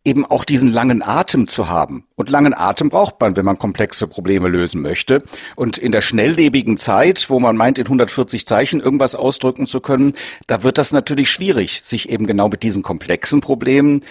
eben 0.06 0.24
auch 0.24 0.46
diesen 0.46 0.72
langen 0.72 1.02
Atem 1.02 1.48
zu 1.48 1.68
haben. 1.68 2.06
Und 2.16 2.30
langen 2.30 2.54
Atem 2.54 2.90
braucht 2.90 3.20
man, 3.20 3.36
wenn 3.36 3.44
man 3.44 3.58
komplexe 3.58 4.08
Probleme 4.08 4.48
lösen 4.48 4.82
möchte. 4.82 5.24
Und 5.56 5.78
in 5.78 5.92
der 5.92 6.02
schnelllebigen 6.02 6.78
Zeit, 6.78 7.30
wo 7.30 7.40
man 7.40 7.58
meint, 7.58 7.78
in 7.80 7.86
140 7.86 8.46
Zeichen 8.46 8.80
irgendwas 8.80 9.16
ausdrücken 9.16 9.68
zu 9.68 9.82
können, 9.82 10.14
da 10.48 10.64
wird 10.64 10.78
das 10.78 10.94
natürlich 10.94 11.32
schwierig, 11.32 11.82
sich 11.84 12.10
eben 12.10 12.28
genau 12.28 12.48
mit 12.48 12.64
diesen 12.64 12.84
komplexen 12.84 13.42
Problemen 13.42 14.04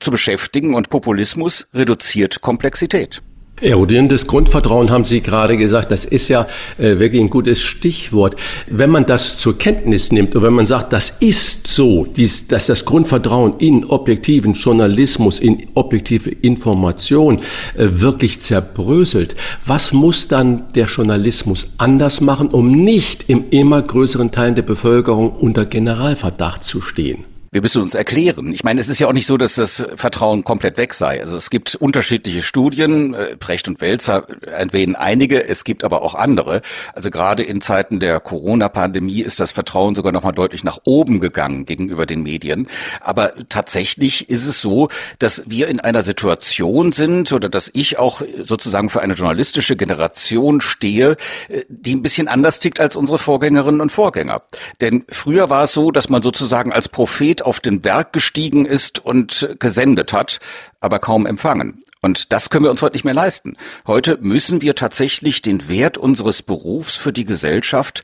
zu 0.00 0.10
beschäftigen. 0.10 0.74
Und 0.74 0.90
Populismus 0.90 1.68
reduziert 1.74 2.40
Komplexität. 2.40 3.22
Erodierendes 3.62 4.26
Grundvertrauen 4.26 4.90
haben 4.90 5.04
Sie 5.04 5.22
gerade 5.22 5.56
gesagt, 5.56 5.90
das 5.90 6.04
ist 6.04 6.28
ja 6.28 6.46
äh, 6.76 6.98
wirklich 6.98 7.22
ein 7.22 7.30
gutes 7.30 7.62
Stichwort. 7.62 8.36
Wenn 8.66 8.90
man 8.90 9.06
das 9.06 9.38
zur 9.38 9.56
Kenntnis 9.56 10.12
nimmt 10.12 10.36
und 10.36 10.42
wenn 10.42 10.52
man 10.52 10.66
sagt, 10.66 10.92
das 10.92 11.08
ist 11.08 11.66
so, 11.66 12.04
dies, 12.04 12.48
dass 12.48 12.66
das 12.66 12.84
Grundvertrauen 12.84 13.54
in 13.58 13.86
objektiven 13.86 14.52
Journalismus, 14.52 15.40
in 15.40 15.68
objektive 15.72 16.28
Information 16.28 17.38
äh, 17.38 17.88
wirklich 17.92 18.40
zerbröselt, 18.40 19.36
was 19.64 19.94
muss 19.94 20.28
dann 20.28 20.70
der 20.74 20.84
Journalismus 20.84 21.68
anders 21.78 22.20
machen, 22.20 22.48
um 22.48 22.70
nicht 22.70 23.24
im 23.28 23.46
immer 23.48 23.80
größeren 23.80 24.32
Teil 24.32 24.52
der 24.52 24.62
Bevölkerung 24.62 25.30
unter 25.30 25.64
Generalverdacht 25.64 26.62
zu 26.62 26.82
stehen? 26.82 27.24
Wir 27.50 27.62
müssen 27.62 27.82
uns 27.82 27.94
erklären. 27.94 28.52
Ich 28.52 28.64
meine, 28.64 28.80
es 28.80 28.88
ist 28.88 28.98
ja 28.98 29.06
auch 29.06 29.12
nicht 29.12 29.26
so, 29.26 29.36
dass 29.36 29.54
das 29.54 29.84
Vertrauen 29.96 30.44
komplett 30.44 30.76
weg 30.76 30.94
sei. 30.94 31.20
Also 31.20 31.36
es 31.36 31.50
gibt 31.50 31.74
unterschiedliche 31.74 32.42
Studien, 32.42 33.14
äh, 33.14 33.36
Precht 33.36 33.68
und 33.68 33.80
Welzer 33.80 34.26
erwähnen 34.46 34.96
einige, 34.96 35.46
es 35.46 35.64
gibt 35.64 35.84
aber 35.84 36.02
auch 36.02 36.14
andere. 36.14 36.62
Also 36.94 37.10
gerade 37.10 37.42
in 37.42 37.60
Zeiten 37.60 38.00
der 38.00 38.20
Corona-Pandemie 38.20 39.20
ist 39.20 39.40
das 39.40 39.52
Vertrauen 39.52 39.94
sogar 39.94 40.12
noch 40.12 40.22
mal 40.22 40.32
deutlich 40.32 40.64
nach 40.64 40.80
oben 40.84 41.20
gegangen 41.20 41.64
gegenüber 41.64 42.06
den 42.06 42.22
Medien. 42.22 42.68
Aber 43.00 43.32
tatsächlich 43.48 44.28
ist 44.28 44.46
es 44.46 44.60
so, 44.60 44.88
dass 45.18 45.42
wir 45.46 45.68
in 45.68 45.80
einer 45.80 46.02
Situation 46.02 46.92
sind 46.92 47.32
oder 47.32 47.48
dass 47.48 47.70
ich 47.72 47.98
auch 47.98 48.22
sozusagen 48.44 48.90
für 48.90 49.02
eine 49.02 49.14
journalistische 49.14 49.76
Generation 49.76 50.60
stehe, 50.60 51.16
äh, 51.48 51.62
die 51.68 51.94
ein 51.94 52.02
bisschen 52.02 52.28
anders 52.28 52.58
tickt 52.58 52.80
als 52.80 52.96
unsere 52.96 53.18
Vorgängerinnen 53.18 53.80
und 53.80 53.92
Vorgänger. 53.92 54.42
Denn 54.80 55.04
früher 55.08 55.50
war 55.50 55.64
es 55.64 55.72
so, 55.72 55.90
dass 55.90 56.08
man 56.08 56.22
sozusagen 56.22 56.72
als 56.72 56.88
Prophet 56.88 57.35
auf 57.42 57.60
den 57.60 57.80
Berg 57.80 58.12
gestiegen 58.12 58.66
ist 58.66 59.04
und 59.04 59.56
gesendet 59.58 60.12
hat, 60.12 60.38
aber 60.80 60.98
kaum 60.98 61.26
empfangen. 61.26 61.84
Und 62.02 62.32
das 62.32 62.50
können 62.50 62.64
wir 62.64 62.70
uns 62.70 62.82
heute 62.82 62.94
nicht 62.94 63.04
mehr 63.04 63.14
leisten. 63.14 63.56
Heute 63.86 64.18
müssen 64.20 64.62
wir 64.62 64.74
tatsächlich 64.74 65.42
den 65.42 65.68
Wert 65.68 65.98
unseres 65.98 66.42
Berufs 66.42 66.96
für 66.96 67.12
die 67.12 67.24
Gesellschaft 67.24 68.02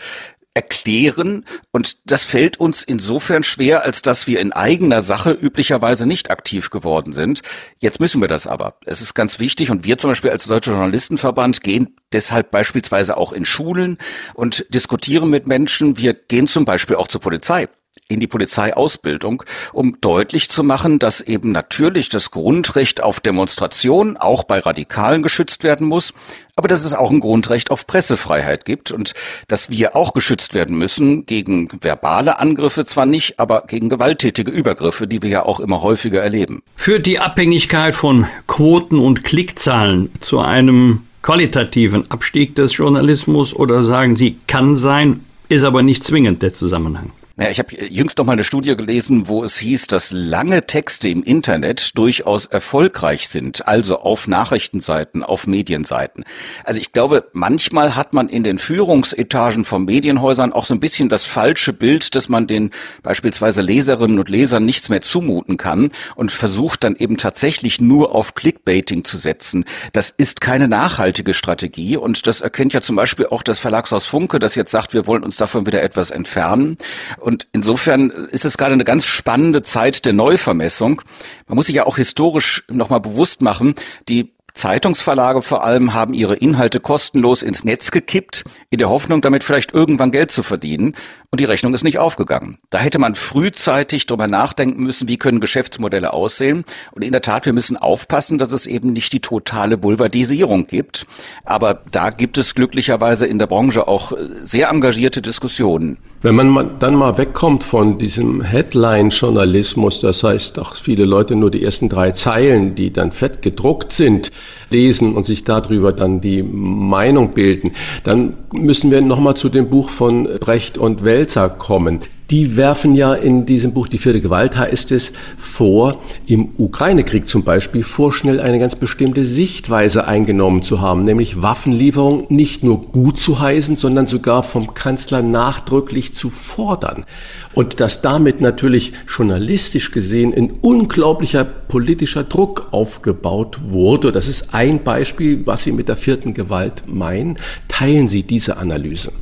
erklären 0.54 1.44
und 1.70 2.10
das 2.10 2.24
fällt 2.24 2.60
uns 2.60 2.82
insofern 2.82 3.42
schwer, 3.42 3.84
als 3.84 4.02
dass 4.02 4.26
wir 4.26 4.38
in 4.40 4.52
eigener 4.52 5.00
Sache 5.00 5.32
üblicherweise 5.32 6.04
nicht 6.04 6.30
aktiv 6.30 6.68
geworden 6.68 7.14
sind. 7.14 7.40
Jetzt 7.78 8.00
müssen 8.00 8.20
wir 8.20 8.28
das 8.28 8.46
aber. 8.46 8.74
Es 8.84 9.00
ist 9.00 9.14
ganz 9.14 9.38
wichtig 9.38 9.70
und 9.70 9.84
wir 9.84 9.96
zum 9.96 10.10
Beispiel 10.10 10.30
als 10.30 10.44
Deutscher 10.44 10.72
Journalistenverband 10.72 11.62
gehen 11.62 11.96
deshalb 12.12 12.50
beispielsweise 12.50 13.16
auch 13.16 13.32
in 13.32 13.46
Schulen 13.46 13.96
und 14.34 14.66
diskutieren 14.68 15.30
mit 15.30 15.48
Menschen. 15.48 15.96
Wir 15.96 16.12
gehen 16.12 16.46
zum 16.46 16.66
Beispiel 16.66 16.96
auch 16.96 17.09
zur 17.09 17.22
Polizei 17.22 17.68
in 18.12 18.20
die 18.20 18.26
Polizeiausbildung, 18.26 19.43
um 19.72 20.01
deutlich 20.01 20.51
zu 20.51 20.62
machen, 20.62 20.98
dass 20.98 21.20
eben 21.20 21.52
natürlich 21.52 22.09
das 22.09 22.30
Grundrecht 22.30 23.02
auf 23.02 23.20
Demonstration 23.20 24.16
auch 24.16 24.44
bei 24.44 24.59
Radikalen 24.59 25.22
geschützt 25.22 25.64
werden 25.64 25.86
muss, 25.86 26.12
aber 26.55 26.68
dass 26.68 26.84
es 26.84 26.93
auch 26.94 27.10
ein 27.10 27.20
Grundrecht 27.20 27.70
auf 27.70 27.86
Pressefreiheit 27.86 28.64
gibt 28.64 28.93
und 28.93 29.14
dass 29.48 29.70
wir 29.70 29.97
auch 29.97 30.12
geschützt 30.12 30.55
werden 30.55 30.76
müssen 30.76 31.26
gegen 31.26 31.68
verbale 31.80 32.39
Angriffe 32.39 32.84
zwar 32.84 33.06
nicht, 33.06 33.40
aber 33.40 33.64
gegen 33.66 33.89
gewalttätige 33.89 34.51
Übergriffe, 34.51 35.06
die 35.06 35.22
wir 35.22 35.30
ja 35.30 35.43
auch 35.44 35.60
immer 35.60 35.82
häufiger 35.82 36.22
erleben. 36.22 36.62
Führt 36.76 37.06
die 37.06 37.18
Abhängigkeit 37.18 37.94
von 37.94 38.26
Quoten 38.47 38.98
und 38.98 39.24
Klickzahlen 39.24 40.10
zu 40.20 40.40
einem 40.40 41.06
qualitativen 41.22 42.10
Abstieg 42.10 42.55
des 42.56 42.76
Journalismus 42.76 43.55
oder 43.55 43.84
sagen 43.84 44.14
Sie, 44.14 44.39
kann 44.47 44.76
sein, 44.76 45.24
ist 45.48 45.64
aber 45.64 45.82
nicht 45.82 46.05
zwingend 46.05 46.43
der 46.43 46.52
Zusammenhang? 46.52 47.10
Ja, 47.38 47.48
ich 47.48 47.59
habe 47.59 47.74
jüngst 47.86 48.18
noch 48.18 48.26
mal 48.26 48.32
eine 48.32 48.44
Studie 48.44 48.76
gelesen, 48.76 49.26
wo 49.26 49.42
es 49.42 49.56
hieß, 49.56 49.86
dass 49.86 50.12
lange 50.12 50.66
Texte 50.66 51.09
im 51.09 51.22
Internet 51.22 51.96
durchaus 51.96 52.44
erfolgreich 52.44 53.28
sind, 53.28 53.66
also 53.66 54.00
auf 54.00 54.28
Nachrichtenseiten, 54.28 55.22
auf 55.22 55.46
Medienseiten. 55.46 56.24
Also 56.64 56.78
ich 56.78 56.92
glaube, 56.92 57.30
manchmal 57.32 57.96
hat 57.96 58.12
man 58.12 58.28
in 58.28 58.44
den 58.44 58.59
Führungsetagen 58.59 59.64
von 59.64 59.86
Medienhäusern 59.86 60.52
auch 60.52 60.66
so 60.66 60.74
ein 60.74 60.80
bisschen 60.80 61.09
das 61.09 61.24
falsche 61.24 61.72
Bild, 61.72 62.14
dass 62.14 62.28
man 62.28 62.46
den 62.46 62.68
beispielsweise 63.02 63.62
Leserinnen 63.62 64.18
und 64.18 64.28
Lesern 64.28 64.66
nichts 64.66 64.90
mehr 64.90 65.00
zumuten 65.00 65.56
kann 65.56 65.90
und 66.14 66.32
versucht 66.32 66.84
dann 66.84 66.96
eben 66.96 67.16
tatsächlich 67.16 67.80
nur 67.80 68.14
auf 68.14 68.34
Clickbaiting 68.34 69.06
zu 69.06 69.16
setzen. 69.16 69.64
Das 69.94 70.10
ist 70.10 70.42
keine 70.42 70.68
nachhaltige 70.68 71.32
Strategie 71.32 71.96
und 71.96 72.26
das 72.26 72.42
erkennt 72.42 72.74
ja 72.74 72.82
zum 72.82 72.96
Beispiel 72.96 73.28
auch 73.28 73.42
das 73.42 73.59
Verlagshaus 73.59 74.04
Funke, 74.04 74.38
das 74.38 74.54
jetzt 74.54 74.70
sagt, 74.70 74.92
wir 74.92 75.06
wollen 75.06 75.22
uns 75.22 75.38
davon 75.38 75.66
wieder 75.66 75.82
etwas 75.82 76.10
entfernen. 76.10 76.76
Und 77.22 77.31
insofern 77.52 78.10
ist 78.10 78.44
es 78.44 78.56
gerade 78.56 78.72
eine 78.72 78.84
ganz 78.84 79.06
spannende 79.06 79.62
Zeit 79.62 80.04
der 80.04 80.12
Neuvermessung. 80.12 81.02
Man 81.46 81.56
muss 81.56 81.66
sich 81.66 81.76
ja 81.76 81.86
auch 81.86 81.96
historisch 81.96 82.64
nochmal 82.68 83.00
bewusst 83.00 83.42
machen, 83.42 83.74
die 84.09 84.32
Zeitungsverlage 84.54 85.42
vor 85.42 85.64
allem 85.64 85.94
haben 85.94 86.14
ihre 86.14 86.36
Inhalte 86.36 86.78
kostenlos 86.78 87.42
ins 87.42 87.64
Netz 87.64 87.90
gekippt, 87.90 88.44
in 88.70 88.78
der 88.78 88.90
Hoffnung, 88.90 89.22
damit 89.22 89.44
vielleicht 89.44 89.72
irgendwann 89.72 90.10
Geld 90.10 90.30
zu 90.30 90.42
verdienen. 90.42 90.94
Und 91.34 91.40
die 91.40 91.46
Rechnung 91.46 91.72
ist 91.72 91.82
nicht 91.82 91.98
aufgegangen. 91.98 92.59
Da 92.68 92.76
hätte 92.76 92.98
man 92.98 93.14
frühzeitig 93.14 94.04
drüber 94.04 94.28
nachdenken 94.28 94.82
müssen, 94.82 95.09
wie 95.09 95.16
können 95.16 95.40
Geschäftsmodelle 95.40 96.12
aussehen. 96.12 96.66
Und 96.90 97.00
in 97.00 97.12
der 97.12 97.22
Tat, 97.22 97.46
wir 97.46 97.54
müssen 97.54 97.78
aufpassen, 97.78 98.36
dass 98.36 98.52
es 98.52 98.66
eben 98.66 98.92
nicht 98.92 99.14
die 99.14 99.20
totale 99.20 99.78
Boulevardisierung 99.78 100.66
gibt. 100.66 101.06
Aber 101.46 101.80
da 101.90 102.10
gibt 102.10 102.36
es 102.36 102.54
glücklicherweise 102.54 103.26
in 103.26 103.38
der 103.38 103.46
Branche 103.46 103.88
auch 103.88 104.12
sehr 104.42 104.68
engagierte 104.68 105.22
Diskussionen. 105.22 105.96
Wenn 106.20 106.36
man 106.36 106.78
dann 106.78 106.96
mal 106.96 107.16
wegkommt 107.16 107.64
von 107.64 107.96
diesem 107.96 108.42
Headline-Journalismus, 108.42 110.02
das 110.02 110.22
heißt 110.22 110.59
auch 110.59 110.76
viele 110.76 111.06
Leute 111.06 111.34
nur 111.34 111.50
die 111.50 111.64
ersten 111.64 111.88
drei 111.88 112.10
Zeilen, 112.10 112.74
die 112.74 112.92
dann 112.92 113.10
fett 113.10 113.40
gedruckt 113.40 113.94
sind, 113.94 114.30
lesen 114.70 115.14
und 115.14 115.24
sich 115.24 115.44
darüber 115.44 115.94
dann 115.94 116.20
die 116.20 116.42
Meinung 116.42 117.32
bilden, 117.32 117.72
dann 118.04 118.36
müssen 118.52 118.90
wir 118.90 119.00
nochmal 119.00 119.34
zu 119.34 119.48
dem 119.48 119.70
Buch 119.70 119.88
von 119.88 120.28
Brecht 120.38 120.76
und 120.76 121.02
Welzer 121.23 121.51
kommen 121.51 122.01
die 122.32 122.57
werfen 122.57 122.94
ja 122.94 123.12
in 123.12 123.44
diesem 123.44 123.74
Buch 123.74 123.89
Die 123.89 123.99
vierte 123.99 124.23
Gewalt 124.23 124.57
heißt 124.57 124.90
es 124.93 125.12
vor, 125.36 126.01
im 126.27 126.49
Ukraine-Krieg 126.57 127.28
zum 127.28 127.44
Beispiel 127.44 127.85
vorschnell 127.85 128.40
eine 128.40 128.59
ganz 128.59 128.74
bestimmte 128.74 129.27
Sichtweise 129.27 130.09
eingenommen 130.09 130.62
zu 130.62 130.81
haben, 130.81 131.03
nämlich 131.03 131.43
Waffenlieferung 131.43 132.24
nicht 132.31 132.65
nur 132.65 132.86
gut 132.86 133.19
zu 133.19 133.39
heißen, 133.39 133.77
sondern 133.77 134.07
sogar 134.07 134.44
vom 134.44 134.73
Kanzler 134.73 135.20
nachdrücklich 135.20 136.15
zu 136.15 136.31
fordern. 136.31 137.05
Und 137.53 137.81
dass 137.81 138.01
damit 138.01 138.40
natürlich 138.40 138.94
journalistisch 139.15 139.90
gesehen 139.90 140.32
ein 140.32 140.53
unglaublicher 140.62 141.44
politischer 141.44 142.24
Druck 142.24 142.69
aufgebaut 142.70 143.59
wurde. 143.69 144.11
Das 144.11 144.27
ist 144.27 144.55
ein 144.55 144.82
Beispiel, 144.82 145.44
was 145.44 145.65
Sie 145.65 145.73
mit 145.73 145.89
der 145.89 145.97
vierten 145.97 146.32
Gewalt 146.32 146.85
meinen. 146.86 147.39
Teilen 147.69 148.09
Sie 148.09 148.23
diese 148.23 148.57
Analyse? 148.57 149.12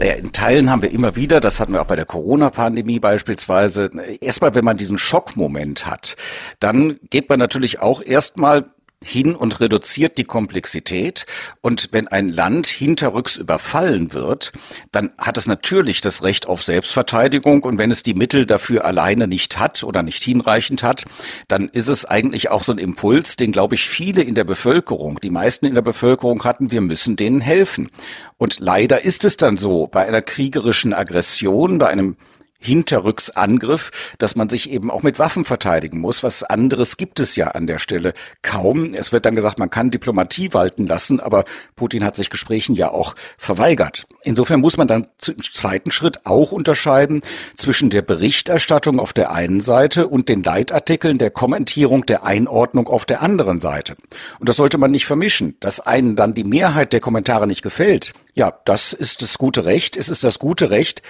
Naja, 0.00 0.14
in 0.14 0.32
Teilen 0.32 0.70
haben 0.70 0.80
wir 0.80 0.92
immer 0.92 1.14
wieder, 1.14 1.40
das 1.40 1.60
hatten 1.60 1.74
wir 1.74 1.82
auch 1.82 1.86
bei 1.86 1.94
der 1.94 2.06
Corona-Pandemie 2.06 3.00
beispielsweise, 3.00 3.90
erstmal, 4.22 4.54
wenn 4.54 4.64
man 4.64 4.78
diesen 4.78 4.96
Schockmoment 4.96 5.84
hat, 5.84 6.16
dann 6.58 6.98
geht 7.10 7.28
man 7.28 7.38
natürlich 7.38 7.80
auch 7.80 8.00
erstmal 8.02 8.64
hin 9.02 9.34
und 9.34 9.60
reduziert 9.60 10.18
die 10.18 10.24
Komplexität. 10.24 11.24
Und 11.62 11.88
wenn 11.92 12.08
ein 12.08 12.28
Land 12.28 12.66
hinterrücks 12.66 13.36
überfallen 13.36 14.12
wird, 14.12 14.52
dann 14.92 15.10
hat 15.16 15.38
es 15.38 15.46
natürlich 15.46 16.00
das 16.00 16.22
Recht 16.22 16.46
auf 16.46 16.62
Selbstverteidigung. 16.62 17.62
Und 17.62 17.78
wenn 17.78 17.90
es 17.90 18.02
die 18.02 18.14
Mittel 18.14 18.44
dafür 18.44 18.84
alleine 18.84 19.26
nicht 19.26 19.58
hat 19.58 19.84
oder 19.84 20.02
nicht 20.02 20.22
hinreichend 20.22 20.82
hat, 20.82 21.04
dann 21.48 21.68
ist 21.68 21.88
es 21.88 22.04
eigentlich 22.04 22.50
auch 22.50 22.62
so 22.62 22.72
ein 22.72 22.78
Impuls, 22.78 23.36
den, 23.36 23.52
glaube 23.52 23.74
ich, 23.74 23.88
viele 23.88 24.22
in 24.22 24.34
der 24.34 24.44
Bevölkerung, 24.44 25.18
die 25.20 25.30
meisten 25.30 25.66
in 25.66 25.74
der 25.74 25.82
Bevölkerung 25.82 26.44
hatten, 26.44 26.70
wir 26.70 26.82
müssen 26.82 27.16
denen 27.16 27.40
helfen. 27.40 27.88
Und 28.36 28.58
leider 28.60 29.02
ist 29.04 29.24
es 29.24 29.36
dann 29.36 29.56
so, 29.56 29.86
bei 29.86 30.06
einer 30.06 30.22
kriegerischen 30.22 30.92
Aggression, 30.92 31.78
bei 31.78 31.88
einem 31.88 32.16
Hinterrücksangriff, 32.60 33.90
dass 34.18 34.36
man 34.36 34.48
sich 34.48 34.70
eben 34.70 34.90
auch 34.90 35.02
mit 35.02 35.18
Waffen 35.18 35.44
verteidigen 35.44 35.98
muss. 35.98 36.22
Was 36.22 36.42
anderes 36.42 36.96
gibt 36.96 37.18
es 37.18 37.34
ja 37.36 37.48
an 37.48 37.66
der 37.66 37.78
Stelle 37.78 38.12
kaum. 38.42 38.94
Es 38.94 39.12
wird 39.12 39.26
dann 39.26 39.34
gesagt, 39.34 39.58
man 39.58 39.70
kann 39.70 39.90
Diplomatie 39.90 40.52
walten 40.52 40.86
lassen, 40.86 41.20
aber 41.20 41.44
Putin 41.74 42.04
hat 42.04 42.16
sich 42.16 42.30
Gesprächen 42.30 42.74
ja 42.74 42.90
auch 42.90 43.14
verweigert. 43.38 44.06
Insofern 44.22 44.60
muss 44.60 44.76
man 44.76 44.88
dann 44.88 45.08
im 45.26 45.42
zweiten 45.42 45.90
Schritt 45.90 46.26
auch 46.26 46.52
unterscheiden 46.52 47.22
zwischen 47.56 47.90
der 47.90 48.02
Berichterstattung 48.02 49.00
auf 49.00 49.12
der 49.12 49.32
einen 49.32 49.60
Seite 49.60 50.08
und 50.08 50.28
den 50.28 50.42
Leitartikeln, 50.42 51.18
der 51.18 51.30
Kommentierung, 51.30 52.04
der 52.06 52.24
Einordnung 52.24 52.88
auf 52.88 53.06
der 53.06 53.22
anderen 53.22 53.60
Seite. 53.60 53.96
Und 54.38 54.48
das 54.48 54.56
sollte 54.56 54.78
man 54.78 54.90
nicht 54.90 55.06
vermischen. 55.06 55.56
Dass 55.60 55.80
einen 55.80 56.16
dann 56.16 56.34
die 56.34 56.44
Mehrheit 56.44 56.92
der 56.92 57.00
Kommentare 57.00 57.46
nicht 57.46 57.62
gefällt, 57.62 58.12
ja, 58.34 58.58
das 58.64 58.92
ist 58.92 59.22
das 59.22 59.38
gute 59.38 59.64
Recht. 59.64 59.96
Es 59.96 60.08
ist 60.08 60.24
das 60.24 60.38
gute 60.38 60.70
Recht, 60.70 61.02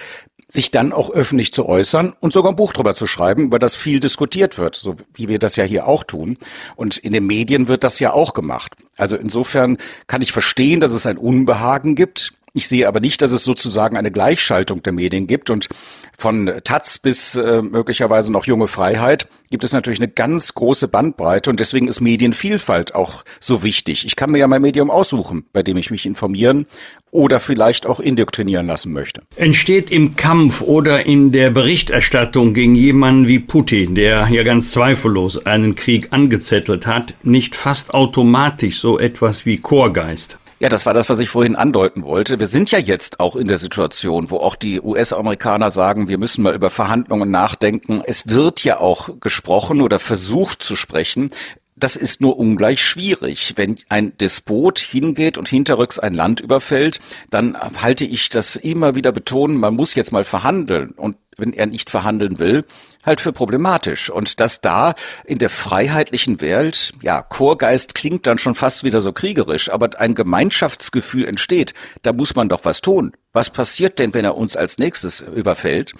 sich 0.53 0.69
dann 0.69 0.91
auch 0.91 1.09
öffentlich 1.09 1.53
zu 1.53 1.65
äußern 1.65 2.13
und 2.19 2.33
sogar 2.33 2.51
ein 2.51 2.57
Buch 2.57 2.73
drüber 2.73 2.93
zu 2.93 3.07
schreiben, 3.07 3.45
über 3.45 3.59
das 3.59 3.75
viel 3.75 3.99
diskutiert 4.01 4.57
wird, 4.57 4.75
so 4.75 4.95
wie 5.13 5.29
wir 5.29 5.39
das 5.39 5.55
ja 5.55 5.63
hier 5.63 5.87
auch 5.87 6.03
tun. 6.03 6.37
Und 6.75 6.97
in 6.97 7.13
den 7.13 7.25
Medien 7.25 7.67
wird 7.69 7.83
das 7.83 7.99
ja 7.99 8.11
auch 8.11 8.33
gemacht. 8.33 8.75
Also 8.97 9.15
insofern 9.15 9.77
kann 10.07 10.21
ich 10.21 10.33
verstehen, 10.33 10.81
dass 10.81 10.91
es 10.91 11.05
ein 11.05 11.17
Unbehagen 11.17 11.95
gibt. 11.95 12.33
Ich 12.53 12.67
sehe 12.67 12.87
aber 12.87 12.99
nicht, 12.99 13.21
dass 13.21 13.31
es 13.31 13.45
sozusagen 13.45 13.95
eine 13.95 14.11
Gleichschaltung 14.11 14.83
der 14.83 14.91
Medien 14.91 15.25
gibt. 15.25 15.49
Und 15.49 15.69
von 16.17 16.51
Taz 16.65 16.99
bis 16.99 17.35
äh, 17.35 17.61
möglicherweise 17.61 18.31
noch 18.31 18.45
junge 18.45 18.67
Freiheit 18.67 19.27
gibt 19.49 19.63
es 19.63 19.71
natürlich 19.71 19.99
eine 19.99 20.09
ganz 20.09 20.53
große 20.53 20.89
Bandbreite. 20.89 21.49
Und 21.49 21.61
deswegen 21.61 21.87
ist 21.87 22.01
Medienvielfalt 22.01 22.93
auch 22.93 23.23
so 23.39 23.63
wichtig. 23.63 24.05
Ich 24.05 24.17
kann 24.17 24.31
mir 24.31 24.39
ja 24.39 24.47
mein 24.47 24.61
Medium 24.61 24.89
aussuchen, 24.89 25.45
bei 25.53 25.63
dem 25.63 25.77
ich 25.77 25.91
mich 25.91 26.05
informieren 26.05 26.65
oder 27.09 27.39
vielleicht 27.39 27.85
auch 27.85 28.01
indoktrinieren 28.01 28.67
lassen 28.67 28.91
möchte. 28.91 29.21
Entsteht 29.37 29.89
im 29.89 30.17
Kampf 30.17 30.61
oder 30.61 31.05
in 31.05 31.31
der 31.31 31.51
Berichterstattung 31.51 32.53
gegen 32.53 32.75
jemanden 32.75 33.27
wie 33.27 33.39
Putin, 33.39 33.95
der 33.95 34.27
ja 34.29 34.43
ganz 34.43 34.71
zweifellos 34.71 35.45
einen 35.45 35.75
Krieg 35.75 36.09
angezettelt 36.11 36.85
hat, 36.85 37.13
nicht 37.23 37.55
fast 37.55 37.93
automatisch 37.93 38.79
so 38.79 38.99
etwas 38.99 39.45
wie 39.45 39.57
Chorgeist? 39.57 40.37
Ja, 40.61 40.69
das 40.69 40.85
war 40.85 40.93
das, 40.93 41.09
was 41.09 41.17
ich 41.17 41.27
vorhin 41.27 41.55
andeuten 41.55 42.03
wollte. 42.03 42.39
Wir 42.39 42.45
sind 42.45 42.69
ja 42.69 42.77
jetzt 42.77 43.19
auch 43.19 43.35
in 43.35 43.47
der 43.47 43.57
Situation, 43.57 44.29
wo 44.29 44.37
auch 44.37 44.55
die 44.55 44.79
US-Amerikaner 44.79 45.71
sagen, 45.71 46.07
wir 46.07 46.19
müssen 46.19 46.43
mal 46.43 46.53
über 46.53 46.69
Verhandlungen 46.69 47.31
nachdenken. 47.31 48.03
Es 48.05 48.27
wird 48.27 48.63
ja 48.63 48.79
auch 48.79 49.19
gesprochen 49.19 49.81
oder 49.81 49.97
versucht 49.97 50.61
zu 50.63 50.75
sprechen 50.75 51.31
das 51.75 51.95
ist 51.95 52.21
nur 52.21 52.37
ungleich 52.37 52.83
schwierig. 52.83 53.53
Wenn 53.55 53.75
ein 53.89 54.15
Despot 54.15 54.77
hingeht 54.77 55.39
und 55.39 55.49
hinterrücks 55.49 55.97
ein 55.97 56.13
Land 56.13 56.39
überfällt, 56.39 56.99
dann 57.31 57.57
halte 57.81 58.05
ich 58.05 58.29
das 58.29 58.55
immer 58.55 58.93
wieder 58.93 59.11
betonen, 59.11 59.57
man 59.57 59.73
muss 59.73 59.95
jetzt 59.95 60.11
mal 60.11 60.23
verhandeln. 60.23 60.91
Und 60.91 61.17
wenn 61.37 61.53
er 61.53 61.65
nicht 61.65 61.89
verhandeln 61.89 62.37
will, 62.37 62.65
halt 63.05 63.21
für 63.21 63.33
problematisch. 63.33 64.09
Und 64.09 64.39
dass 64.39 64.61
da 64.61 64.93
in 65.25 65.37
der 65.37 65.49
freiheitlichen 65.49 66.41
Welt, 66.41 66.91
ja, 67.01 67.21
Chorgeist 67.21 67.95
klingt 67.95 68.27
dann 68.27 68.37
schon 68.37 68.55
fast 68.55 68.83
wieder 68.83 69.01
so 69.01 69.13
kriegerisch, 69.13 69.69
aber 69.69 69.99
ein 69.99 70.15
Gemeinschaftsgefühl 70.15 71.25
entsteht, 71.25 71.73
da 72.01 72.13
muss 72.13 72.35
man 72.35 72.49
doch 72.49 72.65
was 72.65 72.81
tun. 72.81 73.13
Was 73.33 73.49
passiert 73.49 73.99
denn, 73.99 74.13
wenn 74.13 74.25
er 74.25 74.35
uns 74.35 74.57
als 74.57 74.77
nächstes 74.77 75.21
überfällt? 75.21 75.93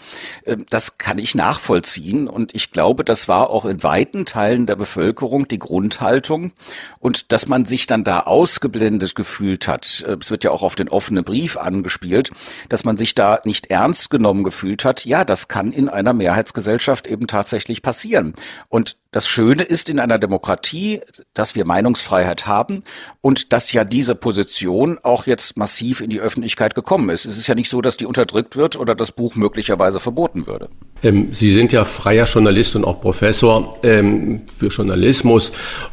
Ähm, 0.46 0.66
das 0.70 0.98
kann 0.98 1.18
ich 1.18 1.34
nachvollziehen 1.34 2.28
und 2.28 2.54
ich 2.54 2.72
glaube, 2.72 3.06
das 3.06 3.28
war 3.28 3.50
auch 3.50 3.66
in 3.66 3.84
weiten 3.84 4.26
Teilen 4.26 4.66
der 4.66 4.76
Bevölkerung 4.76 5.48
die 5.48 5.60
Grundhaltung 5.60 6.52
und 7.00 7.32
dass 7.32 7.48
man 7.48 7.66
sich 7.66 7.88
dann 7.88 8.04
da 8.04 8.22
ausgeblendet 8.22 9.16
gefühlt 9.16 9.68
hat. 9.68 10.04
Äh, 10.06 10.18
es 10.20 10.30
wird 10.30 10.44
ja 10.44 10.52
auch 10.52 10.64
auf 10.64 10.76
den 10.76 10.90
offenen 10.90 11.24
Brief 11.24 11.56
angespielt, 11.56 12.32
dass 12.68 12.84
man 12.84 12.98
sich 12.98 13.16
da 13.16 13.40
nicht 13.46 13.68
ernst 13.68 14.10
genommen 14.10 14.44
gefühlt 14.44 14.84
hat. 14.84 15.06
Ja, 15.06 15.24
das 15.24 15.48
kann 15.48 15.72
in 15.72 15.88
einer 15.88 16.14
Mehrheitsgesellschaft 16.14 17.08
eben 17.08 17.28
tatsächlich 17.28 17.82
passieren. 17.82 18.34
Und 18.68 18.98
das 19.12 19.28
Schöne 19.28 19.64
ist 19.64 19.90
in 19.90 20.00
einer 20.00 20.18
Demokratie, 20.20 21.02
dass 21.34 21.54
wir 21.56 21.66
Meinungsfreiheit 21.66 22.48
haben 22.48 22.84
und 23.20 23.52
dass 23.52 23.74
ja 23.74 23.84
diese 23.84 24.16
Position 24.16 25.00
auch 25.04 25.26
jetzt 25.26 25.58
massiv 25.58 26.00
in 26.00 26.10
die 26.10 26.22
Öffentlichkeit 26.22 26.76
gekommen 26.76 27.10
ist. 27.10 27.21
Es 27.26 27.38
ist 27.38 27.48
ja 27.48 27.56
nicht 27.56 27.70
so, 27.70 27.82
dass 27.82 27.98
die 27.98 28.06
unterdrückt 28.06 28.56
wird 28.56 28.78
oder 28.78 28.96
das 28.96 29.12
Buch 29.12 29.36
möglicherweise 29.36 30.00
verboten 30.00 30.48
würde. 30.48 30.70
Ähm, 31.04 31.30
Sie 31.32 31.50
sind 31.50 31.74
ja 31.74 31.86
freier 31.86 32.26
Journalist 32.26 32.76
und 32.76 32.86
auch 32.86 33.02
Professor 33.02 33.78
ähm, 33.84 34.42
für 34.58 34.68
Journalismus, 34.68 35.52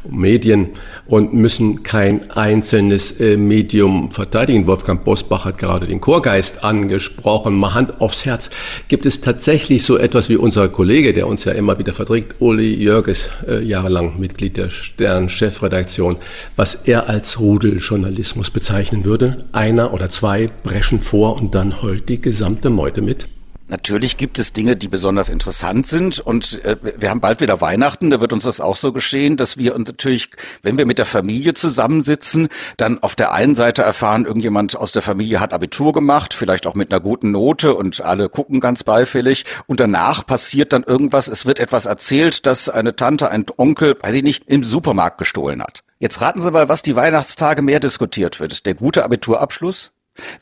Medien 0.08 0.70
und 1.06 1.32
müssen 1.32 1.82
kein 1.82 2.30
einzelnes 2.30 3.18
äh, 3.20 3.36
Medium 3.36 4.10
verteidigen. 4.10 4.66
Wolfgang 4.66 5.04
Bosbach 5.04 5.44
hat 5.44 5.58
gerade 5.58 5.86
den 5.86 6.00
Chorgeist 6.00 6.64
angesprochen. 6.64 7.56
Mal 7.56 7.74
Hand 7.74 8.00
aufs 8.00 8.24
Herz. 8.24 8.50
Gibt 8.88 9.06
es 9.06 9.20
tatsächlich 9.20 9.82
so 9.84 9.96
etwas 9.96 10.28
wie 10.28 10.36
unser 10.36 10.68
Kollege, 10.68 11.14
der 11.14 11.26
uns 11.26 11.44
ja 11.44 11.52
immer 11.52 11.78
wieder 11.78 11.94
verträgt, 11.94 12.36
Uli 12.40 12.74
Jörges, 12.74 13.30
äh, 13.46 13.64
jahrelang 13.64 14.18
Mitglied 14.18 14.56
der 14.56 14.70
Stern-Chefredaktion, 14.70 16.16
was 16.56 16.74
er 16.74 17.08
als 17.08 17.40
Rudeljournalismus 17.40 18.50
bezeichnen 18.50 19.04
würde? 19.04 19.44
Einer 19.52 19.94
oder 19.94 20.10
zwei 20.10 20.50
brechen 20.62 21.00
vor 21.00 21.36
und 21.36 21.54
dann 21.54 21.82
heult 21.82 22.08
die 22.08 22.20
gesamte 22.20 22.70
Meute 22.70 23.00
mit? 23.00 23.28
Natürlich 23.68 24.16
gibt 24.16 24.38
es 24.38 24.54
Dinge, 24.54 24.76
die 24.76 24.88
besonders 24.88 25.28
interessant 25.28 25.86
sind 25.86 26.20
und 26.20 26.64
äh, 26.64 26.76
wir 26.98 27.10
haben 27.10 27.20
bald 27.20 27.42
wieder 27.42 27.60
Weihnachten, 27.60 28.08
da 28.08 28.18
wird 28.18 28.32
uns 28.32 28.44
das 28.44 28.62
auch 28.62 28.76
so 28.76 28.94
geschehen, 28.94 29.36
dass 29.36 29.58
wir 29.58 29.74
uns 29.74 29.88
natürlich, 29.88 30.30
wenn 30.62 30.78
wir 30.78 30.86
mit 30.86 30.98
der 30.98 31.04
Familie 31.04 31.52
zusammensitzen, 31.52 32.48
dann 32.78 32.98
auf 33.02 33.14
der 33.14 33.32
einen 33.32 33.54
Seite 33.54 33.82
erfahren, 33.82 34.24
irgendjemand 34.24 34.74
aus 34.74 34.92
der 34.92 35.02
Familie 35.02 35.40
hat 35.40 35.52
Abitur 35.52 35.92
gemacht, 35.92 36.32
vielleicht 36.32 36.66
auch 36.66 36.74
mit 36.74 36.90
einer 36.90 37.00
guten 37.00 37.30
Note 37.30 37.74
und 37.74 38.00
alle 38.00 38.30
gucken 38.30 38.60
ganz 38.60 38.84
beifällig 38.84 39.44
und 39.66 39.80
danach 39.80 40.24
passiert 40.24 40.72
dann 40.72 40.82
irgendwas, 40.82 41.28
es 41.28 41.44
wird 41.44 41.60
etwas 41.60 41.84
erzählt, 41.84 42.46
dass 42.46 42.70
eine 42.70 42.96
Tante, 42.96 43.30
ein 43.30 43.44
Onkel, 43.58 43.98
weiß 44.00 44.14
ich 44.14 44.22
nicht, 44.22 44.44
im 44.46 44.64
Supermarkt 44.64 45.18
gestohlen 45.18 45.62
hat. 45.62 45.84
Jetzt 45.98 46.22
raten 46.22 46.40
Sie 46.40 46.50
mal, 46.50 46.70
was 46.70 46.80
die 46.80 46.96
Weihnachtstage 46.96 47.60
mehr 47.60 47.80
diskutiert 47.80 48.40
wird. 48.40 48.64
Der 48.64 48.74
gute 48.74 49.04
Abiturabschluss? 49.04 49.90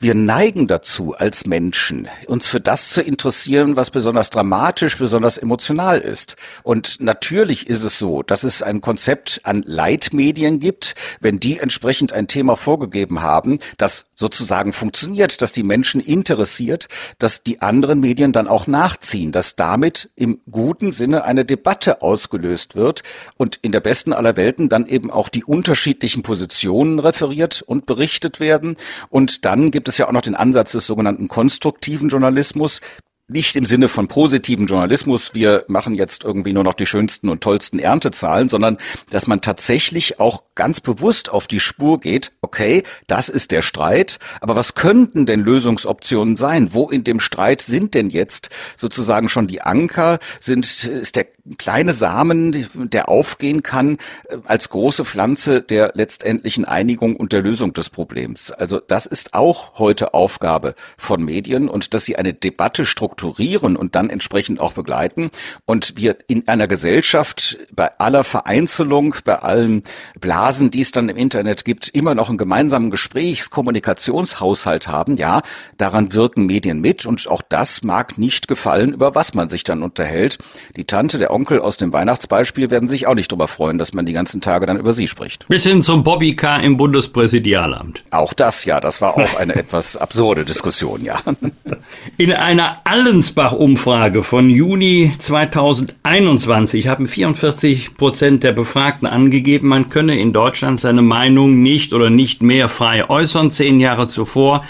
Wir 0.01 0.15
neigen 0.15 0.67
dazu 0.67 1.15
als 1.15 1.47
Menschen, 1.47 2.09
uns 2.27 2.49
für 2.49 2.61
das 2.61 2.91
zu 2.91 3.03
interessieren, 3.03 3.77
was 3.77 3.91
besonders 3.91 4.31
dramatisch, 4.31 4.97
besonders 4.97 5.39
emotional 5.39 5.99
ist. 5.99 6.37
Und 6.63 7.01
natürlich 7.01 7.69
ist 7.69 7.83
es 7.83 7.99
so, 7.99 8.23
dass 8.23 8.45
es 8.45 8.63
ein 8.63 8.81
Konzept 8.81 9.41
an 9.45 9.63
Leitmedien 9.67 10.61
gibt, 10.61 10.95
wenn 11.21 11.41
die 11.41 11.59
entsprechend 11.59 12.13
ein 12.13 12.29
Thema 12.29 12.57
vorgegeben 12.57 13.23
haben, 13.23 13.59
das 13.79 14.07
sozusagen 14.15 14.73
funktioniert, 14.73 15.43
dass 15.43 15.53
die 15.53 15.63
Menschen 15.63 16.01
interessiert, 16.01 16.89
dass 17.19 17.43
die 17.43 17.61
anderen 17.61 18.01
Medien 18.01 18.33
dann 18.33 18.49
auch 18.49 18.67
nachziehen, 18.67 19.31
dass 19.31 19.57
damit 19.57 20.11
im 20.17 20.41
guten 20.51 20.91
Sinne 20.91 21.25
eine 21.25 21.45
Debatte 21.45 22.01
ausgelöst 22.01 22.75
wird 22.75 23.03
und 23.37 23.59
in 23.61 23.73
der 23.73 23.81
besten 23.81 24.15
aller 24.15 24.37
Welten 24.37 24.69
dann 24.69 24.87
eben 24.87 25.11
auch 25.11 25.29
die 25.29 25.45
unterschiedlichen 25.45 26.23
Positionen 26.23 26.99
referiert 26.99 27.63
und 27.67 27.85
berichtet 27.85 28.41
werden 28.41 28.77
und 29.11 29.45
dann 29.45 29.66
gibt 29.71 29.89
es 29.89 29.99
ja 29.99 30.09
auch 30.09 30.13
noch 30.13 30.23
den 30.23 30.35
Ansatz 30.35 30.73
des 30.73 30.87
sogenannten 30.87 31.29
konstruktiven 31.29 32.09
Journalismus, 32.09 32.81
nicht 33.29 33.57
im 33.57 33.65
Sinne 33.65 33.89
von 33.89 34.07
positiven 34.07 34.67
Journalismus, 34.67 35.35
wir 35.35 35.65
machen 35.67 35.95
jetzt 35.95 36.23
irgendwie 36.23 36.53
nur 36.53 36.63
noch 36.63 36.75
die 36.75 36.87
schönsten 36.87 37.29
und 37.29 37.41
tollsten 37.43 37.81
Erntezahlen, 37.81 38.49
sondern 38.49 38.79
dass 39.11 39.27
man 39.27 39.41
tatsächlich 39.41 40.21
auch 40.21 40.45
ganz 40.55 40.81
bewusst 40.81 41.31
auf 41.31 41.49
die 41.49 41.59
Spur 41.59 41.99
geht, 41.99 42.33
okay, 42.41 42.85
das 43.09 43.29
ist 43.29 43.51
der 43.51 43.63
Streit, 43.63 44.21
aber 44.41 44.55
was 44.55 44.77
könnten 44.77 45.27
denn 45.27 45.41
Lösungsoptionen 45.41 46.37
sein? 46.37 46.73
Wo 46.73 46.89
in 46.89 47.03
dem 47.03 47.19
Streit 47.19 47.63
sind 47.63 47.95
denn 47.95 48.11
jetzt 48.11 48.51
sozusagen 48.77 49.29
schon 49.29 49.49
die 49.49 49.61
Anker? 49.61 50.21
Sind, 50.39 50.85
ist 50.85 51.17
der 51.17 51.27
kleine 51.59 51.93
Samen, 51.93 52.67
der 52.75 53.09
aufgehen 53.09 53.63
kann 53.63 53.99
äh, 54.29 54.37
als 54.47 54.71
große 54.71 55.05
Pflanze 55.05 55.63
der 55.63 55.93
letztendlichen 55.95 56.65
Einigung 56.65 57.17
und 57.17 57.33
der 57.33 57.43
Lösung 57.43 57.73
des 57.73 57.91
Problems? 57.91 58.51
Also 58.51 58.81
das 58.81 59.07
ist 59.07 59.35
auch 59.35 59.79
heute 59.79 60.15
Aufgabe 60.15 60.75
von 60.97 61.25
Medien 61.25 61.69
und 61.69 61.95
dass 61.95 62.05
sie 62.05 62.17
eine 62.17 62.35
Debatte 62.35 62.85
strukturieren 62.85 63.77
und 63.77 63.95
dann 63.95 64.11
entsprechend 64.11 64.61
auch 64.61 64.73
begleiten. 64.73 65.31
Und 65.65 65.95
wir 65.97 66.17
in 66.27 66.49
einer 66.49 66.67
Gesellschaft 66.67 67.59
bei 67.73 67.91
aller 67.99 68.25
Vereinzelung, 68.25 69.15
bei 69.25 69.39
allen 69.39 69.85
Blasen, 70.21 70.71
die 70.71 70.81
es 70.81 70.91
dann 70.91 71.09
im 71.09 71.17
Internet 71.17 71.65
gibt, 71.65 71.89
immer 71.89 72.15
noch 72.15 72.29
einen 72.29 72.39
gemeinsamen 72.39 72.91
Gesprächs-Kommunikationshaushalt 72.91 74.89
haben. 74.89 75.17
Ja, 75.17 75.43
daran 75.79 76.13
wirken 76.13 76.47
Medien 76.47 76.81
mit 76.81 77.07
und 77.07 77.27
auch 77.29 77.43
das 77.43 77.83
mag 77.83 78.19
nicht 78.19 78.49
gefallen, 78.49 78.93
über 78.93 79.15
was 79.15 79.35
man 79.35 79.49
sich 79.49 79.65
dann 79.65 79.83
unterhält. 79.83 80.39
Die 80.77 80.85
Tante, 80.85 81.19
der 81.19 81.31
Onkel 81.37 81.61
aus 81.61 81.77
dem 81.77 81.93
Weihnachtsbeispiel 81.93 82.71
werden 82.71 82.89
sich 82.89 83.07
auch 83.07 83.15
nicht 83.15 83.31
darüber 83.31 83.47
freuen, 83.47 83.77
dass 83.77 83.93
man 83.93 84.07
die 84.07 84.15
ganzen 84.15 84.41
Tage 84.41 84.65
dann 84.65 84.79
über 84.79 84.95
sie 84.95 85.07
spricht. 85.07 85.47
Bis 85.49 85.65
hin 85.65 85.83
zum 85.83 86.03
Bobby 86.03 86.35
K. 86.35 86.57
im 86.61 86.79
Bundespräsidialamt. 86.79 88.05
Auch 88.11 88.33
das, 88.33 88.65
ja, 88.65 88.81
das 88.81 89.03
war 89.03 89.19
auch 89.19 89.37
eine 89.37 89.55
etwas 89.55 89.99
absurde 89.99 90.47
Diskussion, 90.47 91.05
ja. 91.05 91.21
In 92.17 92.33
einer 92.33 92.79
Allensbach-Umfrage 92.85 94.23
von 94.23 94.49
Juni 94.49 95.13
2021 95.19 96.89
haben 96.89 97.07
44 97.07 97.97
Prozent 97.99 98.43
der 98.43 98.53
Befragten 98.53 99.07
angegeben, 99.07 99.69
man 99.69 99.91
könne 99.91 100.19
in 100.19 100.33
Deutschland 100.33 100.81
seine 100.81 101.03
Meinung 101.03 101.61
nicht 101.61 101.93
oder 101.93 102.09
nicht 102.09 102.41
mehr 102.43 102.71
frei 102.71 103.07
äußern. 103.11 103.51
Zehn 103.51 103.79
Jahre 103.79 104.07
zuvor 104.07 104.65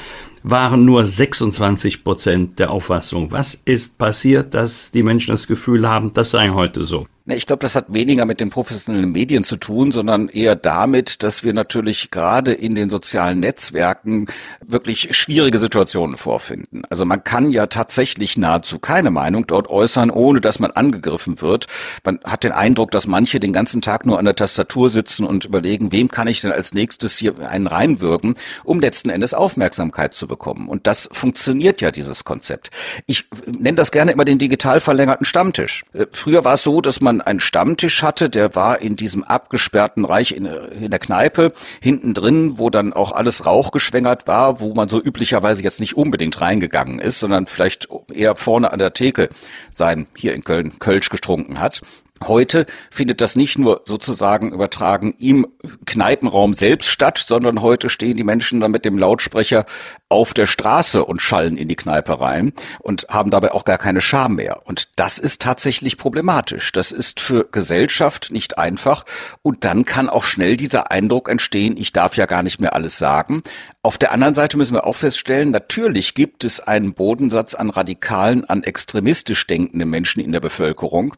waren 0.48 0.84
nur 0.84 1.04
26 1.04 2.04
Prozent 2.04 2.58
der 2.60 2.70
Auffassung. 2.70 3.32
Was 3.32 3.60
ist 3.64 3.98
passiert, 3.98 4.54
dass 4.54 4.92
die 4.92 5.02
Menschen 5.02 5.32
das 5.32 5.48
Gefühl 5.48 5.88
haben, 5.88 6.12
das 6.12 6.30
sei 6.30 6.50
heute 6.50 6.84
so? 6.84 7.08
Ich 7.28 7.48
glaube, 7.48 7.60
das 7.60 7.74
hat 7.74 7.86
weniger 7.92 8.24
mit 8.24 8.40
den 8.40 8.50
professionellen 8.50 9.10
Medien 9.10 9.42
zu 9.42 9.56
tun, 9.56 9.90
sondern 9.90 10.28
eher 10.28 10.54
damit, 10.54 11.24
dass 11.24 11.42
wir 11.42 11.52
natürlich 11.52 12.12
gerade 12.12 12.52
in 12.52 12.76
den 12.76 12.88
sozialen 12.88 13.40
Netzwerken 13.40 14.26
wirklich 14.64 15.16
schwierige 15.16 15.58
Situationen 15.58 16.16
vorfinden. 16.16 16.82
Also 16.88 17.04
man 17.04 17.24
kann 17.24 17.50
ja 17.50 17.66
tatsächlich 17.66 18.38
nahezu 18.38 18.78
keine 18.78 19.10
Meinung 19.10 19.44
dort 19.44 19.68
äußern, 19.68 20.10
ohne 20.10 20.40
dass 20.40 20.60
man 20.60 20.70
angegriffen 20.70 21.40
wird. 21.40 21.66
Man 22.04 22.20
hat 22.22 22.44
den 22.44 22.52
Eindruck, 22.52 22.92
dass 22.92 23.08
manche 23.08 23.40
den 23.40 23.52
ganzen 23.52 23.82
Tag 23.82 24.06
nur 24.06 24.20
an 24.20 24.24
der 24.24 24.36
Tastatur 24.36 24.88
sitzen 24.88 25.26
und 25.26 25.46
überlegen, 25.46 25.90
wem 25.90 26.08
kann 26.08 26.28
ich 26.28 26.42
denn 26.42 26.52
als 26.52 26.74
nächstes 26.74 27.18
hier 27.18 27.34
einen 27.48 27.66
reinwirken, 27.66 28.36
um 28.62 28.78
letzten 28.78 29.10
Endes 29.10 29.34
Aufmerksamkeit 29.34 30.14
zu 30.14 30.28
bekommen. 30.28 30.68
Und 30.68 30.86
das 30.86 31.08
funktioniert 31.10 31.80
ja, 31.80 31.90
dieses 31.90 32.22
Konzept. 32.22 32.70
Ich 33.06 33.24
nenne 33.46 33.76
das 33.76 33.90
gerne 33.90 34.12
immer 34.12 34.24
den 34.24 34.38
digital 34.38 34.80
verlängerten 34.80 35.26
Stammtisch. 35.26 35.84
Äh, 35.92 36.06
früher 36.12 36.44
war 36.44 36.54
es 36.54 36.62
so, 36.62 36.80
dass 36.80 37.00
man 37.00 37.15
einen 37.20 37.40
Stammtisch 37.40 38.02
hatte, 38.02 38.30
der 38.30 38.54
war 38.54 38.80
in 38.80 38.96
diesem 38.96 39.24
abgesperrten 39.24 40.04
Reich 40.04 40.32
in, 40.32 40.46
in 40.46 40.90
der 40.90 40.98
Kneipe, 40.98 41.52
hinten 41.80 42.14
drin, 42.14 42.58
wo 42.58 42.70
dann 42.70 42.92
auch 42.92 43.12
alles 43.12 43.46
rauchgeschwängert 43.46 44.26
war, 44.26 44.60
wo 44.60 44.74
man 44.74 44.88
so 44.88 45.00
üblicherweise 45.02 45.62
jetzt 45.62 45.80
nicht 45.80 45.96
unbedingt 45.96 46.40
reingegangen 46.40 46.98
ist, 46.98 47.20
sondern 47.20 47.46
vielleicht 47.46 47.88
eher 48.12 48.36
vorne 48.36 48.72
an 48.72 48.78
der 48.78 48.94
Theke 48.94 49.28
sein, 49.72 50.06
hier 50.16 50.34
in 50.34 50.44
Köln, 50.44 50.78
Kölsch 50.78 51.10
getrunken 51.10 51.60
hat. 51.60 51.82
Heute 52.24 52.64
findet 52.90 53.20
das 53.20 53.36
nicht 53.36 53.58
nur 53.58 53.82
sozusagen 53.84 54.50
übertragen 54.50 55.14
im 55.18 55.46
Kneipenraum 55.84 56.54
selbst 56.54 56.88
statt, 56.88 57.22
sondern 57.26 57.60
heute 57.60 57.90
stehen 57.90 58.16
die 58.16 58.24
Menschen 58.24 58.60
dann 58.60 58.70
mit 58.70 58.86
dem 58.86 58.96
Lautsprecher 58.96 59.66
auf 60.08 60.32
der 60.32 60.46
Straße 60.46 61.04
und 61.04 61.20
schallen 61.20 61.58
in 61.58 61.68
die 61.68 61.76
Kneipe 61.76 62.18
rein 62.18 62.54
und 62.80 63.06
haben 63.10 63.30
dabei 63.30 63.52
auch 63.52 63.66
gar 63.66 63.76
keine 63.76 64.00
Scham 64.00 64.36
mehr. 64.36 64.66
Und 64.66 64.88
das 64.96 65.18
ist 65.18 65.42
tatsächlich 65.42 65.98
problematisch. 65.98 66.72
Das 66.72 66.90
ist 66.90 67.20
für 67.20 67.48
Gesellschaft 67.52 68.30
nicht 68.30 68.56
einfach. 68.56 69.04
Und 69.42 69.64
dann 69.64 69.84
kann 69.84 70.08
auch 70.08 70.24
schnell 70.24 70.56
dieser 70.56 70.90
Eindruck 70.90 71.28
entstehen, 71.28 71.76
ich 71.76 71.92
darf 71.92 72.16
ja 72.16 72.24
gar 72.24 72.42
nicht 72.42 72.62
mehr 72.62 72.74
alles 72.74 72.96
sagen. 72.96 73.42
Auf 73.86 73.98
der 73.98 74.10
anderen 74.10 74.34
Seite 74.34 74.56
müssen 74.56 74.74
wir 74.74 74.84
auch 74.84 74.96
feststellen, 74.96 75.52
natürlich 75.52 76.14
gibt 76.14 76.42
es 76.42 76.58
einen 76.58 76.92
Bodensatz 76.92 77.54
an 77.54 77.70
radikalen, 77.70 78.44
an 78.44 78.64
extremistisch 78.64 79.46
denkenden 79.46 79.88
Menschen 79.88 80.20
in 80.20 80.32
der 80.32 80.40
Bevölkerung, 80.40 81.14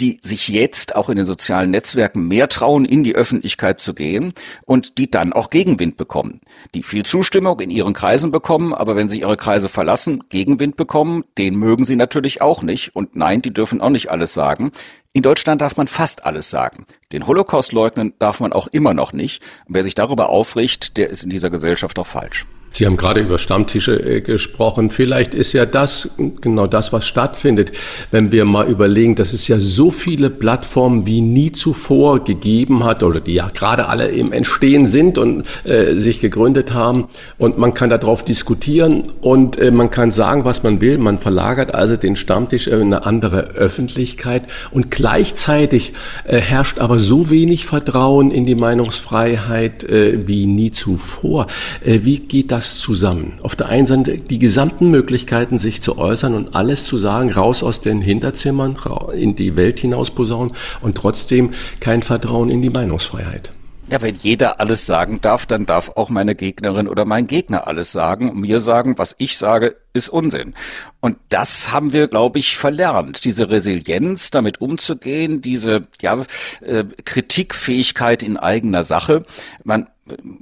die 0.00 0.20
sich 0.22 0.48
jetzt 0.48 0.96
auch 0.96 1.08
in 1.08 1.16
den 1.16 1.24
sozialen 1.24 1.70
Netzwerken 1.70 2.28
mehr 2.28 2.50
trauen, 2.50 2.84
in 2.84 3.04
die 3.04 3.14
Öffentlichkeit 3.14 3.80
zu 3.80 3.94
gehen 3.94 4.34
und 4.66 4.98
die 4.98 5.10
dann 5.10 5.32
auch 5.32 5.48
Gegenwind 5.48 5.96
bekommen. 5.96 6.42
Die 6.74 6.82
viel 6.82 7.06
Zustimmung 7.06 7.58
in 7.60 7.70
ihren 7.70 7.94
Kreisen 7.94 8.30
bekommen, 8.30 8.74
aber 8.74 8.96
wenn 8.96 9.08
sie 9.08 9.20
ihre 9.20 9.38
Kreise 9.38 9.70
verlassen, 9.70 10.22
Gegenwind 10.28 10.76
bekommen, 10.76 11.24
den 11.38 11.54
mögen 11.54 11.86
sie 11.86 11.96
natürlich 11.96 12.42
auch 12.42 12.60
nicht. 12.62 12.94
Und 12.94 13.16
nein, 13.16 13.40
die 13.40 13.54
dürfen 13.54 13.80
auch 13.80 13.88
nicht 13.88 14.10
alles 14.10 14.34
sagen. 14.34 14.72
In 15.12 15.22
Deutschland 15.22 15.60
darf 15.60 15.76
man 15.76 15.88
fast 15.88 16.24
alles 16.24 16.50
sagen. 16.50 16.86
Den 17.10 17.26
Holocaust 17.26 17.72
leugnen 17.72 18.14
darf 18.20 18.38
man 18.38 18.52
auch 18.52 18.68
immer 18.68 18.94
noch 18.94 19.12
nicht. 19.12 19.42
Wer 19.66 19.82
sich 19.82 19.96
darüber 19.96 20.28
aufricht, 20.28 20.96
der 20.96 21.10
ist 21.10 21.24
in 21.24 21.30
dieser 21.30 21.50
Gesellschaft 21.50 21.98
auch 21.98 22.06
falsch. 22.06 22.46
Sie 22.72 22.86
haben 22.86 22.96
gerade 22.96 23.20
über 23.20 23.38
Stammtische 23.38 24.00
äh, 24.00 24.20
gesprochen. 24.20 24.90
Vielleicht 24.90 25.34
ist 25.34 25.52
ja 25.52 25.66
das 25.66 26.10
genau 26.40 26.68
das, 26.68 26.92
was 26.92 27.04
stattfindet, 27.04 27.72
wenn 28.12 28.30
wir 28.30 28.44
mal 28.44 28.68
überlegen, 28.68 29.16
dass 29.16 29.32
es 29.32 29.48
ja 29.48 29.58
so 29.58 29.90
viele 29.90 30.30
Plattformen 30.30 31.04
wie 31.04 31.20
nie 31.20 31.50
zuvor 31.50 32.22
gegeben 32.22 32.84
hat 32.84 33.02
oder 33.02 33.20
die 33.20 33.34
ja 33.34 33.48
gerade 33.52 33.88
alle 33.88 34.08
im 34.08 34.32
Entstehen 34.32 34.86
sind 34.86 35.18
und 35.18 35.44
äh, 35.64 35.96
sich 35.96 36.20
gegründet 36.20 36.72
haben. 36.72 37.08
Und 37.38 37.58
man 37.58 37.74
kann 37.74 37.90
darauf 37.90 38.24
diskutieren 38.24 39.12
und 39.20 39.58
äh, 39.58 39.72
man 39.72 39.90
kann 39.90 40.12
sagen, 40.12 40.44
was 40.44 40.62
man 40.62 40.80
will. 40.80 40.98
Man 40.98 41.18
verlagert 41.18 41.74
also 41.74 41.96
den 41.96 42.14
Stammtisch 42.14 42.68
in 42.68 42.80
eine 42.80 43.04
andere 43.04 43.48
Öffentlichkeit 43.54 44.44
und 44.70 44.92
gleichzeitig 44.92 45.92
äh, 46.24 46.38
herrscht 46.38 46.78
aber 46.78 47.00
so 47.00 47.30
wenig 47.30 47.66
Vertrauen 47.66 48.30
in 48.30 48.46
die 48.46 48.54
Meinungsfreiheit 48.54 49.82
äh, 49.84 50.28
wie 50.28 50.46
nie 50.46 50.70
zuvor. 50.70 51.48
Äh, 51.84 52.00
wie 52.04 52.20
geht 52.20 52.52
das 52.52 52.59
das 52.60 52.78
zusammen? 52.78 53.38
Auf 53.42 53.56
der 53.56 53.70
einen 53.70 53.86
Seite 53.86 54.18
die 54.18 54.38
gesamten 54.38 54.90
Möglichkeiten, 54.90 55.58
sich 55.58 55.80
zu 55.80 55.96
äußern 55.96 56.34
und 56.34 56.54
alles 56.54 56.84
zu 56.84 56.98
sagen, 56.98 57.32
raus 57.32 57.62
aus 57.62 57.80
den 57.80 58.02
Hinterzimmern, 58.02 58.76
in 59.14 59.34
die 59.34 59.56
Welt 59.56 59.80
hinaus 59.80 60.10
posaunen 60.10 60.52
und 60.82 60.94
trotzdem 60.94 61.52
kein 61.80 62.02
Vertrauen 62.02 62.50
in 62.50 62.60
die 62.60 62.68
Meinungsfreiheit. 62.68 63.52
Ja, 63.90 64.02
wenn 64.02 64.14
jeder 64.14 64.60
alles 64.60 64.84
sagen 64.84 65.22
darf, 65.22 65.46
dann 65.46 65.64
darf 65.64 65.92
auch 65.96 66.10
meine 66.10 66.34
Gegnerin 66.34 66.86
oder 66.86 67.06
mein 67.06 67.26
Gegner 67.26 67.66
alles 67.66 67.92
sagen 67.92 68.30
und 68.30 68.40
mir 68.40 68.60
sagen, 68.60 68.98
was 68.98 69.16
ich 69.16 69.38
sage, 69.38 69.76
ist 69.92 70.08
Unsinn. 70.08 70.54
Und 71.00 71.18
das 71.28 71.72
haben 71.72 71.92
wir, 71.92 72.08
glaube 72.08 72.38
ich, 72.38 72.56
verlernt. 72.56 73.24
Diese 73.24 73.50
Resilienz, 73.50 74.30
damit 74.30 74.60
umzugehen, 74.60 75.42
diese 75.42 75.88
ja, 76.00 76.24
äh, 76.60 76.84
Kritikfähigkeit 77.04 78.22
in 78.22 78.36
eigener 78.36 78.84
Sache. 78.84 79.24
Man 79.64 79.86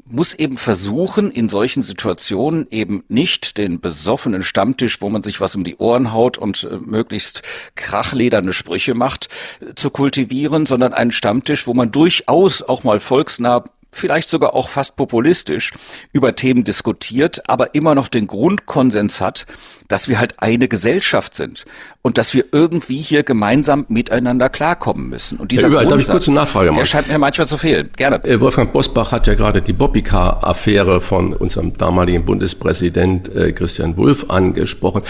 muss 0.05 0.35
eben 0.35 0.57
versuchen, 0.57 1.31
in 1.31 1.49
solchen 1.49 1.83
Situationen 1.83 2.67
eben 2.71 3.03
nicht 3.09 3.59
den 3.59 3.81
besoffenen 3.81 4.43
Stammtisch, 4.43 5.01
wo 5.01 5.11
man 5.11 5.23
sich 5.23 5.41
was 5.41 5.55
um 5.55 5.65
die 5.65 5.77
Ohren 5.77 6.13
haut 6.13 6.39
und 6.39 6.65
äh, 6.65 6.79
möglichst 6.79 7.43
krachlederne 7.75 8.53
Sprüche 8.53 8.95
macht, 8.95 9.29
äh, 9.61 9.75
zu 9.75 9.91
kultivieren, 9.91 10.67
sondern 10.67 10.95
einen 10.95 11.13
Stammtisch, 11.13 11.67
wo 11.67 11.75
man 11.75 11.93
durchaus 11.93 12.63
auch 12.63 12.85
mal 12.85 13.01
volksnah 13.01 13.65
vielleicht 13.93 14.31
sogar 14.31 14.55
auch 14.55 14.69
fast 14.69 14.97
populistisch 14.97 15.73
über 16.13 16.35
Themen 16.35 16.65
diskutiert, 16.65 17.49
aber 17.49 17.75
immer 17.75 17.95
noch 17.95 18.09
den 18.09 18.27
Grundkonsens 18.27 19.21
hat, 19.21 19.47
dass 19.89 20.09
wir 20.09 20.19
halt 20.21 20.43
eine 20.43 20.69
Gesellschaft 20.69 21.35
sind 21.35 21.65
und 22.03 22.19
dass 22.19 22.35
wir 22.35 22.45
irgendwie 22.53 22.99
hier 22.99 23.23
gemeinsam 23.23 23.87
miteinander 23.89 24.49
klarkommen 24.49 25.09
müssen. 25.09 25.39
Und 25.39 25.51
dieser 25.51 25.63
ja, 25.63 25.69
überall, 25.69 25.87
darf 25.87 26.01
ich 26.01 26.09
kurz 26.09 26.29
eine 26.29 26.37
Nachfrage 26.37 26.71
machen? 26.71 26.81
Der 26.81 26.87
scheint 26.87 27.09
mir 27.09 27.19
manchmal 27.19 27.49
zu 27.49 27.59
fehlen. 27.59 27.91
Gerne. 27.97 28.23
Äh, 28.25 28.41
Wolfgang 28.41 28.73
Bosbach 28.73 29.13
hat 29.13 29.27
ja 29.27 29.35
gerade 29.35 29.63
die 29.63 29.73
Bobbycar-Affäre 29.73 31.01
von 31.01 31.33
unserem 31.33 31.77
damaligen 31.77 32.25
Bundespräsident 32.25 33.35
äh, 33.35 33.53
Christian 33.53 33.97
Wulff 33.97 34.27
angesprochen 34.29 35.03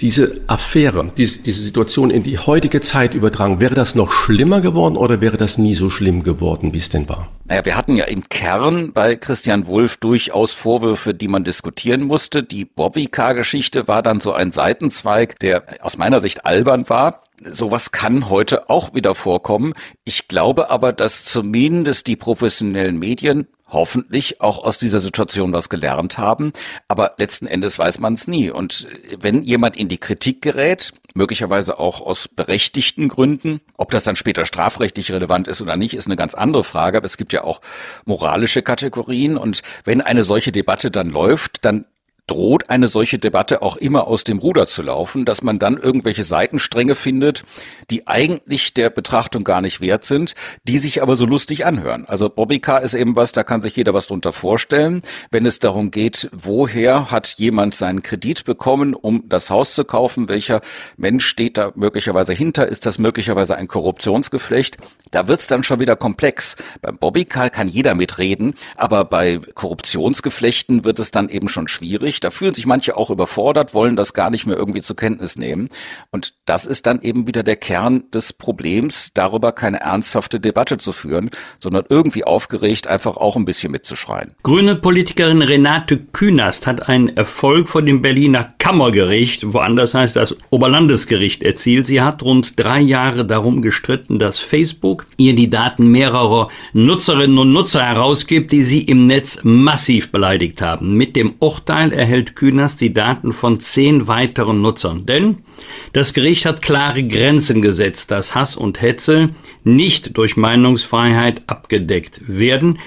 diese 0.00 0.40
Affäre, 0.46 1.10
diese, 1.16 1.40
diese 1.42 1.60
Situation 1.60 2.10
in 2.10 2.22
die 2.22 2.38
heutige 2.38 2.80
Zeit 2.80 3.14
übertragen, 3.14 3.58
wäre 3.58 3.74
das 3.74 3.94
noch 3.94 4.12
schlimmer 4.12 4.60
geworden 4.60 4.96
oder 4.96 5.20
wäre 5.20 5.36
das 5.36 5.58
nie 5.58 5.74
so 5.74 5.90
schlimm 5.90 6.22
geworden, 6.22 6.72
wie 6.72 6.78
es 6.78 6.88
denn 6.88 7.08
war? 7.08 7.28
Naja, 7.46 7.64
wir 7.64 7.76
hatten 7.76 7.96
ja 7.96 8.04
im 8.04 8.28
Kern 8.28 8.92
bei 8.92 9.16
Christian 9.16 9.66
Wulff 9.66 9.96
durchaus 9.96 10.52
Vorwürfe, 10.52 11.14
die 11.14 11.28
man 11.28 11.44
diskutieren 11.44 12.02
musste. 12.02 12.42
Die 12.42 12.64
Bobby-Car-Geschichte 12.64 13.88
war 13.88 14.02
dann 14.02 14.20
so 14.20 14.32
ein 14.32 14.52
Seitenzweig, 14.52 15.38
der 15.40 15.64
aus 15.80 15.96
meiner 15.96 16.20
Sicht 16.20 16.46
albern 16.46 16.88
war. 16.88 17.22
Sowas 17.40 17.90
kann 17.90 18.28
heute 18.28 18.68
auch 18.68 18.94
wieder 18.94 19.14
vorkommen. 19.14 19.72
Ich 20.04 20.28
glaube 20.28 20.70
aber, 20.70 20.92
dass 20.92 21.24
zumindest 21.24 22.06
die 22.06 22.16
professionellen 22.16 22.98
Medien 22.98 23.46
hoffentlich 23.68 24.40
auch 24.40 24.64
aus 24.64 24.78
dieser 24.78 25.00
Situation 25.00 25.52
was 25.52 25.68
gelernt 25.68 26.18
haben. 26.18 26.52
Aber 26.88 27.14
letzten 27.18 27.46
Endes 27.46 27.78
weiß 27.78 28.00
man 28.00 28.14
es 28.14 28.26
nie. 28.26 28.50
Und 28.50 28.86
wenn 29.18 29.42
jemand 29.42 29.76
in 29.76 29.88
die 29.88 29.98
Kritik 29.98 30.42
gerät, 30.42 30.92
möglicherweise 31.14 31.78
auch 31.78 32.00
aus 32.00 32.28
berechtigten 32.28 33.08
Gründen, 33.08 33.60
ob 33.76 33.90
das 33.90 34.04
dann 34.04 34.16
später 34.16 34.46
strafrechtlich 34.46 35.12
relevant 35.12 35.48
ist 35.48 35.60
oder 35.60 35.76
nicht, 35.76 35.94
ist 35.94 36.06
eine 36.06 36.16
ganz 36.16 36.34
andere 36.34 36.64
Frage. 36.64 36.98
Aber 36.98 37.06
es 37.06 37.16
gibt 37.16 37.32
ja 37.32 37.44
auch 37.44 37.60
moralische 38.04 38.62
Kategorien. 38.62 39.36
Und 39.36 39.62
wenn 39.84 40.00
eine 40.00 40.24
solche 40.24 40.52
Debatte 40.52 40.90
dann 40.90 41.10
läuft, 41.10 41.64
dann 41.64 41.84
droht 42.28 42.70
eine 42.70 42.86
solche 42.86 43.18
Debatte 43.18 43.62
auch 43.62 43.76
immer 43.76 44.06
aus 44.06 44.22
dem 44.22 44.38
Ruder 44.38 44.66
zu 44.68 44.82
laufen, 44.82 45.24
dass 45.24 45.42
man 45.42 45.58
dann 45.58 45.76
irgendwelche 45.76 46.22
Seitenstränge 46.22 46.94
findet, 46.94 47.42
die 47.90 48.06
eigentlich 48.06 48.74
der 48.74 48.90
Betrachtung 48.90 49.42
gar 49.42 49.60
nicht 49.60 49.80
wert 49.80 50.04
sind, 50.04 50.34
die 50.64 50.78
sich 50.78 51.02
aber 51.02 51.16
so 51.16 51.26
lustig 51.26 51.66
anhören. 51.66 52.04
Also 52.06 52.28
Bobbycar 52.28 52.82
ist 52.82 52.94
eben 52.94 53.16
was, 53.16 53.32
da 53.32 53.42
kann 53.42 53.62
sich 53.62 53.74
jeder 53.74 53.94
was 53.94 54.06
drunter 54.06 54.32
vorstellen. 54.32 55.02
Wenn 55.30 55.46
es 55.46 55.58
darum 55.58 55.90
geht, 55.90 56.30
woher 56.32 57.10
hat 57.10 57.34
jemand 57.38 57.74
seinen 57.74 58.02
Kredit 58.02 58.44
bekommen, 58.44 58.94
um 58.94 59.28
das 59.28 59.50
Haus 59.50 59.74
zu 59.74 59.84
kaufen, 59.84 60.28
welcher 60.28 60.60
Mensch 60.96 61.26
steht 61.26 61.56
da 61.56 61.72
möglicherweise 61.74 62.34
hinter, 62.34 62.68
ist 62.68 62.86
das 62.86 62.98
möglicherweise 62.98 63.56
ein 63.56 63.68
Korruptionsgeflecht, 63.68 64.76
da 65.10 65.26
wird's 65.28 65.46
dann 65.46 65.62
schon 65.62 65.80
wieder 65.80 65.96
komplex. 65.96 66.56
Beim 66.82 66.98
Bobbycar 66.98 67.50
kann 67.50 67.68
jeder 67.68 67.94
mitreden, 67.94 68.54
aber 68.76 69.04
bei 69.04 69.38
Korruptionsgeflechten 69.54 70.84
wird 70.84 70.98
es 70.98 71.10
dann 71.10 71.28
eben 71.30 71.48
schon 71.48 71.68
schwierig 71.68 72.17
schwierig. 72.18 72.20
Da 72.20 72.30
fühlen 72.30 72.54
sich 72.54 72.66
manche 72.66 72.96
auch 72.96 73.10
überfordert, 73.10 73.74
wollen 73.74 73.96
das 73.96 74.12
gar 74.12 74.30
nicht 74.30 74.46
mehr 74.46 74.56
irgendwie 74.56 74.82
zur 74.82 74.96
Kenntnis 74.96 75.36
nehmen. 75.36 75.68
Und 76.10 76.34
das 76.44 76.66
ist 76.66 76.86
dann 76.86 77.00
eben 77.02 77.26
wieder 77.26 77.42
der 77.42 77.56
Kern 77.56 78.04
des 78.12 78.32
Problems, 78.32 79.12
darüber 79.14 79.52
keine 79.52 79.80
ernsthafte 79.80 80.40
Debatte 80.40 80.78
zu 80.78 80.92
führen, 80.92 81.30
sondern 81.60 81.84
irgendwie 81.88 82.24
aufgeregt 82.24 82.86
einfach 82.86 83.16
auch 83.16 83.36
ein 83.36 83.44
bisschen 83.44 83.72
mitzuschreien. 83.72 84.32
Grüne 84.42 84.76
Politikerin 84.76 85.42
Renate 85.42 85.98
Künast 85.98 86.66
hat 86.66 86.88
einen 86.88 87.08
Erfolg 87.16 87.68
vor 87.68 87.82
dem 87.82 88.02
Berliner 88.02 88.54
Kammergericht, 88.58 89.52
woanders 89.52 89.94
heißt 89.94 90.16
das 90.16 90.36
Oberlandesgericht, 90.50 91.42
erzielt. 91.42 91.86
Sie 91.86 92.00
hat 92.00 92.22
rund 92.22 92.58
drei 92.58 92.80
Jahre 92.80 93.24
darum 93.24 93.62
gestritten, 93.62 94.18
dass 94.18 94.38
Facebook 94.38 95.06
ihr 95.16 95.34
die 95.34 95.50
Daten 95.50 95.90
mehrerer 95.90 96.48
Nutzerinnen 96.72 97.38
und 97.38 97.52
Nutzer 97.52 97.84
herausgibt, 97.84 98.52
die 98.52 98.62
sie 98.62 98.82
im 98.82 99.06
Netz 99.06 99.40
massiv 99.42 100.10
beleidigt 100.10 100.60
haben. 100.60 100.94
Mit 100.94 101.16
dem 101.16 101.34
Urteil 101.38 101.92
erhält 101.92 102.07
Künast 102.34 102.80
die 102.80 102.92
Daten 102.92 103.32
von 103.32 103.60
zehn 103.60 104.08
weiteren 104.08 104.60
Nutzern. 104.60 105.06
Denn 105.06 105.36
das 105.92 106.14
Gericht 106.14 106.46
hat 106.46 106.62
klare 106.62 107.04
Grenzen 107.04 107.62
gesetzt, 107.62 108.10
dass 108.10 108.34
Hass 108.34 108.56
und 108.56 108.80
Hetze 108.80 109.28
nicht 109.64 110.16
durch 110.16 110.36
Meinungsfreiheit 110.36 111.42
abgedeckt 111.46 112.22
werden. 112.26 112.78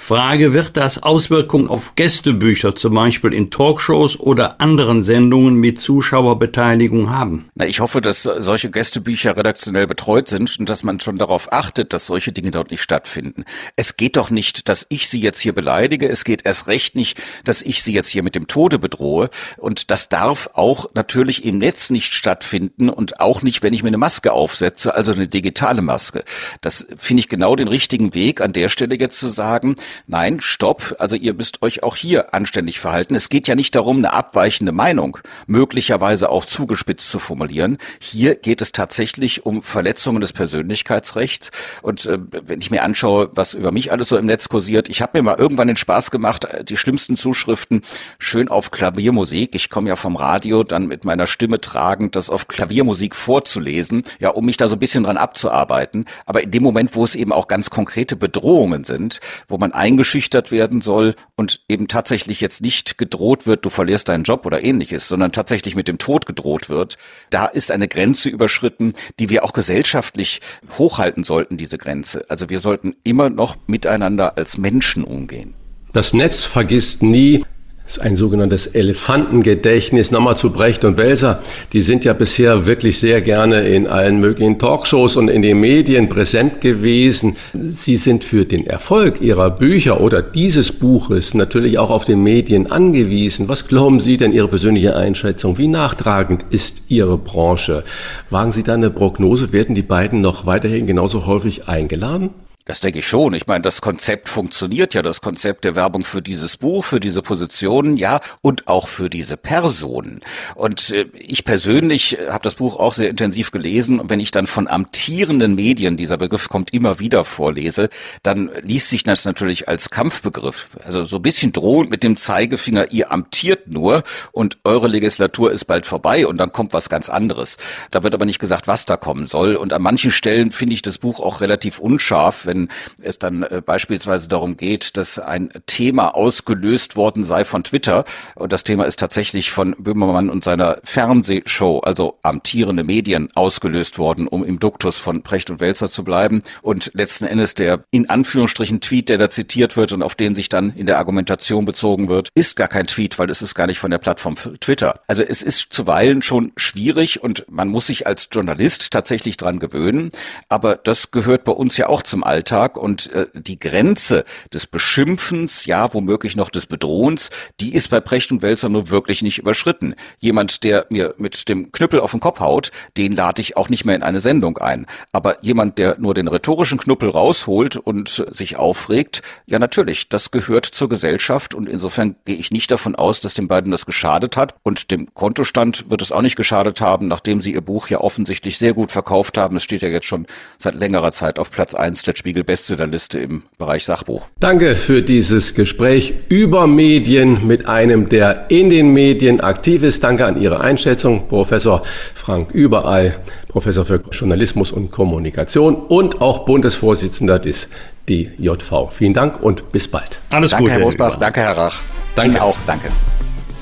Frage, 0.00 0.54
wird 0.54 0.76
das 0.78 1.02
Auswirkungen 1.02 1.68
auf 1.68 1.94
Gästebücher, 1.94 2.74
zum 2.74 2.94
Beispiel 2.94 3.34
in 3.34 3.50
Talkshows 3.50 4.18
oder 4.18 4.58
anderen 4.58 5.02
Sendungen 5.02 5.56
mit 5.56 5.80
Zuschauerbeteiligung 5.80 7.10
haben? 7.10 7.50
Na, 7.56 7.66
ich 7.66 7.80
hoffe, 7.80 8.00
dass 8.00 8.22
solche 8.22 8.70
Gästebücher 8.70 9.36
redaktionell 9.36 9.86
betreut 9.86 10.28
sind 10.28 10.58
und 10.60 10.70
dass 10.70 10.82
man 10.82 11.00
schon 11.00 11.18
darauf 11.18 11.52
achtet, 11.52 11.92
dass 11.92 12.06
solche 12.06 12.32
Dinge 12.32 12.52
dort 12.52 12.70
nicht 12.70 12.80
stattfinden. 12.80 13.44
Es 13.76 13.98
geht 13.98 14.16
doch 14.16 14.30
nicht, 14.30 14.70
dass 14.70 14.86
ich 14.88 15.08
sie 15.08 15.20
jetzt 15.20 15.40
hier 15.40 15.52
beleidige. 15.52 16.08
Es 16.08 16.24
geht 16.24 16.46
erst 16.46 16.68
recht 16.68 16.94
nicht, 16.94 17.20
dass 17.44 17.60
ich 17.60 17.82
sie 17.82 17.92
jetzt 17.92 18.08
hier 18.08 18.22
mit 18.22 18.34
dem 18.34 18.46
Tode 18.46 18.78
bedrohe. 18.78 19.28
Und 19.58 19.90
das 19.90 20.08
darf 20.08 20.48
auch 20.54 20.86
natürlich 20.94 21.44
im 21.44 21.58
Netz 21.58 21.90
nicht 21.90 22.14
stattfinden 22.14 22.88
und 22.88 23.20
auch 23.20 23.42
nicht, 23.42 23.62
wenn 23.62 23.74
ich 23.74 23.82
mir 23.82 23.88
eine 23.88 23.98
Maske 23.98 24.32
aufsetze, 24.32 24.94
also 24.94 25.12
eine 25.12 25.28
digitale 25.28 25.82
Maske. 25.82 26.24
Das 26.62 26.86
finde 26.96 27.20
ich 27.20 27.28
genau 27.28 27.56
den 27.56 27.68
richtigen 27.68 28.14
Weg, 28.14 28.40
an 28.40 28.54
der 28.54 28.70
Stelle 28.70 28.98
jetzt 28.98 29.18
zu 29.18 29.28
sagen, 29.28 29.76
nein, 30.06 30.40
stopp, 30.40 30.96
also 30.98 31.16
ihr 31.16 31.34
müsst 31.34 31.62
euch 31.62 31.82
auch 31.82 31.96
hier 31.96 32.34
anständig 32.34 32.80
verhalten. 32.80 33.14
Es 33.14 33.28
geht 33.28 33.48
ja 33.48 33.54
nicht 33.54 33.74
darum, 33.74 33.98
eine 33.98 34.12
abweichende 34.12 34.72
Meinung 34.72 35.18
möglicherweise 35.46 36.30
auch 36.30 36.44
zugespitzt 36.44 37.10
zu 37.10 37.18
formulieren. 37.18 37.78
Hier 38.00 38.34
geht 38.34 38.62
es 38.62 38.72
tatsächlich 38.72 39.46
um 39.46 39.62
Verletzungen 39.62 40.20
des 40.20 40.32
Persönlichkeitsrechts. 40.32 41.50
Und 41.82 42.06
äh, 42.06 42.18
wenn 42.30 42.60
ich 42.60 42.70
mir 42.70 42.82
anschaue, 42.82 43.30
was 43.34 43.54
über 43.54 43.72
mich 43.72 43.92
alles 43.92 44.08
so 44.08 44.16
im 44.16 44.26
Netz 44.26 44.48
kursiert, 44.48 44.88
ich 44.88 45.02
habe 45.02 45.18
mir 45.18 45.22
mal 45.22 45.38
irgendwann 45.38 45.68
den 45.68 45.76
Spaß 45.76 46.10
gemacht, 46.10 46.44
äh, 46.44 46.64
die 46.64 46.76
schlimmsten 46.76 47.16
Zuschriften 47.16 47.82
schön 48.18 48.48
auf 48.48 48.70
Klaviermusik. 48.70 49.54
Ich 49.54 49.70
komme 49.70 49.88
ja 49.88 49.96
vom 49.96 50.16
Radio, 50.16 50.64
dann 50.64 50.86
mit 50.86 51.04
meiner 51.04 51.26
Stimme 51.26 51.60
tragend, 51.60 52.16
das 52.16 52.30
auf 52.30 52.48
Klaviermusik 52.48 53.14
vorzulesen, 53.14 54.04
ja, 54.18 54.30
um 54.30 54.46
mich 54.46 54.56
da 54.56 54.68
so 54.68 54.76
ein 54.76 54.80
bisschen 54.80 55.04
dran 55.04 55.16
abzuarbeiten. 55.16 56.04
Aber 56.26 56.42
in 56.42 56.50
dem 56.50 56.62
Moment, 56.62 56.94
wo 56.94 57.04
es 57.04 57.14
eben 57.14 57.32
auch 57.32 57.48
ganz 57.48 57.70
konkrete 57.70 58.16
Bedrohungen 58.16 58.84
sind, 58.84 59.20
wo 59.46 59.58
man 59.58 59.72
eingeschüchtert 59.78 60.50
werden 60.50 60.82
soll 60.82 61.14
und 61.36 61.60
eben 61.68 61.88
tatsächlich 61.88 62.40
jetzt 62.40 62.60
nicht 62.60 62.98
gedroht 62.98 63.46
wird, 63.46 63.64
du 63.64 63.70
verlierst 63.70 64.08
deinen 64.08 64.24
Job 64.24 64.44
oder 64.44 64.62
ähnliches, 64.62 65.08
sondern 65.08 65.32
tatsächlich 65.32 65.74
mit 65.74 65.88
dem 65.88 65.98
Tod 65.98 66.26
gedroht 66.26 66.68
wird, 66.68 66.98
da 67.30 67.46
ist 67.46 67.70
eine 67.70 67.88
Grenze 67.88 68.28
überschritten, 68.28 68.94
die 69.18 69.30
wir 69.30 69.44
auch 69.44 69.52
gesellschaftlich 69.52 70.40
hochhalten 70.76 71.24
sollten, 71.24 71.56
diese 71.56 71.78
Grenze. 71.78 72.22
Also 72.28 72.50
wir 72.50 72.60
sollten 72.60 72.94
immer 73.04 73.30
noch 73.30 73.56
miteinander 73.66 74.36
als 74.36 74.58
Menschen 74.58 75.04
umgehen. 75.04 75.54
Das 75.92 76.12
Netz 76.12 76.44
vergisst 76.44 77.02
nie, 77.02 77.44
ist 77.88 78.02
ein 78.02 78.16
sogenanntes 78.16 78.66
Elefantengedächtnis. 78.66 80.10
Nochmal 80.10 80.36
zu 80.36 80.50
Brecht 80.52 80.84
und 80.84 80.98
Welser. 80.98 81.42
Die 81.72 81.80
sind 81.80 82.04
ja 82.04 82.12
bisher 82.12 82.66
wirklich 82.66 82.98
sehr 82.98 83.22
gerne 83.22 83.62
in 83.62 83.86
allen 83.86 84.20
möglichen 84.20 84.58
Talkshows 84.58 85.16
und 85.16 85.28
in 85.28 85.40
den 85.40 85.58
Medien 85.58 86.10
präsent 86.10 86.60
gewesen. 86.60 87.36
Sie 87.54 87.96
sind 87.96 88.24
für 88.24 88.44
den 88.44 88.66
Erfolg 88.66 89.22
Ihrer 89.22 89.50
Bücher 89.50 90.02
oder 90.02 90.20
dieses 90.20 90.70
Buches 90.70 91.32
natürlich 91.32 91.78
auch 91.78 91.88
auf 91.88 92.04
den 92.04 92.22
Medien 92.22 92.70
angewiesen. 92.70 93.48
Was 93.48 93.66
glauben 93.66 94.00
Sie 94.00 94.18
denn 94.18 94.32
Ihre 94.32 94.48
persönliche 94.48 94.94
Einschätzung? 94.94 95.56
Wie 95.56 95.68
nachtragend 95.68 96.44
ist 96.50 96.82
Ihre 96.88 97.16
Branche? 97.16 97.84
Wagen 98.28 98.52
Sie 98.52 98.64
da 98.64 98.74
eine 98.74 98.90
Prognose? 98.90 99.52
Werden 99.52 99.74
die 99.74 99.82
beiden 99.82 100.20
noch 100.20 100.44
weiterhin 100.44 100.86
genauso 100.86 101.26
häufig 101.26 101.68
eingeladen? 101.68 102.30
Das 102.68 102.80
denke 102.80 102.98
ich 102.98 103.08
schon. 103.08 103.32
Ich 103.32 103.46
meine, 103.46 103.62
das 103.62 103.80
Konzept 103.80 104.28
funktioniert 104.28 104.92
ja, 104.92 105.00
das 105.00 105.22
Konzept 105.22 105.64
der 105.64 105.74
Werbung 105.74 106.04
für 106.04 106.20
dieses 106.20 106.58
Buch, 106.58 106.84
für 106.84 107.00
diese 107.00 107.22
Positionen, 107.22 107.96
ja, 107.96 108.20
und 108.42 108.68
auch 108.68 108.88
für 108.88 109.08
diese 109.08 109.38
Personen. 109.38 110.20
Und 110.54 110.90
äh, 110.90 111.06
ich 111.14 111.46
persönlich 111.46 112.18
habe 112.28 112.42
das 112.42 112.56
Buch 112.56 112.76
auch 112.76 112.92
sehr 112.92 113.08
intensiv 113.08 113.52
gelesen 113.52 113.98
und 113.98 114.10
wenn 114.10 114.20
ich 114.20 114.32
dann 114.32 114.46
von 114.46 114.68
amtierenden 114.68 115.54
Medien, 115.54 115.96
dieser 115.96 116.18
Begriff 116.18 116.50
kommt 116.50 116.74
immer 116.74 116.98
wieder 116.98 117.24
vorlese, 117.24 117.88
dann 118.22 118.50
liest 118.60 118.90
sich 118.90 119.02
das 119.02 119.24
natürlich 119.24 119.66
als 119.66 119.88
Kampfbegriff. 119.88 120.68
Also 120.84 121.04
so 121.06 121.16
ein 121.16 121.22
bisschen 121.22 121.52
drohend 121.52 121.90
mit 121.90 122.02
dem 122.02 122.18
Zeigefinger, 122.18 122.92
ihr 122.92 123.10
amtiert 123.10 123.68
nur 123.68 124.02
und 124.30 124.58
eure 124.64 124.88
Legislatur 124.88 125.52
ist 125.52 125.64
bald 125.64 125.86
vorbei 125.86 126.26
und 126.26 126.36
dann 126.36 126.52
kommt 126.52 126.74
was 126.74 126.90
ganz 126.90 127.08
anderes. 127.08 127.56
Da 127.90 128.02
wird 128.02 128.12
aber 128.12 128.26
nicht 128.26 128.40
gesagt, 128.40 128.66
was 128.66 128.84
da 128.84 128.98
kommen 128.98 129.26
soll. 129.26 129.56
Und 129.56 129.72
an 129.72 129.80
manchen 129.80 130.10
Stellen 130.10 130.52
finde 130.52 130.74
ich 130.74 130.82
das 130.82 130.98
Buch 130.98 131.20
auch 131.20 131.40
relativ 131.40 131.78
unscharf, 131.78 132.44
wenn 132.44 132.57
wenn 132.58 132.68
es 133.02 133.18
dann 133.18 133.42
äh, 133.44 133.62
beispielsweise 133.64 134.28
darum 134.28 134.56
geht, 134.56 134.96
dass 134.96 135.18
ein 135.18 135.50
Thema 135.66 136.14
ausgelöst 136.14 136.96
worden 136.96 137.24
sei 137.24 137.44
von 137.44 137.62
Twitter. 137.62 138.04
Und 138.34 138.52
das 138.52 138.64
Thema 138.64 138.84
ist 138.84 138.98
tatsächlich 138.98 139.50
von 139.50 139.76
Böhmermann 139.78 140.30
und 140.30 140.44
seiner 140.44 140.78
Fernsehshow, 140.82 141.80
also 141.80 142.18
amtierende 142.22 142.84
Medien, 142.84 143.28
ausgelöst 143.34 143.98
worden, 143.98 144.26
um 144.26 144.44
im 144.44 144.58
Duktus 144.58 144.98
von 144.98 145.22
Precht 145.22 145.50
und 145.50 145.60
Welzer 145.60 145.90
zu 145.90 146.02
bleiben. 146.02 146.42
Und 146.62 146.90
letzten 146.94 147.26
Endes 147.26 147.54
der 147.54 147.84
in 147.90 148.10
Anführungsstrichen 148.10 148.80
Tweet, 148.80 149.08
der 149.08 149.18
da 149.18 149.30
zitiert 149.30 149.76
wird 149.76 149.92
und 149.92 150.02
auf 150.02 150.14
den 150.14 150.34
sich 150.34 150.48
dann 150.48 150.74
in 150.74 150.86
der 150.86 150.98
Argumentation 150.98 151.64
bezogen 151.64 152.08
wird, 152.08 152.30
ist 152.34 152.56
gar 152.56 152.68
kein 152.68 152.86
Tweet, 152.86 153.18
weil 153.18 153.30
es 153.30 153.42
ist 153.42 153.54
gar 153.54 153.66
nicht 153.66 153.78
von 153.78 153.90
der 153.90 153.98
Plattform 153.98 154.36
Twitter. 154.60 155.00
Also 155.06 155.22
es 155.22 155.42
ist 155.42 155.72
zuweilen 155.72 156.22
schon 156.22 156.52
schwierig 156.56 157.22
und 157.22 157.44
man 157.48 157.68
muss 157.68 157.86
sich 157.86 158.06
als 158.06 158.28
Journalist 158.32 158.90
tatsächlich 158.90 159.36
dran 159.36 159.58
gewöhnen. 159.58 160.10
Aber 160.48 160.76
das 160.76 161.10
gehört 161.10 161.44
bei 161.44 161.52
uns 161.52 161.76
ja 161.76 161.88
auch 161.88 162.02
zum 162.02 162.24
Alltag 162.24 162.47
und 162.50 163.12
äh, 163.12 163.26
die 163.34 163.58
Grenze 163.58 164.24
des 164.52 164.66
Beschimpfens, 164.66 165.66
ja, 165.66 165.92
womöglich 165.92 166.36
noch 166.36 166.50
des 166.50 166.66
Bedrohens, 166.66 167.30
die 167.60 167.74
ist 167.74 167.90
bei 167.90 168.00
Precht 168.00 168.30
und 168.30 168.42
Wälzer 168.42 168.68
nur 168.68 168.90
wirklich 168.90 169.22
nicht 169.22 169.38
überschritten. 169.38 169.94
Jemand, 170.18 170.64
der 170.64 170.86
mir 170.88 171.14
mit 171.18 171.48
dem 171.48 171.72
Knüppel 171.72 172.00
auf 172.00 172.12
den 172.12 172.20
Kopf 172.20 172.40
haut, 172.40 172.70
den 172.96 173.12
lade 173.12 173.42
ich 173.42 173.56
auch 173.56 173.68
nicht 173.68 173.84
mehr 173.84 173.96
in 173.96 174.02
eine 174.02 174.20
Sendung 174.20 174.58
ein. 174.58 174.86
Aber 175.12 175.42
jemand, 175.44 175.78
der 175.78 175.98
nur 175.98 176.14
den 176.14 176.28
rhetorischen 176.28 176.78
Knüppel 176.78 177.10
rausholt 177.10 177.76
und 177.76 178.24
sich 178.30 178.56
aufregt, 178.56 179.22
ja 179.46 179.58
natürlich, 179.58 180.08
das 180.08 180.30
gehört 180.30 180.64
zur 180.66 180.88
Gesellschaft 180.88 181.54
und 181.54 181.68
insofern 181.68 182.16
gehe 182.24 182.36
ich 182.36 182.50
nicht 182.50 182.70
davon 182.70 182.94
aus, 182.94 183.20
dass 183.20 183.34
den 183.34 183.48
beiden 183.48 183.70
das 183.70 183.86
geschadet 183.86 184.36
hat 184.36 184.54
und 184.62 184.90
dem 184.90 185.12
Kontostand 185.14 185.90
wird 185.90 186.02
es 186.02 186.12
auch 186.12 186.22
nicht 186.22 186.36
geschadet 186.36 186.80
haben, 186.80 187.08
nachdem 187.08 187.42
sie 187.42 187.52
ihr 187.52 187.60
Buch 187.60 187.88
ja 187.88 188.00
offensichtlich 188.00 188.58
sehr 188.58 188.74
gut 188.74 188.90
verkauft 188.90 189.38
haben. 189.38 189.56
Es 189.56 189.64
steht 189.64 189.82
ja 189.82 189.88
jetzt 189.88 190.06
schon 190.06 190.26
seit 190.58 190.74
längerer 190.74 191.12
Zeit 191.12 191.38
auf 191.38 191.50
Platz 191.50 191.74
eins 191.74 192.02
der 192.02 192.16
Spiegel 192.16 192.37
Bestsellerliste 192.44 193.18
im 193.18 193.44
Bereich 193.58 193.84
Sachbuch. 193.84 194.26
Danke 194.40 194.74
für 194.76 195.02
dieses 195.02 195.54
Gespräch 195.54 196.14
über 196.28 196.66
Medien 196.66 197.46
mit 197.46 197.66
einem, 197.68 198.08
der 198.08 198.46
in 198.48 198.70
den 198.70 198.92
Medien 198.92 199.40
aktiv 199.40 199.82
ist. 199.82 200.04
Danke 200.04 200.26
an 200.26 200.40
Ihre 200.40 200.60
Einschätzung, 200.60 201.28
Professor 201.28 201.82
Frank 202.14 202.50
Überall, 202.52 203.18
Professor 203.48 203.84
für 203.84 204.02
Journalismus 204.12 204.72
und 204.72 204.90
Kommunikation 204.90 205.74
und 205.76 206.20
auch 206.20 206.44
Bundesvorsitzender 206.44 207.38
des 207.38 207.68
DJV. 208.08 208.90
Vielen 208.90 209.14
Dank 209.14 209.42
und 209.42 209.70
bis 209.72 209.88
bald. 209.88 210.18
Alles 210.32 210.50
danke, 210.50 210.64
Gute. 210.64 210.74
Herr 210.74 210.82
Rosbach, 210.82 211.16
danke, 211.16 211.40
Herr 211.40 211.56
Rach. 211.56 211.82
Danke 212.14 212.32
Ihnen 212.32 212.40
auch, 212.40 212.56
danke. 212.66 212.88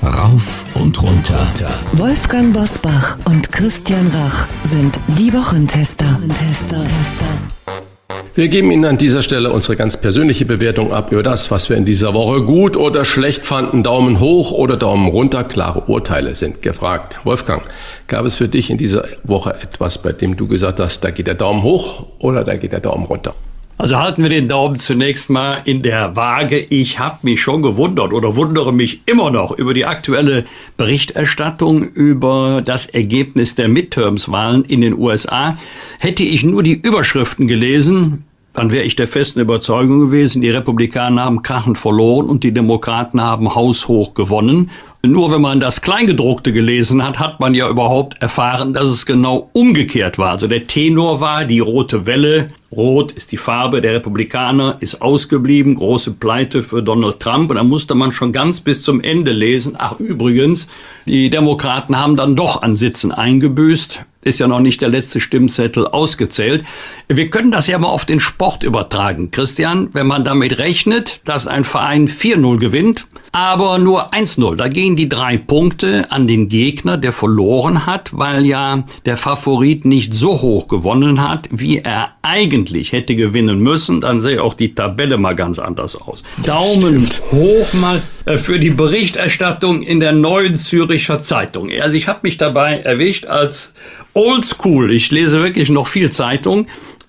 Rauf 0.03 0.63
und 0.75 1.01
runter. 1.01 1.39
Wolfgang 1.93 2.53
Bosbach 2.53 3.17
und 3.25 3.51
Christian 3.51 4.07
Rach 4.07 4.47
sind 4.63 4.99
die 5.17 5.33
Wochentester. 5.33 6.05
Wochentester. 6.05 6.85
Wir 8.37 8.49
geben 8.49 8.69
Ihnen 8.69 8.85
an 8.85 8.99
dieser 8.99 9.23
Stelle 9.23 9.51
unsere 9.51 9.75
ganz 9.75 9.97
persönliche 9.97 10.45
Bewertung 10.45 10.93
ab 10.93 11.11
über 11.11 11.23
das, 11.23 11.49
was 11.49 11.69
wir 11.69 11.75
in 11.75 11.85
dieser 11.85 12.13
Woche 12.13 12.43
gut 12.43 12.77
oder 12.77 13.03
schlecht 13.03 13.43
fanden. 13.45 13.81
Daumen 13.81 14.19
hoch 14.19 14.51
oder 14.51 14.77
Daumen 14.77 15.07
runter. 15.07 15.43
Klare 15.43 15.81
Urteile 15.87 16.35
sind 16.35 16.61
gefragt. 16.61 17.17
Wolfgang, 17.23 17.63
gab 18.05 18.25
es 18.25 18.35
für 18.35 18.47
dich 18.47 18.69
in 18.69 18.77
dieser 18.77 19.05
Woche 19.23 19.55
etwas, 19.55 19.97
bei 19.97 20.13
dem 20.13 20.37
du 20.37 20.47
gesagt 20.47 20.79
hast, 20.79 21.03
da 21.03 21.09
geht 21.09 21.25
der 21.25 21.33
Daumen 21.33 21.63
hoch 21.63 22.05
oder 22.19 22.43
da 22.43 22.55
geht 22.55 22.73
der 22.73 22.79
Daumen 22.79 23.05
runter? 23.05 23.33
Also 23.79 23.97
halten 23.97 24.23
wir 24.23 24.29
den 24.31 24.47
Daumen 24.47 24.79
zunächst 24.79 25.29
mal 25.29 25.61
in 25.65 25.83
der 25.83 26.15
Waage. 26.15 26.57
Ich 26.57 26.97
habe 26.97 27.19
mich 27.21 27.43
schon 27.43 27.61
gewundert 27.61 28.11
oder 28.11 28.35
wundere 28.35 28.73
mich 28.73 29.01
immer 29.05 29.29
noch 29.29 29.51
über 29.51 29.75
die 29.75 29.85
aktuelle 29.85 30.45
Berichterstattung 30.77 31.83
über 31.83 32.63
das 32.65 32.87
Ergebnis 32.87 33.53
der 33.53 33.67
Midtermswahlen 33.67 34.65
in 34.65 34.81
den 34.81 34.97
USA. 34.97 35.59
Hätte 35.99 36.23
ich 36.23 36.43
nur 36.43 36.63
die 36.63 36.73
Überschriften 36.73 37.47
gelesen, 37.47 38.25
dann 38.57 38.71
wäre 38.71 38.85
ich 38.85 38.95
der 38.95 39.07
festen 39.07 39.39
Überzeugung 39.39 39.99
gewesen, 39.99 40.41
die 40.41 40.49
Republikaner 40.49 41.25
haben 41.25 41.43
krachend 41.43 41.77
verloren 41.77 42.27
und 42.27 42.43
die 42.43 42.51
Demokraten 42.51 43.21
haben 43.21 43.53
haushoch 43.53 44.15
gewonnen. 44.15 44.71
Nur 45.05 45.31
wenn 45.31 45.41
man 45.41 45.59
das 45.59 45.83
Kleingedruckte 45.83 46.51
gelesen 46.51 47.03
hat, 47.03 47.19
hat 47.19 47.39
man 47.39 47.53
ja 47.53 47.69
überhaupt 47.69 48.19
erfahren, 48.19 48.73
dass 48.73 48.89
es 48.89 49.05
genau 49.05 49.51
umgekehrt 49.53 50.17
war. 50.17 50.31
Also 50.31 50.47
der 50.47 50.65
Tenor 50.65 51.21
war, 51.21 51.45
die 51.45 51.59
rote 51.59 52.07
Welle, 52.07 52.47
rot 52.71 53.11
ist 53.11 53.31
die 53.31 53.37
Farbe 53.37 53.79
der 53.79 53.93
Republikaner, 53.93 54.77
ist 54.79 55.03
ausgeblieben, 55.03 55.75
große 55.75 56.13
Pleite 56.13 56.63
für 56.63 56.81
Donald 56.81 57.19
Trump. 57.19 57.51
Und 57.51 57.57
da 57.57 57.63
musste 57.63 57.93
man 57.93 58.11
schon 58.11 58.33
ganz 58.33 58.59
bis 58.59 58.81
zum 58.81 59.01
Ende 59.01 59.33
lesen. 59.33 59.75
Ach 59.77 59.99
übrigens, 59.99 60.67
die 61.05 61.29
Demokraten 61.29 61.99
haben 61.99 62.15
dann 62.15 62.35
doch 62.35 62.63
an 62.63 62.73
Sitzen 62.73 63.11
eingebüßt 63.11 64.03
ist 64.27 64.39
ja 64.39 64.47
noch 64.47 64.59
nicht 64.59 64.81
der 64.81 64.89
letzte 64.89 65.19
Stimmzettel 65.19 65.87
ausgezählt. 65.87 66.63
Wir 67.07 67.29
können 67.29 67.51
das 67.51 67.67
ja 67.67 67.77
mal 67.79 67.87
auf 67.87 68.05
den 68.05 68.19
Sport 68.19 68.63
übertragen. 68.63 69.31
Christian, 69.31 69.89
wenn 69.93 70.07
man 70.07 70.23
damit 70.23 70.59
rechnet, 70.59 71.21
dass 71.25 71.47
ein 71.47 71.63
Verein 71.63 72.07
4-0 72.07 72.59
gewinnt, 72.59 73.07
aber 73.31 73.77
nur 73.77 74.13
1-0. 74.13 74.55
Da 74.55 74.67
gehen 74.67 74.95
die 74.95 75.09
drei 75.09 75.37
Punkte 75.37 76.11
an 76.11 76.27
den 76.27 76.49
Gegner, 76.49 76.97
der 76.97 77.13
verloren 77.13 77.85
hat, 77.85 78.17
weil 78.17 78.45
ja 78.45 78.83
der 79.05 79.17
Favorit 79.17 79.85
nicht 79.85 80.13
so 80.13 80.41
hoch 80.41 80.67
gewonnen 80.67 81.21
hat, 81.27 81.49
wie 81.51 81.79
er 81.79 82.09
eigentlich 82.21 82.91
hätte 82.91 83.15
gewinnen 83.15 83.59
müssen. 83.59 84.01
Dann 84.01 84.21
sähe 84.21 84.43
auch 84.43 84.53
die 84.53 84.75
Tabelle 84.75 85.17
mal 85.17 85.35
ganz 85.35 85.59
anders 85.59 85.95
aus. 85.95 86.23
Daumen 86.43 87.09
hoch 87.31 87.73
mal 87.73 88.01
äh, 88.25 88.37
für 88.37 88.59
die 88.59 88.71
Berichterstattung 88.71 89.81
in 89.81 89.99
der 89.99 90.11
neuen 90.11 90.57
Züricher 90.57 91.21
Zeitung. 91.21 91.69
Also 91.81 91.95
ich 91.95 92.07
habe 92.07 92.19
mich 92.23 92.37
dabei 92.37 92.79
erwischt 92.79 93.25
als 93.25 93.73
Oldschool. 94.13 94.91
Ich 94.91 95.11
lese 95.11 95.41
wirklich 95.41 95.69
noch 95.69 95.87
viel 95.87 96.09
Zeitung 96.09 96.67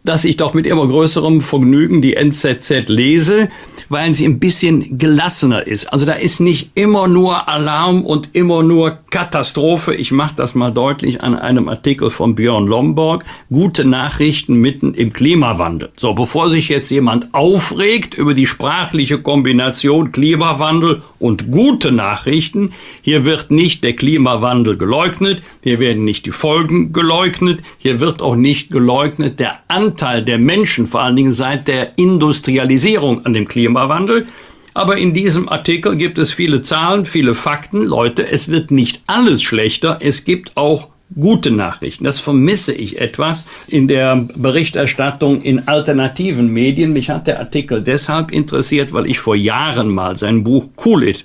dass 0.08 0.24
ich 0.24 0.38
doch 0.38 0.54
mit 0.54 0.64
immer 0.64 0.88
größerem 0.88 1.42
Vergnügen 1.42 2.00
die 2.00 2.16
NZZ 2.16 2.88
lese, 2.88 3.48
weil 3.90 4.14
sie 4.14 4.24
ein 4.24 4.38
bisschen 4.38 4.96
gelassener 4.98 5.66
ist. 5.66 5.92
Also 5.92 6.06
da 6.06 6.14
ist 6.14 6.40
nicht 6.40 6.70
immer 6.74 7.08
nur 7.08 7.46
Alarm 7.46 8.04
und 8.04 8.30
immer 8.32 8.62
nur 8.62 8.98
Katastrophe. 9.10 9.94
Ich 9.94 10.10
mache 10.10 10.34
das 10.36 10.54
mal 10.54 10.72
deutlich 10.72 11.22
an 11.22 11.34
einem 11.38 11.68
Artikel 11.68 12.08
von 12.08 12.34
Björn 12.34 12.66
Lomborg. 12.66 13.24
Gute 13.50 13.84
Nachrichten 13.84 14.54
mitten 14.54 14.94
im 14.94 15.12
Klimawandel. 15.12 15.90
So, 15.98 16.14
bevor 16.14 16.48
sich 16.48 16.70
jetzt 16.70 16.90
jemand 16.90 17.34
aufregt 17.34 18.14
über 18.14 18.32
die 18.32 18.46
sprachliche 18.46 19.18
Kombination 19.18 20.10
Klimawandel 20.10 21.02
und 21.18 21.50
gute 21.50 21.92
Nachrichten, 21.92 22.72
hier 23.02 23.26
wird 23.26 23.50
nicht 23.50 23.84
der 23.84 23.94
Klimawandel 23.94 24.78
geleugnet, 24.78 25.42
hier 25.62 25.80
werden 25.80 26.04
nicht 26.04 26.24
die 26.24 26.30
Folgen 26.30 26.94
geleugnet, 26.94 27.60
hier 27.78 28.00
wird 28.00 28.22
auch 28.22 28.36
nicht 28.36 28.70
geleugnet 28.70 29.38
der 29.38 29.52
Anteil 29.68 29.97
der 30.00 30.38
Menschen, 30.38 30.86
vor 30.86 31.02
allen 31.02 31.16
Dingen 31.16 31.32
seit 31.32 31.68
der 31.68 31.98
Industrialisierung 31.98 33.24
an 33.26 33.34
dem 33.34 33.46
Klimawandel 33.46 33.68
Klimawandel. 33.78 34.26
Aber 34.74 34.96
in 34.96 35.12
diesem 35.12 35.48
Artikel 35.48 35.96
gibt 35.96 36.18
es 36.18 36.32
viele 36.32 36.62
Zahlen, 36.62 37.04
viele 37.04 37.34
Fakten. 37.34 37.82
Leute, 37.82 38.28
es 38.30 38.48
wird 38.48 38.70
nicht 38.70 39.02
alles 39.06 39.42
schlechter. 39.42 39.98
Es 40.00 40.24
gibt 40.24 40.56
auch 40.56 40.88
gute 41.18 41.50
Nachrichten. 41.50 42.04
Das 42.04 42.20
vermisse 42.20 42.72
ich 42.72 43.00
etwas 43.00 43.46
in 43.66 43.88
der 43.88 44.28
Berichterstattung 44.36 45.42
in 45.42 45.66
alternativen 45.66 46.52
Medien. 46.52 46.92
Mich 46.92 47.10
hat 47.10 47.26
der 47.26 47.40
Artikel 47.40 47.82
deshalb 47.82 48.30
interessiert, 48.30 48.92
weil 48.92 49.06
ich 49.06 49.18
vor 49.18 49.34
Jahren 49.34 49.88
mal 49.88 50.16
sein 50.16 50.44
Buch 50.44 50.68
Cool 50.84 51.08
It 51.08 51.24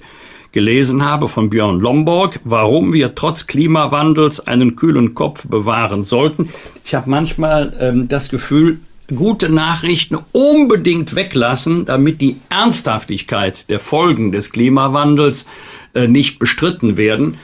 gelesen 0.54 1.04
habe 1.04 1.28
von 1.28 1.50
Björn 1.50 1.80
Lomborg, 1.80 2.40
warum 2.46 2.94
wir 2.94 3.16
trotz 3.16 3.48
Klimawandels 3.48 4.40
einen 4.48 4.76
kühlen 4.78 5.14
Kopf 5.14 5.46
bewahren 5.48 6.06
sollten. 6.06 6.50
Ich 6.86 6.96
habe 6.96 7.10
manchmal 7.10 7.76
ähm, 7.80 8.08
das 8.08 8.30
Gefühl, 8.30 8.80
gute 9.14 9.50
Nachrichten 9.50 10.18
unbedingt 10.32 11.16
weglassen, 11.16 11.86
damit 11.86 12.22
die 12.22 12.38
Ernsthaftigkeit 12.50 13.70
der 13.70 13.80
Folgen 13.80 14.32
des 14.32 14.52
Klimawandels 14.52 15.48
äh, 15.94 16.08
nicht 16.08 16.40
bestritten 16.40 16.98
werden. 16.98 17.38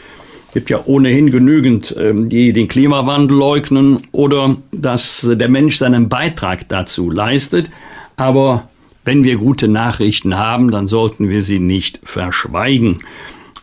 Es 0.48 0.54
gibt 0.54 0.70
ja 0.70 0.82
ohnehin 0.86 1.32
genügend, 1.32 1.96
ähm, 2.00 2.30
die 2.30 2.54
den 2.54 2.68
Klimawandel 2.68 3.38
leugnen 3.38 4.00
oder 4.12 4.58
dass 4.72 5.30
der 5.30 5.50
Mensch 5.50 5.78
seinen 5.78 6.10
Beitrag 6.10 6.70
dazu 6.70 7.10
leistet. 7.12 7.70
Aber 8.16 8.70
wenn 9.10 9.24
wir 9.24 9.38
gute 9.38 9.68
Nachrichten 9.68 10.38
haben, 10.38 10.70
dann 10.70 10.86
sollten 10.86 11.30
wir 11.30 11.42
sie 11.42 11.58
nicht 11.58 12.00
verschweigen. 12.04 13.00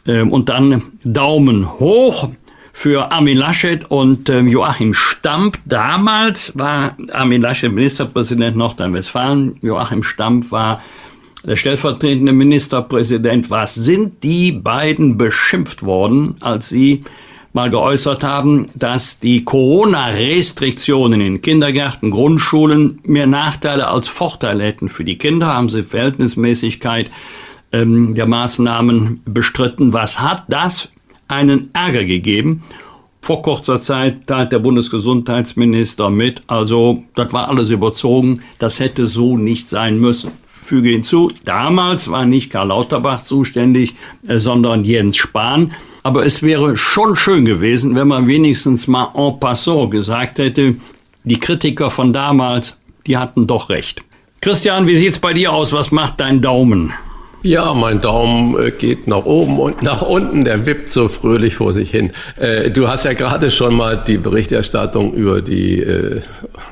Ähm, 0.05 0.33
und 0.33 0.49
dann 0.49 0.83
Daumen 1.05 1.79
hoch 1.79 2.31
für 2.73 3.13
Armin 3.13 3.39
Laschet 3.39 3.89
und 3.89 4.29
ähm, 4.29 4.49
Joachim 4.49 4.93
Stamp. 4.93 5.61
Damals 5.65 6.59
war 6.59 6.97
Armin 7.13 7.43
Laschet 7.43 7.71
Ministerpräsident 7.71 8.57
Nordrhein-Westfalen. 8.57 9.55
Joachim 9.63 10.03
Stamp 10.03 10.51
war 10.51 10.83
der 11.45 11.55
stellvertretende 11.55 12.33
Ministerpräsident. 12.33 13.49
Was 13.49 13.77
sind 13.77 14.25
die 14.25 14.51
beiden 14.51 15.17
beschimpft 15.17 15.85
worden, 15.85 16.39
als 16.41 16.71
sie 16.71 17.03
mal 17.57 17.71
geäußert 17.71 18.23
haben, 18.23 18.69
dass 18.75 19.19
die 19.19 19.45
Corona-Restriktionen 19.45 21.21
in 21.21 21.43
Kindergärten, 21.43 22.11
Grundschulen 22.13 23.01
mehr 23.05 23.27
Nachteile 23.27 23.89
als 23.89 24.07
Vorteile 24.07 24.63
hätten 24.63 24.89
für 24.89 25.05
die 25.05 25.19
Kinder, 25.19 25.49
haben 25.49 25.69
sie 25.69 25.83
Verhältnismäßigkeit 25.83 27.11
ähm, 27.73 28.15
der 28.15 28.27
Maßnahmen 28.27 29.23
bestritten. 29.25 29.93
Was 29.93 30.21
hat 30.21 30.45
das 30.49 30.91
einen 31.29 31.71
Ärger 31.73 32.05
gegeben. 32.05 32.63
Vor 33.21 33.43
kurzer 33.43 33.81
Zeit 33.81 34.27
teilt 34.27 34.53
der 34.53 34.61
Bundesgesundheitsminister 34.61 36.11
mit, 36.11 36.43
also 36.47 37.03
das 37.15 37.33
war 37.33 37.49
alles 37.49 37.71
überzogen, 37.71 38.43
das 38.59 38.79
hätte 38.79 39.07
so 39.07 39.37
nicht 39.37 39.69
sein 39.69 39.99
müssen. 39.99 40.31
Füge 40.47 40.91
hinzu, 40.91 41.33
damals 41.45 42.11
war 42.11 42.25
nicht 42.25 42.51
Karl 42.51 42.69
Lauterbach 42.69 43.25
zuständig, 43.25 43.95
äh, 44.27 44.39
sondern 44.39 44.85
Jens 44.85 45.17
Spahn. 45.17 45.75
Aber 46.07 46.25
es 46.25 46.41
wäre 46.41 46.77
schon 46.77 47.17
schön 47.17 47.45
gewesen, 47.45 47.97
wenn 47.97 48.07
man 48.07 48.29
wenigstens 48.29 48.87
mal 48.87 49.11
en 49.17 49.41
passant 49.41 49.91
gesagt 49.91 50.39
hätte, 50.39 50.77
die 51.25 51.41
Kritiker 51.41 51.91
von 51.91 52.13
damals, 52.13 52.81
die 53.09 53.17
hatten 53.17 53.49
doch 53.49 53.71
recht. 53.71 54.05
Christian, 54.41 54.87
wie 54.87 54.95
sieht's 54.95 55.19
bei 55.19 55.33
dir 55.33 55.53
aus? 55.53 55.73
Was 55.73 55.91
macht 55.91 56.21
dein 56.21 56.41
Daumen? 56.41 56.93
Ja, 57.47 57.75
mein 57.75 58.01
Daumen 58.01 58.59
äh, 58.59 58.73
geht 58.73 59.07
nach 59.07 59.25
oben 59.25 59.61
und 59.61 59.81
nach 59.81 60.03
unten, 60.03 60.45
der 60.45 60.67
wippt 60.67 60.89
so 60.89 61.07
fröhlich 61.09 61.55
vor 61.55 61.73
sich 61.73 61.93
hin. 61.93 62.11
Äh, 62.41 62.73
du 62.73 62.89
hast 62.89 63.05
ja 63.05 63.13
gerade 63.13 63.53
schon 63.53 63.77
mal 63.77 64.03
die 64.05 64.19
Berichterstattung 64.19 65.15
über 65.15 65.41
die 65.41 65.81
äh, 65.81 66.23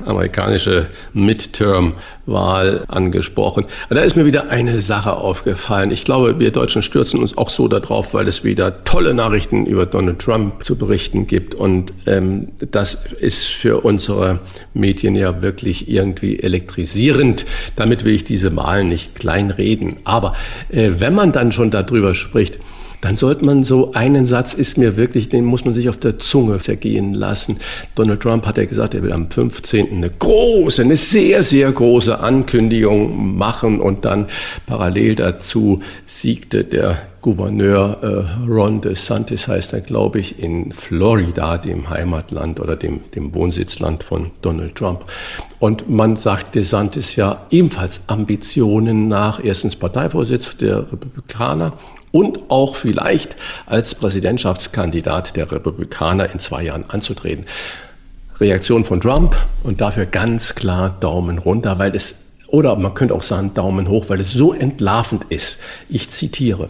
amerikanische 0.05 0.87
Midterm-Wahl 1.13 2.83
angesprochen. 2.89 3.67
Da 3.89 4.01
ist 4.01 4.17
mir 4.17 4.25
wieder 4.25 4.49
eine 4.49 4.81
Sache 4.81 5.13
aufgefallen. 5.15 5.91
Ich 5.91 6.03
glaube, 6.03 6.39
wir 6.39 6.51
Deutschen 6.51 6.81
stürzen 6.81 7.21
uns 7.21 7.37
auch 7.37 7.49
so 7.49 7.69
darauf, 7.69 8.13
weil 8.13 8.27
es 8.27 8.43
wieder 8.43 8.83
tolle 8.83 9.13
Nachrichten 9.13 9.65
über 9.67 9.85
Donald 9.85 10.19
Trump 10.19 10.61
zu 10.61 10.77
berichten 10.77 11.25
gibt. 11.25 11.55
Und 11.55 11.93
ähm, 12.05 12.49
das 12.59 12.97
ist 13.21 13.45
für 13.45 13.85
unsere 13.85 14.41
Medien 14.73 15.15
ja 15.15 15.41
wirklich 15.41 15.89
irgendwie 15.89 16.37
elektrisierend. 16.37 17.45
Damit 17.77 18.03
will 18.03 18.13
ich 18.13 18.25
diese 18.25 18.53
Wahlen 18.57 18.89
nicht 18.89 19.15
kleinreden. 19.15 19.95
Aber 20.03 20.33
wenn 20.69 21.13
man 21.13 21.31
dann 21.31 21.51
schon 21.51 21.71
darüber 21.71 22.15
spricht, 22.15 22.59
dann 23.05 23.17
sollte 23.17 23.45
man 23.45 23.63
so 23.63 23.91
einen 23.91 24.25
Satz 24.25 24.55
ist 24.55 24.79
mir 24.79 24.97
wirklich, 24.97 25.29
den 25.29 25.45
muss 25.45 25.63
man 25.63 25.75
sich 25.75 25.89
auf 25.89 25.97
der 25.97 26.17
Zunge 26.17 26.59
zergehen 26.59 27.13
lassen. 27.13 27.57
Donald 27.93 28.21
Trump 28.21 28.47
hat 28.47 28.57
ja 28.57 28.65
gesagt, 28.65 28.95
er 28.95 29.03
will 29.03 29.13
am 29.13 29.29
15. 29.29 29.91
eine 29.91 30.09
große, 30.09 30.81
eine 30.81 30.97
sehr, 30.97 31.43
sehr 31.43 31.71
große 31.71 32.19
Ankündigung 32.19 33.37
machen 33.37 33.79
und 33.79 34.05
dann 34.05 34.25
parallel 34.65 35.13
dazu 35.13 35.83
siegte 36.07 36.63
der 36.63 36.97
Gouverneur 37.21 37.97
äh, 38.01 38.49
Ron 38.51 38.81
DeSantis 38.81 39.47
heißt 39.47 39.73
er, 39.73 39.81
glaube 39.81 40.19
ich, 40.19 40.39
in 40.39 40.73
Florida, 40.73 41.59
dem 41.59 41.89
Heimatland 41.89 42.59
oder 42.59 42.75
dem, 42.75 43.01
dem 43.15 43.35
Wohnsitzland 43.35 44.03
von 44.03 44.31
Donald 44.41 44.75
Trump. 44.75 45.05
Und 45.59 45.89
man 45.89 46.15
sagt 46.15 46.55
DeSantis 46.55 47.15
ja 47.15 47.45
ebenfalls 47.51 48.01
Ambitionen 48.07 49.07
nach, 49.07 49.43
erstens 49.43 49.75
Parteivorsitz 49.75 50.57
der 50.57 50.91
Republikaner 50.91 51.73
und 52.15 52.49
auch 52.49 52.77
vielleicht 52.77 53.35
als 53.65 53.93
Präsidentschaftskandidat 53.93 55.35
der 55.35 55.51
Republikaner 55.51 56.31
in 56.31 56.39
zwei 56.39 56.63
Jahren 56.63 56.85
anzutreten. 56.87 57.43
Reaktion 58.39 58.85
von 58.85 59.01
Trump 59.01 59.35
und 59.63 59.81
dafür 59.81 60.05
ganz 60.05 60.55
klar 60.55 60.95
Daumen 61.01 61.39
runter, 61.39 61.77
weil 61.77 61.93
es, 61.93 62.15
oder 62.47 62.77
man 62.77 62.93
könnte 62.93 63.13
auch 63.13 63.21
sagen 63.21 63.53
Daumen 63.53 63.89
hoch, 63.89 64.05
weil 64.07 64.21
es 64.21 64.31
so 64.31 64.53
entlarvend 64.53 65.25
ist. 65.27 65.59
Ich 65.89 66.09
zitiere. 66.09 66.69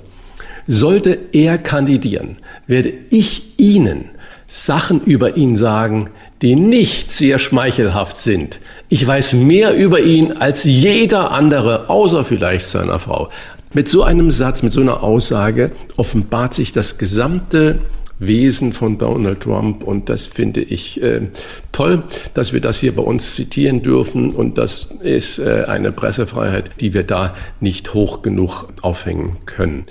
Sollte 0.65 1.15
er 1.31 1.59
kandidieren, 1.59 2.37
werde 2.65 2.91
ich 3.11 3.59
Ihnen 3.59 4.09
Sachen 4.47 5.03
über 5.03 5.37
ihn 5.37 5.55
sagen, 5.55 6.09
die 6.41 6.55
nicht 6.55 7.11
sehr 7.11 7.37
schmeichelhaft 7.37 8.17
sind. 8.17 8.59
Ich 8.89 9.05
weiß 9.05 9.33
mehr 9.33 9.75
über 9.75 9.99
ihn 9.99 10.33
als 10.33 10.63
jeder 10.63 11.31
andere, 11.31 11.89
außer 11.89 12.25
vielleicht 12.25 12.69
seiner 12.69 12.99
Frau. 12.99 13.29
Mit 13.75 13.89
so 13.89 14.03
einem 14.03 14.31
Satz, 14.31 14.63
mit 14.63 14.71
so 14.71 14.79
einer 14.79 15.03
Aussage 15.03 15.69
offenbart 15.97 16.53
sich 16.53 16.71
das 16.71 16.97
gesamte 16.97 17.79
Wesen 18.19 18.71
von 18.71 18.97
Donald 18.97 19.41
Trump. 19.41 19.83
Und 19.83 20.07
das 20.07 20.27
finde 20.27 20.61
ich 20.61 21.03
äh, 21.03 21.27
toll, 21.73 22.03
dass 22.33 22.53
wir 22.53 22.61
das 22.61 22.79
hier 22.79 22.95
bei 22.95 23.03
uns 23.03 23.35
zitieren 23.35 23.83
dürfen. 23.83 24.31
Und 24.31 24.57
das 24.57 24.87
ist 25.01 25.39
äh, 25.39 25.65
eine 25.67 25.91
Pressefreiheit, 25.91 26.79
die 26.79 26.93
wir 26.93 27.03
da 27.03 27.35
nicht 27.59 27.93
hoch 27.93 28.21
genug 28.21 28.69
aufhängen 28.81 29.39
können. 29.45 29.87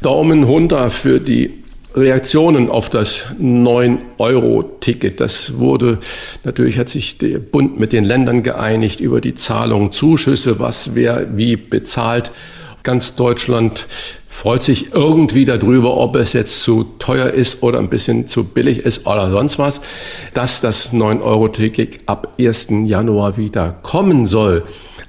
Daumen 0.00 0.44
runter 0.44 0.90
für 0.90 1.20
die 1.20 1.62
Reaktionen 1.94 2.70
auf 2.70 2.88
das 2.88 3.26
9-Euro-Ticket. 3.38 5.20
Das 5.20 5.58
wurde, 5.58 5.98
natürlich 6.42 6.78
hat 6.78 6.88
sich 6.88 7.18
der 7.18 7.38
Bund 7.40 7.78
mit 7.78 7.92
den 7.92 8.06
Ländern 8.06 8.42
geeinigt 8.42 9.00
über 9.00 9.20
die 9.20 9.34
Zahlung 9.34 9.92
Zuschüsse, 9.92 10.58
was 10.58 10.94
wer 10.94 11.36
wie 11.36 11.56
bezahlt. 11.56 12.30
Ganz 12.86 13.16
Deutschland 13.16 13.88
freut 14.28 14.62
sich 14.62 14.92
irgendwie 14.92 15.44
darüber, 15.44 15.96
ob 15.96 16.14
es 16.14 16.34
jetzt 16.34 16.62
zu 16.62 16.84
teuer 17.00 17.30
ist 17.30 17.64
oder 17.64 17.80
ein 17.80 17.90
bisschen 17.90 18.28
zu 18.28 18.44
billig 18.44 18.78
ist 18.78 19.08
oder 19.08 19.28
sonst 19.32 19.58
was, 19.58 19.80
dass 20.34 20.60
das 20.60 20.92
9-Euro-Ticket 20.92 21.98
ab 22.06 22.34
1. 22.38 22.68
Januar 22.84 23.36
wieder 23.36 23.72
kommen 23.82 24.26
soll. 24.26 24.62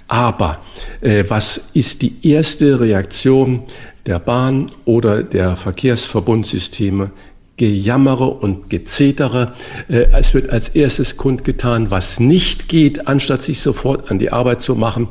Aber 0.08 0.58
äh, 1.02 1.24
was 1.28 1.70
ist 1.76 2.02
die 2.02 2.16
erste 2.28 2.80
Reaktion 2.80 3.62
der 4.08 4.18
Bahn 4.18 4.72
oder 4.86 5.22
der 5.22 5.56
Verkehrsverbundsysteme 5.56 7.12
Gejammere 7.58 8.30
und 8.30 8.70
Gezetere. 8.70 9.54
Äh, 9.90 10.06
es 10.18 10.34
wird 10.34 10.50
als 10.52 10.70
erstes 10.70 11.18
kundgetan, 11.18 11.90
was 11.90 12.20
nicht 12.20 12.70
geht, 12.70 13.08
anstatt 13.08 13.42
sich 13.42 13.62
sofort 13.62 14.12
an 14.12 14.20
die 14.20 14.32
Arbeit 14.32 14.62
zu 14.62 14.76
machen 14.76 15.08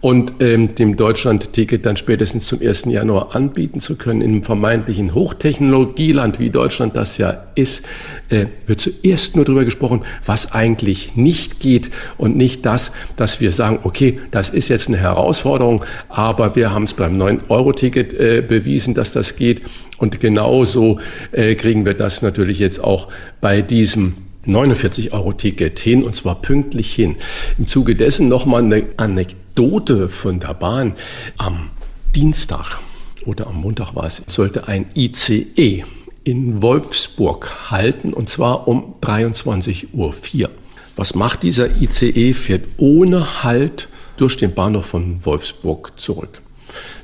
und 0.00 0.34
ähm, 0.40 0.74
dem 0.74 0.96
Deutschland-Ticket 0.96 1.86
dann 1.86 1.96
spätestens 1.96 2.46
zum 2.46 2.60
1. 2.60 2.84
Januar 2.84 3.34
anbieten 3.34 3.80
zu 3.80 3.96
können. 3.96 4.20
In 4.20 4.30
einem 4.30 4.42
vermeintlichen 4.42 5.14
Hochtechnologieland, 5.14 6.38
wie 6.38 6.50
Deutschland 6.50 6.94
das 6.94 7.16
ja 7.16 7.46
ist, 7.54 7.84
äh, 8.28 8.46
wird 8.66 8.82
zuerst 8.82 9.34
nur 9.34 9.46
darüber 9.46 9.64
gesprochen, 9.64 10.02
was 10.26 10.52
eigentlich 10.52 11.16
nicht 11.16 11.60
geht 11.60 11.90
und 12.18 12.36
nicht 12.36 12.66
das, 12.66 12.92
dass 13.16 13.40
wir 13.40 13.52
sagen, 13.52 13.78
okay, 13.84 14.20
das 14.30 14.50
ist 14.50 14.68
jetzt 14.68 14.88
eine 14.88 14.98
Herausforderung, 14.98 15.82
aber 16.10 16.56
wir 16.56 16.74
haben 16.74 16.84
es 16.84 16.92
beim 16.92 17.20
9-Euro-Ticket 17.20 18.12
äh, 18.12 18.44
bewiesen, 18.46 18.92
dass 18.92 19.12
das 19.12 19.36
geht. 19.36 19.62
Und 19.98 20.20
genauso 20.20 21.00
äh, 21.32 21.54
kriegen 21.54 21.85
wir 21.86 21.94
das 21.94 22.20
natürlich 22.20 22.58
jetzt 22.58 22.82
auch 22.82 23.08
bei 23.40 23.62
diesem 23.62 24.14
49-Euro-Ticket 24.46 25.78
hin 25.78 26.04
und 26.04 26.14
zwar 26.14 26.42
pünktlich 26.42 26.94
hin. 26.94 27.16
Im 27.58 27.66
Zuge 27.66 27.96
dessen 27.96 28.28
nochmal 28.28 28.62
eine 28.62 28.84
Anekdote 28.96 30.08
von 30.08 30.40
der 30.40 30.54
Bahn. 30.54 30.94
Am 31.38 31.70
Dienstag 32.14 32.78
oder 33.24 33.46
am 33.48 33.56
Montag 33.56 33.94
war 33.94 34.04
es, 34.04 34.22
sollte 34.26 34.68
ein 34.68 34.86
ICE 34.94 35.84
in 36.24 36.62
Wolfsburg 36.62 37.70
halten 37.70 38.12
und 38.12 38.28
zwar 38.28 38.68
um 38.68 38.94
23.04 39.00 39.86
Uhr. 39.92 40.50
Was 40.96 41.14
macht 41.14 41.42
dieser 41.42 41.80
ICE? 41.80 42.32
Fährt 42.32 42.64
ohne 42.78 43.42
Halt 43.42 43.88
durch 44.16 44.36
den 44.36 44.54
Bahnhof 44.54 44.86
von 44.86 45.24
Wolfsburg 45.24 45.92
zurück. 45.96 46.40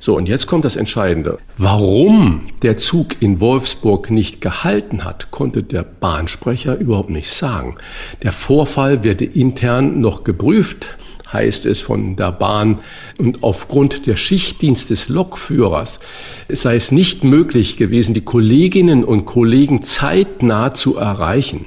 So, 0.01 0.17
und 0.17 0.29
jetzt 0.29 0.47
kommt 0.47 0.65
das 0.65 0.77
Entscheidende. 0.77 1.39
Warum 1.57 2.49
der 2.63 2.79
Zug 2.79 3.21
in 3.21 3.41
Wolfsburg 3.41 4.11
nicht 4.11 4.41
gehalten 4.41 5.05
hat, 5.05 5.31
konnte 5.31 5.63
der 5.63 5.83
Bahnsprecher 5.83 6.79
überhaupt 6.79 7.11
nicht 7.11 7.31
sagen. 7.31 7.77
Der 8.23 8.33
Vorfall 8.33 9.05
werde 9.05 9.25
intern 9.25 10.01
noch 10.01 10.25
geprüft, 10.25 10.97
heißt 11.33 11.67
es 11.67 11.81
von 11.81 12.17
der 12.17 12.33
Bahn. 12.33 12.81
Und 13.19 13.43
aufgrund 13.43 14.07
der 14.07 14.17
Schichtdienst 14.17 14.91
des 14.91 15.09
Lokführers 15.09 16.01
sei 16.49 16.77
es 16.77 16.93
nicht 16.93 17.25
möglich 17.25 17.77
gewesen, 17.77 18.15
die 18.15 18.25
Kolleginnen 18.25 19.05
und 19.05 19.25
Kollegen 19.25 19.83
zeitnah 19.83 20.75
zu 20.75 20.97
erreichen. 20.97 21.67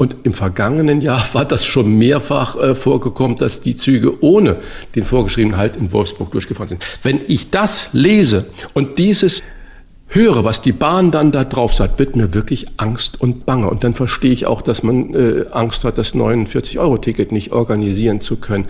Und 0.00 0.16
im 0.22 0.32
vergangenen 0.32 1.02
Jahr 1.02 1.22
war 1.34 1.44
das 1.44 1.66
schon 1.66 1.98
mehrfach 1.98 2.56
äh, 2.56 2.74
vorgekommen, 2.74 3.36
dass 3.36 3.60
die 3.60 3.76
Züge 3.76 4.24
ohne 4.24 4.56
den 4.94 5.04
vorgeschriebenen 5.04 5.58
Halt 5.58 5.76
in 5.76 5.92
Wolfsburg 5.92 6.32
durchgefahren 6.32 6.68
sind. 6.68 6.82
Wenn 7.02 7.20
ich 7.28 7.50
das 7.50 7.90
lese 7.92 8.46
und 8.72 8.98
dieses 8.98 9.42
höre, 10.06 10.42
was 10.42 10.62
die 10.62 10.72
Bahn 10.72 11.10
dann 11.10 11.32
da 11.32 11.44
drauf 11.44 11.74
sagt, 11.74 11.98
wird 11.98 12.16
mir 12.16 12.32
wirklich 12.32 12.68
Angst 12.78 13.20
und 13.20 13.44
Bange. 13.44 13.68
Und 13.68 13.84
dann 13.84 13.92
verstehe 13.92 14.32
ich 14.32 14.46
auch, 14.46 14.62
dass 14.62 14.82
man 14.82 15.14
äh, 15.14 15.44
Angst 15.50 15.84
hat, 15.84 15.98
das 15.98 16.14
49-Euro-Ticket 16.14 17.30
nicht 17.30 17.52
organisieren 17.52 18.22
zu 18.22 18.36
können. 18.36 18.68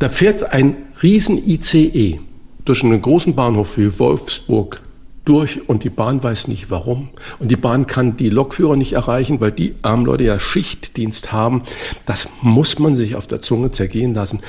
Da 0.00 0.08
fährt 0.08 0.52
ein 0.52 0.74
riesen 1.00 1.48
ICE 1.48 2.18
durch 2.64 2.82
einen 2.82 3.00
großen 3.00 3.36
Bahnhof 3.36 3.78
wie 3.78 4.00
Wolfsburg 4.00 4.80
durch 5.24 5.68
und 5.68 5.84
die 5.84 5.90
Bahn 5.90 6.22
weiß 6.22 6.48
nicht 6.48 6.70
warum. 6.70 7.10
Und 7.38 7.50
die 7.50 7.56
Bahn 7.56 7.86
kann 7.86 8.16
die 8.16 8.28
Lokführer 8.28 8.76
nicht 8.76 8.92
erreichen, 8.92 9.40
weil 9.40 9.52
die 9.52 9.74
armen 9.82 10.04
Leute 10.04 10.24
ja 10.24 10.38
Schichtdienst 10.38 11.32
haben. 11.32 11.62
Das 12.06 12.28
muss 12.40 12.78
man 12.78 12.94
sich 12.96 13.14
auf 13.14 13.26
der 13.26 13.42
Zunge 13.42 13.70
zergehen 13.70 14.14
lassen. 14.14 14.40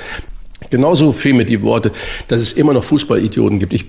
Genauso 0.69 1.11
fehlen 1.11 1.37
mir 1.37 1.45
die 1.45 1.61
Worte, 1.61 1.91
dass 2.27 2.39
es 2.39 2.53
immer 2.53 2.73
noch 2.73 2.83
Fußballidioten 2.83 3.59
gibt. 3.59 3.73
Ich 3.73 3.85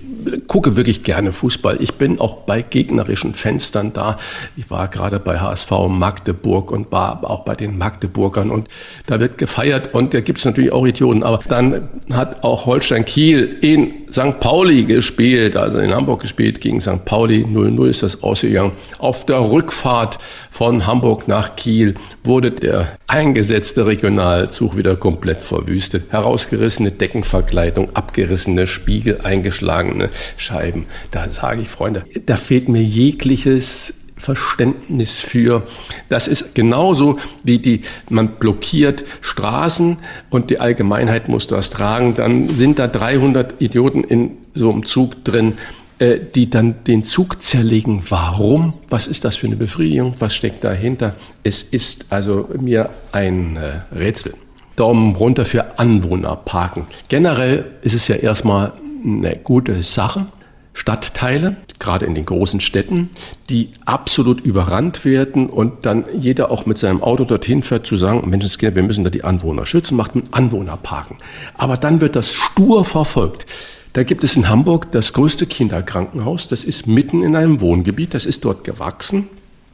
gucke 0.47 0.75
wirklich 0.75 1.03
gerne 1.03 1.31
Fußball. 1.31 1.81
Ich 1.81 1.95
bin 1.95 2.19
auch 2.19 2.41
bei 2.41 2.61
gegnerischen 2.61 3.33
Fenstern 3.33 3.93
da. 3.93 4.17
Ich 4.57 4.69
war 4.69 4.87
gerade 4.87 5.19
bei 5.19 5.39
HSV 5.39 5.71
Magdeburg 5.87 6.71
und 6.71 6.91
war 6.91 7.23
auch 7.29 7.45
bei 7.45 7.55
den 7.55 7.77
Magdeburgern 7.77 8.51
und 8.51 8.67
da 9.05 9.19
wird 9.19 9.37
gefeiert 9.37 9.93
und 9.93 10.13
da 10.13 10.21
gibt 10.21 10.39
es 10.39 10.45
natürlich 10.45 10.71
auch 10.71 10.85
Idioten. 10.85 11.23
Aber 11.23 11.39
dann 11.47 11.89
hat 12.11 12.43
auch 12.43 12.65
Holstein 12.65 13.05
Kiel 13.05 13.57
in 13.61 14.04
St. 14.15 14.39
Pauli 14.39 14.85
gespielt, 14.85 15.57
also 15.57 15.77
in 15.79 15.93
Hamburg 15.93 16.21
gespielt 16.21 16.61
gegen 16.61 16.79
St. 16.79 17.03
Pauli. 17.03 17.43
0-0 17.43 17.89
ist 17.89 18.01
das 18.01 18.23
ausgegangen. 18.23 18.71
Auf 18.97 19.25
der 19.25 19.51
Rückfahrt 19.51 20.19
von 20.51 20.87
Hamburg 20.87 21.27
nach 21.27 21.57
Kiel 21.57 21.95
wurde 22.23 22.51
der 22.51 22.97
eingesetzte 23.07 23.85
Regionalzug 23.85 24.77
wieder 24.77 24.95
komplett 24.95 25.41
verwüstet. 25.41 26.13
Herausgerissene 26.13 26.91
Deckenverkleidung, 26.91 27.93
abgerissene 27.93 28.67
Spiegel, 28.67 29.19
eingeschlagene 29.21 30.09
Scheiben. 30.37 30.85
Da 31.11 31.27
sage 31.27 31.63
ich, 31.63 31.67
Freunde, 31.67 32.05
da 32.25 32.37
fehlt 32.37 32.69
mir 32.69 32.81
jegliches 32.83 33.95
Verständnis 34.25 35.19
für. 35.19 35.61
Das 36.09 36.27
ist 36.27 36.55
genauso 36.55 37.19
wie 37.43 37.59
die, 37.59 37.81
man 38.09 38.39
blockiert 38.39 39.05
Straßen 39.21 39.97
und 40.31 40.49
die 40.49 40.59
Allgemeinheit 40.59 41.29
muss 41.29 41.45
das 41.45 41.69
tragen. 41.69 42.15
Dann 42.15 42.49
sind 42.49 42.79
da 42.79 42.87
300 42.87 43.61
Idioten 43.61 44.03
in 44.03 44.31
so 44.55 44.71
einem 44.71 44.83
Zug 44.83 45.23
drin, 45.23 45.53
äh, 45.99 46.17
die 46.33 46.49
dann 46.49 46.83
den 46.85 47.03
Zug 47.03 47.43
zerlegen. 47.43 48.01
Warum? 48.09 48.73
Was 48.89 49.05
ist 49.05 49.25
das 49.25 49.35
für 49.35 49.45
eine 49.45 49.57
Befriedigung? 49.57 50.15
Was 50.17 50.33
steckt 50.33 50.63
dahinter? 50.63 51.15
Es 51.43 51.61
ist 51.61 52.11
also 52.11 52.49
mir 52.59 52.89
ein 53.11 53.57
äh, 53.57 53.95
Rätsel. 53.95 54.33
Daumen 54.75 55.15
runter 55.15 55.45
für 55.45 55.77
Anwohnerparken. 55.77 56.87
Generell 57.09 57.65
ist 57.83 57.93
es 57.93 58.07
ja 58.07 58.15
erstmal 58.15 58.73
eine 59.05 59.37
gute 59.37 59.83
Sache. 59.83 60.25
Stadtteile, 60.73 61.55
gerade 61.79 62.05
in 62.05 62.15
den 62.15 62.25
großen 62.25 62.59
Städten, 62.59 63.09
die 63.49 63.69
absolut 63.85 64.41
überrannt 64.41 65.05
werden 65.05 65.49
und 65.49 65.85
dann 65.85 66.05
jeder 66.17 66.51
auch 66.51 66.65
mit 66.65 66.77
seinem 66.77 67.01
Auto 67.01 67.25
dorthin 67.25 67.63
fährt, 67.63 67.85
zu 67.85 67.97
sagen, 67.97 68.29
Menschenskinder, 68.29 68.75
wir 68.75 68.83
müssen 68.83 69.03
da 69.03 69.09
die 69.09 69.23
Anwohner 69.23 69.65
schützen, 69.65 69.95
macht 69.95 70.15
einen 70.15 70.27
Anwohnerparken. 70.31 71.17
Aber 71.55 71.77
dann 71.77 72.01
wird 72.01 72.15
das 72.15 72.31
stur 72.31 72.85
verfolgt. 72.85 73.45
Da 73.93 74.03
gibt 74.03 74.23
es 74.23 74.35
in 74.35 74.49
Hamburg 74.49 74.91
das 74.91 75.13
größte 75.13 75.45
Kinderkrankenhaus, 75.45 76.47
das 76.47 76.63
ist 76.63 76.85
mitten 76.85 77.23
in 77.23 77.35
einem 77.35 77.61
Wohngebiet, 77.61 78.13
das 78.13 78.25
ist 78.25 78.43
dort 78.43 78.63
gewachsen. 78.63 79.27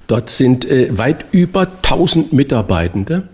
Dort 0.07 0.29
sind 0.29 0.65
äh, 0.69 0.95
weit 0.97 1.25
über 1.31 1.61
1000 1.61 2.33
Mitarbeitende, 2.33 3.29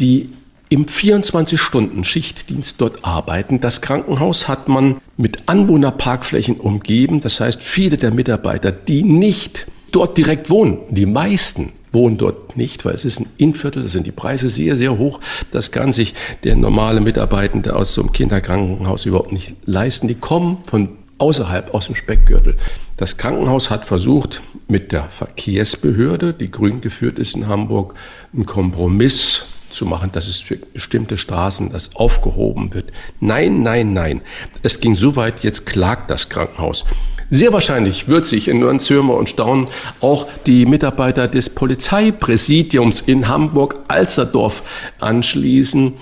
die 0.00 0.30
im 0.68 0.86
24-Stunden-Schichtdienst 0.86 2.80
dort 2.80 3.04
arbeiten. 3.04 3.60
Das 3.60 3.80
Krankenhaus 3.80 4.48
hat 4.48 4.68
man 4.68 4.96
mit 5.16 5.48
Anwohnerparkflächen 5.48 6.56
umgeben. 6.56 7.20
Das 7.20 7.40
heißt, 7.40 7.62
viele 7.62 7.96
der 7.96 8.12
Mitarbeiter, 8.12 8.72
die 8.72 9.02
nicht 9.02 9.66
dort 9.92 10.16
direkt 10.18 10.50
wohnen, 10.50 10.78
die 10.90 11.06
meisten 11.06 11.72
wohnen 11.92 12.18
dort 12.18 12.56
nicht, 12.56 12.84
weil 12.84 12.94
es 12.94 13.04
ist 13.04 13.20
ein 13.20 13.26
Innenviertel, 13.36 13.84
da 13.84 13.88
sind 13.88 14.06
die 14.06 14.12
Preise 14.12 14.50
sehr, 14.50 14.76
sehr 14.76 14.98
hoch. 14.98 15.20
Das 15.52 15.70
kann 15.70 15.92
sich 15.92 16.14
der 16.42 16.56
normale 16.56 17.00
Mitarbeitende 17.00 17.76
aus 17.76 17.94
so 17.94 18.02
einem 18.02 18.12
Kinderkrankenhaus 18.12 19.06
überhaupt 19.06 19.32
nicht 19.32 19.54
leisten. 19.64 20.08
Die 20.08 20.16
kommen 20.16 20.58
von 20.66 20.88
außerhalb, 21.18 21.72
aus 21.72 21.86
dem 21.86 21.94
Speckgürtel. 21.94 22.56
Das 22.96 23.16
Krankenhaus 23.16 23.70
hat 23.70 23.84
versucht, 23.84 24.42
mit 24.66 24.92
der 24.92 25.04
Verkehrsbehörde, 25.10 26.32
die 26.32 26.50
grün 26.50 26.80
geführt 26.80 27.18
ist 27.18 27.36
in 27.36 27.46
Hamburg, 27.46 27.94
einen 28.32 28.46
Kompromiss 28.46 29.53
zu 29.74 29.86
machen, 29.86 30.10
dass 30.12 30.28
es 30.28 30.40
für 30.40 30.56
bestimmte 30.56 31.18
Straßen 31.18 31.70
das 31.70 31.96
aufgehoben 31.96 32.72
wird. 32.74 32.92
Nein, 33.20 33.62
nein, 33.62 33.92
nein. 33.92 34.20
Es 34.62 34.80
ging 34.80 34.94
so 34.94 35.16
weit, 35.16 35.44
jetzt 35.44 35.66
klagt 35.66 36.10
das 36.10 36.28
Krankenhaus. 36.28 36.84
Sehr 37.30 37.52
wahrscheinlich 37.52 38.06
wird 38.06 38.26
sich 38.26 38.48
in 38.48 38.60
Nürnzürmer 38.60 39.14
und 39.14 39.28
Staunen 39.28 39.66
auch 40.00 40.26
die 40.46 40.66
Mitarbeiter 40.66 41.26
des 41.26 41.50
Polizeipräsidiums 41.50 43.00
in 43.00 43.28
Hamburg-Alsterdorf 43.28 44.62
anschließen. 45.00 45.94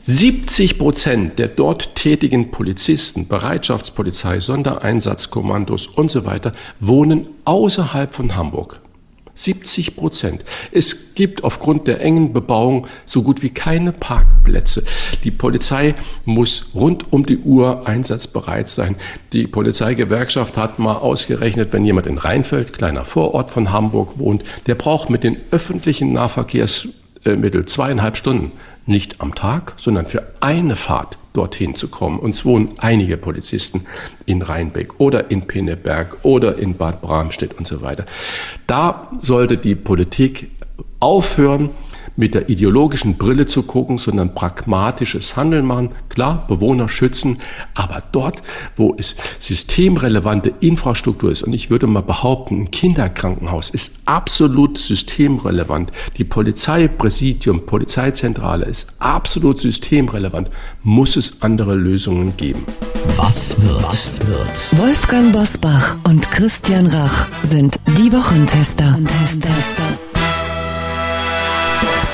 70 0.00 0.78
Prozent 0.78 1.38
der 1.38 1.48
dort 1.48 1.94
tätigen 1.94 2.50
Polizisten, 2.50 3.28
Bereitschaftspolizei, 3.28 4.40
Sondereinsatzkommandos 4.40 5.86
und 5.88 6.10
so 6.10 6.24
weiter 6.24 6.52
wohnen 6.80 7.26
außerhalb 7.44 8.14
von 8.14 8.36
Hamburg. 8.36 8.80
70 9.38 9.96
Prozent. 9.96 10.44
Es 10.72 11.14
gibt 11.14 11.44
aufgrund 11.44 11.86
der 11.86 12.00
engen 12.00 12.32
Bebauung 12.32 12.88
so 13.06 13.22
gut 13.22 13.42
wie 13.42 13.50
keine 13.50 13.92
Parkplätze. 13.92 14.82
Die 15.22 15.30
Polizei 15.30 15.94
muss 16.24 16.70
rund 16.74 17.12
um 17.12 17.24
die 17.24 17.38
Uhr 17.38 17.86
einsatzbereit 17.86 18.68
sein. 18.68 18.96
Die 19.32 19.46
Polizeigewerkschaft 19.46 20.56
hat 20.56 20.78
mal 20.80 20.96
ausgerechnet, 20.96 21.72
wenn 21.72 21.84
jemand 21.84 22.06
in 22.06 22.18
Rheinfeld, 22.18 22.72
kleiner 22.72 23.04
Vorort 23.04 23.50
von 23.50 23.70
Hamburg 23.70 24.18
wohnt, 24.18 24.42
der 24.66 24.74
braucht 24.74 25.08
mit 25.08 25.22
den 25.22 25.36
öffentlichen 25.52 26.12
Nahverkehrsmitteln 26.12 27.66
zweieinhalb 27.66 28.16
Stunden. 28.16 28.50
Nicht 28.86 29.20
am 29.20 29.34
Tag, 29.36 29.74
sondern 29.76 30.06
für 30.06 30.26
eine 30.40 30.74
Fahrt 30.74 31.18
dorthin 31.38 31.76
zu 31.76 31.86
kommen. 31.86 32.18
Und 32.18 32.34
es 32.34 32.44
wohnen 32.44 32.72
einige 32.78 33.16
Polizisten 33.16 33.86
in 34.26 34.42
Rheinbeck 34.42 34.98
oder 34.98 35.30
in 35.30 35.42
Pinneberg 35.42 36.16
oder 36.24 36.58
in 36.58 36.74
Bad 36.74 37.00
Bramstedt 37.00 37.56
und 37.56 37.66
so 37.66 37.80
weiter. 37.80 38.04
Da 38.66 39.10
sollte 39.22 39.56
die 39.56 39.76
Politik 39.76 40.50
aufhören, 40.98 41.70
mit 42.18 42.34
der 42.34 42.50
ideologischen 42.50 43.16
Brille 43.16 43.46
zu 43.46 43.62
gucken, 43.62 43.96
sondern 43.96 44.34
pragmatisches 44.34 45.36
Handeln 45.36 45.64
machen. 45.64 45.90
Klar, 46.08 46.46
Bewohner 46.48 46.88
schützen, 46.88 47.40
aber 47.74 48.02
dort, 48.12 48.42
wo 48.76 48.94
es 48.98 49.14
systemrelevante 49.38 50.52
Infrastruktur 50.60 51.30
ist, 51.30 51.44
und 51.44 51.52
ich 51.52 51.70
würde 51.70 51.86
mal 51.86 52.02
behaupten, 52.02 52.62
ein 52.62 52.70
Kinderkrankenhaus 52.72 53.70
ist 53.70 54.00
absolut 54.04 54.78
systemrelevant. 54.78 55.92
Die 56.16 56.24
Polizeipräsidium, 56.24 57.66
Polizeizentrale 57.66 58.64
ist 58.66 58.94
absolut 58.98 59.60
systemrelevant. 59.60 60.50
Muss 60.82 61.16
es 61.16 61.40
andere 61.40 61.76
Lösungen 61.76 62.36
geben? 62.36 62.64
Was 63.16 63.60
wird? 63.62 63.84
Was 63.84 64.26
wird? 64.26 64.78
Wolfgang 64.78 65.32
Bosbach 65.32 65.94
und 66.04 66.28
Christian 66.32 66.88
Rach 66.88 67.28
sind 67.42 67.78
die 67.96 68.12
Wochentester. 68.12 68.98
Wochentester. 68.98 70.07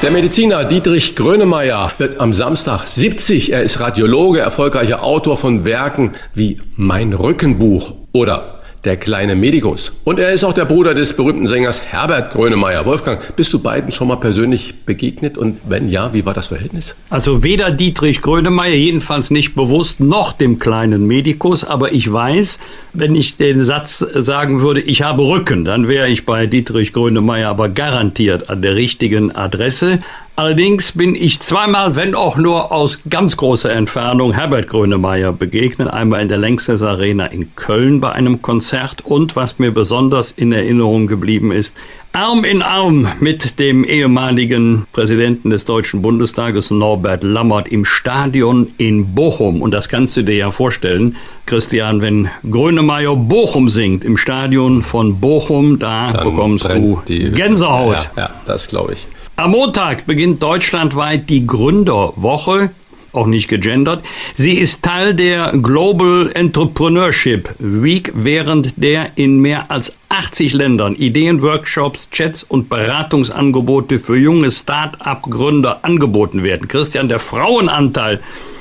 Der 0.05 0.13
Mediziner 0.13 0.65
Dietrich 0.65 1.17
Grönemeyer 1.17 1.91
wird 1.97 2.21
am 2.21 2.35
Samstag 2.35 2.87
70. 2.87 3.53
Er 3.53 3.63
ist 3.63 3.81
Radiologe, 3.81 4.39
erfolgreicher 4.39 5.03
Autor 5.03 5.39
von 5.39 5.65
Werken 5.65 6.13
wie 6.35 6.59
Mein 6.77 7.15
Rückenbuch 7.15 7.95
oder 8.13 8.54
der 8.85 8.97
kleine 8.97 9.35
Medikus. 9.35 10.01
Und 10.05 10.19
er 10.19 10.33
ist 10.33 10.45
auch 10.45 10.53
der 10.53 10.65
Bruder 10.65 10.95
des 10.95 11.15
berühmten 11.15 11.47
Sängers 11.47 11.83
Herbert 11.83 12.33
Grönemeyer. 12.33 12.85
Wolfgang, 12.85 13.35
bist 13.37 13.53
du 13.53 13.59
beiden 13.59 13.93
schon 13.93 14.09
mal 14.09 14.17
persönlich 14.17 14.75
begegnet? 14.85 15.39
Und 15.39 15.61
wenn 15.69 15.89
ja, 15.89 16.13
wie 16.13 16.27
war 16.27 16.35
das 16.35 16.49
Verhältnis? 16.49 16.95
Also 17.11 17.43
weder 17.43 17.71
Dietrich 17.71 18.21
Grönemeyer, 18.21 18.75
jedenfalls 18.75 19.31
nicht 19.31 19.55
bewusst, 19.55 20.01
noch 20.01 20.33
dem 20.33 20.59
kleinen 20.59 21.07
Medikus. 21.07 21.65
Aber 21.65 21.93
ich 21.93 22.13
weiß, 22.13 22.61
wenn 22.93 23.15
ich 23.15 23.37
den 23.37 23.65
Satz 23.65 23.99
sagen 23.99 24.61
würde, 24.61 24.81
ich 24.81 25.03
habe 25.03 25.27
Rücken, 25.27 25.65
dann 25.65 25.89
wäre 25.89 26.09
ich 26.09 26.27
bei 26.27 26.47
Dietrich 26.47 26.93
Grönemeyer 26.93 27.49
aber 27.49 27.69
garantiert 27.69 28.51
an 28.51 28.63
der 28.63 28.75
richtigen 28.77 29.35
Adresse. 29.35 30.01
Allerdings 30.37 30.91
bin 30.91 31.15
ich 31.15 31.39
zweimal, 31.39 31.95
wenn 31.95 32.17
auch 32.17 32.37
nur 32.37 32.73
aus 32.73 33.03
ganz 33.09 33.37
großer 33.37 33.73
Entfernung, 33.73 34.33
Herbert 34.33 34.67
Grönemeyer 34.67 35.33
begegnet. 35.33 35.89
Einmal 35.89 36.23
in 36.23 36.29
der 36.29 36.39
Längstes 36.39 36.83
Arena 36.83 37.27
in 37.27 37.55
Köln 37.55 38.01
bei 38.01 38.11
einem 38.11 38.43
Konzert 38.43 39.05
und 39.05 39.37
was 39.37 39.61
mir 39.61 39.71
besonders 39.71 40.33
in 40.33 40.51
Erinnerung 40.51 41.07
geblieben 41.07 41.53
ist, 41.53 41.77
Arm 42.13 42.43
in 42.43 42.63
Arm 42.63 43.07
mit 43.21 43.61
dem 43.61 43.85
ehemaligen 43.85 44.87
Präsidenten 44.93 45.51
des 45.51 45.67
Deutschen 45.67 46.03
Bundestages 46.03 46.73
Norbert 46.73 47.23
Lammert 47.23 47.69
im 47.69 47.85
Stadion 47.85 48.73
in 48.77 49.15
Bochum. 49.15 49.63
Und 49.63 49.73
das 49.73 49.89
kannst 49.89 50.17
du 50.17 50.23
dir 50.23 50.35
ja 50.35 50.51
vorstellen, 50.51 51.17
Christian, 51.47 52.03
wenn 52.03 52.29
Grönemeyer 52.51 53.15
Bochum 53.15 53.69
singt 53.69 54.05
im 54.05 54.17
Stadion 54.17 54.83
von 54.83 55.21
Bochum, 55.21 55.79
da 55.79 56.11
Dann 56.11 56.25
bekommst 56.25 56.69
du 56.69 57.03
Gänsehaut. 57.07 58.11
Ja, 58.17 58.23
ja 58.23 58.31
das 58.47 58.67
glaube 58.67 58.95
ich. 58.95 59.07
Am 59.37 59.51
Montag 59.51 60.07
beginnt 60.07 60.45
deutschlandweit 60.45 61.29
die 61.29 61.45
Gründerwoche, 61.45 62.71
auch 63.13 63.27
nicht 63.27 63.49
gegendert. 63.49 64.05
Sie 64.37 64.55
ist 64.55 64.85
Teil 64.85 65.13
der 65.13 65.51
Global 65.61 66.31
Entrepreneurship 66.35 67.53
Week, 67.59 68.13
während 68.15 68.81
der 68.81 69.19
in 69.19 69.41
mehr 69.41 69.73
als 69.73 69.97
80 70.09 70.53
Ländern 70.53 70.95
Ideenworkshops, 70.95 72.11
Chats 72.11 72.45
und 72.45 72.69
Beratungsangebote 72.69 73.99
für 73.99 74.17
junge 74.17 74.53
Start-up-Gründer 74.53 75.81
angeboten 75.83 76.45
werden. 76.45 76.69
Christian, 76.69 77.09
der 77.09 77.19
Frauenanteil 77.19 78.21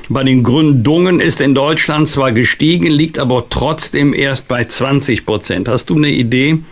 bei 0.10 0.24
den 0.24 0.42
Gründungen 0.42 1.20
ist 1.20 1.40
in 1.40 1.54
Deutschland 1.54 2.10
zwar 2.10 2.32
gestiegen, 2.32 2.88
liegt 2.88 3.20
aber 3.20 3.46
trotzdem 3.52 4.12
erst 4.12 4.48
bei 4.48 4.66
20 4.66 5.28
Prozent. 5.28 5.68
Hast 5.68 5.92
du 5.92 5.96
eine 5.96 6.10
Idee, 6.10 6.64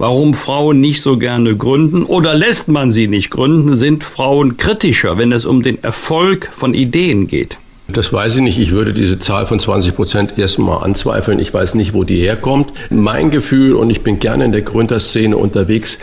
warum 0.00 0.32
Frauen 0.32 0.80
nicht 0.80 1.02
so 1.02 1.18
gerne 1.18 1.56
gründen 1.56 2.04
oder 2.04 2.34
lässt 2.34 2.68
man 2.68 2.90
sie 2.90 3.06
nicht 3.06 3.30
gründen? 3.30 3.76
Sind 3.76 4.02
Frauen 4.02 4.56
kritischer, 4.56 5.18
wenn 5.18 5.30
es 5.30 5.44
um 5.44 5.62
den 5.62 5.84
Erfolg 5.84 6.50
von 6.52 6.72
Ideen 6.72 7.28
geht? 7.28 7.58
Das 7.86 8.12
weiß 8.12 8.36
ich 8.36 8.40
nicht. 8.40 8.58
Ich 8.58 8.70
würde 8.70 8.94
diese 8.94 9.18
Zahl 9.18 9.44
von 9.44 9.60
20 9.60 9.94
Prozent 9.94 10.38
erstmal 10.38 10.82
anzweifeln. 10.84 11.38
Ich 11.38 11.52
weiß 11.52 11.74
nicht, 11.74 11.92
wo 11.92 12.04
die 12.04 12.20
herkommt. 12.20 12.72
Mein 12.88 13.30
Gefühl, 13.30 13.74
und 13.74 13.90
ich 13.90 14.00
bin 14.00 14.18
gerne 14.18 14.46
in 14.46 14.52
der 14.52 14.62
Gründerszene 14.62 15.36
unterwegs, 15.36 15.98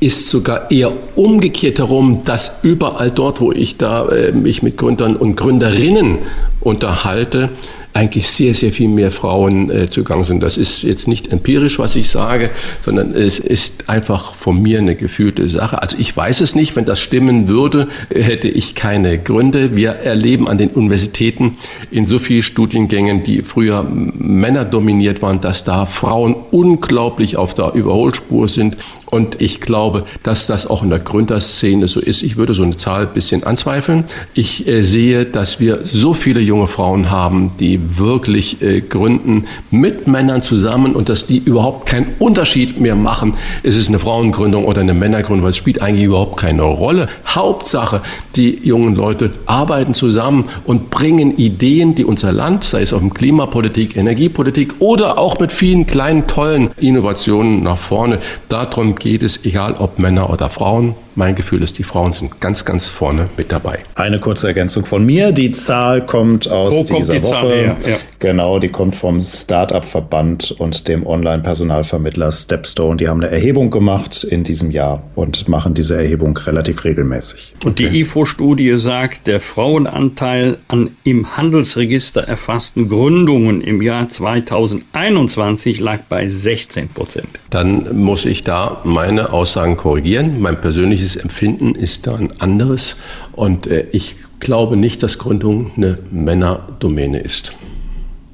ist 0.00 0.30
sogar 0.30 0.70
eher 0.70 0.92
umgekehrt 1.14 1.78
herum, 1.78 2.22
dass 2.24 2.60
überall 2.62 3.10
dort, 3.10 3.40
wo 3.40 3.52
ich 3.52 3.76
da 3.76 4.08
äh, 4.08 4.32
mich 4.32 4.62
mit 4.62 4.76
Gründern 4.76 5.16
und 5.16 5.36
Gründerinnen 5.36 6.18
unterhalte, 6.60 7.50
eigentlich 7.94 8.28
sehr, 8.28 8.54
sehr 8.54 8.72
viel 8.72 8.88
mehr 8.88 9.10
Frauen 9.10 9.70
äh, 9.70 9.90
zugang 9.90 10.24
sind. 10.24 10.42
Das 10.42 10.56
ist 10.56 10.82
jetzt 10.82 11.08
nicht 11.08 11.32
empirisch, 11.32 11.78
was 11.78 11.96
ich 11.96 12.08
sage, 12.10 12.50
sondern 12.80 13.12
es 13.12 13.38
ist 13.38 13.88
einfach 13.88 14.34
von 14.34 14.62
mir 14.62 14.78
eine 14.78 14.94
gefühlte 14.94 15.48
Sache. 15.48 15.82
Also 15.82 15.96
ich 15.98 16.16
weiß 16.16 16.40
es 16.40 16.54
nicht, 16.54 16.76
wenn 16.76 16.84
das 16.84 17.00
stimmen 17.00 17.48
würde, 17.48 17.88
hätte 18.10 18.48
ich 18.48 18.74
keine 18.74 19.18
Gründe. 19.18 19.76
Wir 19.76 19.90
erleben 19.90 20.48
an 20.48 20.58
den 20.58 20.70
Universitäten 20.70 21.56
in 21.90 22.06
so 22.06 22.18
vielen 22.18 22.42
Studiengängen, 22.42 23.24
die 23.24 23.42
früher 23.42 23.82
Männer 23.82 24.64
dominiert 24.64 25.22
waren, 25.22 25.40
dass 25.40 25.64
da 25.64 25.86
Frauen 25.86 26.36
unglaublich 26.50 27.36
auf 27.36 27.54
der 27.54 27.72
Überholspur 27.74 28.48
sind. 28.48 28.76
Und 29.10 29.40
ich 29.40 29.60
glaube, 29.60 30.04
dass 30.22 30.46
das 30.46 30.66
auch 30.66 30.82
in 30.82 30.90
der 30.90 30.98
Gründerszene 30.98 31.88
so 31.88 32.00
ist. 32.00 32.22
Ich 32.22 32.36
würde 32.36 32.54
so 32.54 32.62
eine 32.62 32.76
Zahl 32.76 33.06
ein 33.06 33.14
bisschen 33.14 33.44
anzweifeln. 33.44 34.04
Ich 34.34 34.66
äh, 34.68 34.82
sehe, 34.84 35.24
dass 35.24 35.60
wir 35.60 35.80
so 35.84 36.12
viele 36.12 36.40
junge 36.40 36.66
Frauen 36.66 37.10
haben, 37.10 37.52
die 37.58 37.98
wirklich 37.98 38.60
äh, 38.60 38.80
gründen 38.80 39.46
mit 39.70 40.06
Männern 40.06 40.42
zusammen 40.42 40.94
und 40.94 41.08
dass 41.08 41.26
die 41.26 41.38
überhaupt 41.38 41.86
keinen 41.86 42.14
Unterschied 42.18 42.80
mehr 42.80 42.96
machen. 42.96 43.34
Ist 43.62 43.76
es 43.76 43.88
eine 43.88 43.98
Frauengründung 43.98 44.64
oder 44.66 44.82
eine 44.82 44.94
Männergründung, 44.94 45.44
weil 45.44 45.50
es 45.50 45.56
spielt 45.56 45.80
eigentlich 45.80 46.04
überhaupt 46.04 46.38
keine 46.38 46.62
Rolle. 46.62 47.08
Hauptsache, 47.26 48.02
die 48.36 48.58
jungen 48.62 48.94
Leute 48.94 49.30
arbeiten 49.46 49.94
zusammen 49.94 50.44
und 50.64 50.90
bringen 50.90 51.36
Ideen, 51.38 51.94
die 51.94 52.04
unser 52.04 52.32
Land, 52.32 52.64
sei 52.64 52.82
es 52.82 52.92
auf 52.92 53.00
dem 53.00 53.14
Klimapolitik, 53.14 53.96
Energiepolitik 53.96 54.74
oder 54.80 55.18
auch 55.18 55.38
mit 55.38 55.52
vielen 55.52 55.86
kleinen, 55.86 56.26
tollen 56.26 56.70
Innovationen 56.78 57.62
nach 57.62 57.78
vorne. 57.78 58.18
Darum 58.48 58.97
geht 58.98 59.22
es, 59.22 59.44
egal 59.44 59.74
ob 59.74 59.98
Männer 59.98 60.30
oder 60.30 60.50
Frauen. 60.50 60.94
Mein 61.14 61.34
Gefühl 61.34 61.62
ist, 61.62 61.78
die 61.78 61.82
Frauen 61.82 62.12
sind 62.12 62.40
ganz, 62.40 62.64
ganz 62.64 62.88
vorne 62.88 63.28
mit 63.36 63.52
dabei. 63.52 63.80
Eine 63.94 64.20
kurze 64.20 64.48
Ergänzung 64.48 64.86
von 64.86 65.04
mir. 65.04 65.32
Die 65.32 65.50
Zahl 65.50 66.04
kommt 66.06 66.48
aus 66.48 66.72
Wo 66.72 66.96
dieser 66.96 67.14
die 67.14 67.22
Woche. 67.22 67.30
Zahl 67.30 67.76
Ja. 67.88 67.96
Genau, 68.20 68.58
die 68.58 68.68
kommt 68.68 68.96
vom 68.96 69.20
Startup-Verband 69.20 70.52
und 70.58 70.88
dem 70.88 71.06
Online-Personalvermittler 71.06 72.32
Stepstone. 72.32 72.96
Die 72.96 73.08
haben 73.08 73.22
eine 73.22 73.30
Erhebung 73.30 73.70
gemacht 73.70 74.24
in 74.24 74.44
diesem 74.44 74.70
Jahr 74.70 75.02
und 75.14 75.48
machen 75.48 75.74
diese 75.74 75.96
Erhebung 75.96 76.36
relativ 76.36 76.84
regelmäßig. 76.84 77.54
Und 77.64 77.78
die 77.78 77.86
IFO-Studie 78.00 78.76
sagt, 78.78 79.26
der 79.28 79.40
Frauenanteil 79.40 80.58
an 80.68 80.90
im 81.04 81.36
Handelsregister 81.36 82.22
erfassten 82.22 82.88
Gründungen 82.88 83.60
im 83.60 83.82
Jahr 83.82 84.08
2021 84.08 85.78
lag 85.78 86.00
bei 86.08 86.28
16 86.28 86.88
Prozent. 86.88 87.28
Dann 87.50 87.96
muss 87.96 88.24
ich 88.24 88.42
da 88.42 88.80
meine 88.84 89.32
Aussagen 89.32 89.76
korrigieren. 89.76 90.40
Mein 90.40 90.60
persönliches 90.60 91.07
persönliches 91.08 91.16
Empfinden 91.16 91.74
ist 91.74 92.06
da 92.06 92.16
ein 92.16 92.40
anderes 92.40 92.96
und 93.32 93.66
äh, 93.66 93.86
ich 93.92 94.16
glaube 94.40 94.76
nicht, 94.76 95.02
dass 95.02 95.18
Gründung 95.18 95.72
eine 95.76 95.98
Männerdomäne 96.10 97.20
ist. 97.20 97.52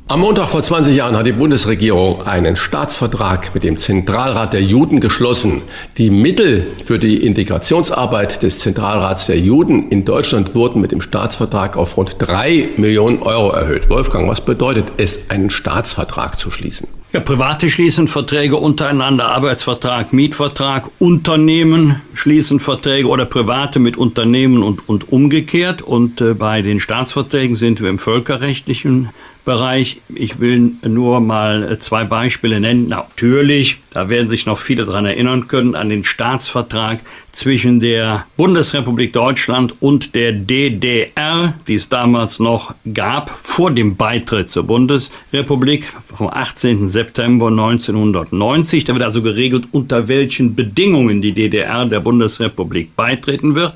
Am 0.06 0.20
Montag 0.20 0.48
vor 0.48 0.62
20 0.62 0.94
Jahren 0.94 1.16
hat 1.16 1.26
die 1.26 1.32
Bundesregierung 1.32 2.22
einen 2.22 2.56
Staatsvertrag 2.56 3.54
mit 3.54 3.64
dem 3.64 3.78
Zentralrat 3.78 4.52
der 4.52 4.60
Juden 4.60 5.00
geschlossen. 5.00 5.62
Die 5.96 6.10
Mittel 6.10 6.66
für 6.84 6.98
die 6.98 7.24
Integrationsarbeit 7.24 8.42
des 8.42 8.58
Zentralrats 8.58 9.26
der 9.26 9.38
Juden 9.38 9.88
in 9.88 10.04
Deutschland 10.04 10.54
wurden 10.54 10.82
mit 10.82 10.92
dem 10.92 11.00
Staatsvertrag 11.00 11.78
auf 11.78 11.96
rund 11.96 12.16
drei 12.18 12.68
Millionen 12.76 13.22
Euro 13.22 13.50
erhöht. 13.52 13.88
Wolfgang, 13.88 14.28
was 14.28 14.42
bedeutet 14.42 14.92
es, 14.98 15.30
einen 15.30 15.48
Staatsvertrag 15.48 16.38
zu 16.38 16.50
schließen? 16.50 16.88
Ja, 17.14 17.20
Private 17.20 17.70
schließen 17.70 18.08
Verträge 18.08 18.56
untereinander, 18.56 19.26
Arbeitsvertrag, 19.26 20.12
Mietvertrag, 20.12 20.90
Unternehmen 20.98 22.02
schließen 22.12 22.58
Verträge 22.58 23.06
oder 23.06 23.24
Private 23.24 23.78
mit 23.78 23.96
Unternehmen 23.96 24.64
und, 24.64 24.88
und 24.88 25.12
umgekehrt. 25.12 25.80
Und 25.80 26.20
äh, 26.20 26.34
bei 26.34 26.60
den 26.60 26.80
Staatsverträgen 26.80 27.54
sind 27.54 27.80
wir 27.80 27.88
im 27.88 28.00
völkerrechtlichen 28.00 29.10
Bereich. 29.44 30.00
Ich 30.14 30.40
will 30.40 30.72
nur 30.86 31.20
mal 31.20 31.78
zwei 31.78 32.04
Beispiele 32.04 32.60
nennen. 32.60 32.88
Natürlich, 32.88 33.80
da 33.90 34.08
werden 34.08 34.28
sich 34.28 34.46
noch 34.46 34.58
viele 34.58 34.86
dran 34.86 35.04
erinnern 35.04 35.48
können, 35.48 35.74
an 35.74 35.90
den 35.90 36.02
Staatsvertrag 36.04 37.00
zwischen 37.30 37.78
der 37.78 38.26
Bundesrepublik 38.38 39.12
Deutschland 39.12 39.74
und 39.80 40.14
der 40.14 40.32
DDR, 40.32 41.54
die 41.68 41.74
es 41.74 41.90
damals 41.90 42.40
noch 42.40 42.74
gab, 42.94 43.28
vor 43.28 43.70
dem 43.70 43.96
Beitritt 43.96 44.48
zur 44.48 44.62
Bundesrepublik 44.62 45.92
vom 46.16 46.28
18. 46.28 46.88
September 46.88 47.48
1990. 47.48 48.84
Da 48.84 48.94
wird 48.94 49.04
also 49.04 49.20
geregelt, 49.20 49.68
unter 49.72 50.08
welchen 50.08 50.54
Bedingungen 50.54 51.20
die 51.20 51.32
DDR 51.32 51.84
der 51.84 52.00
Bundesrepublik 52.00 52.96
beitreten 52.96 53.54
wird. 53.54 53.74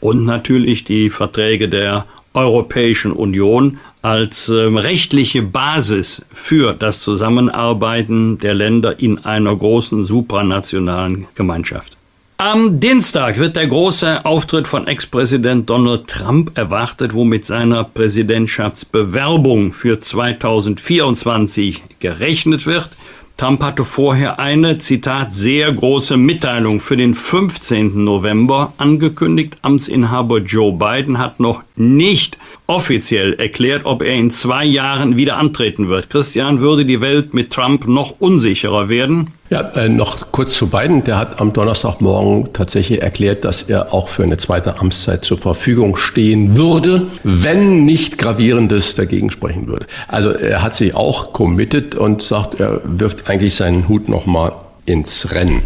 Und 0.00 0.24
natürlich 0.24 0.84
die 0.84 1.10
Verträge 1.10 1.68
der 1.68 2.06
Europäischen 2.34 3.12
Union 3.12 3.78
als 4.02 4.48
ähm, 4.48 4.76
rechtliche 4.76 5.42
Basis 5.42 6.24
für 6.32 6.74
das 6.74 7.00
Zusammenarbeiten 7.00 8.38
der 8.38 8.54
Länder 8.54 9.00
in 9.00 9.24
einer 9.24 9.54
großen 9.54 10.04
supranationalen 10.04 11.26
Gemeinschaft. 11.34 11.96
Am 12.38 12.80
Dienstag 12.80 13.38
wird 13.38 13.54
der 13.54 13.68
große 13.68 14.24
Auftritt 14.24 14.66
von 14.66 14.88
Ex-Präsident 14.88 15.70
Donald 15.70 16.08
Trump 16.08 16.58
erwartet, 16.58 17.14
wo 17.14 17.22
mit 17.22 17.46
seiner 17.46 17.84
Präsidentschaftsbewerbung 17.84 19.72
für 19.72 20.00
2024 20.00 21.84
gerechnet 22.00 22.66
wird. 22.66 22.90
Trump 23.36 23.62
hatte 23.62 23.84
vorher 23.84 24.38
eine, 24.38 24.78
Zitat, 24.78 25.32
sehr 25.32 25.72
große 25.72 26.16
Mitteilung 26.16 26.80
für 26.80 26.96
den 26.96 27.14
15. 27.14 28.04
November 28.04 28.72
angekündigt. 28.76 29.56
Amtsinhaber 29.62 30.38
Joe 30.38 30.72
Biden 30.72 31.18
hat 31.18 31.38
noch 31.40 31.62
nicht 31.76 32.38
offiziell 32.66 33.34
erklärt, 33.34 33.84
ob 33.84 34.02
er 34.02 34.14
in 34.14 34.30
zwei 34.30 34.64
Jahren 34.64 35.16
wieder 35.16 35.36
antreten 35.36 35.88
wird. 35.88 36.10
Christian, 36.10 36.60
würde 36.60 36.84
die 36.84 37.00
Welt 37.00 37.34
mit 37.34 37.52
Trump 37.52 37.86
noch 37.86 38.20
unsicherer 38.20 38.88
werden? 38.88 39.30
Ja, 39.50 39.60
äh, 39.74 39.88
noch 39.88 40.32
kurz 40.32 40.54
zu 40.54 40.68
Biden. 40.68 41.04
Der 41.04 41.18
hat 41.18 41.38
am 41.40 41.52
Donnerstagmorgen 41.52 42.54
tatsächlich 42.54 43.02
erklärt, 43.02 43.44
dass 43.44 43.62
er 43.62 43.92
auch 43.92 44.08
für 44.08 44.22
eine 44.22 44.38
zweite 44.38 44.78
Amtszeit 44.78 45.24
zur 45.24 45.36
Verfügung 45.36 45.96
stehen 45.96 46.56
würde, 46.56 47.08
wenn 47.22 47.84
nicht 47.84 48.16
gravierendes 48.16 48.94
dagegen 48.94 49.30
sprechen 49.30 49.68
würde. 49.68 49.86
Also 50.08 50.30
er 50.30 50.62
hat 50.62 50.74
sich 50.74 50.94
auch 50.94 51.34
committed 51.34 51.94
und 51.94 52.22
sagt, 52.22 52.60
er 52.60 52.80
wirft 52.84 53.28
eigentlich 53.28 53.54
seinen 53.54 53.88
Hut 53.88 54.08
nochmal 54.08 54.52
ins 54.92 55.32
Rennen. 55.32 55.62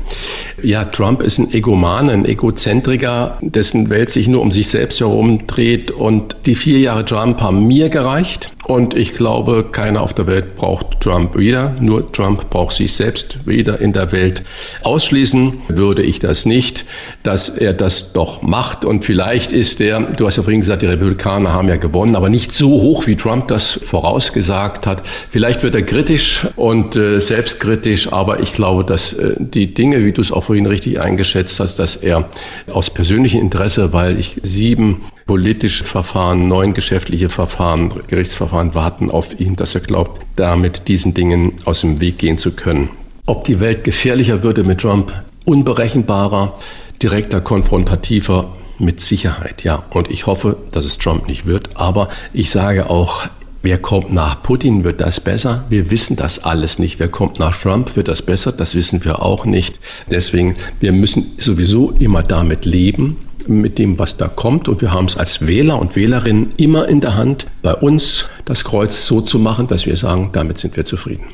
Ja, 0.62 0.84
Trump 0.84 1.22
ist 1.22 1.38
ein 1.38 1.52
Egoman, 1.52 2.08
ein 2.08 2.24
Egozentriker, 2.24 3.38
dessen 3.42 3.90
Welt 3.90 4.10
sich 4.10 4.28
nur 4.28 4.40
um 4.40 4.52
sich 4.52 4.68
selbst 4.68 5.00
herum 5.00 5.46
dreht. 5.46 5.90
Und 5.90 6.36
die 6.46 6.54
vier 6.54 6.78
Jahre 6.78 7.04
Trump 7.04 7.40
haben 7.40 7.66
mir 7.66 7.88
gereicht. 7.88 8.50
Und 8.66 8.94
ich 8.94 9.14
glaube, 9.14 9.66
keiner 9.70 10.02
auf 10.02 10.12
der 10.12 10.26
Welt 10.26 10.56
braucht 10.56 11.00
Trump 11.00 11.36
wieder. 11.36 11.76
Nur 11.78 12.10
Trump 12.10 12.50
braucht 12.50 12.74
sich 12.74 12.94
selbst 12.94 13.46
wieder 13.46 13.80
in 13.80 13.92
der 13.92 14.10
Welt. 14.10 14.42
Ausschließen 14.82 15.62
würde 15.68 16.02
ich 16.02 16.18
das 16.18 16.46
nicht, 16.46 16.84
dass 17.22 17.48
er 17.48 17.74
das 17.74 18.12
doch 18.12 18.42
macht. 18.42 18.84
Und 18.84 19.04
vielleicht 19.04 19.52
ist 19.52 19.80
er, 19.80 20.00
du 20.00 20.26
hast 20.26 20.36
ja 20.36 20.42
vorhin 20.42 20.62
gesagt, 20.62 20.82
die 20.82 20.86
Republikaner 20.86 21.52
haben 21.52 21.68
ja 21.68 21.76
gewonnen, 21.76 22.16
aber 22.16 22.28
nicht 22.28 22.50
so 22.50 22.70
hoch, 22.70 23.06
wie 23.06 23.14
Trump 23.14 23.46
das 23.46 23.72
vorausgesagt 23.72 24.84
hat. 24.88 25.04
Vielleicht 25.30 25.62
wird 25.62 25.76
er 25.76 25.82
kritisch 25.82 26.44
und 26.56 26.96
äh, 26.96 27.20
selbstkritisch, 27.20 28.12
aber 28.12 28.40
ich 28.40 28.52
glaube, 28.52 28.84
dass 28.84 29.12
äh, 29.12 29.36
die 29.38 29.74
Dinge, 29.74 30.04
wie 30.04 30.10
du 30.10 30.20
es 30.20 30.32
auch 30.32 30.42
vorhin 30.42 30.66
richtig 30.66 31.00
eingeschätzt 31.00 31.60
hast, 31.60 31.78
dass 31.78 31.94
er 31.94 32.28
aus 32.66 32.90
persönlichem 32.90 33.40
Interesse, 33.42 33.92
weil 33.92 34.18
ich 34.18 34.40
sieben 34.42 35.02
politische 35.26 35.84
Verfahren, 35.84 36.48
neun 36.48 36.72
geschäftliche 36.72 37.28
Verfahren, 37.28 37.92
Gerichtsverfahren 38.06 38.74
warten 38.74 39.10
auf 39.10 39.38
ihn, 39.38 39.56
dass 39.56 39.74
er 39.74 39.80
glaubt, 39.80 40.20
damit 40.36 40.88
diesen 40.88 41.14
Dingen 41.14 41.54
aus 41.64 41.80
dem 41.80 42.00
Weg 42.00 42.18
gehen 42.18 42.38
zu 42.38 42.52
können. 42.52 42.90
Ob 43.26 43.44
die 43.44 43.58
Welt 43.58 43.82
gefährlicher 43.82 44.44
würde 44.44 44.62
mit 44.62 44.80
Trump, 44.80 45.12
unberechenbarer, 45.44 46.58
direkter, 47.02 47.40
konfrontativer, 47.40 48.56
mit 48.78 49.00
Sicherheit, 49.00 49.64
ja. 49.64 49.84
Und 49.90 50.10
ich 50.10 50.26
hoffe, 50.26 50.58
dass 50.70 50.84
es 50.84 50.98
Trump 50.98 51.28
nicht 51.28 51.46
wird. 51.46 51.70
Aber 51.76 52.08
ich 52.32 52.50
sage 52.50 52.90
auch, 52.90 53.26
Wer 53.62 53.78
kommt 53.78 54.12
nach 54.12 54.44
Putin, 54.44 54.84
wird 54.84 55.00
das 55.00 55.18
besser? 55.18 55.64
Wir 55.68 55.90
wissen 55.90 56.14
das 56.14 56.44
alles 56.44 56.78
nicht. 56.78 57.00
Wer 57.00 57.08
kommt 57.08 57.40
nach 57.40 57.60
Trump, 57.60 57.96
wird 57.96 58.06
das 58.06 58.22
besser? 58.22 58.52
Das 58.52 58.76
wissen 58.76 59.04
wir 59.04 59.22
auch 59.22 59.44
nicht. 59.44 59.80
Deswegen, 60.08 60.54
wir 60.78 60.92
müssen 60.92 61.32
sowieso 61.38 61.90
immer 61.90 62.22
damit 62.22 62.64
leben, 62.64 63.16
mit 63.48 63.78
dem, 63.78 63.98
was 63.98 64.16
da 64.16 64.28
kommt. 64.28 64.68
Und 64.68 64.80
wir 64.80 64.92
haben 64.92 65.06
es 65.06 65.16
als 65.16 65.46
Wähler 65.46 65.80
und 65.80 65.96
Wählerinnen 65.96 66.52
immer 66.56 66.88
in 66.88 67.00
der 67.00 67.16
Hand, 67.16 67.46
bei 67.62 67.74
uns 67.74 68.28
das 68.44 68.64
Kreuz 68.64 69.06
so 69.06 69.20
zu 69.20 69.38
machen, 69.38 69.66
dass 69.66 69.86
wir 69.86 69.96
sagen, 69.96 70.30
damit 70.32 70.58
sind 70.58 70.76
wir 70.76 70.84
zufrieden. 70.84 71.24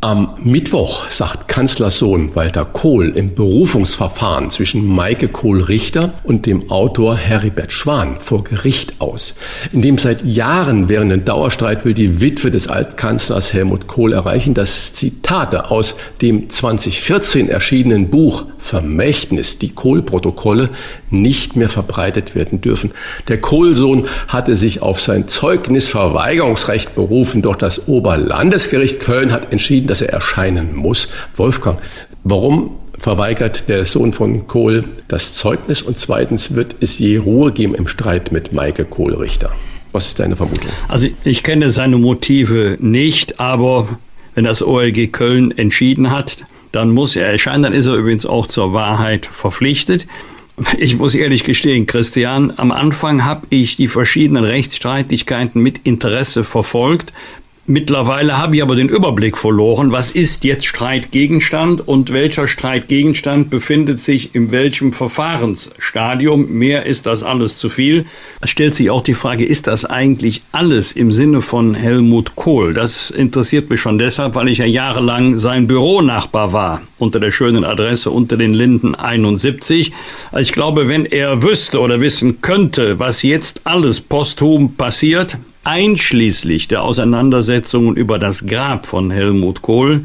Am 0.00 0.36
Mittwoch 0.44 1.10
sagt 1.10 1.48
Kanzlersohn 1.48 2.36
Walter 2.36 2.64
Kohl 2.64 3.16
im 3.16 3.34
Berufungsverfahren 3.34 4.48
zwischen 4.48 4.86
Maike 4.86 5.26
Kohl-Richter 5.26 6.14
und 6.22 6.46
dem 6.46 6.70
Autor 6.70 7.16
Heribert 7.16 7.72
Schwan 7.72 8.18
vor 8.20 8.44
Gericht 8.44 9.00
aus. 9.00 9.34
In 9.72 9.82
dem 9.82 9.98
seit 9.98 10.24
Jahren 10.24 10.88
währenden 10.88 11.24
Dauerstreit 11.24 11.84
will 11.84 11.94
die 11.94 12.20
Witwe 12.20 12.52
des 12.52 12.68
Altkanzlers 12.68 13.52
Helmut 13.52 13.88
Kohl 13.88 14.12
erreichen, 14.12 14.54
dass 14.54 14.92
Zitate 14.92 15.68
aus 15.68 15.96
dem 16.22 16.48
2014 16.48 17.48
erschienenen 17.48 18.08
Buch 18.08 18.44
Vermächtnis, 18.68 19.58
die 19.58 19.70
Kohl-Protokolle, 19.70 20.68
nicht 21.10 21.56
mehr 21.56 21.70
verbreitet 21.70 22.34
werden 22.34 22.60
dürfen. 22.60 22.92
Der 23.26 23.40
Kohlsohn 23.40 24.06
hatte 24.28 24.56
sich 24.56 24.82
auf 24.82 25.00
sein 25.00 25.26
Zeugnisverweigerungsrecht 25.26 26.94
berufen, 26.94 27.42
doch 27.42 27.56
das 27.56 27.88
Oberlandesgericht 27.88 29.00
Köln 29.00 29.32
hat 29.32 29.52
entschieden, 29.52 29.87
dass 29.88 30.00
er 30.00 30.10
erscheinen 30.10 30.74
muss. 30.74 31.08
Wolfgang, 31.36 31.80
warum 32.24 32.78
verweigert 32.98 33.68
der 33.68 33.86
Sohn 33.86 34.12
von 34.12 34.46
Kohl 34.46 34.84
das 35.08 35.34
Zeugnis 35.34 35.82
und 35.82 35.98
zweitens 35.98 36.54
wird 36.54 36.76
es 36.80 36.98
je 36.98 37.16
Ruhe 37.18 37.52
geben 37.52 37.74
im 37.74 37.86
Streit 37.86 38.32
mit 38.32 38.52
Maike 38.52 38.84
Kohl-Richter? 38.84 39.52
Was 39.92 40.06
ist 40.06 40.18
deine 40.18 40.36
Vermutung? 40.36 40.70
Also 40.88 41.08
ich 41.24 41.42
kenne 41.42 41.70
seine 41.70 41.96
Motive 41.96 42.76
nicht, 42.80 43.40
aber 43.40 43.98
wenn 44.34 44.44
das 44.44 44.62
OLG 44.62 45.10
Köln 45.10 45.56
entschieden 45.56 46.10
hat, 46.10 46.38
dann 46.72 46.90
muss 46.90 47.16
er 47.16 47.28
erscheinen. 47.28 47.62
Dann 47.62 47.72
ist 47.72 47.86
er 47.86 47.94
übrigens 47.94 48.26
auch 48.26 48.46
zur 48.46 48.72
Wahrheit 48.72 49.26
verpflichtet. 49.26 50.06
Ich 50.76 50.96
muss 50.96 51.14
ehrlich 51.14 51.44
gestehen, 51.44 51.86
Christian, 51.86 52.52
am 52.56 52.72
Anfang 52.72 53.24
habe 53.24 53.46
ich 53.50 53.76
die 53.76 53.86
verschiedenen 53.86 54.44
Rechtsstreitigkeiten 54.44 55.62
mit 55.62 55.80
Interesse 55.84 56.42
verfolgt, 56.42 57.12
Mittlerweile 57.70 58.38
habe 58.38 58.56
ich 58.56 58.62
aber 58.62 58.76
den 58.76 58.88
Überblick 58.88 59.36
verloren, 59.36 59.92
was 59.92 60.10
ist 60.10 60.42
jetzt 60.44 60.64
Streitgegenstand 60.64 61.86
und 61.86 62.14
welcher 62.14 62.48
Streitgegenstand 62.48 63.50
befindet 63.50 64.00
sich 64.00 64.34
in 64.34 64.50
welchem 64.50 64.94
Verfahrensstadium. 64.94 66.50
Mehr 66.50 66.86
ist 66.86 67.04
das 67.04 67.22
alles 67.22 67.58
zu 67.58 67.68
viel. 67.68 68.06
Es 68.40 68.48
stellt 68.48 68.74
sich 68.74 68.88
auch 68.88 69.02
die 69.02 69.12
Frage, 69.12 69.44
ist 69.44 69.66
das 69.66 69.84
eigentlich 69.84 70.40
alles 70.50 70.92
im 70.92 71.12
Sinne 71.12 71.42
von 71.42 71.74
Helmut 71.74 72.36
Kohl? 72.36 72.72
Das 72.72 73.10
interessiert 73.10 73.68
mich 73.68 73.82
schon 73.82 73.98
deshalb, 73.98 74.34
weil 74.34 74.48
ich 74.48 74.56
ja 74.56 74.64
jahrelang 74.64 75.36
sein 75.36 75.66
Büronachbar 75.66 76.54
war, 76.54 76.80
unter 76.96 77.20
der 77.20 77.32
schönen 77.32 77.64
Adresse 77.64 78.10
unter 78.10 78.38
den 78.38 78.54
Linden 78.54 78.94
71. 78.94 79.92
Also 80.32 80.48
ich 80.48 80.54
glaube, 80.54 80.88
wenn 80.88 81.04
er 81.04 81.42
wüsste 81.42 81.80
oder 81.80 82.00
wissen 82.00 82.40
könnte, 82.40 82.98
was 82.98 83.22
jetzt 83.22 83.60
alles 83.64 84.00
posthum 84.00 84.74
passiert, 84.76 85.36
einschließlich 85.64 86.68
der 86.68 86.82
Auseinandersetzungen 86.82 87.96
über 87.96 88.18
das 88.18 88.46
Grab 88.46 88.86
von 88.86 89.10
Helmut 89.10 89.62
Kohl. 89.62 90.04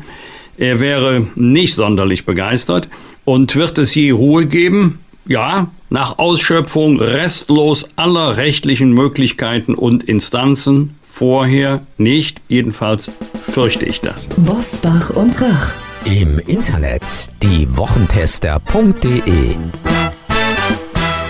Er 0.58 0.80
wäre 0.80 1.28
nicht 1.36 1.76
sonderlich 1.76 2.26
begeistert. 2.26 2.90
Und 3.26 3.56
wird 3.56 3.78
es 3.78 3.96
je 3.96 4.12
Ruhe 4.12 4.46
geben? 4.46 5.00
Ja, 5.26 5.72
nach 5.90 6.20
Ausschöpfung 6.20 7.00
restlos 7.00 7.90
aller 7.96 8.36
rechtlichen 8.36 8.92
Möglichkeiten 8.92 9.76
und 9.76 10.04
Instanzen. 10.04 10.96
Vorher 11.02 11.88
nicht, 11.98 12.42
jedenfalls 12.50 13.10
fürchte 13.40 13.86
ich 13.86 14.02
das. 14.02 14.28
Bosbach 14.36 15.12
und 15.12 15.42
Rach. 15.42 15.72
Im 16.06 16.38
Internet 16.48 17.04
diewochentester.de 17.42 19.56